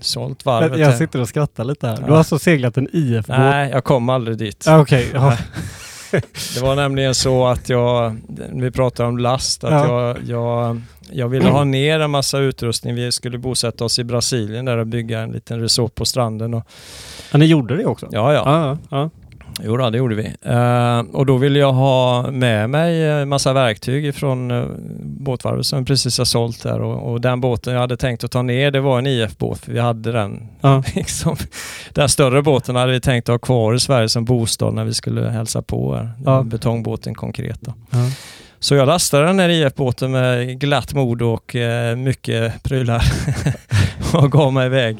sålt 0.00 0.44
varvet. 0.44 0.78
Jag, 0.78 0.96
sitter 0.96 1.20
och 1.20 1.28
skrattar 1.28 1.64
lite 1.64 1.86
här. 1.86 1.96
Du 1.96 2.10
har 2.10 2.18
alltså 2.18 2.38
seglat 2.38 2.76
en 2.76 2.88
IF-båt? 2.92 3.38
Nej, 3.38 3.70
jag 3.70 3.84
kom 3.84 4.08
aldrig 4.08 4.38
dit. 4.38 4.64
Ah, 4.68 4.80
Okej, 4.80 5.08
ja. 5.14 5.36
Det 6.54 6.60
var 6.60 6.76
nämligen 6.76 7.14
så 7.14 7.46
att 7.46 7.68
jag, 7.68 8.16
vi 8.52 8.70
pratade 8.70 9.08
om 9.08 9.18
last, 9.18 9.64
att 9.64 9.70
Ja. 9.72 10.06
jag, 10.06 10.18
jag, 10.26 10.80
jag 11.12 11.28
ville 11.28 11.48
ha 11.48 11.64
ner 11.64 12.00
en 12.00 12.10
massa 12.10 12.38
utrustning. 12.38 12.94
Vi 12.94 13.12
skulle 13.12 13.38
bosätta 13.38 13.84
oss 13.84 13.98
i 13.98 14.04
Brasilien 14.04 14.64
där 14.64 14.76
och 14.76 14.86
bygga 14.86 15.20
en 15.20 15.32
liten 15.32 15.60
resort 15.60 15.94
på 15.94 16.04
stranden. 16.04 16.54
Och, 16.54 16.62
ja. 17.32 17.38
Ni 17.38 17.46
gjorde 17.46 17.76
det 17.76 17.86
också? 17.86 18.08
ja, 18.10 18.32
ja. 18.32 18.42
ja, 18.46 18.78
ja. 18.90 19.10
Jo 19.64 19.76
då, 19.76 19.90
det 19.90 19.98
gjorde 19.98 20.14
vi. 20.14 20.34
Eh, 20.42 20.98
och 21.12 21.26
då 21.26 21.36
ville 21.36 21.58
jag 21.58 21.72
ha 21.72 22.30
med 22.30 22.70
mig 22.70 23.10
en 23.10 23.28
massa 23.28 23.52
verktyg 23.52 24.14
från 24.14 24.50
uh, 24.50 24.66
båtvarvet 25.02 25.66
som 25.66 25.84
precis 25.84 26.18
har 26.18 26.24
sålt 26.24 26.62
där. 26.62 26.80
Och, 26.80 27.12
och 27.12 27.20
den 27.20 27.40
båten 27.40 27.72
jag 27.72 27.80
hade 27.80 27.96
tänkt 27.96 28.24
att 28.24 28.30
ta 28.30 28.42
ner, 28.42 28.70
det 28.70 28.80
var 28.80 28.98
en 28.98 29.06
IF-båt. 29.06 29.68
Vi 29.68 29.78
hade 29.78 30.12
den, 30.12 30.48
ja. 30.60 30.82
liksom, 30.94 31.36
den 31.92 32.08
större 32.08 32.42
båten 32.42 32.76
hade 32.76 32.92
vi 32.92 33.00
tänkt 33.00 33.28
att 33.28 33.32
ha 33.32 33.38
kvar 33.38 33.74
i 33.74 33.80
Sverige 33.80 34.08
som 34.08 34.24
bostad 34.24 34.74
när 34.74 34.84
vi 34.84 34.94
skulle 34.94 35.30
hälsa 35.30 35.62
på 35.62 35.94
här. 35.94 36.10
Ja. 36.24 36.42
Betongbåten 36.42 37.14
konkret 37.14 37.58
då. 37.60 37.74
ja. 37.90 37.98
Så 38.62 38.74
jag 38.74 38.86
lastade 38.86 39.26
den 39.26 39.38
här 39.38 39.48
IF-båten 39.48 40.10
med 40.10 40.60
glatt 40.60 40.94
mod 40.94 41.22
och 41.22 41.56
eh, 41.56 41.96
mycket 41.96 42.62
prylar 42.62 43.04
och 44.14 44.32
gav 44.32 44.52
mig 44.52 44.66
iväg. 44.66 44.98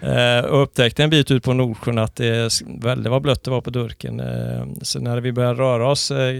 Eh, 0.00 0.44
och 0.44 0.62
upptäckte 0.62 1.04
en 1.04 1.10
bit 1.10 1.30
ut 1.30 1.42
på 1.42 1.52
Nordsjön 1.52 1.98
att 1.98 2.16
det, 2.16 2.48
det 2.96 3.08
var 3.08 3.20
blött 3.20 3.44
det 3.44 3.50
var 3.50 3.60
på 3.60 3.70
durken. 3.70 4.20
Eh, 4.20 4.66
så 4.82 5.00
när 5.00 5.20
vi 5.20 5.32
började 5.32 5.60
röra 5.60 5.90
oss 5.90 6.10
eh, 6.10 6.30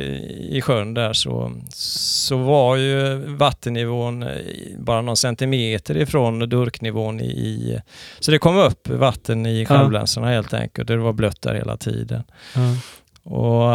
i 0.51 0.61
sjön 0.65 0.95
där 0.95 1.13
så, 1.13 1.53
så 1.75 2.37
var 2.37 2.77
ju 2.77 3.15
vattennivån 3.15 4.25
bara 4.79 5.03
någon 5.03 5.17
centimeter 5.17 5.97
ifrån 5.97 6.39
durknivån 6.39 7.21
i... 7.21 7.81
Så 8.21 8.31
det 8.31 8.39
kom 8.39 8.57
upp 8.57 8.89
vatten 8.89 9.47
i 9.47 9.67
självlänsorna 9.67 10.27
helt 10.27 10.55
enkelt. 10.55 10.89
Det 10.89 10.97
var 10.97 11.13
blött 11.13 11.43
där 11.43 11.55
hela 11.55 11.77
tiden. 11.77 12.23
Mm. 12.57 12.77
Och 13.27 13.73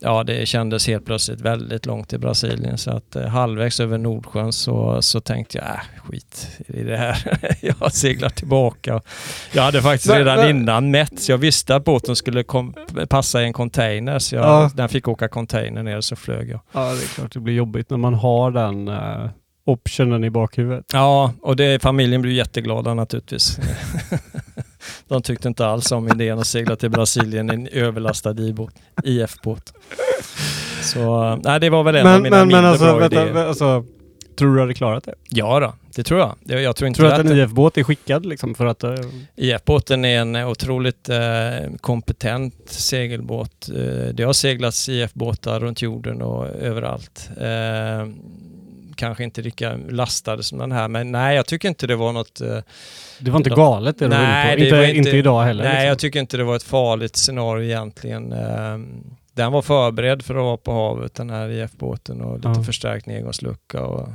ja, 0.00 0.24
det 0.24 0.46
kändes 0.48 0.86
helt 0.86 1.04
plötsligt 1.04 1.40
väldigt 1.40 1.86
långt 1.86 2.08
till 2.08 2.18
Brasilien 2.18 2.78
så 2.78 2.90
att 2.90 3.16
eh, 3.16 3.26
halvvägs 3.26 3.80
över 3.80 3.98
Nordsjön 3.98 4.52
så, 4.52 5.02
så 5.02 5.20
tänkte 5.20 5.58
jag, 5.58 5.66
äh, 5.66 5.80
skit 6.04 6.60
i 6.66 6.82
det 6.82 6.96
här. 6.96 7.38
jag 7.80 7.92
seglar 7.92 8.28
tillbaka. 8.28 9.00
Jag 9.52 9.62
hade 9.62 9.82
faktiskt 9.82 10.14
redan 10.14 10.36
men, 10.36 10.50
innan 10.50 10.90
mätt, 10.90 11.20
så 11.20 11.32
jag 11.32 11.38
visste 11.38 11.76
att 11.76 11.84
båten 11.84 12.16
skulle 12.16 12.42
kom, 12.42 12.74
passa 13.08 13.42
i 13.42 13.44
en 13.44 13.52
container 13.52 14.18
så 14.18 14.34
jag, 14.34 14.44
ja. 14.44 14.70
den 14.74 14.88
fick 14.88 15.08
åka 15.08 15.28
container 15.28 15.82
ner 15.82 16.00
så 16.00 16.16
flög 16.16 16.50
jag. 16.50 16.60
Ja, 16.72 16.80
det 16.80 17.02
är 17.02 17.14
klart 17.14 17.32
det 17.32 17.40
blir 17.40 17.54
jobbigt 17.54 17.90
när 17.90 17.98
man 17.98 18.14
har 18.14 18.50
den 18.50 18.88
uh 18.88 19.28
optionen 19.64 20.24
i 20.24 20.30
bakhuvudet. 20.30 20.84
Ja, 20.92 21.32
och 21.42 21.56
det, 21.56 21.82
familjen 21.82 22.22
blir 22.22 22.32
jätteglada 22.32 22.94
naturligtvis. 22.94 23.58
De 25.08 25.22
tyckte 25.22 25.48
inte 25.48 25.66
alls 25.66 25.92
om 25.92 26.08
idén 26.08 26.38
att 26.38 26.46
segla 26.46 26.76
till 26.76 26.90
Brasilien 26.90 27.50
i 27.50 27.54
en 27.54 27.66
överlastad 27.66 28.36
IF-båt. 29.04 29.72
Så 30.82 31.36
nej, 31.44 31.60
det 31.60 31.70
var 31.70 31.82
väl 31.82 31.96
en 31.96 32.04
men, 32.04 32.14
av 32.14 32.22
mina 32.22 32.36
men, 32.36 32.48
mindre 32.48 32.62
men 32.62 32.70
alltså, 32.70 32.84
bra 32.84 32.98
vänta, 32.98 33.22
idéer. 33.22 33.46
Alltså, 33.46 33.84
tror 34.38 34.48
du 34.48 34.54
du 34.54 34.60
hade 34.60 34.74
klarat 34.74 35.04
det? 35.04 35.14
Ja 35.28 35.60
då, 35.60 35.74
det 35.96 36.02
tror 36.02 36.20
jag. 36.20 36.34
Jag, 36.44 36.62
jag 36.62 36.76
tror 36.76 36.88
inte 36.88 36.98
tror 36.98 37.08
du 37.08 37.14
att, 37.14 37.20
en 37.20 37.38
IF-båt 37.38 37.78
är 37.78 37.82
skickad 37.82 38.26
liksom 38.26 38.54
för 38.54 38.66
att... 38.66 38.84
Uh... 38.84 38.94
IF-båten 39.36 40.04
är 40.04 40.20
en 40.20 40.36
otroligt 40.36 41.08
uh, 41.08 41.76
kompetent 41.80 42.54
segelbåt. 42.66 43.70
Uh, 43.76 44.08
det 44.14 44.22
har 44.22 44.32
seglats 44.32 44.88
IF-båtar 44.88 45.60
runt 45.60 45.82
jorden 45.82 46.22
och 46.22 46.46
överallt 46.46 47.30
kanske 49.00 49.24
inte 49.24 49.42
lika 49.42 49.76
lastade 49.88 50.42
som 50.42 50.58
den 50.58 50.72
här. 50.72 50.88
Men 50.88 51.12
nej, 51.12 51.36
jag 51.36 51.46
tycker 51.46 51.68
inte 51.68 51.86
det 51.86 51.96
var 51.96 52.12
något... 52.12 52.40
Eh, 52.40 52.58
det 53.18 53.30
var 53.30 53.38
inte 53.38 53.50
galet 53.50 53.98
det 53.98 54.08
nej, 54.08 54.56
du 54.56 54.64
inte, 54.64 54.76
inte, 54.76 54.98
inte 54.98 55.10
idag 55.16 55.42
heller? 55.42 55.64
Nej, 55.64 55.72
liksom. 55.72 55.88
jag 55.88 55.98
tycker 55.98 56.20
inte 56.20 56.36
det 56.36 56.44
var 56.44 56.56
ett 56.56 56.62
farligt 56.62 57.16
scenario 57.16 57.64
egentligen. 57.64 58.32
Ehm, 58.32 59.04
den 59.32 59.52
var 59.52 59.62
förberedd 59.62 60.22
för 60.22 60.34
att 60.34 60.42
vara 60.42 60.56
på 60.56 60.72
havet, 60.72 61.14
den 61.14 61.30
här 61.30 61.48
IF-båten 61.48 62.20
och 62.20 62.36
lite 62.36 62.48
ja. 62.48 62.62
förstärkt 62.62 63.06
nedgångslucka 63.06 63.82
och 63.82 64.08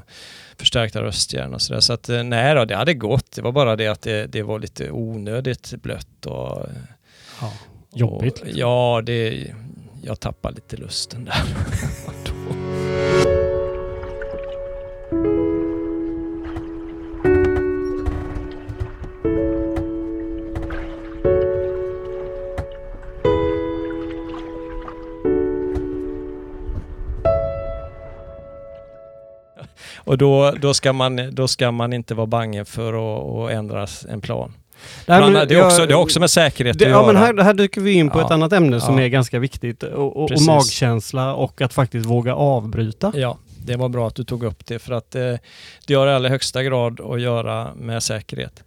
förstärkta 0.57 1.01
röstjärn 1.01 1.53
och 1.53 1.61
sådär. 1.61 1.79
Så 1.79 1.93
att 1.93 2.09
eh, 2.09 2.23
nej 2.23 2.55
då, 2.55 2.65
det 2.65 2.75
hade 2.75 2.93
gått. 2.93 3.31
Det 3.31 3.41
var 3.41 3.51
bara 3.51 3.75
det 3.75 3.87
att 3.87 4.01
det, 4.01 4.27
det 4.27 4.43
var 4.43 4.59
lite 4.59 4.91
onödigt 4.91 5.73
blött 5.81 6.25
och... 6.25 6.65
Ja, 7.41 7.53
jobbigt. 7.93 8.39
Och, 8.39 8.45
liksom. 8.45 8.61
Ja, 8.61 9.01
det... 9.05 9.47
Jag 10.01 10.19
tappade 10.19 10.55
lite 10.55 10.77
lusten 10.77 11.25
där. 11.25 11.43
Och 30.05 30.17
då, 30.17 30.51
då, 30.61 30.73
ska 30.73 30.93
man, 30.93 31.35
då 31.35 31.47
ska 31.47 31.71
man 31.71 31.93
inte 31.93 32.15
vara 32.15 32.27
bange 32.27 32.65
för 32.65 32.93
att, 32.93 33.25
att 33.25 33.57
ändra 33.57 33.87
en 34.09 34.21
plan. 34.21 34.53
Nej, 35.05 35.31
men, 35.31 35.47
det, 35.47 35.55
är 35.55 35.65
också, 35.65 35.85
det 35.85 35.93
är 35.93 35.97
också 35.97 36.19
med 36.19 36.29
säkerhet 36.29 36.79
det, 36.79 36.85
att 36.85 36.91
ja, 36.91 36.97
göra. 36.97 37.13
Men 37.13 37.37
här, 37.37 37.43
här 37.43 37.53
dyker 37.53 37.81
vi 37.81 37.93
in 37.93 38.09
på 38.09 38.19
ja. 38.19 38.25
ett 38.25 38.31
annat 38.31 38.53
ämne 38.53 38.81
som 38.81 38.97
ja. 38.97 39.03
är 39.03 39.07
ganska 39.07 39.39
viktigt 39.39 39.83
och, 39.83 40.17
och, 40.17 40.31
och, 40.31 40.41
magkänsla 40.41 41.33
och 41.33 41.61
att 41.61 41.73
faktiskt 41.73 42.05
våga 42.05 42.35
avbryta. 42.35 43.13
Ja, 43.15 43.37
det 43.65 43.75
var 43.75 43.89
bra 43.89 44.07
att 44.07 44.15
du 44.15 44.23
tog 44.23 44.43
upp 44.43 44.65
det 44.65 44.79
för 44.79 44.93
att 44.93 45.15
eh, 45.15 45.33
det 45.87 45.93
har 45.93 46.07
i 46.07 46.11
allra 46.11 46.29
högsta 46.29 46.63
grad 46.63 47.01
att 47.01 47.21
göra 47.21 47.67
med 47.75 48.03
säkerhet. 48.03 48.63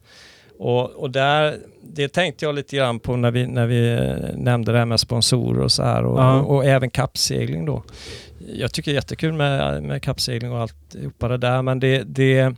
Och, 0.59 0.91
och 0.91 1.11
där, 1.11 1.57
det 1.82 2.09
tänkte 2.09 2.45
jag 2.45 2.55
lite 2.55 2.76
grann 2.76 3.01
på 3.01 3.16
när 3.16 3.30
vi, 3.30 3.47
när 3.47 3.66
vi 3.66 3.93
eh, 3.93 4.36
nämnde 4.36 4.72
det 4.72 4.78
här 4.78 4.86
med 4.86 5.01
sponsorer 5.01 5.62
och 5.62 5.72
så 5.72 5.82
här 5.82 6.05
och, 6.05 6.20
ja. 6.20 6.41
och, 6.41 6.57
och 6.57 6.64
även 6.64 6.91
kappsegling 6.91 7.64
då 7.64 7.82
jag 8.55 8.72
tycker 8.72 8.90
det 8.90 8.94
är 8.94 8.99
jättekul 8.99 9.32
med, 9.32 9.82
med 9.82 10.03
kappsegling 10.03 10.53
och 10.53 10.61
alltihopa 10.61 11.28
det 11.28 11.36
där 11.36 11.62
men 11.62 11.80
det, 11.80 12.03
det, 12.03 12.55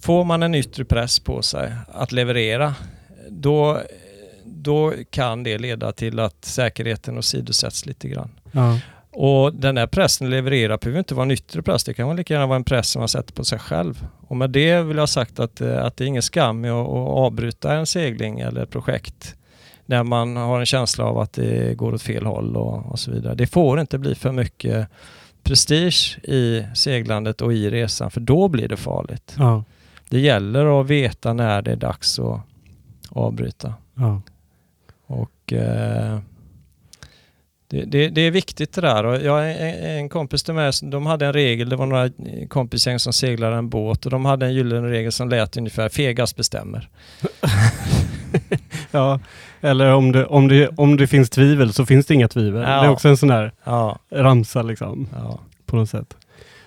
får 0.00 0.24
man 0.24 0.42
en 0.42 0.54
yttre 0.54 0.84
press 0.84 1.20
på 1.20 1.42
sig 1.42 1.72
att 1.92 2.12
leverera 2.12 2.74
då, 3.30 3.80
då 4.44 4.92
kan 5.10 5.42
det 5.42 5.58
leda 5.58 5.92
till 5.92 6.20
att 6.20 6.44
säkerheten 6.44 7.18
åsidosätts 7.18 7.86
lite 7.86 8.08
grann. 8.08 8.30
Ja. 8.52 8.78
Och 9.10 9.54
den 9.54 9.74
där 9.74 9.86
pressen 9.86 10.30
leverera 10.30 10.76
behöver 10.78 10.98
inte 10.98 11.14
vara 11.14 11.24
en 11.24 11.30
yttre 11.30 11.62
press, 11.62 11.84
det 11.84 11.94
kan 11.94 12.16
lika 12.16 12.34
gärna 12.34 12.46
vara 12.46 12.56
en 12.56 12.64
press 12.64 12.88
som 12.88 13.00
man 13.00 13.08
sätter 13.08 13.34
på 13.34 13.44
sig 13.44 13.58
själv. 13.58 14.06
Och 14.28 14.36
med 14.36 14.50
det 14.50 14.82
vill 14.82 14.96
jag 14.96 15.02
ha 15.02 15.06
sagt 15.06 15.40
att, 15.40 15.60
att 15.60 15.96
det 15.96 16.04
är 16.04 16.08
ingen 16.08 16.22
skam 16.22 16.60
med 16.60 16.72
att, 16.72 16.86
att 16.86 17.08
avbryta 17.08 17.74
en 17.74 17.86
segling 17.86 18.40
eller 18.40 18.62
ett 18.62 18.70
projekt 18.70 19.34
när 19.86 20.02
man 20.02 20.36
har 20.36 20.60
en 20.60 20.66
känsla 20.66 21.04
av 21.04 21.18
att 21.18 21.32
det 21.32 21.74
går 21.74 21.94
åt 21.94 22.02
fel 22.02 22.26
håll 22.26 22.56
och, 22.56 22.86
och 22.86 22.98
så 22.98 23.10
vidare. 23.10 23.34
Det 23.34 23.46
får 23.46 23.80
inte 23.80 23.98
bli 23.98 24.14
för 24.14 24.32
mycket 24.32 24.88
prestige 25.46 26.18
i 26.22 26.66
seglandet 26.74 27.40
och 27.40 27.52
i 27.52 27.70
resan 27.70 28.10
för 28.10 28.20
då 28.20 28.48
blir 28.48 28.68
det 28.68 28.76
farligt. 28.76 29.34
Ja. 29.38 29.64
Det 30.08 30.20
gäller 30.20 30.80
att 30.80 30.86
veta 30.86 31.32
när 31.32 31.62
det 31.62 31.72
är 31.72 31.76
dags 31.76 32.18
att 32.18 32.40
avbryta. 33.08 33.74
Ja. 33.94 34.20
Och 35.06 35.52
eh, 35.52 36.18
det, 37.68 37.84
det, 37.84 38.08
det, 38.08 38.20
är 38.20 38.30
viktigt 38.30 38.72
det 38.72 38.80
där. 38.80 39.04
Och 39.06 39.22
jag, 39.22 39.50
en, 39.50 39.98
en 39.98 40.08
kompis 40.08 40.42
till 40.42 40.54
mig, 40.54 40.72
de 40.82 41.06
hade 41.06 41.26
en 41.26 41.32
regel, 41.32 41.68
det 41.68 41.76
var 41.76 41.86
några 41.86 42.10
kompisgäng 42.48 42.98
som 42.98 43.12
seglade 43.12 43.56
en 43.56 43.68
båt 43.68 44.04
och 44.04 44.10
de 44.10 44.24
hade 44.24 44.46
en 44.46 44.54
gyllene 44.54 44.88
regel 44.88 45.12
som 45.12 45.28
lät 45.28 45.56
ungefär 45.56 45.88
fegast 45.88 46.36
bestämmer. 46.36 46.88
ja, 48.90 49.20
eller 49.60 49.92
om 49.92 50.12
det, 50.12 50.26
om, 50.26 50.48
det, 50.48 50.68
om 50.76 50.96
det 50.96 51.06
finns 51.06 51.30
tvivel 51.30 51.72
så 51.72 51.86
finns 51.86 52.06
det 52.06 52.14
inga 52.14 52.28
tvivel. 52.28 52.62
Ja. 52.62 52.80
Det 52.80 52.86
är 52.86 52.90
också 52.90 53.08
en 53.08 53.16
sån 53.16 53.28
där 53.28 53.52
ja. 53.64 53.98
ramsa 54.10 54.62
liksom. 54.62 55.08
Ja. 55.14 55.40
På 55.66 55.76
något 55.76 55.90
sätt. 55.90 56.16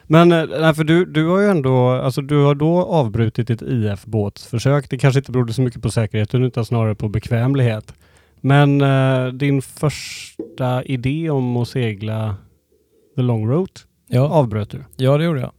Men 0.04 0.32
eh, 0.32 0.46
nej, 0.60 0.74
för 0.74 0.84
du, 0.84 1.06
du 1.06 1.28
har 1.28 1.40
ju 1.40 1.48
ändå, 1.48 1.90
alltså 1.90 2.22
du 2.22 2.44
har 2.44 2.56
då 2.56 2.86
avbrutit 2.86 3.48
ditt 3.48 3.62
IF-båtsförsök. 3.62 4.90
Det 4.90 4.98
kanske 4.98 5.20
inte 5.20 5.32
berodde 5.32 5.54
så 5.54 5.62
mycket 5.62 5.82
på 5.82 5.92
säkerheten 5.92 6.44
utan 6.44 6.66
snarare 6.66 6.96
på 6.96 7.10
bekvämlighet. 7.10 7.94
Men 8.42 8.82
uh, 8.82 9.34
din 9.34 9.62
första 9.62 10.84
idé 10.84 11.30
om 11.30 11.58
att 11.58 11.68
segla 11.68 12.36
the 13.16 13.22
long 13.22 13.50
route 13.50 13.82
ja. 14.08 14.22
avbröt 14.22 14.70
du? 14.70 14.84
Ja, 14.96 15.18
det 15.18 15.24
gjorde 15.24 15.40
jag. 15.40 15.52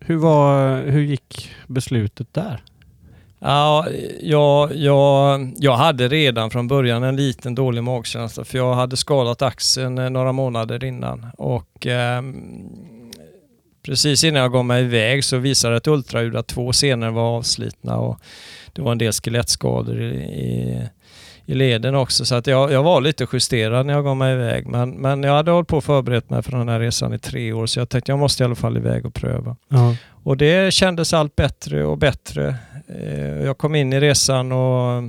Hur, 0.00 0.16
var, 0.16 0.76
hur 0.82 1.00
gick 1.00 1.50
beslutet 1.66 2.34
där? 2.34 2.62
Ja, 3.42 3.86
jag, 4.20 4.76
jag, 4.76 5.52
jag 5.56 5.76
hade 5.76 6.08
redan 6.08 6.50
från 6.50 6.68
början 6.68 7.02
en 7.02 7.16
liten 7.16 7.54
dålig 7.54 7.82
magkänsla 7.82 8.44
för 8.44 8.58
jag 8.58 8.74
hade 8.74 8.96
skadat 8.96 9.42
axeln 9.42 9.98
eh, 9.98 10.10
några 10.10 10.32
månader 10.32 10.84
innan 10.84 11.26
och 11.38 11.86
eh, 11.86 12.22
precis 13.82 14.24
innan 14.24 14.42
jag 14.42 14.52
gav 14.52 14.64
mig 14.64 14.84
iväg 14.84 15.24
så 15.24 15.38
visade 15.38 15.76
ett 15.76 15.86
ultraljud 15.86 16.36
att 16.36 16.46
två 16.46 16.72
senor 16.72 17.10
var 17.10 17.36
avslitna 17.36 17.96
och 17.96 18.20
det 18.72 18.82
var 18.82 18.92
en 18.92 18.98
del 18.98 19.12
skelettskador 19.12 20.00
i, 20.00 20.16
i, 20.16 20.88
i 21.46 21.54
leden 21.54 21.94
också 21.94 22.24
så 22.24 22.34
att 22.34 22.46
jag, 22.46 22.72
jag 22.72 22.82
var 22.82 23.00
lite 23.00 23.26
justerad 23.32 23.86
när 23.86 23.94
jag 23.94 24.04
gav 24.04 24.16
mig 24.16 24.34
iväg 24.34 24.66
men, 24.66 24.90
men 24.90 25.22
jag 25.22 25.32
hade 25.32 25.50
hållit 25.50 25.68
på 25.68 25.76
och 25.76 25.84
förberett 25.84 26.30
mig 26.30 26.42
för 26.42 26.52
den 26.52 26.68
här 26.68 26.80
resan 26.80 27.14
i 27.14 27.18
tre 27.18 27.52
år 27.52 27.66
så 27.66 27.80
jag 27.80 27.88
tänkte 27.88 28.12
jag 28.12 28.18
måste 28.18 28.42
i 28.42 28.44
alla 28.44 28.54
fall 28.54 28.76
iväg 28.76 29.06
och 29.06 29.14
pröva. 29.14 29.56
Ja. 29.68 29.94
Och 30.22 30.36
det 30.36 30.74
kändes 30.74 31.14
allt 31.14 31.36
bättre 31.36 31.84
och 31.84 31.98
bättre 31.98 32.56
jag 33.44 33.58
kom 33.58 33.74
in 33.74 33.92
i 33.92 34.00
resan 34.00 34.52
och 34.52 35.02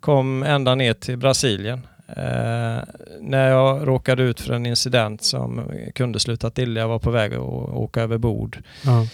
kom 0.00 0.42
ända 0.42 0.74
ner 0.74 0.94
till 0.94 1.16
Brasilien. 1.16 1.86
Eh, 2.16 2.82
när 3.20 3.48
jag 3.48 3.88
råkade 3.88 4.22
ut 4.22 4.40
för 4.40 4.54
en 4.54 4.66
incident 4.66 5.24
som 5.24 5.72
kunde 5.94 6.20
slutat 6.20 6.58
illa. 6.58 6.80
Jag 6.80 6.88
var 6.88 6.98
på 6.98 7.10
väg 7.10 7.34
att 7.34 7.40
åka 7.40 8.02
över 8.02 8.18
bord. 8.18 8.62
Uh 8.86 9.04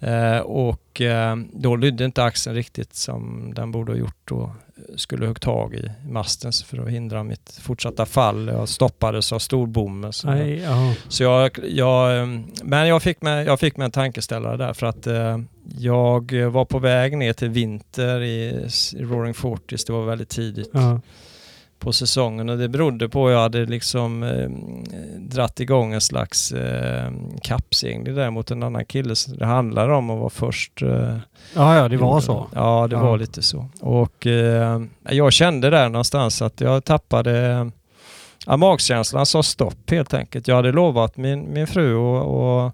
-huh. 0.00 0.40
och 0.40 1.00
eh, 1.00 1.36
då 1.52 1.76
lydde 1.76 2.04
inte 2.04 2.24
axeln 2.24 2.56
riktigt 2.56 2.94
som 2.94 3.52
den 3.54 3.72
borde 3.72 3.92
ha 3.92 3.98
gjort. 3.98 4.20
Då 4.24 4.54
skulle 4.96 5.26
hugga 5.26 5.38
tag 5.38 5.74
i 5.74 5.90
masten 6.08 6.52
för 6.52 6.78
att 6.78 6.88
hindra 6.88 7.22
mitt 7.22 7.58
fortsatta 7.62 8.06
fall. 8.06 8.48
Jag 8.48 8.68
stoppades 8.68 9.32
av 9.32 9.38
storbommen. 9.38 10.12
Så, 10.12 10.28
Aj, 10.28 10.68
så 11.08 11.22
jag, 11.22 11.58
jag, 11.68 12.18
eh, 12.18 12.26
men 12.62 12.88
jag 12.88 13.02
fick, 13.02 13.22
mig, 13.22 13.46
jag 13.46 13.60
fick 13.60 13.76
mig 13.76 13.84
en 13.84 13.90
tankeställare 13.90 14.56
där 14.56 14.72
för 14.72 14.86
att 14.86 15.06
eh, 15.06 15.38
jag 15.78 16.32
var 16.32 16.64
på 16.64 16.78
väg 16.78 17.16
ner 17.18 17.32
till 17.32 17.48
vinter 17.48 18.20
i, 18.20 18.68
i 18.96 19.02
Roaring 19.02 19.34
Forties. 19.34 19.84
Det 19.84 19.92
var 19.92 20.04
väldigt 20.04 20.28
tidigt. 20.28 20.70
Ja. 20.72 21.00
På 21.78 21.92
säsongen 21.92 22.48
och 22.48 22.58
det 22.58 22.68
berodde 22.68 23.08
på 23.08 23.26
att 23.26 23.32
jag 23.32 23.40
hade 23.40 23.66
liksom 23.66 24.22
eh, 24.22 24.48
dratt 25.18 25.60
igång 25.60 25.92
en 25.92 26.00
slags 26.00 26.52
eh, 26.52 27.10
kappsegling 27.42 28.14
där 28.14 28.30
mot 28.30 28.50
en 28.50 28.62
annan 28.62 28.84
kille. 28.84 29.14
Så 29.16 29.30
det 29.30 29.46
handlade 29.46 29.92
om 29.94 30.10
att 30.10 30.18
vara 30.18 30.30
först. 30.30 30.82
Eh, 30.82 31.16
ja, 31.54 31.76
ja, 31.76 31.88
det 31.88 31.96
var 31.96 32.20
så. 32.20 32.46
Ja, 32.54 32.86
det 32.90 32.96
Ja. 32.96 33.02
var 33.02 33.18
lite 33.18 33.42
så. 33.42 33.68
Och 33.80 34.26
eh, 34.26 34.80
jag 35.10 35.32
kände 35.32 35.70
där 35.70 35.88
någonstans 35.88 36.42
att 36.42 36.60
jag 36.60 36.84
tappade 36.84 37.70
Ja, 38.48 38.56
magkänslan 38.56 39.26
sa 39.26 39.42
stopp 39.42 39.90
helt 39.90 40.14
enkelt. 40.14 40.48
Jag 40.48 40.56
hade 40.56 40.72
lovat 40.72 41.16
min, 41.16 41.52
min 41.52 41.66
fru 41.66 41.96
att- 41.96 42.72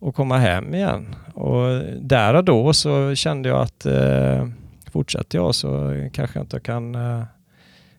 att 0.00 0.14
komma 0.14 0.38
hem 0.38 0.74
igen. 0.74 1.14
Och 1.34 1.80
där 2.00 2.34
och 2.34 2.44
då 2.44 2.72
så 2.72 3.14
kände 3.14 3.48
jag 3.48 3.60
att 3.60 3.86
eh, 3.86 4.48
fortsätter 4.92 5.38
jag 5.38 5.54
så 5.54 5.94
kanske 6.12 6.38
jag 6.38 6.44
inte 6.44 6.60
kan, 6.60 6.94
eh, 6.94 7.22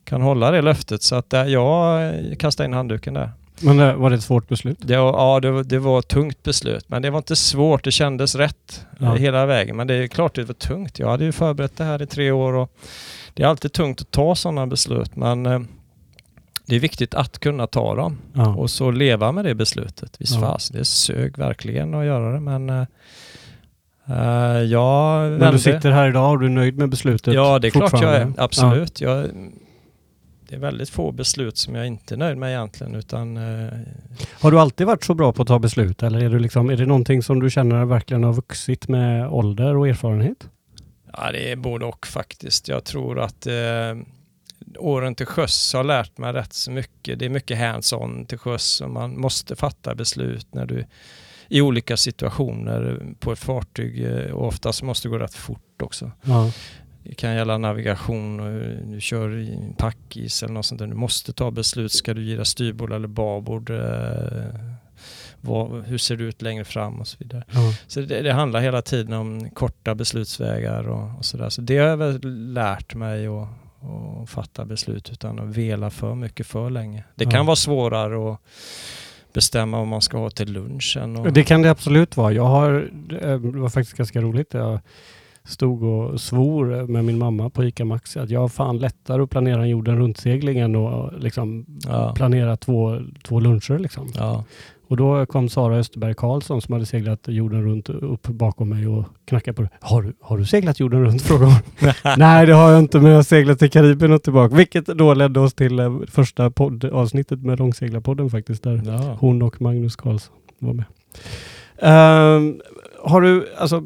kan 0.10 0.22
hålla 0.22 0.52
det 0.52 0.61
löftet. 0.61 1.03
Så 1.03 1.15
att 1.15 1.34
eh, 1.34 1.44
jag 1.44 2.14
kastade 2.40 2.65
in 2.68 2.73
handduken 2.73 3.14
där. 3.14 3.31
Men 3.61 3.77
det, 3.77 3.94
var 3.95 4.10
det 4.10 4.15
ett 4.15 4.23
svårt 4.23 4.48
beslut? 4.48 4.77
Det 4.81 4.94
ja, 4.94 5.40
det, 5.41 5.52
var- 5.52 5.64
det 5.64 5.80
var 5.80 5.99
ett 5.99 6.07
tungt 6.07 6.44
beslut, 6.44 6.86
men 6.90 7.02
det 7.02 7.10
var 7.10 7.18
inte 7.18 7.36
svårt. 7.36 7.84
Det 7.84 7.91
kändes 7.91 8.36
rätt 8.36 8.86
Ja. 8.99 9.06
eh, 9.06 9.14
hela 9.14 9.45
vägen. 9.45 9.76
Men 9.76 9.88
det 9.88 9.94
är 9.95 10.07
klart 10.07 10.36
det 10.36 10.44
var 10.44 10.53
tungt. 10.53 10.99
Jag 10.99 11.10
hade 11.10 11.26
ju 11.26 11.31
förberett 11.31 11.77
det 11.77 11.84
här 11.84 12.02
i 12.02 12.06
tre 12.06 12.31
år 12.31 12.53
och 12.53 12.72
det 13.34 13.44
är 13.44 13.48
alltid 13.48 13.73
tungt 13.73 14.02
att 14.02 14.11
ta 14.11 14.36
sådana 14.36 14.68
beslut, 14.68 15.15
men 15.15 15.45
eh, 15.45 15.60
det 16.65 16.76
är 16.76 16.80
viktigt 16.80 17.14
att 17.14 17.40
kunna 17.40 17.68
ta 17.68 17.95
dem 17.95 18.18
Ja. 18.34 18.56
och 18.56 18.69
så 18.69 18.91
leva 18.91 19.31
med 19.31 19.45
det 19.45 19.56
beslutet. 19.56 20.15
Visst 20.19 20.36
Ja. 20.36 20.41
fas, 20.41 20.69
det 20.69 20.86
sög 20.86 21.38
verkligen 21.38 21.94
att 21.94 22.06
göra 22.06 22.34
det, 22.34 22.40
men 22.40 22.69
eh, 22.69 22.86
eh, 24.10 24.61
jag 24.64 25.31
Men 25.31 25.53
du 25.53 25.60
sitter 25.60 25.91
här 25.91 26.10
idag 26.10 26.31
och 26.31 26.40
du 26.40 26.45
är 26.45 26.49
nöjd 26.49 26.77
med 26.77 26.90
beslutet? 26.90 27.34
Ja, 27.34 27.60
det 27.60 27.68
är 27.68 27.72
klart 27.72 28.02
jag 28.02 28.15
är. 28.15 28.31
Absolut. 28.38 29.02
Jag, 29.02 29.26
det 30.50 30.56
är 30.56 30.60
väldigt 30.60 30.90
få 30.90 31.12
beslut 31.12 31.58
som 31.58 31.76
jag 31.76 31.88
inte 31.88 32.16
är 32.16 32.18
nöjd 32.18 32.38
med 32.38 32.50
egentligen, 32.50 32.96
utan 32.96 33.38
eh, 33.38 33.74
Har 34.32 34.52
du 34.52 34.60
alltid 34.60 34.88
varit 34.88 35.04
så 35.04 35.14
bra 35.14 35.34
på 35.34 35.42
att 35.42 35.48
ta 35.48 35.60
beslut 35.60 36.04
eller 36.04 36.24
är, 36.24 36.30
du 36.30 36.40
liksom, 36.40 36.70
är 36.70 36.78
det 36.78 36.86
någonting 36.86 37.24
som 37.24 37.40
du 37.40 37.50
känner 37.50 37.86
verkligen 37.86 38.24
har 38.24 38.34
vuxit 38.34 38.88
med 38.88 39.30
ålder 39.30 39.76
och 39.76 39.88
erfarenhet? 39.88 40.50
Ja, 41.14 41.32
det 41.32 41.52
är 41.52 41.56
både 41.56 41.86
och 41.86 42.08
faktiskt. 42.08 42.68
Jag 42.68 42.84
tror 42.84 43.20
att 43.20 43.48
eh, 43.48 43.96
åren 44.78 45.16
till 45.16 45.26
sjöss 45.26 45.74
har 45.74 45.84
lärt 45.84 46.18
mig 46.18 46.34
rätt 46.34 46.54
så 46.54 46.72
mycket. 46.72 47.20
Det 47.20 47.26
är 47.26 47.30
mycket 47.30 47.58
hands-on 47.58 48.26
till 48.26 48.38
sjöss 48.38 48.82
och 48.82 48.90
man 48.90 49.20
måste 49.20 49.56
fatta 49.56 49.96
beslut 49.96 50.48
när 50.54 50.66
du 50.66 50.86
i 51.48 51.62
olika 51.62 51.98
situationer 51.98 53.06
på 53.20 53.32
ett 53.32 53.40
fartyg 53.40 54.06
eh, 54.06 54.32
och 54.32 54.48
oftast 54.48 54.84
måste 54.84 55.08
det 55.08 55.12
gå 55.12 55.18
rätt 55.18 55.36
fort 55.36 55.82
också. 55.82 56.12
Ja. 56.22 56.52
Det 57.10 57.15
kan 57.15 57.36
gälla 57.36 57.57
navigation 57.57 58.40
och 58.40 58.61
du 58.94 59.02
kör 59.02 59.38
i 59.38 59.53
en 59.53 59.73
packis 59.73 60.44
eller 60.44 60.53
något 60.53 60.65
sånt 60.65 60.80
där. 60.80 60.88
Du 60.88 60.95
måste 60.95 61.34
ta 61.34 61.52
beslut. 61.52 61.91
Ska 61.91 62.14
du 62.14 62.23
gira 62.23 62.45
styrbord 62.45 62.91
eller 62.94 63.07
babord? 63.07 63.69
Eh, 63.69 64.56
vad, 65.41 65.84
hur 65.86 65.98
ser 65.98 66.15
det 66.18 66.23
ut 66.23 66.41
längre 66.41 66.64
fram 66.65 66.99
och 66.99 67.07
så 67.07 67.18
vidare. 67.19 67.44
Ja. 67.52 67.73
Så 67.88 68.02
det, 68.02 68.22
det 68.22 68.34
handlar 68.34 68.61
hela 68.61 68.81
tiden 68.81 69.14
om 69.14 69.49
korta 69.49 69.95
beslutsvägar 69.95 70.88
och, 70.90 71.18
och 71.18 71.26
sådär. 71.26 71.49
Så 71.49 71.61
det 71.61 71.77
har 71.77 71.88
jag 71.88 71.98
väl 71.98 72.19
lärt 72.53 72.95
mig 72.95 73.27
att, 73.27 73.48
att 74.23 74.30
fatta 74.30 74.65
beslut 74.65 75.10
utan 75.11 75.40
att 75.40 75.57
vela 75.57 75.90
för 75.90 76.15
mycket 76.15 76.48
för 76.48 76.69
länge. 76.69 77.03
Det 77.15 77.26
kan 77.26 77.34
Ja. 77.34 77.44
vara 77.44 77.56
svårare 77.56 78.34
att 78.34 78.40
bestämma 79.34 79.77
vad 79.77 79.88
man 79.88 80.02
ska 80.02 80.18
ha 80.18 80.30
till 80.30 80.52
lunchen. 80.53 81.15
Och, 81.18 81.34
Det 81.34 81.44
kan 81.44 81.61
det 81.61 81.69
absolut 81.72 82.18
vara. 82.18 82.31
Jag 82.34 82.45
har, 82.45 82.90
det 83.10 83.38
var 83.60 83.69
faktiskt 83.69 83.98
ganska 83.98 84.22
roligt. 84.22 84.53
Jag 84.53 84.80
stod 85.44 85.84
och 85.84 86.22
svor 86.22 86.88
med 86.88 87.06
min 87.06 87.18
mamma 87.18 87.49
på 87.49 87.64
ICA 87.64 87.86
Maxi 87.86 88.20
att 88.20 88.30
jag 88.30 88.40
har 88.40 88.48
fan 88.48 88.78
lättare 88.78 89.24
att 89.24 89.30
planera 89.30 89.61
en 89.61 89.70
jorden 89.70 89.99
runt-segling 89.99 90.76
att 90.76 91.24
liksom 91.24 91.66
ja, 91.88 92.14
planera 92.16 92.57
två, 92.57 92.99
två 93.24 93.40
luncher. 93.40 93.80
Liksom. 93.80 94.07
ja, 94.16 94.44
Och 94.88 94.98
då 94.98 95.26
kom 95.26 95.49
Sara 95.49 95.78
Österberg 95.78 96.14
Karlsson 96.14 96.61
som 96.61 96.74
hade 96.74 96.86
seglat 96.86 97.20
jorden 97.28 97.64
runt 97.64 97.90
upp 97.90 98.28
bakom 98.28 98.70
mig 98.70 98.88
och 98.88 99.06
knackade 99.26 99.56
på. 99.56 99.68
Har 99.82 100.02
du, 100.02 100.14
har 100.22 100.38
du 100.38 100.45
seglat 100.45 100.80
jorden 100.80 101.06
runt? 101.06 101.22
frågade 101.22 101.52
hon. 101.52 101.91
Nej, 102.18 102.45
det 102.45 102.53
har 102.53 102.72
jag 102.72 102.80
inte, 102.80 102.99
men 102.99 103.11
jag 103.11 103.18
har 103.18 103.24
seglat 103.24 103.60
till 103.60 103.72
Karibien 103.72 104.14
och 104.14 104.24
tillbaka. 104.24 104.56
Vilket 104.56 104.86
då 104.86 105.14
ledde 105.14 105.40
oss 105.40 105.53
till 105.53 105.80
eh, 105.80 105.99
första 106.07 106.52
poddavsnittet 106.52 107.44
med 107.44 107.60
Långseglarpodden 107.60 108.30
faktiskt. 108.30 108.64
Där 108.64 108.82
ja. 108.86 109.18
hon 109.20 109.41
och 109.41 109.61
Magnus 109.61 109.95
Karlsson 109.95 110.36
var 110.60 110.74
med. 110.74 110.86
Ehm, 111.82 112.61
har 113.03 113.22
du, 113.22 113.48
alltså, 113.57 113.84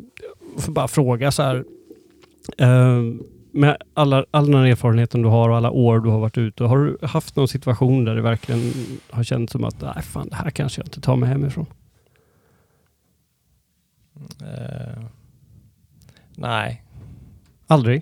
bara 0.67 0.87
fråga 0.87 1.31
så 1.31 1.43
här. 1.43 1.65
Ehm, 2.57 3.23
med 3.51 3.77
alla, 3.93 4.25
all 4.31 4.45
den 4.45 4.55
här 4.55 4.65
erfarenheten 4.65 5.21
du 5.21 5.29
har 5.29 5.49
och 5.49 5.57
alla 5.57 5.71
år 5.71 5.99
du 5.99 6.09
har 6.09 6.19
varit 6.19 6.37
ute, 6.37 6.63
har 6.63 6.77
du 6.77 6.97
haft 7.01 7.35
någon 7.35 7.47
situation 7.47 8.05
där 8.05 8.15
det 8.15 8.21
verkligen 8.21 8.73
har 9.09 9.23
känts 9.23 9.51
som 9.51 9.63
att 9.63 9.81
nej 9.81 10.01
fan, 10.03 10.29
det 10.29 10.35
här 10.35 10.49
kanske 10.49 10.81
jag 10.81 10.87
inte 10.87 11.01
tar 11.01 11.15
mig 11.15 11.29
hemifrån? 11.29 11.65
Eh, 14.41 15.03
nej. 16.35 16.83
Aldrig? 17.67 18.01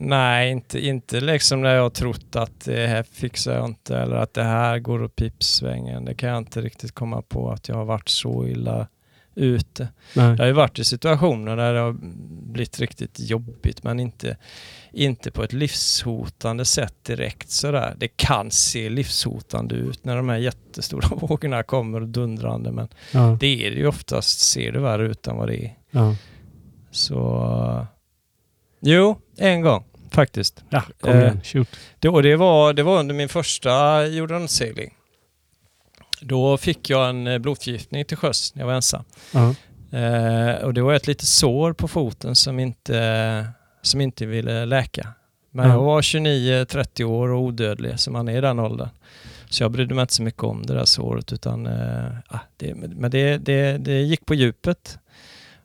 Nej, 0.00 0.50
inte, 0.50 0.86
inte 0.86 1.20
liksom 1.20 1.62
när 1.62 1.74
jag 1.74 1.82
har 1.82 1.90
trott 1.90 2.36
att 2.36 2.64
det 2.64 2.86
här 2.86 3.02
fixar 3.02 3.54
jag 3.54 3.64
inte 3.64 3.98
eller 3.98 4.16
att 4.16 4.34
det 4.34 4.44
här 4.44 4.78
går 4.78 5.02
åt 5.02 5.16
pipsvängen. 5.16 6.04
Det 6.04 6.14
kan 6.14 6.28
jag 6.28 6.38
inte 6.38 6.60
riktigt 6.60 6.92
komma 6.92 7.22
på 7.22 7.50
att 7.50 7.68
jag 7.68 7.76
har 7.76 7.84
varit 7.84 8.08
så 8.08 8.46
illa 8.46 8.88
ute. 9.38 9.88
Nej. 10.16 10.26
Jag 10.30 10.38
har 10.38 10.46
ju 10.46 10.52
varit 10.52 10.78
i 10.78 10.84
situationer 10.84 11.56
där 11.56 11.74
det 11.74 11.80
har 11.80 11.96
blivit 12.52 12.80
riktigt 12.80 13.20
jobbigt 13.20 13.82
men 13.82 14.00
inte, 14.00 14.36
inte 14.92 15.30
på 15.30 15.42
ett 15.42 15.52
livshotande 15.52 16.64
sätt 16.64 16.94
direkt 17.02 17.50
sådär. 17.50 17.94
Det 17.98 18.08
kan 18.08 18.50
se 18.50 18.88
livshotande 18.88 19.74
ut 19.74 20.04
när 20.04 20.16
de 20.16 20.28
här 20.28 20.36
jättestora 20.36 21.08
vågorna 21.16 21.62
kommer 21.62 22.00
dundrande 22.00 22.72
men 22.72 22.88
Ja, 23.12 23.36
det 23.40 23.66
är 23.66 23.70
det 23.70 23.76
ju 23.76 23.86
oftast, 23.86 24.40
ser 24.40 24.72
det 24.72 24.80
värre 24.80 25.06
ut 25.06 25.26
än 25.26 25.36
vad 25.36 25.48
det 25.48 25.56
är. 25.64 25.74
ja. 25.90 26.16
Så 26.90 27.86
jo, 28.80 29.18
en 29.36 29.60
gång 29.60 29.84
faktiskt. 30.10 30.64
ja 30.70 30.82
kom 31.00 31.10
Eh, 31.12 31.18
igen. 31.20 31.40
Shoot. 31.44 31.68
Det, 31.98 32.08
och 32.08 32.22
det, 32.22 32.36
var, 32.36 32.72
det 32.72 32.82
var 32.82 32.98
under 33.00 33.14
min 33.14 33.28
första 33.28 34.06
jordrunt-segling. 34.06 34.94
Då 36.20 36.56
fick 36.56 36.90
jag 36.90 37.08
en 37.08 37.26
eh, 37.26 37.38
blodförgiftning 37.38 38.04
till 38.04 38.16
sjöss 38.16 38.54
när 38.54 38.62
jag 38.62 38.66
var 38.66 38.74
ensam. 38.74 39.04
Ja. 39.34 39.54
Eh, 39.98 40.54
och 40.64 40.74
det 40.74 40.82
var 40.82 40.94
ett 40.94 41.06
litet 41.06 41.28
sår 41.28 41.72
på 41.72 41.88
foten 41.88 42.34
som 42.36 42.58
inte, 42.60 43.46
som 43.82 44.00
inte 44.00 44.26
ville 44.26 44.64
läka. 44.64 45.08
Men 45.50 45.66
Ja. 45.68 45.72
jag 45.74 45.82
var 45.82 46.02
29-30 46.02 47.04
år 47.04 47.28
och 47.28 47.40
odödlig 47.40 48.00
som 48.00 48.12
man 48.12 48.28
är 48.28 48.38
i 48.38 48.40
den 48.40 48.58
åldern. 48.58 48.88
Så 49.50 49.62
jag 49.62 49.70
brydde 49.70 49.94
mig 49.94 50.02
inte 50.02 50.14
så 50.14 50.22
mycket 50.22 50.42
om 50.42 50.66
det 50.66 50.74
där 50.74 50.84
såret 50.84 51.32
utan 51.32 51.66
eh, 51.66 52.08
ah, 52.28 52.38
det, 52.56 52.74
men 52.74 53.10
det, 53.10 53.38
det, 53.38 53.78
det 53.78 54.00
gick 54.00 54.26
på 54.26 54.34
djupet 54.34 54.98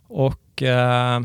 och 0.07 0.63
eh, 0.63 1.21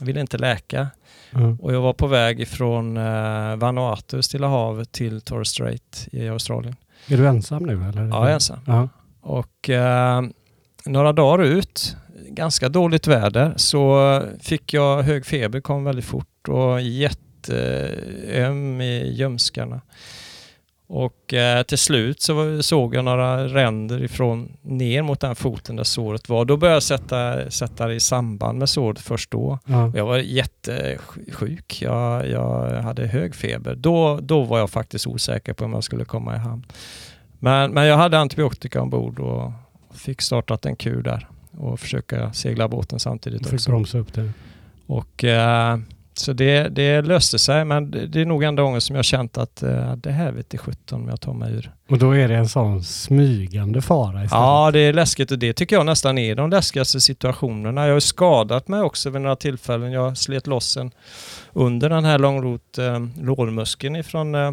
ville 0.00 0.20
inte 0.20 0.38
läka. 0.38 0.88
Ja. 1.30 1.56
Och 1.60 1.74
jag 1.74 1.80
var 1.80 1.92
på 1.92 2.06
väg 2.06 2.40
ifrån 2.40 2.96
eh, 2.96 3.56
Vanuatu, 3.56 4.22
Stilla 4.22 4.46
havet, 4.48 4.92
till 4.92 5.20
Torres 5.20 5.48
Strait 5.48 6.08
i 6.12 6.28
Australien. 6.28 6.76
Är 7.08 7.16
du 7.16 7.28
ensam 7.28 7.62
nu 7.62 7.72
eller? 7.88 8.02
Ja, 8.02 8.08
jag 8.08 8.30
är 8.30 8.34
ensam. 8.34 8.58
Ja. 8.66 8.88
Och 9.20 9.70
eh, 9.70 10.22
några 10.84 11.12
dagar 11.12 11.44
ut, 11.44 11.96
ganska 12.28 12.68
dåligt 12.68 13.06
väder, 13.06 13.52
så 13.56 14.22
fick 14.40 14.74
jag 14.74 15.02
hög 15.02 15.26
feber, 15.26 15.60
kom 15.60 15.84
väldigt 15.84 16.04
fort 16.04 16.48
och 16.48 16.80
jätteöm 16.80 18.00
i 18.80 19.12
ljumskarna. 19.14 19.80
Och 20.90 21.34
eh, 21.34 21.62
till 21.62 21.78
slut 21.78 22.22
så 22.22 22.62
såg 22.62 22.94
jag 22.94 23.04
några 23.04 23.44
ränder 23.48 24.02
ifrån 24.04 24.52
ner 24.62 25.02
mot 25.02 25.20
den 25.20 25.36
foten 25.36 25.76
där 25.76 25.84
såret 25.84 26.28
var. 26.28 26.44
Då 26.44 26.56
började 26.56 26.76
jag 26.76 26.82
sätta, 26.82 27.50
sätta 27.50 27.86
det 27.86 27.94
i 27.94 28.00
samband 28.00 28.58
med 28.58 28.68
såret 28.68 28.98
först 28.98 29.30
då. 29.30 29.58
Och 29.64 29.98
Jag 29.98 30.06
var 30.06 30.18
jättesjuk. 30.18 31.82
Jag, 31.82 32.28
jag 32.28 32.82
hade 32.82 33.06
hög 33.06 33.34
feber. 33.34 33.74
Då, 33.74 34.18
då 34.22 34.42
var 34.42 34.58
jag 34.58 34.70
faktiskt 34.70 35.06
osäker 35.06 35.52
på 35.52 35.64
om 35.64 35.72
jag 35.72 35.84
skulle 35.84 36.04
komma 36.04 36.34
i 36.34 36.38
hamn. 36.38 36.66
Men, 37.38 37.70
men 37.72 37.86
jag 37.86 37.96
hade 37.96 38.18
antibiotika 38.18 38.82
ombord 38.82 39.18
och 39.20 39.52
fick 39.94 40.22
startat 40.22 40.66
en 40.66 40.76
kur 40.76 41.02
där 41.02 41.28
och 41.58 41.80
försöka 41.80 42.32
segla 42.32 42.68
båten 42.68 42.98
samtidigt 43.00 43.38
Du 43.42 43.44
fick 43.48 43.54
också. 43.54 43.70
bromsa 43.70 43.98
upp 43.98 44.12
det. 44.14 44.30
Och, 44.86 45.24
eh, 45.24 45.78
så 46.18 46.32
det, 46.32 46.68
det 46.68 47.02
löste 47.02 47.38
sig, 47.38 47.64
men 47.64 47.90
det, 47.90 48.20
är 48.20 48.24
nog 48.24 48.42
enda 48.42 48.62
gången 48.62 48.80
som 48.80 48.96
jag 48.96 49.04
känt 49.04 49.38
att 49.38 49.62
eh, 49.62 49.96
det 49.96 50.10
här 50.10 50.32
vet 50.32 50.54
i 50.54 50.58
sjutton 50.58 51.02
om 51.02 51.08
jag 51.08 51.20
tar 51.20 51.32
mig 51.32 51.52
ur. 51.52 51.72
Och 51.88 51.98
då 51.98 52.16
är 52.16 52.28
det 52.28 52.36
en 52.36 52.48
sån 52.48 52.84
smygande 52.84 53.82
fara 53.82 54.24
istället. 54.24 54.30
Ja, 54.32 54.70
det 54.72 54.80
är 54.80 54.92
läskigt 54.92 55.30
och 55.30 55.38
det 55.38 55.52
tycker 55.52 55.76
jag 55.76 55.86
nästan 55.86 56.18
är 56.18 56.34
de 56.34 56.50
läskigaste 56.50 57.00
situationerna. 57.00 57.86
Jag 57.86 57.92
har 57.92 58.00
skadat 58.00 58.68
mig 58.68 58.80
också 58.80 59.10
vid 59.10 59.20
några 59.20 59.36
tillfällen. 59.36 59.92
Jag 59.92 60.18
slet 60.18 60.46
loss 60.46 60.76
en 60.76 60.90
under 61.52 61.88
den 61.90 62.04
här 62.04 62.18
långrot 62.18 62.78
eh, 62.78 63.06
lårmuskeln 63.20 63.96
ifrån 63.96 64.34
eh, 64.34 64.52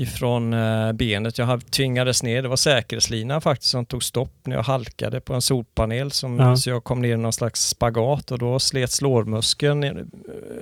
ifrån 0.00 0.52
eh, 0.52 0.92
benet. 0.92 1.38
Jag 1.38 1.70
tvingades 1.70 2.22
ner. 2.22 2.42
Det 2.42 2.48
var 2.48 2.56
säkerhetslinan 2.56 3.40
faktiskt 3.40 3.70
som 3.70 3.86
tog 3.86 4.04
stopp 4.04 4.32
när 4.44 4.56
jag 4.56 4.62
halkade 4.62 5.20
på 5.20 5.34
en 5.34 5.42
solpanel. 5.42 6.10
Som, 6.10 6.38
Ja. 6.38 6.56
Så 6.56 6.70
jag 6.70 6.84
kom 6.84 7.02
ner 7.02 7.14
i 7.14 7.16
någon 7.16 7.32
slags 7.32 7.68
spagat 7.68 8.30
och 8.30 8.38
då 8.38 8.58
slets 8.58 9.00
lårmuskeln 9.00 9.84
eh, 9.84 9.92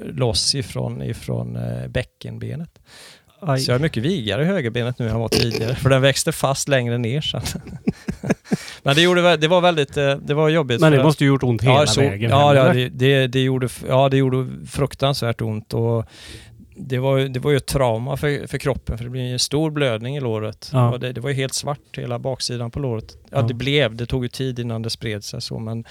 loss 0.02 0.55
ifrån, 0.55 1.02
ifrån 1.02 1.56
eh, 1.56 1.89
bäckenbenet. 1.89 2.78
Aj. 3.40 3.60
Så 3.60 3.70
jag 3.70 3.77
är 3.77 3.82
mycket 3.82 4.02
vigare 4.02 4.43
i 4.43 4.44
högerbenet 4.44 4.98
nu 4.98 5.06
än 5.06 5.12
jag 5.12 5.19
var 5.19 5.28
tidigare. 5.28 5.74
För 5.74 5.90
den 5.90 6.02
växte 6.02 6.32
fast 6.32 6.69
längre 6.69 6.98
ner 6.98 7.20
sen. 7.20 7.43
Men 8.82 8.94
det, 8.94 9.02
gjorde, 9.02 9.36
det 9.36 9.48
var 9.48 9.60
väldigt, 9.60 9.94
det 9.94 10.35
var 10.35 10.48
jobbigt. 10.48 10.81
Men 10.81 10.93
det 10.93 11.02
måste 11.02 11.24
ju 11.24 11.28
gjort 11.28 11.43
ont 11.43 11.62
hela 11.62 11.74
ja, 11.74 11.86
så, 11.86 12.01
vägen 12.01 12.31
ja, 12.31 12.55
ja, 12.55 12.73
det, 12.73 12.89
det, 12.89 13.27
det, 13.27 13.40
gjorde, 13.40 13.69
ja, 13.89 14.09
det 14.09 14.16
gjorde 14.16 14.66
fruktansvärt 14.66 15.40
ont. 15.40 15.74
Och 15.74 16.06
det, 16.78 16.98
var, 16.98 17.18
det 17.18 17.40
var 17.40 17.50
ju 17.50 17.56
ett 17.56 17.66
trauma 17.66 18.16
för, 18.16 18.46
för 18.46 18.59
kroppen 18.59 18.98
för 18.98 19.05
det 19.05 19.10
blev 19.10 19.32
en 19.32 19.38
stor 19.38 19.70
blödning 19.70 20.16
i 20.16 20.20
låret. 20.20 20.70
Ja. 20.72 20.96
Det, 21.00 21.12
det 21.12 21.20
var 21.20 21.30
ju 21.30 21.36
helt 21.36 21.55
svart 21.55 21.78
hela 21.98 22.18
baksidan 22.18 22.70
på 22.70 22.78
låret. 22.80 23.16
Ja, 23.22 23.28
Ja. 23.30 23.42
det 23.42 23.55
blev, 23.55 23.94
det 23.96 24.06
tog 24.06 24.24
ju 24.24 24.28
tid 24.28 24.59
innan 24.59 24.82
det 24.82 24.90
spred 24.90 25.24
sig 25.24 25.40
så 25.42 25.59
men 25.59 25.84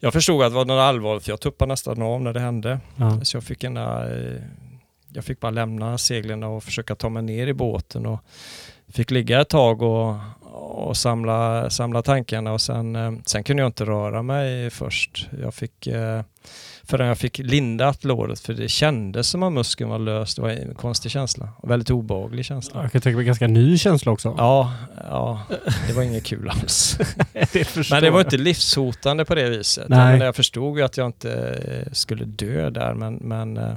jag 0.00 0.12
förstod 0.12 0.42
att 0.42 0.50
det 0.52 0.56
var 0.56 0.64
något 0.64 0.80
allvarligt 0.80 1.24
för 1.24 1.32
jag 1.32 1.40
tuppade 1.40 1.68
nästan 1.68 2.02
av 2.02 2.22
när 2.22 2.32
det 2.32 2.40
hände. 2.40 2.80
Ja. 2.96 3.20
Så 3.24 3.36
jag 3.36 3.44
fick, 3.44 3.64
en, 3.64 3.76
eh, 3.76 4.42
jag 5.12 5.24
fick 5.24 5.40
bara 5.40 5.50
lämna 5.50 5.98
seglen 5.98 6.42
och 6.42 6.64
försöka 6.64 6.94
ta 6.94 7.08
mig 7.08 7.22
ner 7.22 7.46
i 7.46 7.54
båten 7.54 8.06
och 8.06 8.20
fick 8.88 9.10
ligga 9.10 9.40
ett 9.40 9.48
tag 9.48 9.82
och, 9.82 10.14
och 10.88 10.96
samla, 10.96 11.70
samla 11.70 12.02
tankarna 12.02 12.52
och 12.52 12.60
sen, 12.60 12.96
eh, 12.96 13.12
sen 13.26 13.44
kunde 13.44 13.62
jag 13.62 13.68
inte 13.68 13.84
röra 13.84 14.22
mig 14.22 14.70
först. 14.70 15.28
Jag 15.42 15.54
fick, 15.54 15.86
eh, 15.86 16.22
förrän 16.86 17.06
jag 17.06 17.18
fick 17.18 17.38
lindat 17.38 18.04
låret 18.04 18.40
för 18.40 18.54
det 18.54 18.68
kändes 18.68 19.28
som 19.28 19.42
att 19.42 19.52
muskeln 19.52 19.90
var 19.90 19.98
lös. 19.98 20.34
Det 20.34 20.42
var 20.42 20.50
en 20.50 20.74
konstig 20.74 21.10
känsla 21.10 21.48
och 21.56 21.70
väldigt 21.70 21.90
obehaglig 21.90 22.44
känsla. 22.44 22.82
Jag 22.82 22.92
kan 22.92 23.00
tänka 23.00 23.16
mig 23.16 23.26
ganska 23.26 23.46
ny 23.46 23.78
känsla 23.78 24.12
också. 24.12 24.34
Ja, 24.38 24.74
ja, 25.10 25.42
det 25.86 25.92
var 25.92 26.02
inget 26.02 26.24
kul 26.24 26.48
alls. 26.48 26.98
det 27.52 27.90
Men 27.90 28.02
det 28.02 28.10
var 28.10 28.20
inte 28.20 28.36
livshotande 28.36 29.24
på 29.24 29.34
det 29.34 29.50
viset. 29.50 29.88
Nej. 29.88 30.18
Jag, 30.18 30.36
förstod 30.36 30.78
ju 30.78 30.84
att 30.84 30.96
jag 30.96 31.06
inte 31.06 31.88
skulle 31.92 32.24
dö 32.24 32.70
där, 32.70 32.94
men, 32.94 33.14
men 33.14 33.56
eh, 33.56 33.74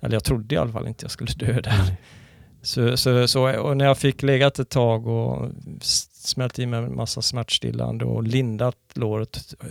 eller 0.00 0.14
jag 0.14 0.24
trodde 0.24 0.54
i 0.54 0.58
alla 0.58 0.72
fall 0.72 0.86
inte 0.86 1.04
jag 1.04 1.10
skulle 1.10 1.32
dö 1.32 1.60
där. 1.60 1.96
Så, 2.64 2.96
så, 2.96 3.28
så, 3.28 3.60
och 3.60 3.76
när 3.76 3.84
jag 3.84 3.98
fick 3.98 4.22
legat 4.22 4.58
ett 4.58 4.70
tag 4.70 5.06
och 5.06 5.50
smält 5.80 6.58
i 6.58 6.66
mig 6.66 6.78
en 6.84 6.96
massa 6.96 7.22
smärtstillande 7.22 8.04
och 8.04 8.22
lindat 8.22 8.76
låret, 8.94 9.54
eh, 9.60 9.66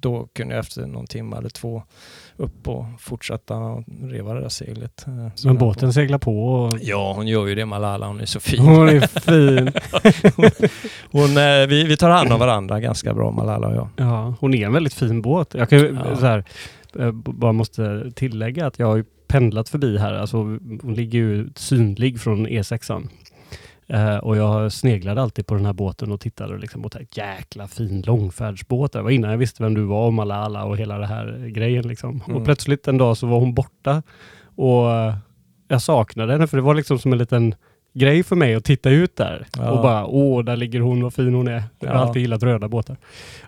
då 0.00 0.28
kunde 0.34 0.54
jag 0.54 0.60
efter 0.60 0.86
någon 0.86 1.06
timme 1.06 1.36
eller 1.36 1.48
två 1.48 1.82
upp 2.36 2.68
och 2.68 2.84
fortsätta 3.00 3.56
och 3.56 3.84
reva 4.02 4.34
det 4.34 4.40
där 4.40 4.48
seglet. 4.48 5.06
eh, 5.06 5.28
Men 5.44 5.58
båten 5.58 5.88
på. 5.88 5.92
seglar 5.92 6.18
på 6.18 6.44
och 6.54 6.78
Ja, 6.80 7.12
hon 7.16 7.26
gör 7.26 7.46
ju 7.46 7.54
det 7.54 7.66
Malala, 7.66 8.06
hon 8.06 8.20
är 8.20 8.26
så 8.26 8.40
fin. 8.40 8.60
hon 8.60 8.88
är 8.88 9.00
fin. 9.00 9.72
Hon, 11.12 11.36
eh, 11.36 11.66
vi, 11.68 11.84
vi 11.84 11.96
tar 11.96 12.10
hand 12.10 12.32
om 12.32 12.38
varandra 12.40 12.80
ganska 12.80 13.14
bra 13.14 13.30
Malala 13.30 13.68
och 13.68 13.74
jag. 13.76 13.88
Ja, 13.96 14.34
hon 14.40 14.54
är 14.54 14.66
en 14.66 14.72
väldigt 14.72 14.94
fin 14.94 15.22
båt. 15.22 15.54
Jag 15.54 15.68
kan 15.68 15.78
ju 15.78 15.98
Ja. 16.04 16.16
så 16.16 16.26
här, 16.26 16.44
bara 17.12 17.52
måste 17.52 18.10
tillägga 18.14 18.66
att 18.66 18.78
jag 18.78 18.86
har 18.86 19.04
pendlat 19.30 19.68
förbi 19.68 19.98
här. 19.98 20.12
Alltså, 20.12 20.36
hon 20.82 20.94
ligger 20.94 21.18
ju 21.18 21.48
synlig 21.56 22.20
från 22.20 22.46
E6an. 22.46 23.08
Eh, 23.86 24.16
och 24.16 24.36
jag 24.36 24.72
sneglade 24.72 25.22
alltid 25.22 25.46
på 25.46 25.54
den 25.54 25.66
här 25.66 25.72
båten 25.72 26.12
och 26.12 26.20
tittade 26.20 26.58
liksom 26.58 26.84
och 26.84 26.92
tänkte 26.92 27.20
jäkla 27.20 27.68
fin 27.68 28.02
långfärdsbåt. 28.06 28.92
Det 28.92 29.02
var 29.02 29.10
innan 29.10 29.30
jag 29.30 29.38
visste 29.38 29.62
vem 29.62 29.74
du 29.74 29.82
var 29.82 30.06
och 30.06 30.12
Malala 30.12 30.64
och 30.64 30.76
hela 30.76 30.98
det 30.98 31.06
här 31.06 31.48
grejen. 31.48 31.88
Liksom. 31.88 32.22
Mm. 32.26 32.36
Och 32.36 32.44
plötsligt 32.44 32.88
en 32.88 32.98
dag 32.98 33.16
så 33.16 33.26
var 33.26 33.40
hon 33.40 33.54
borta. 33.54 34.02
Och 34.56 34.86
jag 35.68 35.82
saknade 35.82 36.32
henne 36.32 36.46
för 36.46 36.56
det 36.56 36.62
var 36.62 36.74
liksom 36.74 36.98
som 36.98 37.12
en 37.12 37.18
liten 37.18 37.54
grej 37.92 38.22
för 38.22 38.36
mig 38.36 38.54
att 38.54 38.64
titta 38.64 38.90
ut 38.90 39.16
där. 39.16 39.46
Ja. 39.58 39.70
Och 39.70 39.82
bara, 39.82 40.06
åh, 40.06 40.44
där 40.44 40.56
ligger 40.56 40.80
hon, 40.80 41.02
vad 41.02 41.14
fin 41.14 41.34
hon 41.34 41.48
är. 41.48 41.62
Jag 41.80 41.88
har 41.88 41.94
Ja. 41.94 42.00
alltid 42.00 42.22
gillat 42.22 42.42
röda 42.42 42.68
båtar. 42.68 42.96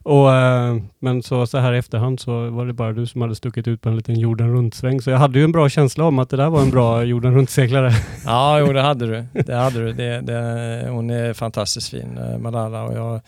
Och, 0.02 0.32
eh, 0.34 0.76
men 0.98 1.22
så, 1.22 1.46
så 1.46 1.58
här 1.58 1.72
i 1.72 1.78
efterhand 1.78 2.20
så 2.20 2.50
var 2.50 2.66
det 2.66 2.72
bara 2.72 2.92
du 2.92 3.06
som 3.06 3.20
hade 3.22 3.34
stuckit 3.34 3.68
ut 3.68 3.80
på 3.80 3.88
en 3.88 3.96
liten 3.96 4.18
jorden 4.20 4.52
runt-sväng. 4.54 5.00
Så 5.00 5.10
jag 5.10 5.18
hade 5.18 5.38
ju 5.38 5.44
en 5.44 5.52
bra 5.52 5.68
känsla 5.68 6.04
om 6.04 6.18
att 6.18 6.30
det 6.30 6.36
där 6.36 6.50
var 6.50 6.62
en 6.62 6.70
bra 6.70 7.02
jorden 7.04 7.34
runt-seglare. 7.34 7.92
Ja, 8.24 8.58
jo 8.60 8.72
det 8.72 8.80
hade 8.80 9.06
du. 9.06 9.42
Det 9.42 9.54
hade 9.54 9.84
du. 9.84 9.92
Det, 9.92 10.20
det, 10.20 10.86
hon 10.90 11.10
är 11.10 11.32
fantastiskt 11.32 11.88
fin, 11.90 12.18
eh, 12.18 12.38
Malala. 12.38 12.82
Och 12.82 12.94
jag, 12.96 13.20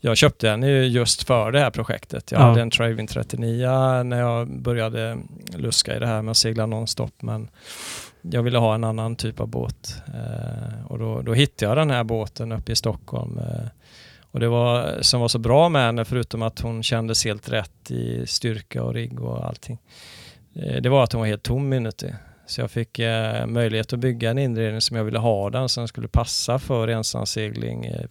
jag 0.00 0.16
köpte 0.16 0.46
den 0.50 0.62
ju 0.62 0.84
just 0.86 1.22
för 1.26 1.52
det 1.52 1.60
här 1.60 1.70
projektet. 1.70 2.32
Jag 2.32 2.40
Ja. 2.40 2.44
hade 2.44 2.60
en 2.62 2.70
Travin 2.70 3.06
39 3.06 4.02
när 4.02 4.18
jag 4.20 4.48
började 4.62 5.18
luska 5.56 5.96
i 5.96 5.98
det 5.98 6.06
här 6.06 6.22
med 6.22 6.30
att 6.30 6.36
segla 6.36 6.66
nonstop. 6.66 7.12
Men 7.22 7.48
jag 8.30 8.42
ville 8.42 8.58
ha 8.58 8.74
en 8.74 8.84
annan 8.84 9.16
typ 9.16 9.40
av 9.40 9.48
båt. 9.48 10.02
Eh, 10.06 10.86
och 10.86 10.98
då, 10.98 11.22
då 11.22 11.34
hittade 11.34 11.70
jag 11.70 11.78
den 11.78 11.90
här 11.90 12.04
båten 12.04 12.52
uppe 12.52 12.72
i 12.72 12.76
Stockholm. 12.76 13.38
Eh, 13.38 13.68
och 14.30 14.40
det 14.40 14.48
var, 14.48 14.98
som 15.02 15.20
var 15.20 15.28
så 15.28 15.38
bra 15.38 15.68
med 15.68 15.82
henne, 15.82 16.04
förutom 16.04 16.42
att 16.42 16.60
hon 16.60 16.82
kändes 16.82 17.24
helt 17.24 17.48
rätt 17.48 17.90
i 17.90 18.26
styrka 18.26 18.82
och 18.82 18.94
rigg 18.94 19.20
och 19.20 19.46
allting. 19.46 19.78
Eh, 20.54 20.82
det 20.82 20.88
var 20.88 21.04
att 21.04 21.12
hon 21.12 21.20
var 21.20 21.26
helt 21.28 21.42
tom 21.42 21.72
inuti. 21.72 22.14
Så 22.46 22.60
jag 22.60 22.70
fick 22.70 22.98
eh, 22.98 23.46
möjlighet 23.46 23.92
att 23.92 23.98
bygga 23.98 24.30
en 24.30 24.38
inredning 24.38 24.80
som 24.80 24.96
jag 24.96 25.04
ville 25.04 25.18
ha 25.18 25.50
den 25.50 25.68
som 25.68 25.88
skulle 25.88 26.08
passa 26.08 26.58
för 26.58 26.88
ensamsegling 26.88 27.84
eh, 27.84 28.06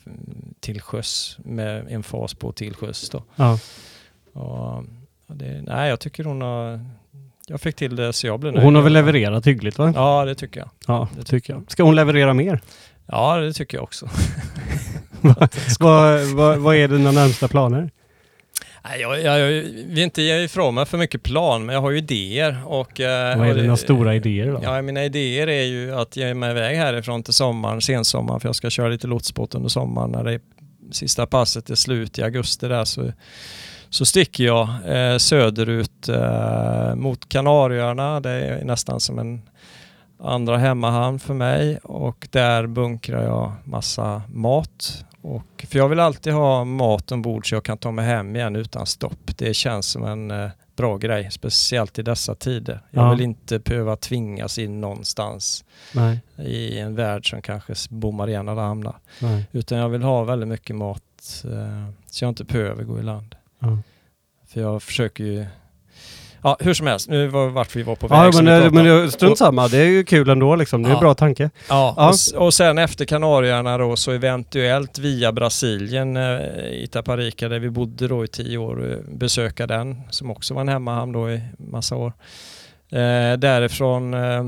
till 0.59 0.81
sjöss 0.81 1.37
med 1.43 1.87
en 1.89 2.03
fas 2.03 2.33
på 2.33 2.51
till 2.51 2.75
sjöss 2.75 3.09
då. 3.09 3.23
Ja. 3.35 3.59
Och, 4.33 4.77
och 5.27 5.35
det, 5.35 5.61
nej, 5.61 5.89
jag 5.89 5.99
tycker 5.99 6.23
hon 6.23 6.41
har... 6.41 6.85
Jag 7.47 7.61
fick 7.61 7.75
till 7.75 7.95
det 7.95 8.13
så 8.13 8.27
jag 8.27 8.39
blev 8.39 8.53
nöjd. 8.53 8.65
hon 8.65 8.75
har 8.75 8.81
väl 8.81 8.93
levererat 8.93 9.47
hyggligt 9.47 9.77
va? 9.77 9.93
Ja, 9.95 10.25
det 10.25 10.35
tycker 10.35 10.59
jag. 10.59 10.69
Ja, 10.87 11.07
det 11.17 11.23
tycker 11.23 11.53
jag. 11.53 11.63
Ska 11.67 11.83
hon 11.83 11.95
leverera 11.95 12.33
mer? 12.33 12.61
Ja, 13.05 13.37
det 13.37 13.53
tycker 13.53 13.77
jag 13.77 13.83
också. 13.83 14.09
vad, 15.79 16.19
vad, 16.19 16.57
vad 16.57 16.75
är 16.75 16.87
dina 16.87 17.11
närmsta 17.11 17.47
planer? 17.47 17.89
Nej, 18.85 19.01
jag, 19.01 19.21
jag, 19.21 19.39
jag 19.39 19.47
vill 19.87 19.97
inte 19.99 20.21
ge 20.21 20.43
ifrån 20.43 20.75
mig 20.75 20.85
för 20.85 20.97
mycket 20.97 21.23
plan, 21.23 21.65
men 21.65 21.73
jag 21.73 21.81
har 21.81 21.91
ju 21.91 21.97
idéer. 21.97 22.61
Och, 22.65 22.99
eh, 22.99 23.37
Vad 23.37 23.47
är 23.47 23.55
dina 23.55 23.77
stora 23.77 24.15
idéer 24.15 24.51
då? 24.51 24.59
Ja, 24.63 24.81
mina 24.81 25.05
idéer 25.05 25.47
är 25.47 25.63
ju 25.63 25.95
att 25.95 26.17
ge 26.17 26.33
mig 26.33 26.51
iväg 26.51 26.77
härifrån 26.77 27.23
till 27.23 27.33
sommaren, 27.33 27.81
sensommaren, 27.81 28.39
för 28.39 28.47
jag 28.47 28.55
ska 28.55 28.69
köra 28.69 28.87
lite 28.89 29.07
lotsbåt 29.07 29.55
under 29.55 29.69
sommaren. 29.69 30.11
När 30.11 30.23
det 30.23 30.39
sista 30.91 31.25
passet 31.25 31.69
är 31.69 31.75
slut 31.75 32.19
i 32.19 32.23
augusti 32.23 32.67
där 32.67 32.85
så, 32.85 33.11
så 33.93 34.05
sticker 34.05 34.43
jag 34.43 34.67
eh, 34.85 35.17
söderut 35.17 36.09
eh, 36.09 36.95
mot 36.95 37.29
Kanarieöarna. 37.29 38.19
Det 38.19 38.29
är 38.31 38.63
nästan 38.65 38.99
som 38.99 39.19
en 39.19 39.41
andra 40.19 40.57
hemmahamn 40.57 41.19
för 41.19 41.33
mig 41.33 41.77
och 41.77 42.27
där 42.31 42.67
bunkrar 42.67 43.23
jag 43.23 43.51
massa 43.63 44.21
mat. 44.27 45.05
Och, 45.21 45.65
för 45.69 45.77
jag 45.79 45.89
vill 45.89 45.99
alltid 45.99 46.33
ha 46.33 46.63
mat 46.65 47.11
ombord 47.11 47.49
så 47.49 47.55
jag 47.55 47.63
kan 47.63 47.77
ta 47.77 47.91
mig 47.91 48.05
hem 48.05 48.35
igen 48.35 48.55
utan 48.55 48.85
stopp. 48.85 49.37
Det 49.37 49.53
känns 49.53 49.85
som 49.87 50.03
en 50.03 50.31
eh, 50.31 50.49
bra 50.75 50.97
grej, 50.97 51.31
speciellt 51.31 51.99
i 51.99 52.01
dessa 52.01 52.35
tider. 52.35 52.81
Jag 52.91 53.05
Ja. 53.05 53.09
vill 53.11 53.21
inte 53.21 53.59
behöva 53.59 53.95
tvingas 53.95 54.57
in 54.57 54.81
någonstans 54.81 55.63
Nej, 55.93 56.21
i 56.37 56.79
en 56.79 56.95
värld 56.95 57.29
som 57.29 57.41
kanske 57.41 57.73
bommar 57.89 58.29
igen 58.29 58.49
alla 58.49 58.61
hamnar. 58.61 58.95
nej. 59.21 59.45
Utan 59.51 59.77
jag 59.77 59.89
vill 59.89 60.03
ha 60.03 60.23
väldigt 60.23 60.49
mycket 60.49 60.75
mat 60.75 61.43
eh, 61.45 61.89
så 62.09 62.25
jag 62.25 62.29
inte 62.31 62.43
behöver 62.43 62.83
gå 62.83 62.99
i 62.99 63.03
land. 63.03 63.35
Ja. 63.63 63.77
För 64.53 64.61
jag 64.61 64.83
försöker 64.83 65.23
ju... 65.23 65.45
Ja, 66.45 66.57
hur 66.59 66.73
som 66.73 66.87
helst, 66.87 67.09
nu 67.09 67.27
var 67.27 67.49
vart 67.49 67.75
vi 67.75 67.83
var 67.83 67.95
på 67.95 68.07
väg. 68.07 68.17
Ja, 68.19 68.31
men, 68.35 68.45
det, 68.45 68.61
pratade 68.61 68.83
men 68.83 69.11
strunt 69.11 69.37
samma. 69.37 69.67
Det 69.67 69.77
är 69.77 69.85
ju 69.85 70.03
kul 70.03 70.29
ändå 70.29 70.55
liksom. 70.55 70.83
Det 70.83 70.87
är 70.87 70.91
en 70.91 70.95
Ja. 70.95 70.99
bra 71.01 71.13
tanke. 71.13 71.49
Ja, 71.69 71.93
Ja. 71.97 72.13
Och, 72.35 72.45
och 72.45 72.53
sen 72.53 72.77
efter 72.77 73.05
Kanarieöarna 73.05 73.77
då 73.77 73.95
så 73.95 74.11
eventuellt 74.11 74.99
via 74.99 75.31
Brasilien, 75.31 76.17
eh, 76.17 76.83
Itaparica 76.83 77.49
där 77.49 77.59
vi 77.59 77.69
bodde 77.69 78.07
då 78.07 78.23
i 78.23 78.27
tio 78.27 78.57
år, 78.57 78.91
eh, 78.91 78.97
besöka 79.15 79.67
den 79.67 80.01
som 80.09 80.31
också 80.31 80.53
var 80.53 80.61
en 80.61 80.67
hemmahamn 80.69 81.11
då 81.11 81.31
i 81.31 81.41
massa 81.57 81.95
år. 81.95 82.13
Eh, 82.91 83.37
därifrån 83.37 84.13
eh, 84.13 84.43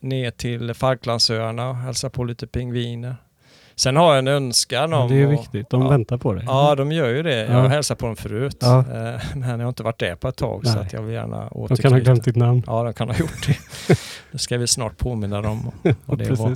ner 0.00 0.30
till 0.30 0.74
Falklandsöarna 0.74 1.68
och 1.70 1.76
hälsa 1.76 2.10
på 2.10 2.24
lite 2.24 2.46
pingviner. 2.46 3.16
Sen 3.78 3.96
har 3.96 4.08
jag 4.10 4.18
en 4.18 4.28
önskan 4.28 4.90
Ja, 4.90 4.98
om... 5.02 5.08
det 5.10 5.22
är 5.22 5.26
viktigt. 5.26 5.70
De 5.70 5.82
ja. 5.82 5.88
väntar 5.88 6.18
på 6.18 6.34
dig. 6.34 6.44
Ja, 6.46 6.74
de 6.74 6.92
gör 6.92 7.08
ju 7.08 7.22
det. 7.22 7.36
Jag 7.40 7.50
Ja. 7.50 7.54
har 7.60 7.68
hälsat 7.68 7.98
på 7.98 8.06
dem 8.06 8.16
förut. 8.16 8.56
Ja. 8.60 8.78
Eh, 8.78 9.20
Men 9.36 9.50
jag 9.50 9.58
har 9.58 9.68
inte 9.68 9.82
varit 9.82 9.98
där 9.98 10.14
på 10.14 10.28
ett 10.28 10.36
tag 10.36 10.66
så 10.66 10.72
Nej. 10.74 10.82
att 10.86 10.92
jag 10.92 11.02
vill 11.02 11.14
gärna 11.14 11.40
de 11.40 11.48
återknyta. 11.52 11.82
kan 11.82 11.92
ha 11.92 11.98
glömt 11.98 12.24
ditt 12.24 12.36
namn. 12.36 12.62
Ja, 12.66 12.82
de 12.84 12.94
kan 12.94 13.08
ha 13.08 13.16
gjort 13.16 13.46
det. 13.46 13.58
Det 14.32 14.38
ska 14.38 14.58
vi 14.58 14.66
snart 14.66 14.96
påminna 14.98 15.42
dem 15.42 15.70
vad 16.04 16.18
det 16.18 16.30
var. 16.30 16.50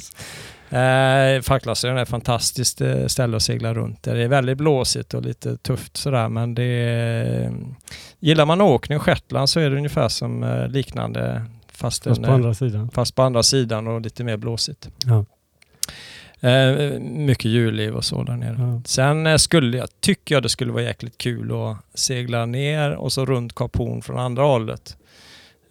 Eh, 0.78 1.40
Falklandsöarna 1.42 1.98
är 1.98 2.02
ett 2.02 2.08
fantastiskt 2.08 2.80
eh, 2.80 3.06
ställe 3.06 3.36
att 3.36 3.42
segla 3.42 3.74
runt. 3.74 4.02
Det 4.02 4.22
är 4.22 4.28
väldigt 4.28 4.58
blåsigt 4.58 5.14
och 5.14 5.22
lite 5.22 5.56
tufft 5.56 5.96
sådär 5.96 6.28
men 6.28 6.54
det 6.54 6.62
är, 6.64 7.52
Gillar 8.20 8.46
man 8.46 8.60
åkning 8.60 8.98
och 8.98 9.04
Shetland 9.04 9.48
så 9.48 9.60
är 9.60 9.70
det 9.70 9.76
ungefär 9.76 10.08
som 10.08 10.42
eh, 10.42 10.68
liknande 10.68 11.44
fast, 11.72 12.04
Fast 12.04 12.18
en, 12.18 12.24
på 12.24 12.32
andra 12.32 12.54
sidan. 12.54 12.90
fast 12.94 13.14
på 13.14 13.22
andra 13.22 13.42
sidan 13.42 13.86
och 13.86 14.00
lite 14.00 14.24
mer 14.24 14.36
blåsigt. 14.36 14.88
Ja. 15.06 15.24
Eh, 16.42 17.00
mycket 17.00 17.44
djurliv 17.44 17.94
och 17.94 18.04
så 18.04 18.22
där 18.22 18.36
nere. 18.36 18.56
Ja. 18.58 18.80
Sen 18.84 19.26
eh, 19.26 19.36
skulle 19.36 19.76
jag, 19.76 19.88
tycker 20.00 20.34
jag 20.34 20.42
det 20.42 20.48
skulle 20.48 20.72
vara 20.72 20.82
jäkligt 20.82 21.18
kul 21.18 21.52
att 21.52 21.76
segla 21.98 22.46
ner 22.46 22.90
och 22.90 23.12
så 23.12 23.24
runt 23.24 23.54
Kap 23.54 23.76
Horn 23.76 24.02
från 24.02 24.18
andra 24.18 24.42
hållet. 24.42 24.96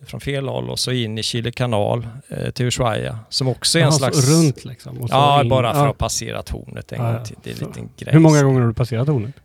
Från 0.06 0.20
fel 0.22 0.48
håll 0.48 0.70
och 0.70 0.80
så 0.80 0.92
in 0.92 1.18
i 1.18 1.24
Chile 1.24 1.52
kanal 1.52 2.08
eh, 2.30 2.50
till 2.52 2.66
Ushuaia 2.66 3.20
som 3.30 3.48
också 3.48 3.78
är 3.78 3.82
en 3.82 3.84
Jaha, 3.86 3.92
så 3.92 3.98
slags... 3.98 4.30
runt 4.32 4.66
liksom. 4.66 5.08
Ja, 5.10 5.44
in. 5.44 5.50
bara 5.50 5.74
för 5.74 5.80
Ja. 5.86 5.92
att 5.92 5.98
passera 5.98 6.44
tornet 6.44 6.92
en 6.92 6.98
Ja, 7.02 7.06
gång 7.08 7.14
ja. 7.16 7.26
till. 7.26 7.36
Det 7.44 7.50
är 7.50 7.54
en 7.54 7.68
liten 7.68 7.90
grej. 7.98 8.14
Hur 8.14 8.20
många 8.20 8.44
gånger 8.44 8.60
har 8.62 8.68
du 8.68 8.74
passerat 8.74 9.08
hornet? 9.08 9.36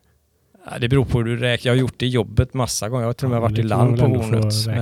Ja, 0.70 0.78
det 0.78 0.88
beror 0.88 1.04
på 1.04 1.18
hur 1.18 1.24
du 1.24 1.36
räknar. 1.36 1.70
Jag 1.70 1.76
har 1.76 1.80
gjort 1.80 1.94
det 1.96 2.06
i 2.06 2.08
jobbet 2.08 2.54
massa 2.54 2.88
gånger. 2.88 3.02
Jag 3.02 3.08
har 3.08 3.12
till 3.12 3.24
och 3.24 3.30
med 3.30 3.36
Ja, 3.36 3.40
varit 3.40 3.58
i 3.58 3.62
land 3.62 3.98
på 3.98 4.06
hornet. 4.06 4.66
Eh, 4.68 4.74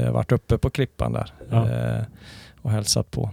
Jag 0.00 0.06
har 0.06 0.12
varit 0.12 0.32
uppe 0.32 0.58
på 0.58 0.70
klippan 0.70 1.12
där 1.12 1.32
Ja. 1.50 1.70
eh, 1.70 2.02
och 2.62 2.70
hälsat 2.70 3.10
på. 3.10 3.30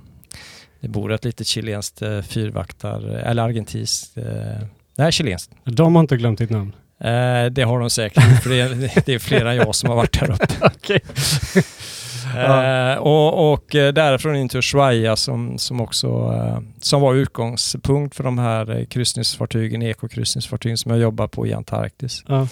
Det 0.80 0.88
bor 0.88 1.12
ett 1.12 1.26
litet 1.26 1.48
chilenskt 1.48 2.02
eh, 2.02 2.22
fyrvaktar, 2.22 3.02
eller 3.04 3.44
argentinskt, 3.44 4.18
eh, 4.18 4.24
nej 4.96 5.12
chilenskt. 5.12 5.52
De 5.64 5.96
har 5.96 6.02
inte 6.02 6.18
glömt 6.18 6.40
ditt 6.40 6.50
namn? 6.50 6.76
Eh, 7.00 7.46
det 7.52 7.62
har 7.62 7.80
de 7.80 7.90
säkert, 7.90 8.44
för 8.44 8.50
det 8.50 8.60
är, 8.60 8.70
det 9.06 9.14
är 9.14 9.20
fler 9.20 9.46
än 9.46 9.56
jag 9.56 9.76
som 9.76 9.90
har 9.90 9.96
varit 9.96 10.20
där 10.20 10.32
uppe. 10.32 10.48
Okej. 10.62 11.00
Eh, 12.36 12.96
och, 12.98 13.54
och 13.54 13.76
eh, 13.76 13.94
därifrån 13.94 14.36
in 14.36 14.50
till 14.50 14.60
Ushuaia 14.60 15.16
som, 15.16 15.58
som 15.58 15.82
också 15.82 16.08
eh, 16.08 16.60
som 16.82 17.02
var 17.02 17.14
utgångspunkt 17.14 18.16
för 18.16 18.24
de 18.24 18.38
här 18.38 18.80
eh, 18.80 18.86
kryssningsfartygen, 18.86 19.82
ekokryssningsfartygen 19.82 20.78
som 20.78 20.92
jag 20.92 21.02
jobbar 21.02 21.28
på 21.28 21.48
i 21.48 21.54
Antarktis. 21.54 22.24
Ja. 22.28 22.48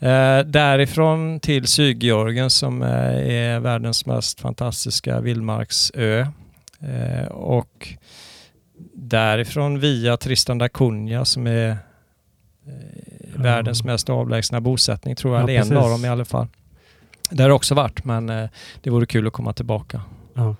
Eh, 0.00 0.44
därifrån 0.44 1.40
till 1.40 1.66
Sydgeorgien 1.66 2.50
som 2.50 2.82
eh, 2.82 2.88
är 3.34 3.60
världens 3.60 4.06
mest 4.06 4.40
fantastiska 4.40 5.20
vildmarksö. 5.20 6.26
Eh, 6.82 7.26
och 7.26 7.88
därifrån 8.94 9.80
via 9.80 10.16
Tristan 10.16 10.58
da 10.58 10.68
Cunha 10.68 11.24
som 11.24 11.46
är 11.46 11.68
eh, 11.70 11.76
världens 13.36 13.84
mest 13.84 14.10
avlägsna 14.10 14.60
bosättning 14.60 15.16
tror 15.16 15.34
jag. 15.34 15.42
Ja, 15.42 15.46
det 15.46 15.56
är 15.56 15.60
en 15.60 15.76
av 15.76 15.90
dem 15.90 16.04
i 16.04 16.08
alla 16.08 16.24
fall. 16.24 16.46
Där 17.30 17.44
har 17.44 17.50
också 17.50 17.74
varit 17.74 18.04
men 18.04 18.28
eh, 18.28 18.48
det 18.80 18.90
vore 18.90 19.06
kul 19.06 19.26
att 19.26 19.32
komma 19.32 19.52
tillbaka. 19.52 20.02
Ja. 20.34 20.56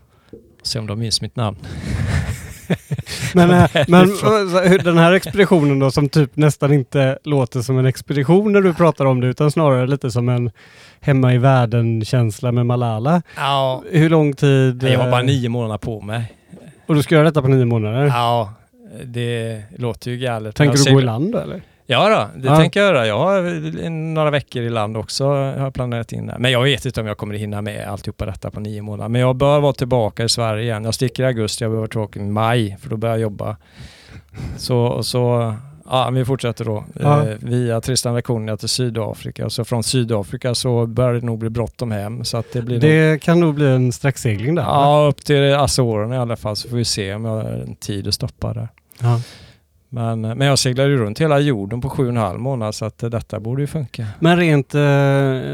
Se 0.63 0.79
om 0.79 0.87
de 0.87 0.99
minns 0.99 1.21
mitt 1.21 1.37
namn. 1.37 1.57
Men, 3.35 3.51
eh, 3.51 3.71
men 3.89 4.09
Därifrån. 4.09 4.65
eh, 4.73 4.85
den 4.85 4.99
här 4.99 5.13
expeditionen 5.13 5.79
då 5.79 5.91
som 5.91 6.09
typ 6.09 6.37
nästan 6.37 6.73
inte 6.73 7.19
låter 7.25 7.61
som 7.61 7.79
en 7.79 7.87
expedition 7.87 8.53
när 8.53 8.61
du 8.61 8.75
pratar 8.75 9.05
om 9.05 9.21
det 9.21 9.27
utan 9.27 9.51
snarare 9.51 9.87
lite 9.87 10.11
som 10.11 10.29
en 10.29 10.51
hemma 11.01 11.35
i 11.35 11.39
världen-känsla 11.39 12.53
med 12.53 12.67
Malala. 12.67 13.23
Ja, 13.37 13.83
Hur 13.91 14.11
lång 14.11 14.33
tid? 14.33 14.83
jag 14.83 14.99
har 14.99 15.11
bara 15.11 15.21
eh, 15.21 15.27
nio 15.27 15.49
månader 15.49 15.79
på 15.79 16.01
mig. 16.01 16.33
Och 16.87 16.95
du 16.95 17.03
ska 17.03 17.15
göra 17.15 17.25
detta 17.25 17.43
på 17.43 17.49
nio 17.49 17.65
månader? 17.65 18.07
Ja, 18.07 18.53
det 19.05 19.63
låter 19.77 20.11
ju 20.11 20.17
galet. 20.17 20.57
Tänker 20.57 20.85
du 20.85 20.93
gå 20.93 21.01
i 21.01 21.05
land 21.05 21.33
då 21.33 21.39
eller? 21.39 21.63
Ja, 21.91 22.09
då, 22.35 22.41
det 22.41 22.47
Ja. 22.49 22.57
tänker 22.57 22.81
jag 22.81 22.87
göra. 22.95 23.07
Jag 23.07 23.19
har 23.19 23.91
några 23.91 24.31
veckor 24.31 24.63
i 24.63 24.69
land 24.71 24.97
också 24.97 25.27
har 25.29 25.71
planerat 25.71 26.13
in. 26.13 26.27
där. 26.27 26.39
Men 26.39 26.51
jag 26.53 26.63
vet 26.63 26.85
inte 26.87 27.01
om 27.01 27.07
jag 27.07 27.17
kommer 27.17 27.35
hinna 27.35 27.63
med 27.63 27.89
alltihopa 27.89 28.27
detta 28.27 28.51
på 28.51 28.61
nio 28.61 28.83
månader. 28.83 29.09
Men 29.09 29.21
jag 29.21 29.37
bör 29.37 29.61
vara 29.61 29.73
tillbaka 29.73 30.25
i 30.25 30.29
Sverige 30.29 30.63
igen. 30.63 30.85
Jag 30.85 30.95
sticker 30.95 31.23
i 31.23 31.27
augusti, 31.27 31.65
jag 31.65 31.71
behöver 31.71 31.81
vara 31.81 31.89
tillbaka 31.91 32.21
i 32.21 32.23
maj 32.23 32.77
för 32.81 32.91
då 32.91 32.97
börjar 32.97 33.15
jag 33.15 33.23
jobba. 33.23 33.57
Så, 34.57 35.03
så 35.03 35.55
ja, 35.91 36.11
vi 36.11 36.25
fortsätter 36.25 36.65
då 36.65 36.85
Ja. 37.01 37.29
eh, 37.29 37.37
via 37.41 37.81
Tristan 37.81 38.23
Cunha 38.23 38.57
till 38.57 38.69
Sydafrika. 38.69 39.51
Så 39.51 39.65
från 39.65 39.83
Sydafrika 39.83 40.55
så 40.55 40.87
börjar 40.87 41.13
det 41.13 41.21
nog 41.27 41.39
bli 41.39 41.51
bråttom 41.51 41.91
hem. 41.91 42.25
Så 42.25 42.37
att 42.37 42.53
det 42.53 42.63
blir 42.63 42.75
nog, 42.77 42.83
Det 42.83 43.23
kan 43.23 43.41
nog 43.41 43.55
bli 43.55 43.67
en 43.67 43.93
sträcksegling 43.93 44.55
där. 44.55 44.63
ja, 44.63 45.07
upp 45.11 45.25
till 45.25 45.55
Azorerna 45.55 46.15
i 46.15 46.19
alla 46.19 46.37
fall 46.37 46.57
så 46.57 46.69
får 46.69 46.77
vi 46.77 46.85
se 46.85 47.15
om 47.15 47.25
jag 47.25 47.33
har 47.33 47.43
en 47.43 47.75
tid 47.77 48.09
att 48.09 48.15
stoppa 48.15 48.53
där. 48.55 48.69
Ja. 49.01 49.21
Men, 49.93 50.21
men 50.21 50.41
jag 50.41 50.59
seglar 50.59 50.87
ju 50.87 50.97
runt 50.97 51.21
hela 51.21 51.39
jorden 51.39 51.81
på 51.81 51.89
sju 51.91 52.03
och 52.03 52.09
en 52.09 52.17
halv 52.17 52.41
månad 52.41 52.75
så 52.75 52.85
att 52.85 52.99
detta 52.99 53.41
borde 53.41 53.63
ju 53.63 53.67
funka. 53.67 54.07
Men 54.19 54.37
rent, 54.37 54.75
eh, 54.75 54.81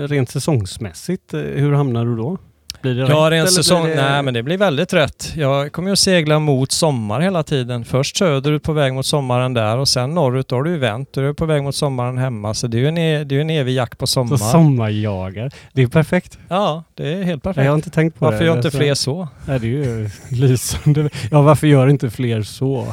rent 0.08 0.30
säsongsmässigt, 0.30 1.34
eh, 1.34 1.40
hur 1.40 1.72
hamnar 1.72 2.04
du 2.04 2.16
då? 2.16 2.38
Blir 2.82 2.94
det 2.94 3.00
Ja, 3.12 3.30
rätt, 3.30 3.52
säsong. 3.52 3.86
det- 3.86 3.94
Nej, 3.94 4.22
men 4.22 4.34
det 4.34 4.42
blir 4.42 4.58
väldigt 4.58 4.92
rätt. 4.92 5.32
Jag 5.36 5.72
kommer 5.72 5.88
ju 5.88 5.92
att 5.92 5.98
segla 5.98 6.38
mot 6.38 6.72
sommar 6.72 7.20
hela 7.20 7.42
tiden. 7.42 7.84
Först 7.84 8.16
söderut 8.16 8.62
på 8.62 8.72
väg 8.72 8.94
mot 8.94 9.06
sommaren 9.06 9.54
där 9.54 9.78
och 9.78 9.88
sen 9.88 10.14
norrut. 10.14 10.48
Då 10.48 10.56
har 10.56 10.62
du 10.62 10.70
ju 10.70 10.78
vänt. 10.78 11.08
Då 11.12 11.20
är 11.20 11.24
du 11.24 11.34
på 11.34 11.46
väg 11.46 11.62
mot 11.62 11.74
sommaren 11.74 12.18
hemma. 12.18 12.54
Så 12.54 12.66
det 12.66 12.76
är 12.76 12.80
ju 12.80 12.88
en, 12.88 12.98
e- 12.98 13.24
det 13.24 13.36
är 13.36 13.40
en 13.40 13.50
evig 13.50 13.72
jakt 13.74 13.98
på 13.98 14.06
sommar. 14.06 14.36
Så 14.36 14.44
sommarjagar. 14.44 15.50
Det 15.72 15.82
är 15.82 15.86
perfekt. 15.86 16.38
Ja, 16.48 16.84
det 16.94 17.12
är 17.12 17.22
helt 17.22 17.44
Jag 17.44 17.48
har 17.50 17.54
perfekt. 17.54 17.74
inte 17.74 17.90
tänkt 17.90 18.18
på 18.18 18.24
Varför 18.24 18.38
det. 18.38 18.44
gör 18.44 18.56
inte 18.56 18.70
Så- 18.70 18.78
fler 18.78 18.94
så? 18.94 19.28
Nej, 19.46 19.60
det 19.60 19.66
är 19.66 19.70
ju 19.70 20.10
lysande. 20.30 21.10
Ja, 21.30 21.42
varför 21.42 21.66
gör 21.66 21.88
inte 21.88 22.10
fler 22.10 22.42
så? 22.42 22.86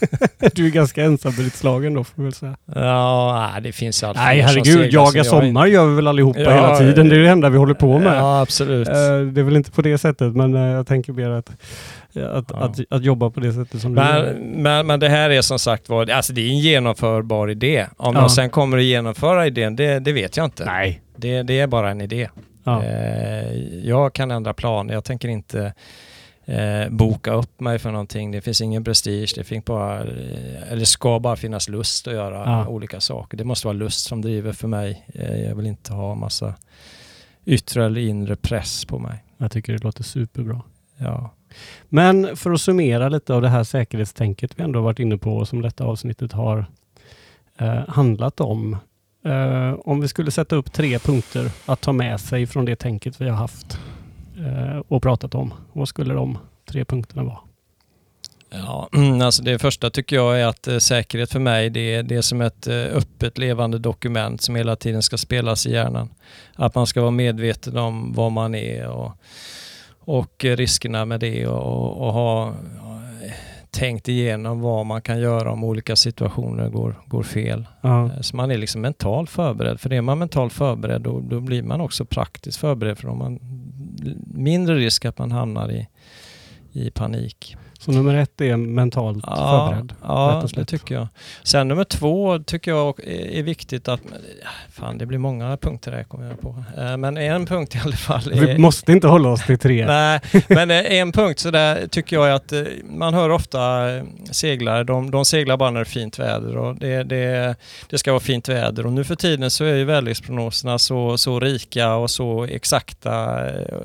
du 0.54 0.66
är 0.66 0.70
ganska 0.70 1.04
ensam 1.04 1.32
i 1.38 1.42
ditt 1.42 1.54
slagen 1.56 1.94
då, 1.94 2.04
får 2.04 2.12
vi 2.16 2.22
väl 2.24 2.32
säga. 2.32 2.56
Ja, 2.74 3.50
nej, 3.52 3.62
det 3.62 3.72
finns 3.72 4.02
allt 4.04 4.16
Nej, 4.16 4.42
fler 4.42 4.48
som 4.48 4.62
herregud. 4.72 4.92
Jaga 4.92 5.24
sommar 5.24 5.66
gör 5.66 5.86
vi 5.86 5.94
väl 5.94 6.06
allihopa 6.06 6.40
Ja, 6.40 6.50
hela 6.50 6.78
tiden. 6.78 7.08
Det 7.08 7.16
är 7.16 7.20
det 7.20 7.28
enda 7.30 7.48
vi 7.48 7.58
håller 7.58 7.74
på 7.74 7.98
med. 7.98 8.16
Ja, 8.16 8.40
absolut. 8.40 8.88
Eh, 8.88 8.94
Det 9.32 9.40
är 9.40 9.42
väl 9.42 9.56
inte 9.56 9.70
på 9.70 9.82
det 9.82 9.98
sättet, 9.98 10.36
men 10.36 10.54
eh, 10.54 10.62
jag 10.62 10.86
tänker 10.86 11.12
mer 11.12 11.30
att, 11.30 11.48
att, 11.48 11.54
Ja. 12.12 12.56
att, 12.56 12.78
att 12.90 13.02
jobba 13.04 13.30
på 13.30 13.40
det 13.40 13.52
sättet 13.52 13.80
som 13.80 13.94
du 13.94 14.00
Men, 14.00 14.16
gör. 14.16 14.34
men, 14.40 14.86
men 14.86 15.00
det 15.00 15.08
här 15.08 15.30
är 15.30 15.42
som 15.42 15.58
sagt 15.58 15.88
var, 15.88 16.10
alltså 16.10 16.32
det 16.32 16.40
är 16.40 16.48
en 16.48 16.58
genomförbar 16.58 17.50
idé. 17.50 17.86
Om 17.96 18.14
Ja. 18.14 18.20
jag 18.20 18.30
sen 18.30 18.50
kommer 18.50 18.78
att 18.78 18.84
genomföra 18.84 19.46
idén, 19.46 19.76
det, 19.76 19.98
det 19.98 20.12
vet 20.12 20.36
jag 20.36 20.44
inte. 20.44 20.64
Nej. 20.64 21.00
Det, 21.16 21.42
det 21.42 21.60
är 21.60 21.66
bara 21.66 21.90
en 21.90 22.00
idé. 22.00 22.28
Ja. 22.64 22.82
Eh, 22.84 23.52
jag 23.84 24.12
kan 24.12 24.30
ändra 24.30 24.54
planer. 24.54 24.94
Jag 24.94 25.04
tänker 25.04 25.28
inte 25.28 25.72
eh, 26.48 26.88
boka 26.90 27.32
upp 27.32 27.60
mig 27.60 27.78
för 27.78 27.90
någonting. 27.92 28.30
Det 28.30 28.40
finns 28.40 28.60
ingen 28.60 28.84
prestige. 28.84 29.32
Det, 29.36 29.44
finns 29.44 29.64
bara, 29.64 29.98
eh, 30.00 30.72
eller 30.72 30.84
ska 30.84 31.18
bara 31.20 31.36
finnas 31.36 31.68
lust 31.68 32.08
att 32.08 32.14
göra 32.14 32.42
Ja. 32.46 32.66
olika 32.68 33.00
saker. 33.00 33.36
Det 33.38 33.44
måste 33.44 33.66
vara 33.66 33.76
lust 33.76 34.06
som 34.08 34.22
driver 34.22 34.52
för 34.52 34.68
mig. 34.68 35.06
Eh, 35.14 35.40
jag 35.40 35.54
vill 35.54 35.66
inte 35.66 35.92
ha 35.92 36.14
massa 36.14 36.54
yttre 37.44 37.86
eller 37.86 38.00
inre 38.00 38.36
press 38.36 38.84
på 38.84 38.98
mig. 38.98 39.24
Jag 39.38 39.52
tycker 39.52 39.72
det 39.72 39.84
låter 39.84 40.02
superbra. 40.04 40.62
Ja. 40.96 41.30
Men 41.88 42.36
för 42.36 42.50
att 42.52 42.60
summera 42.60 43.08
lite 43.08 43.34
av 43.34 43.42
det 43.42 43.48
här 43.48 43.64
säkerhetstänket 43.64 44.52
vi 44.56 44.62
ändå 44.62 44.80
varit 44.80 44.98
inne 44.98 45.18
på 45.18 45.36
och 45.36 45.48
som 45.48 45.62
detta 45.62 45.84
avsnittet 45.84 46.32
har 46.32 46.66
eh, 47.58 47.88
handlat 47.88 48.40
om. 48.40 48.76
Eh, 49.24 49.72
om 49.84 50.00
vi 50.00 50.08
skulle 50.08 50.30
sätta 50.30 50.56
upp 50.56 50.72
tre 50.72 50.98
punkter 50.98 51.50
att 51.66 51.80
ta 51.80 51.92
med 51.92 52.20
sig 52.20 52.46
från 52.46 52.64
det 52.64 52.76
tänket 52.76 53.20
vi 53.20 53.28
har 53.28 53.36
haft 53.36 53.78
och 54.88 55.02
pratat 55.02 55.34
om. 55.34 55.54
Vad 55.72 55.88
skulle 55.88 56.14
de 56.14 56.38
tre 56.70 56.84
punkterna 56.84 57.22
vara? 57.24 57.38
Ja, 58.50 58.88
alltså 59.22 59.42
det 59.42 59.58
första 59.58 59.90
tycker 59.90 60.16
jag 60.16 60.40
är 60.40 60.46
att 60.46 60.68
eh, 60.68 60.78
säkerhet 60.78 61.32
för 61.32 61.38
mig 61.40 61.70
det 61.70 61.94
är, 61.94 62.02
det 62.02 62.16
är 62.16 62.22
som 62.22 62.40
ett 62.40 62.66
eh, 62.66 62.74
öppet 62.76 63.38
levande 63.38 63.78
dokument 63.78 64.42
som 64.42 64.54
hela 64.54 64.76
tiden 64.76 65.02
ska 65.02 65.16
spelas 65.16 65.66
i 65.66 65.72
hjärnan. 65.72 66.08
Att 66.54 66.74
man 66.74 66.86
ska 66.86 67.00
vara 67.00 67.10
medveten 67.10 67.76
om 67.76 68.12
vad 68.12 68.32
man 68.32 68.54
är 68.54 68.88
och, 68.88 69.12
och 70.00 70.44
eh, 70.44 70.56
riskerna 70.56 71.04
med 71.04 71.20
det 71.20 71.46
och, 71.46 72.06
och 72.06 72.12
ha 72.12 72.48
eh, 72.48 73.32
tänkt 73.70 74.08
igenom 74.08 74.60
vad 74.60 74.86
man 74.86 75.02
kan 75.02 75.20
göra 75.20 75.52
om 75.52 75.64
olika 75.64 75.96
situationer 75.96 76.68
går, 76.68 76.94
går 77.06 77.22
fel. 77.22 77.66
Ja. 77.80 78.04
Eh, 78.04 78.20
Så 78.20 78.36
man 78.36 78.50
är 78.50 78.58
liksom 78.58 78.80
mentalt 78.80 79.30
förberedd. 79.30 79.80
För 79.80 79.92
är 79.92 80.00
man 80.00 80.18
mentalt 80.18 80.52
förberedd 80.52 81.02
då, 81.02 81.20
då 81.20 81.40
blir 81.40 81.62
man 81.62 81.80
också 81.80 82.04
praktiskt 82.04 82.58
förberedd 82.58 82.98
för 82.98 83.08
om 83.08 83.18
man 83.18 83.38
mindre 84.26 84.76
risk 84.76 85.04
att 85.04 85.18
man 85.18 85.32
hamnar 85.32 85.72
i, 85.72 85.88
i 86.72 86.90
panik. 86.90 87.56
Så 87.78 87.92
nummer 87.92 88.14
ett 88.14 88.40
är 88.40 88.56
mentalt 88.56 89.24
förberedd. 89.24 89.90
rätt 89.90 89.98
Ja, 90.02 90.44
det 90.54 90.64
tycker 90.64 90.94
jag. 90.94 91.08
Sen 91.42 91.68
nummer 91.68 91.84
två 91.84 92.38
tycker 92.38 92.70
jag 92.70 93.00
är 93.06 93.42
viktigt 93.42 93.88
att... 93.88 94.00
Fan, 94.70 94.98
det 94.98 95.06
blir 95.06 95.18
många 95.18 95.56
punkter 95.56 95.92
här 95.92 96.04
kommer 96.04 96.28
jag 96.28 96.40
på. 96.40 96.64
Eh, 96.76 96.96
Men 96.96 97.16
en 97.16 97.46
punkt 97.46 97.74
i 97.74 97.78
alla 97.84 97.96
fall 97.96 98.32
är... 98.32 98.46
Vi 98.46 98.58
måste 98.58 98.92
inte 98.92 99.08
hålla 99.08 99.28
oss 99.28 99.46
till 99.46 99.58
tre. 99.58 99.86
Nej, 99.86 100.20
men 100.48 100.70
eh, 100.70 100.92
en 100.92 101.12
punkt 101.12 101.38
så 101.38 101.50
där 101.50 101.86
tycker 101.86 102.16
jag 102.16 102.28
är 102.28 102.32
att 102.32 102.52
eh, 102.52 102.62
man 102.84 103.14
hör 103.14 103.30
ofta 103.30 103.84
seglare, 104.30 104.84
de, 104.84 105.10
de 105.10 105.24
seglar 105.24 105.56
bara 105.56 105.70
när 105.70 105.80
det 105.80 105.82
är 105.82 105.90
fint 105.90 106.18
väder 106.18 106.56
och 106.56 106.76
det, 106.76 107.02
det, 107.02 107.56
det 107.90 107.98
ska 107.98 108.12
vara 108.12 108.20
fint 108.20 108.48
väder 108.48 108.86
och 108.86 108.92
nu 108.92 109.04
för 109.04 109.14
tiden 109.14 109.50
så 109.50 109.64
är 109.64 109.74
ju 109.74 109.84
väderleksprognoserna 109.84 110.78
så, 110.78 111.18
så 111.18 111.40
rika 111.40 111.94
och 111.94 112.10
så 112.10 112.44
exakta 112.44 113.40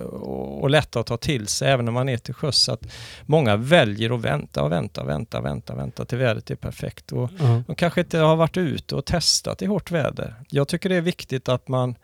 och, 0.05 0.61
och 0.61 0.69
lätta 0.69 0.99
att 0.99 1.05
ta 1.05 1.17
till 1.17 1.47
sig 1.47 1.71
även 1.71 1.85
när 1.85 1.91
man 1.91 2.09
är 2.09 2.17
till 2.17 2.33
sjöss. 2.33 2.57
Så 2.57 2.73
att 2.73 2.81
många 3.25 3.55
väljer 3.85 4.15
att 4.15 4.22
vänta 4.22 4.64
och 4.64 4.72
vänta 4.72 5.01
och 5.01 5.10
vänta, 5.10 5.41
vänta, 5.41 5.76
vänta 5.76 6.05
till 6.05 6.18
vädret 6.18 6.51
är 6.51 6.55
perfekt. 6.55 7.11
Och 7.11 7.30
Ja. 7.39 7.64
de 7.68 7.76
kanske 7.76 8.01
inte 8.01 8.18
har 8.19 8.35
varit 8.35 8.57
ute 8.57 8.95
och 8.95 9.05
testat 9.05 9.61
i 9.61 9.65
hårt 9.65 9.91
väder. 9.91 10.35
Jag 10.49 10.68
tycker 10.68 10.89
det 10.89 10.95
är 10.95 11.01
viktigt 11.01 11.49
att 11.49 11.68
man, 11.68 11.95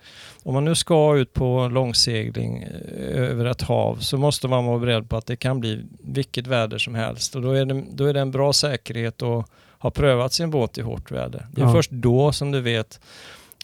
om 0.44 0.54
man 0.54 0.66
nu 0.66 0.76
ska 0.76 1.18
ut 1.18 1.34
på 1.34 1.68
långsegling 1.68 2.62
eh, 2.64 3.22
över 3.32 3.46
ett 3.46 3.62
hav, 3.62 3.96
så 4.00 4.18
måste 4.18 4.48
man 4.48 4.66
vara 4.66 4.80
beredd 4.80 5.10
på 5.10 5.18
att 5.18 5.26
det 5.26 5.36
kan 5.36 5.60
bli 5.60 5.86
vilket 6.04 6.48
väder 6.48 6.78
som 6.78 6.96
helst. 6.96 7.36
Och 7.36 7.42
då 7.42 7.52
är 7.52 7.66
det, 7.66 7.84
då 7.92 8.06
är 8.06 8.14
det 8.14 8.20
en 8.20 8.32
bra 8.32 8.54
säkerhet 8.54 9.22
att 9.22 9.46
ha 9.80 9.92
prövat 9.92 10.34
sin 10.34 10.52
båt 10.52 10.78
i 10.78 10.82
hårt 10.82 11.12
väder. 11.12 11.48
Det 11.52 11.62
är 11.62 11.66
Ja. 11.66 11.74
först 11.74 11.92
då 11.92 12.32
som 12.32 12.52
du 12.52 12.62
vet 12.62 13.00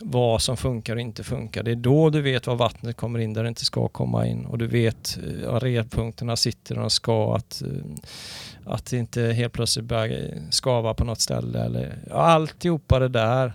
vad 0.02 0.42
som 0.42 0.58
funkar 0.58 0.96
och 0.96 1.02
inte 1.02 1.24
funkar. 1.24 1.64
Det 1.64 1.72
är 1.72 1.76
då 1.76 2.10
du 2.10 2.22
vet 2.22 2.48
var 2.48 2.56
vattnet 2.56 2.98
kommer 2.98 3.20
in 3.20 3.34
där 3.34 3.44
det 3.44 3.50
inte 3.50 3.66
ska 3.66 3.88
komma 3.88 4.28
in 4.28 4.46
och 4.46 4.58
du 4.58 4.68
vet 4.68 5.18
eh, 5.42 5.52
var 5.52 5.60
redpunkterna 5.60 6.36
sitter 6.36 6.76
de 6.76 6.90
ska. 6.90 7.36
Att, 7.36 7.62
eh, 7.62 7.68
att 8.66 8.86
det 8.86 8.98
inte 8.98 9.22
helt 9.22 9.54
plötsligt 9.54 9.86
börjar 9.86 10.52
skava 10.52 10.94
på 10.94 11.04
något 11.04 11.22
ställe. 11.22 11.60
Eller, 11.66 11.98
alltihopa 12.12 13.00
det 13.00 13.08
där. 13.08 13.54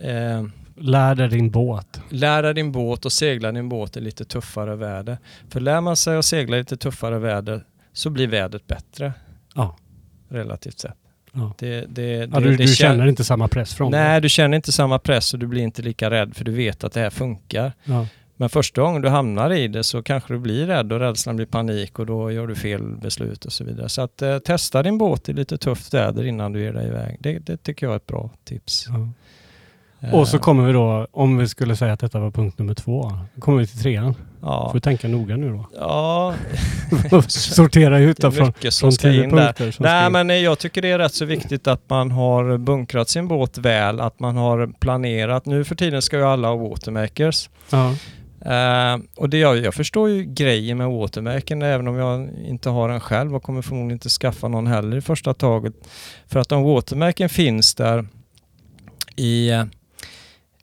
Eh, 0.00 0.44
Lär 0.76 1.14
dig 1.14 1.28
din 1.28 1.50
båt. 1.50 2.00
lära 2.08 2.52
din 2.52 2.72
båt 2.72 3.04
och 3.04 3.12
segla 3.12 3.52
din 3.52 3.68
båt 3.68 3.96
i 3.96 4.00
lite 4.00 4.24
tuffare 4.24 4.76
väder. 4.76 5.18
För 5.48 5.60
lär 5.60 5.80
man 5.80 5.96
sig 5.96 6.16
att 6.16 6.24
segla 6.24 6.56
i 6.56 6.60
lite 6.60 6.76
tuffare 6.76 7.18
väder 7.18 7.64
så 7.92 8.10
blir 8.10 8.26
vädret 8.26 8.66
bättre. 8.66 9.12
Ja. 9.54 9.76
Relativt 10.28 10.78
sett. 10.78 10.96
Ja. 11.32 11.54
Det, 11.58 11.84
det, 11.88 12.02
Ja, 12.02 12.26
det, 12.26 12.40
du 12.40 12.50
det 12.50 12.56
du 12.56 12.64
kän- 12.64 12.66
känner 12.74 13.06
inte 13.06 13.24
samma 13.24 13.48
press 13.48 13.74
från 13.74 13.92
det. 13.92 13.98
Nej, 13.98 14.20
du 14.20 14.28
känner 14.28 14.56
inte 14.56 14.72
samma 14.72 14.98
press 14.98 15.32
och 15.34 15.38
du 15.40 15.46
blir 15.46 15.62
inte 15.62 15.82
lika 15.82 16.10
rädd 16.10 16.36
för 16.36 16.44
du 16.44 16.52
vet 16.52 16.84
att 16.84 16.92
det 16.92 17.00
här 17.00 17.10
funkar. 17.10 17.72
Ja. 17.84 18.06
Men 18.36 18.48
första 18.48 18.82
gången 18.82 19.02
du 19.02 19.08
hamnar 19.08 19.52
i 19.52 19.68
det 19.68 19.84
så 19.84 20.02
kanske 20.02 20.32
du 20.34 20.38
blir 20.38 20.66
rädd 20.66 20.92
och 20.92 21.00
rädslan 21.00 21.36
blir 21.36 21.46
panik 21.46 21.98
och 21.98 22.06
då 22.06 22.30
gör 22.32 22.46
du 22.46 22.54
fel 22.54 22.82
beslut 22.82 23.44
och 23.44 23.52
så 23.52 23.64
vidare. 23.64 23.88
Så 23.88 24.02
att 24.02 24.22
eh, 24.22 24.38
testa 24.38 24.82
din 24.82 24.98
båt 24.98 25.28
i 25.28 25.32
lite 25.32 25.58
tufft 25.58 25.94
väder 25.94 26.24
innan 26.24 26.52
du 26.52 26.60
ger 26.62 26.72
dig 26.72 26.86
iväg. 26.86 27.16
Det, 27.20 27.38
det 27.38 27.56
tycker 27.56 27.86
jag 27.86 27.92
är 27.92 27.96
ett 27.96 28.06
bra 28.06 28.30
tips. 28.44 28.86
Ja. 28.88 29.08
Och 30.12 30.28
så 30.28 30.36
Eh, 30.36 30.40
kommer 30.40 30.66
vi 30.66 30.72
då, 30.72 31.06
om 31.10 31.38
vi 31.38 31.48
skulle 31.48 31.76
säga 31.76 31.92
att 31.92 32.00
detta 32.00 32.20
var 32.20 32.30
punkt 32.30 32.58
nummer 32.58 32.74
två, 32.74 33.12
kommer 33.38 33.58
vi 33.58 33.66
till 33.66 33.78
trean. 33.78 34.14
Ja. 34.42 34.68
Får 34.72 34.80
tänka 34.80 35.08
noga 35.08 35.36
nu 35.36 35.50
då. 35.50 35.68
ja, 35.78 36.34
Sortera 37.28 37.98
ut 37.98 38.16
det 38.16 38.26
är 38.26 38.30
från, 38.30 38.46
mycket 38.46 38.74
som 38.74 38.86
från 38.86 38.92
ska 38.92 39.12
in 39.12 39.30
där. 39.36 39.70
som 39.70 39.82
Nej 39.82 40.10
men 40.10 40.42
jag 40.42 40.58
tycker 40.58 40.82
det 40.82 40.88
är 40.88 40.98
rätt 40.98 41.14
så 41.14 41.24
viktigt 41.24 41.66
att 41.66 41.90
man 41.90 42.10
har 42.10 42.58
bunkrat 42.58 43.08
sin 43.08 43.28
båt 43.28 43.58
väl, 43.58 44.00
att 44.00 44.20
man 44.20 44.36
har 44.36 44.72
planerat. 44.80 45.46
Nu 45.46 45.64
för 45.64 45.74
tiden 45.74 46.02
ska 46.02 46.16
ju 46.16 46.24
alla 46.24 46.48
ha 46.48 46.56
watermakers. 46.56 47.50
Ja. 47.70 47.94
Eh, 48.44 48.98
och 49.16 49.28
det 49.28 49.38
jag, 49.38 49.58
jag 49.58 49.74
förstår 49.74 50.08
ju 50.08 50.24
grejen 50.24 50.78
med 50.78 50.88
watermaken 50.88 51.62
även 51.62 51.88
om 51.88 51.96
jag 51.96 52.28
inte 52.46 52.70
har 52.70 52.88
en 52.88 53.00
själv 53.00 53.34
och 53.34 53.42
kommer 53.42 53.62
förmodligen 53.62 53.92
inte 53.92 54.08
skaffa 54.08 54.48
någon 54.48 54.66
heller 54.66 54.96
i 54.96 55.00
första 55.00 55.34
taget. 55.34 55.74
För 56.26 56.40
att 56.40 56.52
om 56.52 56.62
watermaken 56.62 57.28
finns 57.28 57.74
där 57.74 58.06
i, 59.16 59.50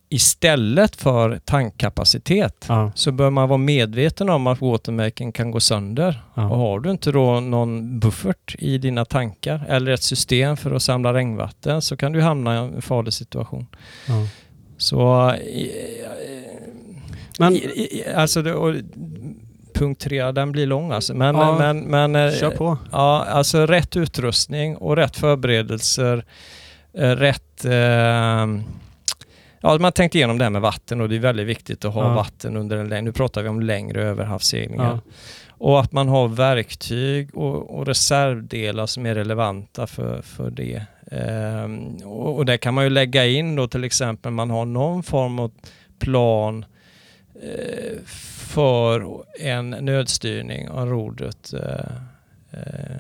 istället 0.09 0.95
för 0.95 1.39
tankkapacitet 1.45 2.65
Ja. 2.69 2.91
så 2.95 3.11
bör 3.11 3.29
man 3.29 3.49
vara 3.49 3.57
medveten 3.57 4.29
om 4.29 4.47
att 4.47 4.61
watermaken 4.61 5.31
kan 5.31 5.51
gå 5.51 5.59
sönder. 5.59 6.21
Och 6.33 6.41
Ja. 6.41 6.47
har 6.47 6.79
du 6.79 6.91
inte 6.91 7.11
då 7.11 7.39
någon 7.39 7.99
buffert 7.99 8.55
i 8.59 8.77
dina 8.77 9.05
tankar 9.05 9.65
eller 9.69 9.91
ett 9.91 10.03
system 10.03 10.57
för 10.57 10.71
att 10.71 10.81
samla 10.83 11.13
regnvatten 11.13 11.81
så 11.81 11.97
kan 11.97 12.11
du 12.11 12.21
hamna 12.21 12.55
i 12.55 12.57
en 12.57 12.81
farlig 12.81 13.13
situation. 13.13 13.67
Ja. 14.07 14.13
Så 14.77 15.33
i- 15.35 15.71
Men 17.39 17.59
alltså 18.15 18.41
det, 18.41 18.53
och, 18.53 18.75
punkt 19.73 20.01
tre, 20.01 20.31
den 20.31 20.51
blir 20.51 20.65
lång 20.67 20.91
alltså. 20.91 21.13
Men, 21.13 21.35
men, 21.35 21.79
men 21.79 22.15
eh, 22.15 22.31
kör 22.33 22.51
på. 22.51 22.77
ja, 22.91 23.25
alltså 23.29 23.65
rätt 23.65 23.95
utrustning 23.97 24.77
och 24.77 24.95
rätt 24.95 25.17
förberedelser, 25.17 26.25
eh, 26.93 27.09
rätt 27.09 27.65
eh, 27.65 28.47
Ja, 29.61 29.69
man 29.69 29.83
har 29.83 29.91
tänkt 29.91 30.15
igenom 30.15 30.37
det 30.37 30.43
här 30.45 30.49
med 30.51 30.61
vatten 30.61 31.01
och 31.01 31.09
det 31.09 31.15
är 31.15 31.19
väldigt 31.19 31.47
viktigt 31.47 31.85
att 31.85 31.93
ha 31.93 32.03
Ja. 32.03 32.13
vatten 32.15 32.57
under 32.57 32.77
en 32.77 32.89
längre, 32.89 33.01
nu 33.01 33.11
pratar 33.11 33.41
vi 33.43 33.49
om 33.49 33.59
längre 33.61 34.03
överhavsseglingar. 34.03 34.85
Ja. 35.05 35.11
Och 35.49 35.79
att 35.79 35.91
man 35.91 36.07
har 36.07 36.27
verktyg 36.27 37.35
och, 37.37 37.77
och 37.79 37.85
reservdelar 37.85 38.85
som 38.85 39.05
är 39.05 39.15
relevanta 39.15 39.87
för, 39.87 40.21
för 40.21 40.49
det. 40.49 40.85
Ehm, 41.11 41.95
och, 42.03 42.35
och 42.37 42.45
där 42.45 42.57
kan 42.57 42.73
man 42.73 42.83
ju 42.83 42.89
lägga 42.89 43.25
in 43.25 43.55
då 43.55 43.67
till 43.67 43.83
exempel 43.83 44.31
man 44.31 44.49
har 44.49 44.65
någon 44.65 45.03
form 45.03 45.39
av 45.39 45.51
plan 45.99 46.65
eh, 47.43 47.97
för 48.47 49.05
en 49.39 49.69
nödstyrning 49.69 50.69
av 50.69 50.89
rodret. 50.89 51.53
Eh, 51.53 51.91
eh, 52.51 52.97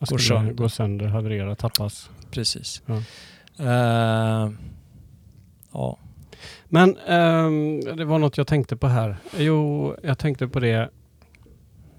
Går 0.00 0.18
sönder. 0.18 0.52
gå 0.52 0.68
sönder, 0.68 1.06
haverera, 1.06 1.54
tappas. 1.54 2.10
precis. 2.30 2.82
Ja. 2.86 3.02
Ehm, 3.64 4.58
ja. 5.74 5.98
Men 6.64 6.96
ehm, 6.96 7.80
det 7.80 8.04
var 8.04 8.18
något 8.18 8.38
jag 8.38 8.46
tänkte 8.46 8.76
på 8.76 8.86
här. 8.86 9.16
Jo, 9.38 9.94
jag 10.02 10.18
tänkte 10.18 10.48
på 10.48 10.60
det. 10.60 10.90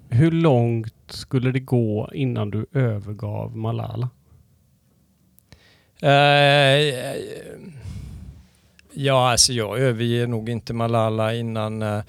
Hur 0.10 0.32
långt 0.32 0.94
skulle 1.08 1.52
det 1.52 1.60
gå 1.60 2.10
innan 2.14 2.50
du 2.50 2.66
övergav 2.74 3.58
Malala? 3.58 4.10
Eh, 6.02 7.20
ja, 8.94 9.32
alltså 9.32 9.54
jag 9.54 9.80
överger 9.80 10.28
nog 10.28 10.50
inte 10.50 10.74
Malala 10.74 11.34
innan, 11.34 11.82
eh, 11.82 12.04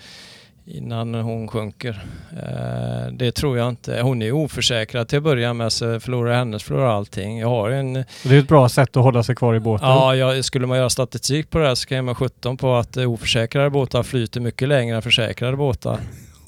innan 0.66 1.14
hon 1.14 1.48
sjunker. 1.48 2.04
Eh, 2.32 3.12
det 3.12 3.32
tror 3.32 3.58
jag 3.58 3.68
inte. 3.68 4.00
Hon 4.00 4.22
är 4.22 4.32
oförsäkrad 4.32 5.08
till 5.08 5.18
att 5.18 5.24
börja 5.24 5.54
med, 5.54 5.72
så 5.72 6.00
förlorar 6.00 6.30
jag 6.30 6.38
henne 6.38 6.58
så 6.58 6.64
förlorar 6.64 6.86
allting. 6.86 7.38
Jag 7.38 7.48
har 7.48 7.70
en... 7.70 7.92
Det 7.92 8.04
är 8.24 8.38
ett 8.38 8.48
bra 8.48 8.68
sätt 8.68 8.96
att 8.96 9.02
hålla 9.02 9.22
sig 9.22 9.34
kvar 9.34 9.54
i 9.54 9.60
båten. 9.60 9.88
Ja, 9.88 10.16
jag, 10.16 10.44
skulle 10.44 10.66
man 10.66 10.78
göra 10.78 10.90
statistik 10.90 11.50
på 11.50 11.58
det 11.58 11.66
här 11.66 11.74
så 11.74 11.88
kan 11.88 12.06
jag 12.06 12.16
17 12.16 12.56
på 12.56 12.74
att 12.74 12.96
oförsäkrade 12.96 13.70
båtar 13.70 14.02
flyter 14.02 14.40
mycket 14.40 14.68
längre 14.68 14.96
än 14.96 15.02
försäkrade 15.02 15.56
båtar. 15.56 15.98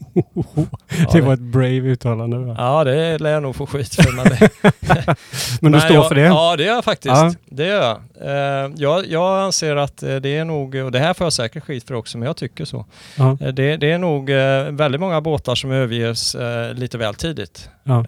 Det 1.12 1.20
var 1.20 1.34
ett 1.34 1.40
brave 1.40 1.80
uttalande. 1.80 2.38
Va? 2.38 2.54
Ja, 2.58 2.84
det 2.84 3.18
lär 3.18 3.30
jag 3.30 3.42
nog 3.42 3.56
få 3.56 3.66
skit 3.66 3.94
för. 3.94 4.12
Men, 4.12 4.26
Men 5.60 5.72
du 5.72 5.80
står 5.80 5.96
jag, 5.96 6.08
för 6.08 6.14
det? 6.14 6.20
Ja, 6.20 6.56
det 6.56 6.64
gör 6.64 6.74
jag 6.74 6.84
faktiskt. 6.84 7.14
Ja. 7.14 7.34
Det 7.46 7.66
gör 7.66 7.82
jag. 7.82 7.98
Eh, 8.20 8.72
jag. 8.76 9.06
Jag 9.06 9.42
anser 9.42 9.76
att 9.76 10.02
eh, 10.02 10.16
det 10.16 10.36
är 10.36 10.44
nog, 10.44 10.74
och 10.74 10.92
det 10.92 10.98
här 10.98 11.14
får 11.14 11.24
jag 11.24 11.32
säkert 11.32 11.64
skit 11.64 11.86
för 11.86 11.94
också, 11.94 12.18
men 12.18 12.26
jag 12.26 12.36
tycker 12.36 12.64
så. 12.64 12.86
Ja. 13.16 13.38
Eh, 13.40 13.48
det, 13.48 13.76
det 13.76 13.92
är 13.92 13.98
nog 13.98 14.30
väldigt 14.78 15.00
många 15.00 15.20
båtar 15.20 15.54
som 15.54 15.70
överges 15.70 16.36
lite 16.72 16.98
väl 16.98 17.14
tidigt. 17.14 17.70
Ja. 17.84 18.04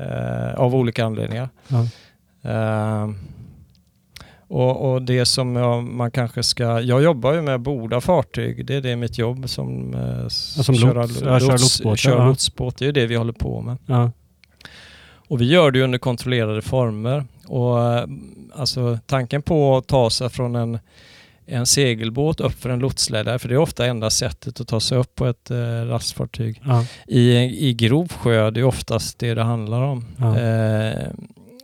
Av 0.57 0.75
olika 0.75 1.05
anledningar. 1.05 1.49
Ja. 4.51 4.57
Och, 4.57 4.93
och 4.93 5.03
det 5.03 5.27
som 5.27 5.57
jag, 5.57 5.85
man 5.85 6.11
kanske 6.11 6.43
ska... 6.43 6.81
Jag 6.81 7.03
jobbar 7.03 7.33
ju 7.33 7.43
med 7.43 7.61
borda 7.61 8.01
fartyg. 8.01 8.67
Det 8.67 8.75
är 8.75 8.81
det 8.81 8.97
mitt 8.97 9.19
jobb 9.19 9.49
som, 9.49 9.95
eh, 9.95 10.29
som 10.29 10.75
köra 10.75 11.03
lots. 11.03 11.23
Ja, 11.23 11.41
kör 11.41 11.49
lotsbåt, 11.53 11.99
Kör 11.99 12.17
ja. 12.17 12.27
lotsbåt. 12.27 12.79
Det 12.79 12.87
är 12.87 12.93
det 12.93 13.07
vi 13.07 13.15
håller 13.15 13.33
på 13.33 13.61
med. 13.61 13.77
Ja. 13.87 14.13
Och 15.29 15.41
vi 15.41 15.45
gör 15.45 15.71
det 15.71 15.83
under 15.83 15.99
kontrollerade 15.99 16.63
former. 16.63 17.25
Och 17.47 17.83
eh, 17.83 18.05
alltså 18.55 18.99
tanken 19.07 19.43
på 19.43 19.77
att 19.77 19.87
ta 19.87 20.11
sig 20.11 20.29
från 20.29 20.57
en, 20.57 20.79
en 21.47 21.67
segelbåt 21.67 22.41
upp 22.41 22.53
för 22.63 22.71
en 22.71 22.79
lotsledare, 22.79 23.39
för 23.39 23.49
det 23.49 23.55
är 23.55 23.59
ofta 23.59 23.87
enda 23.87 24.11
sättet 24.11 24.61
att 24.61 24.69
ta 24.69 24.81
sig 24.81 24.99
upp 24.99 25.15
på 25.15 25.27
ett 25.27 25.51
eh, 25.51 25.87
lastfartyg. 25.87 26.63
Ja. 26.65 26.85
I, 27.07 27.31
I 27.69 27.75
grov 27.75 28.13
sjö, 28.13 28.51
det 28.51 28.61
är 28.61 28.65
oftast 28.65 29.19
det 29.19 29.35
det 29.35 29.43
handlar 29.43 29.83
om. 29.83 30.05
Ja. 30.17 30.39
Eh, 30.39 31.09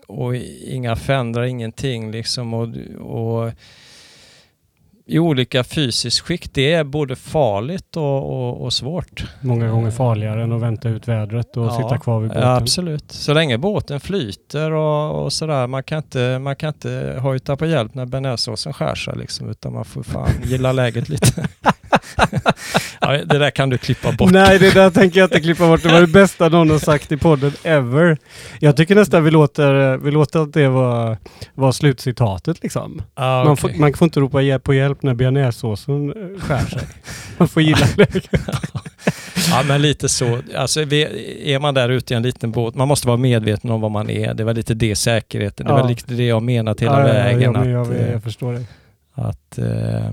och 0.06 0.36
inga 0.66 0.96
fändrar, 0.96 1.42
ingenting 1.42 2.10
liksom. 2.10 2.54
Och, 2.54 2.68
och 3.00 3.52
i 5.08 5.18
olika 5.18 5.64
fysiskt 5.64 6.20
skick, 6.20 6.54
det 6.54 6.72
är 6.72 6.84
både 6.84 7.16
farligt 7.16 7.96
och, 7.96 8.32
och, 8.32 8.62
och 8.62 8.72
svårt. 8.72 9.24
Många 9.40 9.68
gånger 9.68 9.90
farligare 9.90 10.42
än 10.42 10.52
att 10.52 10.62
vänta 10.62 10.88
ut 10.88 11.08
vädret 11.08 11.56
och 11.56 11.66
Ja, 11.66 11.70
sitta 11.70 11.98
kvar 11.98 12.20
vid 12.20 12.28
båten. 12.28 12.42
Ja, 12.42 12.56
absolut. 12.56 13.12
Så 13.12 13.34
länge 13.34 13.58
båten 13.58 14.00
flyter 14.00 14.70
och, 14.72 15.24
och 15.24 15.32
sådär. 15.32 15.66
Man 15.66 15.82
kan, 15.82 15.98
inte, 15.98 16.38
man 16.38 16.56
kan 16.56 16.68
inte 16.68 17.18
hojta 17.22 17.56
på 17.56 17.66
hjälp 17.66 17.94
när 17.94 18.06
bearnaisesåsen 18.06 18.72
skär 18.72 18.94
sig 18.94 19.16
liksom, 19.16 19.50
utan 19.50 19.72
man 19.72 19.84
får 19.84 20.02
fan 20.02 20.30
gilla 20.44 20.72
läget 20.72 21.08
lite. 21.08 21.48
ja, 23.00 23.12
det 23.24 23.38
där 23.38 23.50
kan 23.50 23.70
du 23.70 23.78
klippa 23.78 24.12
bort. 24.12 24.30
Nej, 24.32 24.58
det 24.58 24.74
där 24.74 24.90
tänker 24.90 25.20
jag 25.20 25.26
inte 25.26 25.40
klippa 25.40 25.66
bort. 25.68 25.82
Det 25.82 25.88
var 25.88 26.00
det 26.00 26.06
bästa 26.06 26.48
någon 26.48 26.70
har 26.70 26.78
sagt 26.78 27.12
i 27.12 27.16
podden 27.16 27.52
ever. 27.62 28.18
Jag 28.60 28.76
tycker 28.76 28.94
nästan 28.94 29.24
vi 29.24 29.30
låter, 29.30 29.96
vi 29.96 30.10
låter 30.10 30.40
att 30.42 30.52
det 30.52 30.68
var, 30.68 31.16
var 31.54 31.72
slutcitatet 31.72 32.62
liksom. 32.62 33.02
Ah, 33.14 33.44
Man, 33.44 33.52
okej. 33.52 33.72
får, 33.72 33.80
man 33.80 33.92
får 33.94 34.04
inte 34.06 34.20
ropa 34.20 34.42
hjälp 34.42 34.62
på 34.64 34.74
hjälp 34.74 35.02
när 35.02 35.14
bearnaisesåsen 35.14 36.08
eh, 36.10 36.40
skär 36.40 36.66
sig. 36.66 36.88
Man 37.38 37.48
får 37.48 37.62
gilla 37.62 37.86
läget. 37.96 38.28
Ja, 39.50 39.62
men 39.68 39.82
lite 39.82 40.08
så. 40.08 40.38
Alltså, 40.56 40.80
är 40.80 41.58
man 41.58 41.74
där 41.74 41.88
ute 41.88 42.14
i 42.14 42.16
en 42.16 42.22
liten 42.22 42.52
båt, 42.52 42.74
man 42.74 42.88
måste 42.88 43.06
vara 43.06 43.16
medveten 43.16 43.70
om 43.70 43.80
vad 43.80 43.90
man 43.90 44.10
är. 44.10 44.34
Det 44.34 44.44
var 44.44 44.54
lite 44.54 44.74
det 44.74 44.96
säkerheten. 44.96 45.66
Det 45.66 45.72
Ja. 45.72 45.82
var 45.82 45.88
lite 45.88 46.14
det 46.14 46.26
jag 46.26 46.42
menat 46.42 46.80
hela 46.80 46.98
Ja, 47.00 47.04
vägen. 47.14 47.52
ja, 47.54 47.66
jag, 47.66 47.80
att, 47.82 47.88
jag, 47.88 48.00
eh, 48.06 48.12
jag 48.12 48.22
förstår 48.22 48.52
det. 48.52 48.64
att 49.14 49.58
eh, 49.58 50.10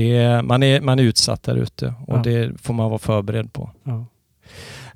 är, 0.00 0.42
man, 0.42 0.62
är, 0.62 0.80
man 0.80 0.98
är 0.98 1.02
utsatt 1.02 1.42
där 1.42 1.56
ute 1.56 1.94
och 2.06 2.16
Ja. 2.16 2.22
det 2.24 2.62
får 2.62 2.74
man 2.74 2.90
vara 2.90 2.98
förberedd 2.98 3.52
på. 3.52 3.70
Ja. 3.84 4.06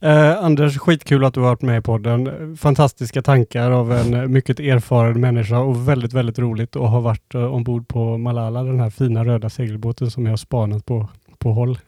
Eh, 0.00 0.44
Anders, 0.44 0.78
skitkul 0.78 1.24
att 1.24 1.34
du 1.34 1.40
har 1.40 1.48
varit 1.48 1.62
med 1.62 1.78
i 1.78 1.82
podden. 1.82 2.56
Fantastiska 2.56 3.22
tankar 3.22 3.70
av 3.70 3.92
en 3.92 4.32
mycket 4.32 4.60
erfaren 4.60 5.20
människa 5.20 5.58
och 5.58 5.88
väldigt, 5.88 6.12
väldigt 6.12 6.38
roligt 6.38 6.76
att 6.76 6.90
ha 6.90 7.00
varit 7.00 7.34
eh, 7.34 7.54
ombord 7.54 7.88
på 7.88 8.18
Malala, 8.18 8.62
den 8.62 8.80
här 8.80 8.90
fina 8.90 9.24
röda 9.24 9.50
segelbåten 9.50 10.10
som 10.10 10.24
jag 10.26 10.32
har 10.32 10.36
spanat 10.36 10.86
på, 10.86 11.08
på 11.38 11.52
håll. 11.52 11.78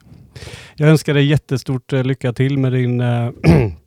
Jag 0.75 0.89
önskar 0.91 1.15
dig 1.15 1.25
jättestort 1.27 1.93
eh, 1.93 2.05
lycka 2.05 2.33
till 2.33 2.59
med 2.59 2.73
din 2.73 3.01
eh, 3.01 3.31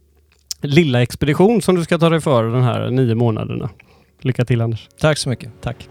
lilla 0.61 1.01
expedition 1.01 1.61
som 1.61 1.75
du 1.75 1.83
ska 1.83 1.97
ta 1.97 2.09
dig 2.09 2.21
för 2.21 2.43
den 2.43 2.63
här 2.63 2.89
nio 2.89 3.15
månaderna. 3.15 3.69
Lycka 4.21 4.45
till 4.45 4.61
Anders. 4.61 4.89
Tack 4.99 5.17
så 5.17 5.29
mycket. 5.29 5.49
Tack. 5.61 5.89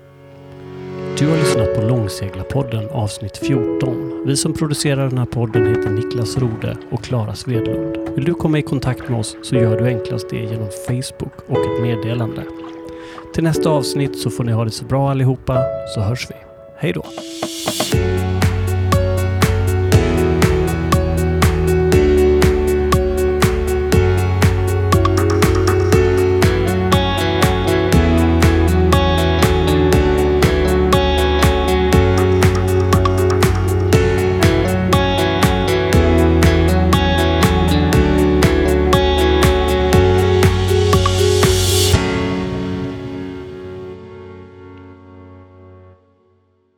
Du 1.20 1.28
har 1.28 1.36
lyssnat 1.36 1.74
på 1.74 1.82
Långseglarpodden 1.82 2.88
avsnitt 2.88 3.36
14. 3.36 4.22
Vi 4.26 4.36
som 4.36 4.54
producerar 4.54 5.08
den 5.08 5.18
här 5.18 5.26
podden 5.26 5.66
heter 5.66 5.90
Niklas 5.90 6.38
Rode 6.38 6.76
och 6.90 7.04
Klara 7.04 7.34
Svedlund. 7.34 7.96
Vill 8.14 8.24
du 8.24 8.34
komma 8.34 8.58
i 8.58 8.62
kontakt 8.62 9.08
med 9.08 9.20
oss 9.20 9.36
så 9.42 9.54
gör 9.54 9.80
du 9.80 9.86
enklast 9.86 10.30
det 10.30 10.36
genom 10.36 10.68
Facebook 10.86 11.32
och 11.46 11.58
ett 11.58 11.82
meddelande. 11.82 12.42
Till 13.34 13.44
nästa 13.44 13.70
avsnitt 13.70 14.18
så 14.18 14.30
får 14.30 14.44
ni 14.44 14.52
ha 14.52 14.64
det 14.64 14.70
så 14.70 14.84
bra 14.84 15.10
allihopa 15.10 15.62
så 15.94 16.00
hörs 16.00 16.30
vi. 16.30 16.34
Hej 16.76 16.92
då! 16.92 17.04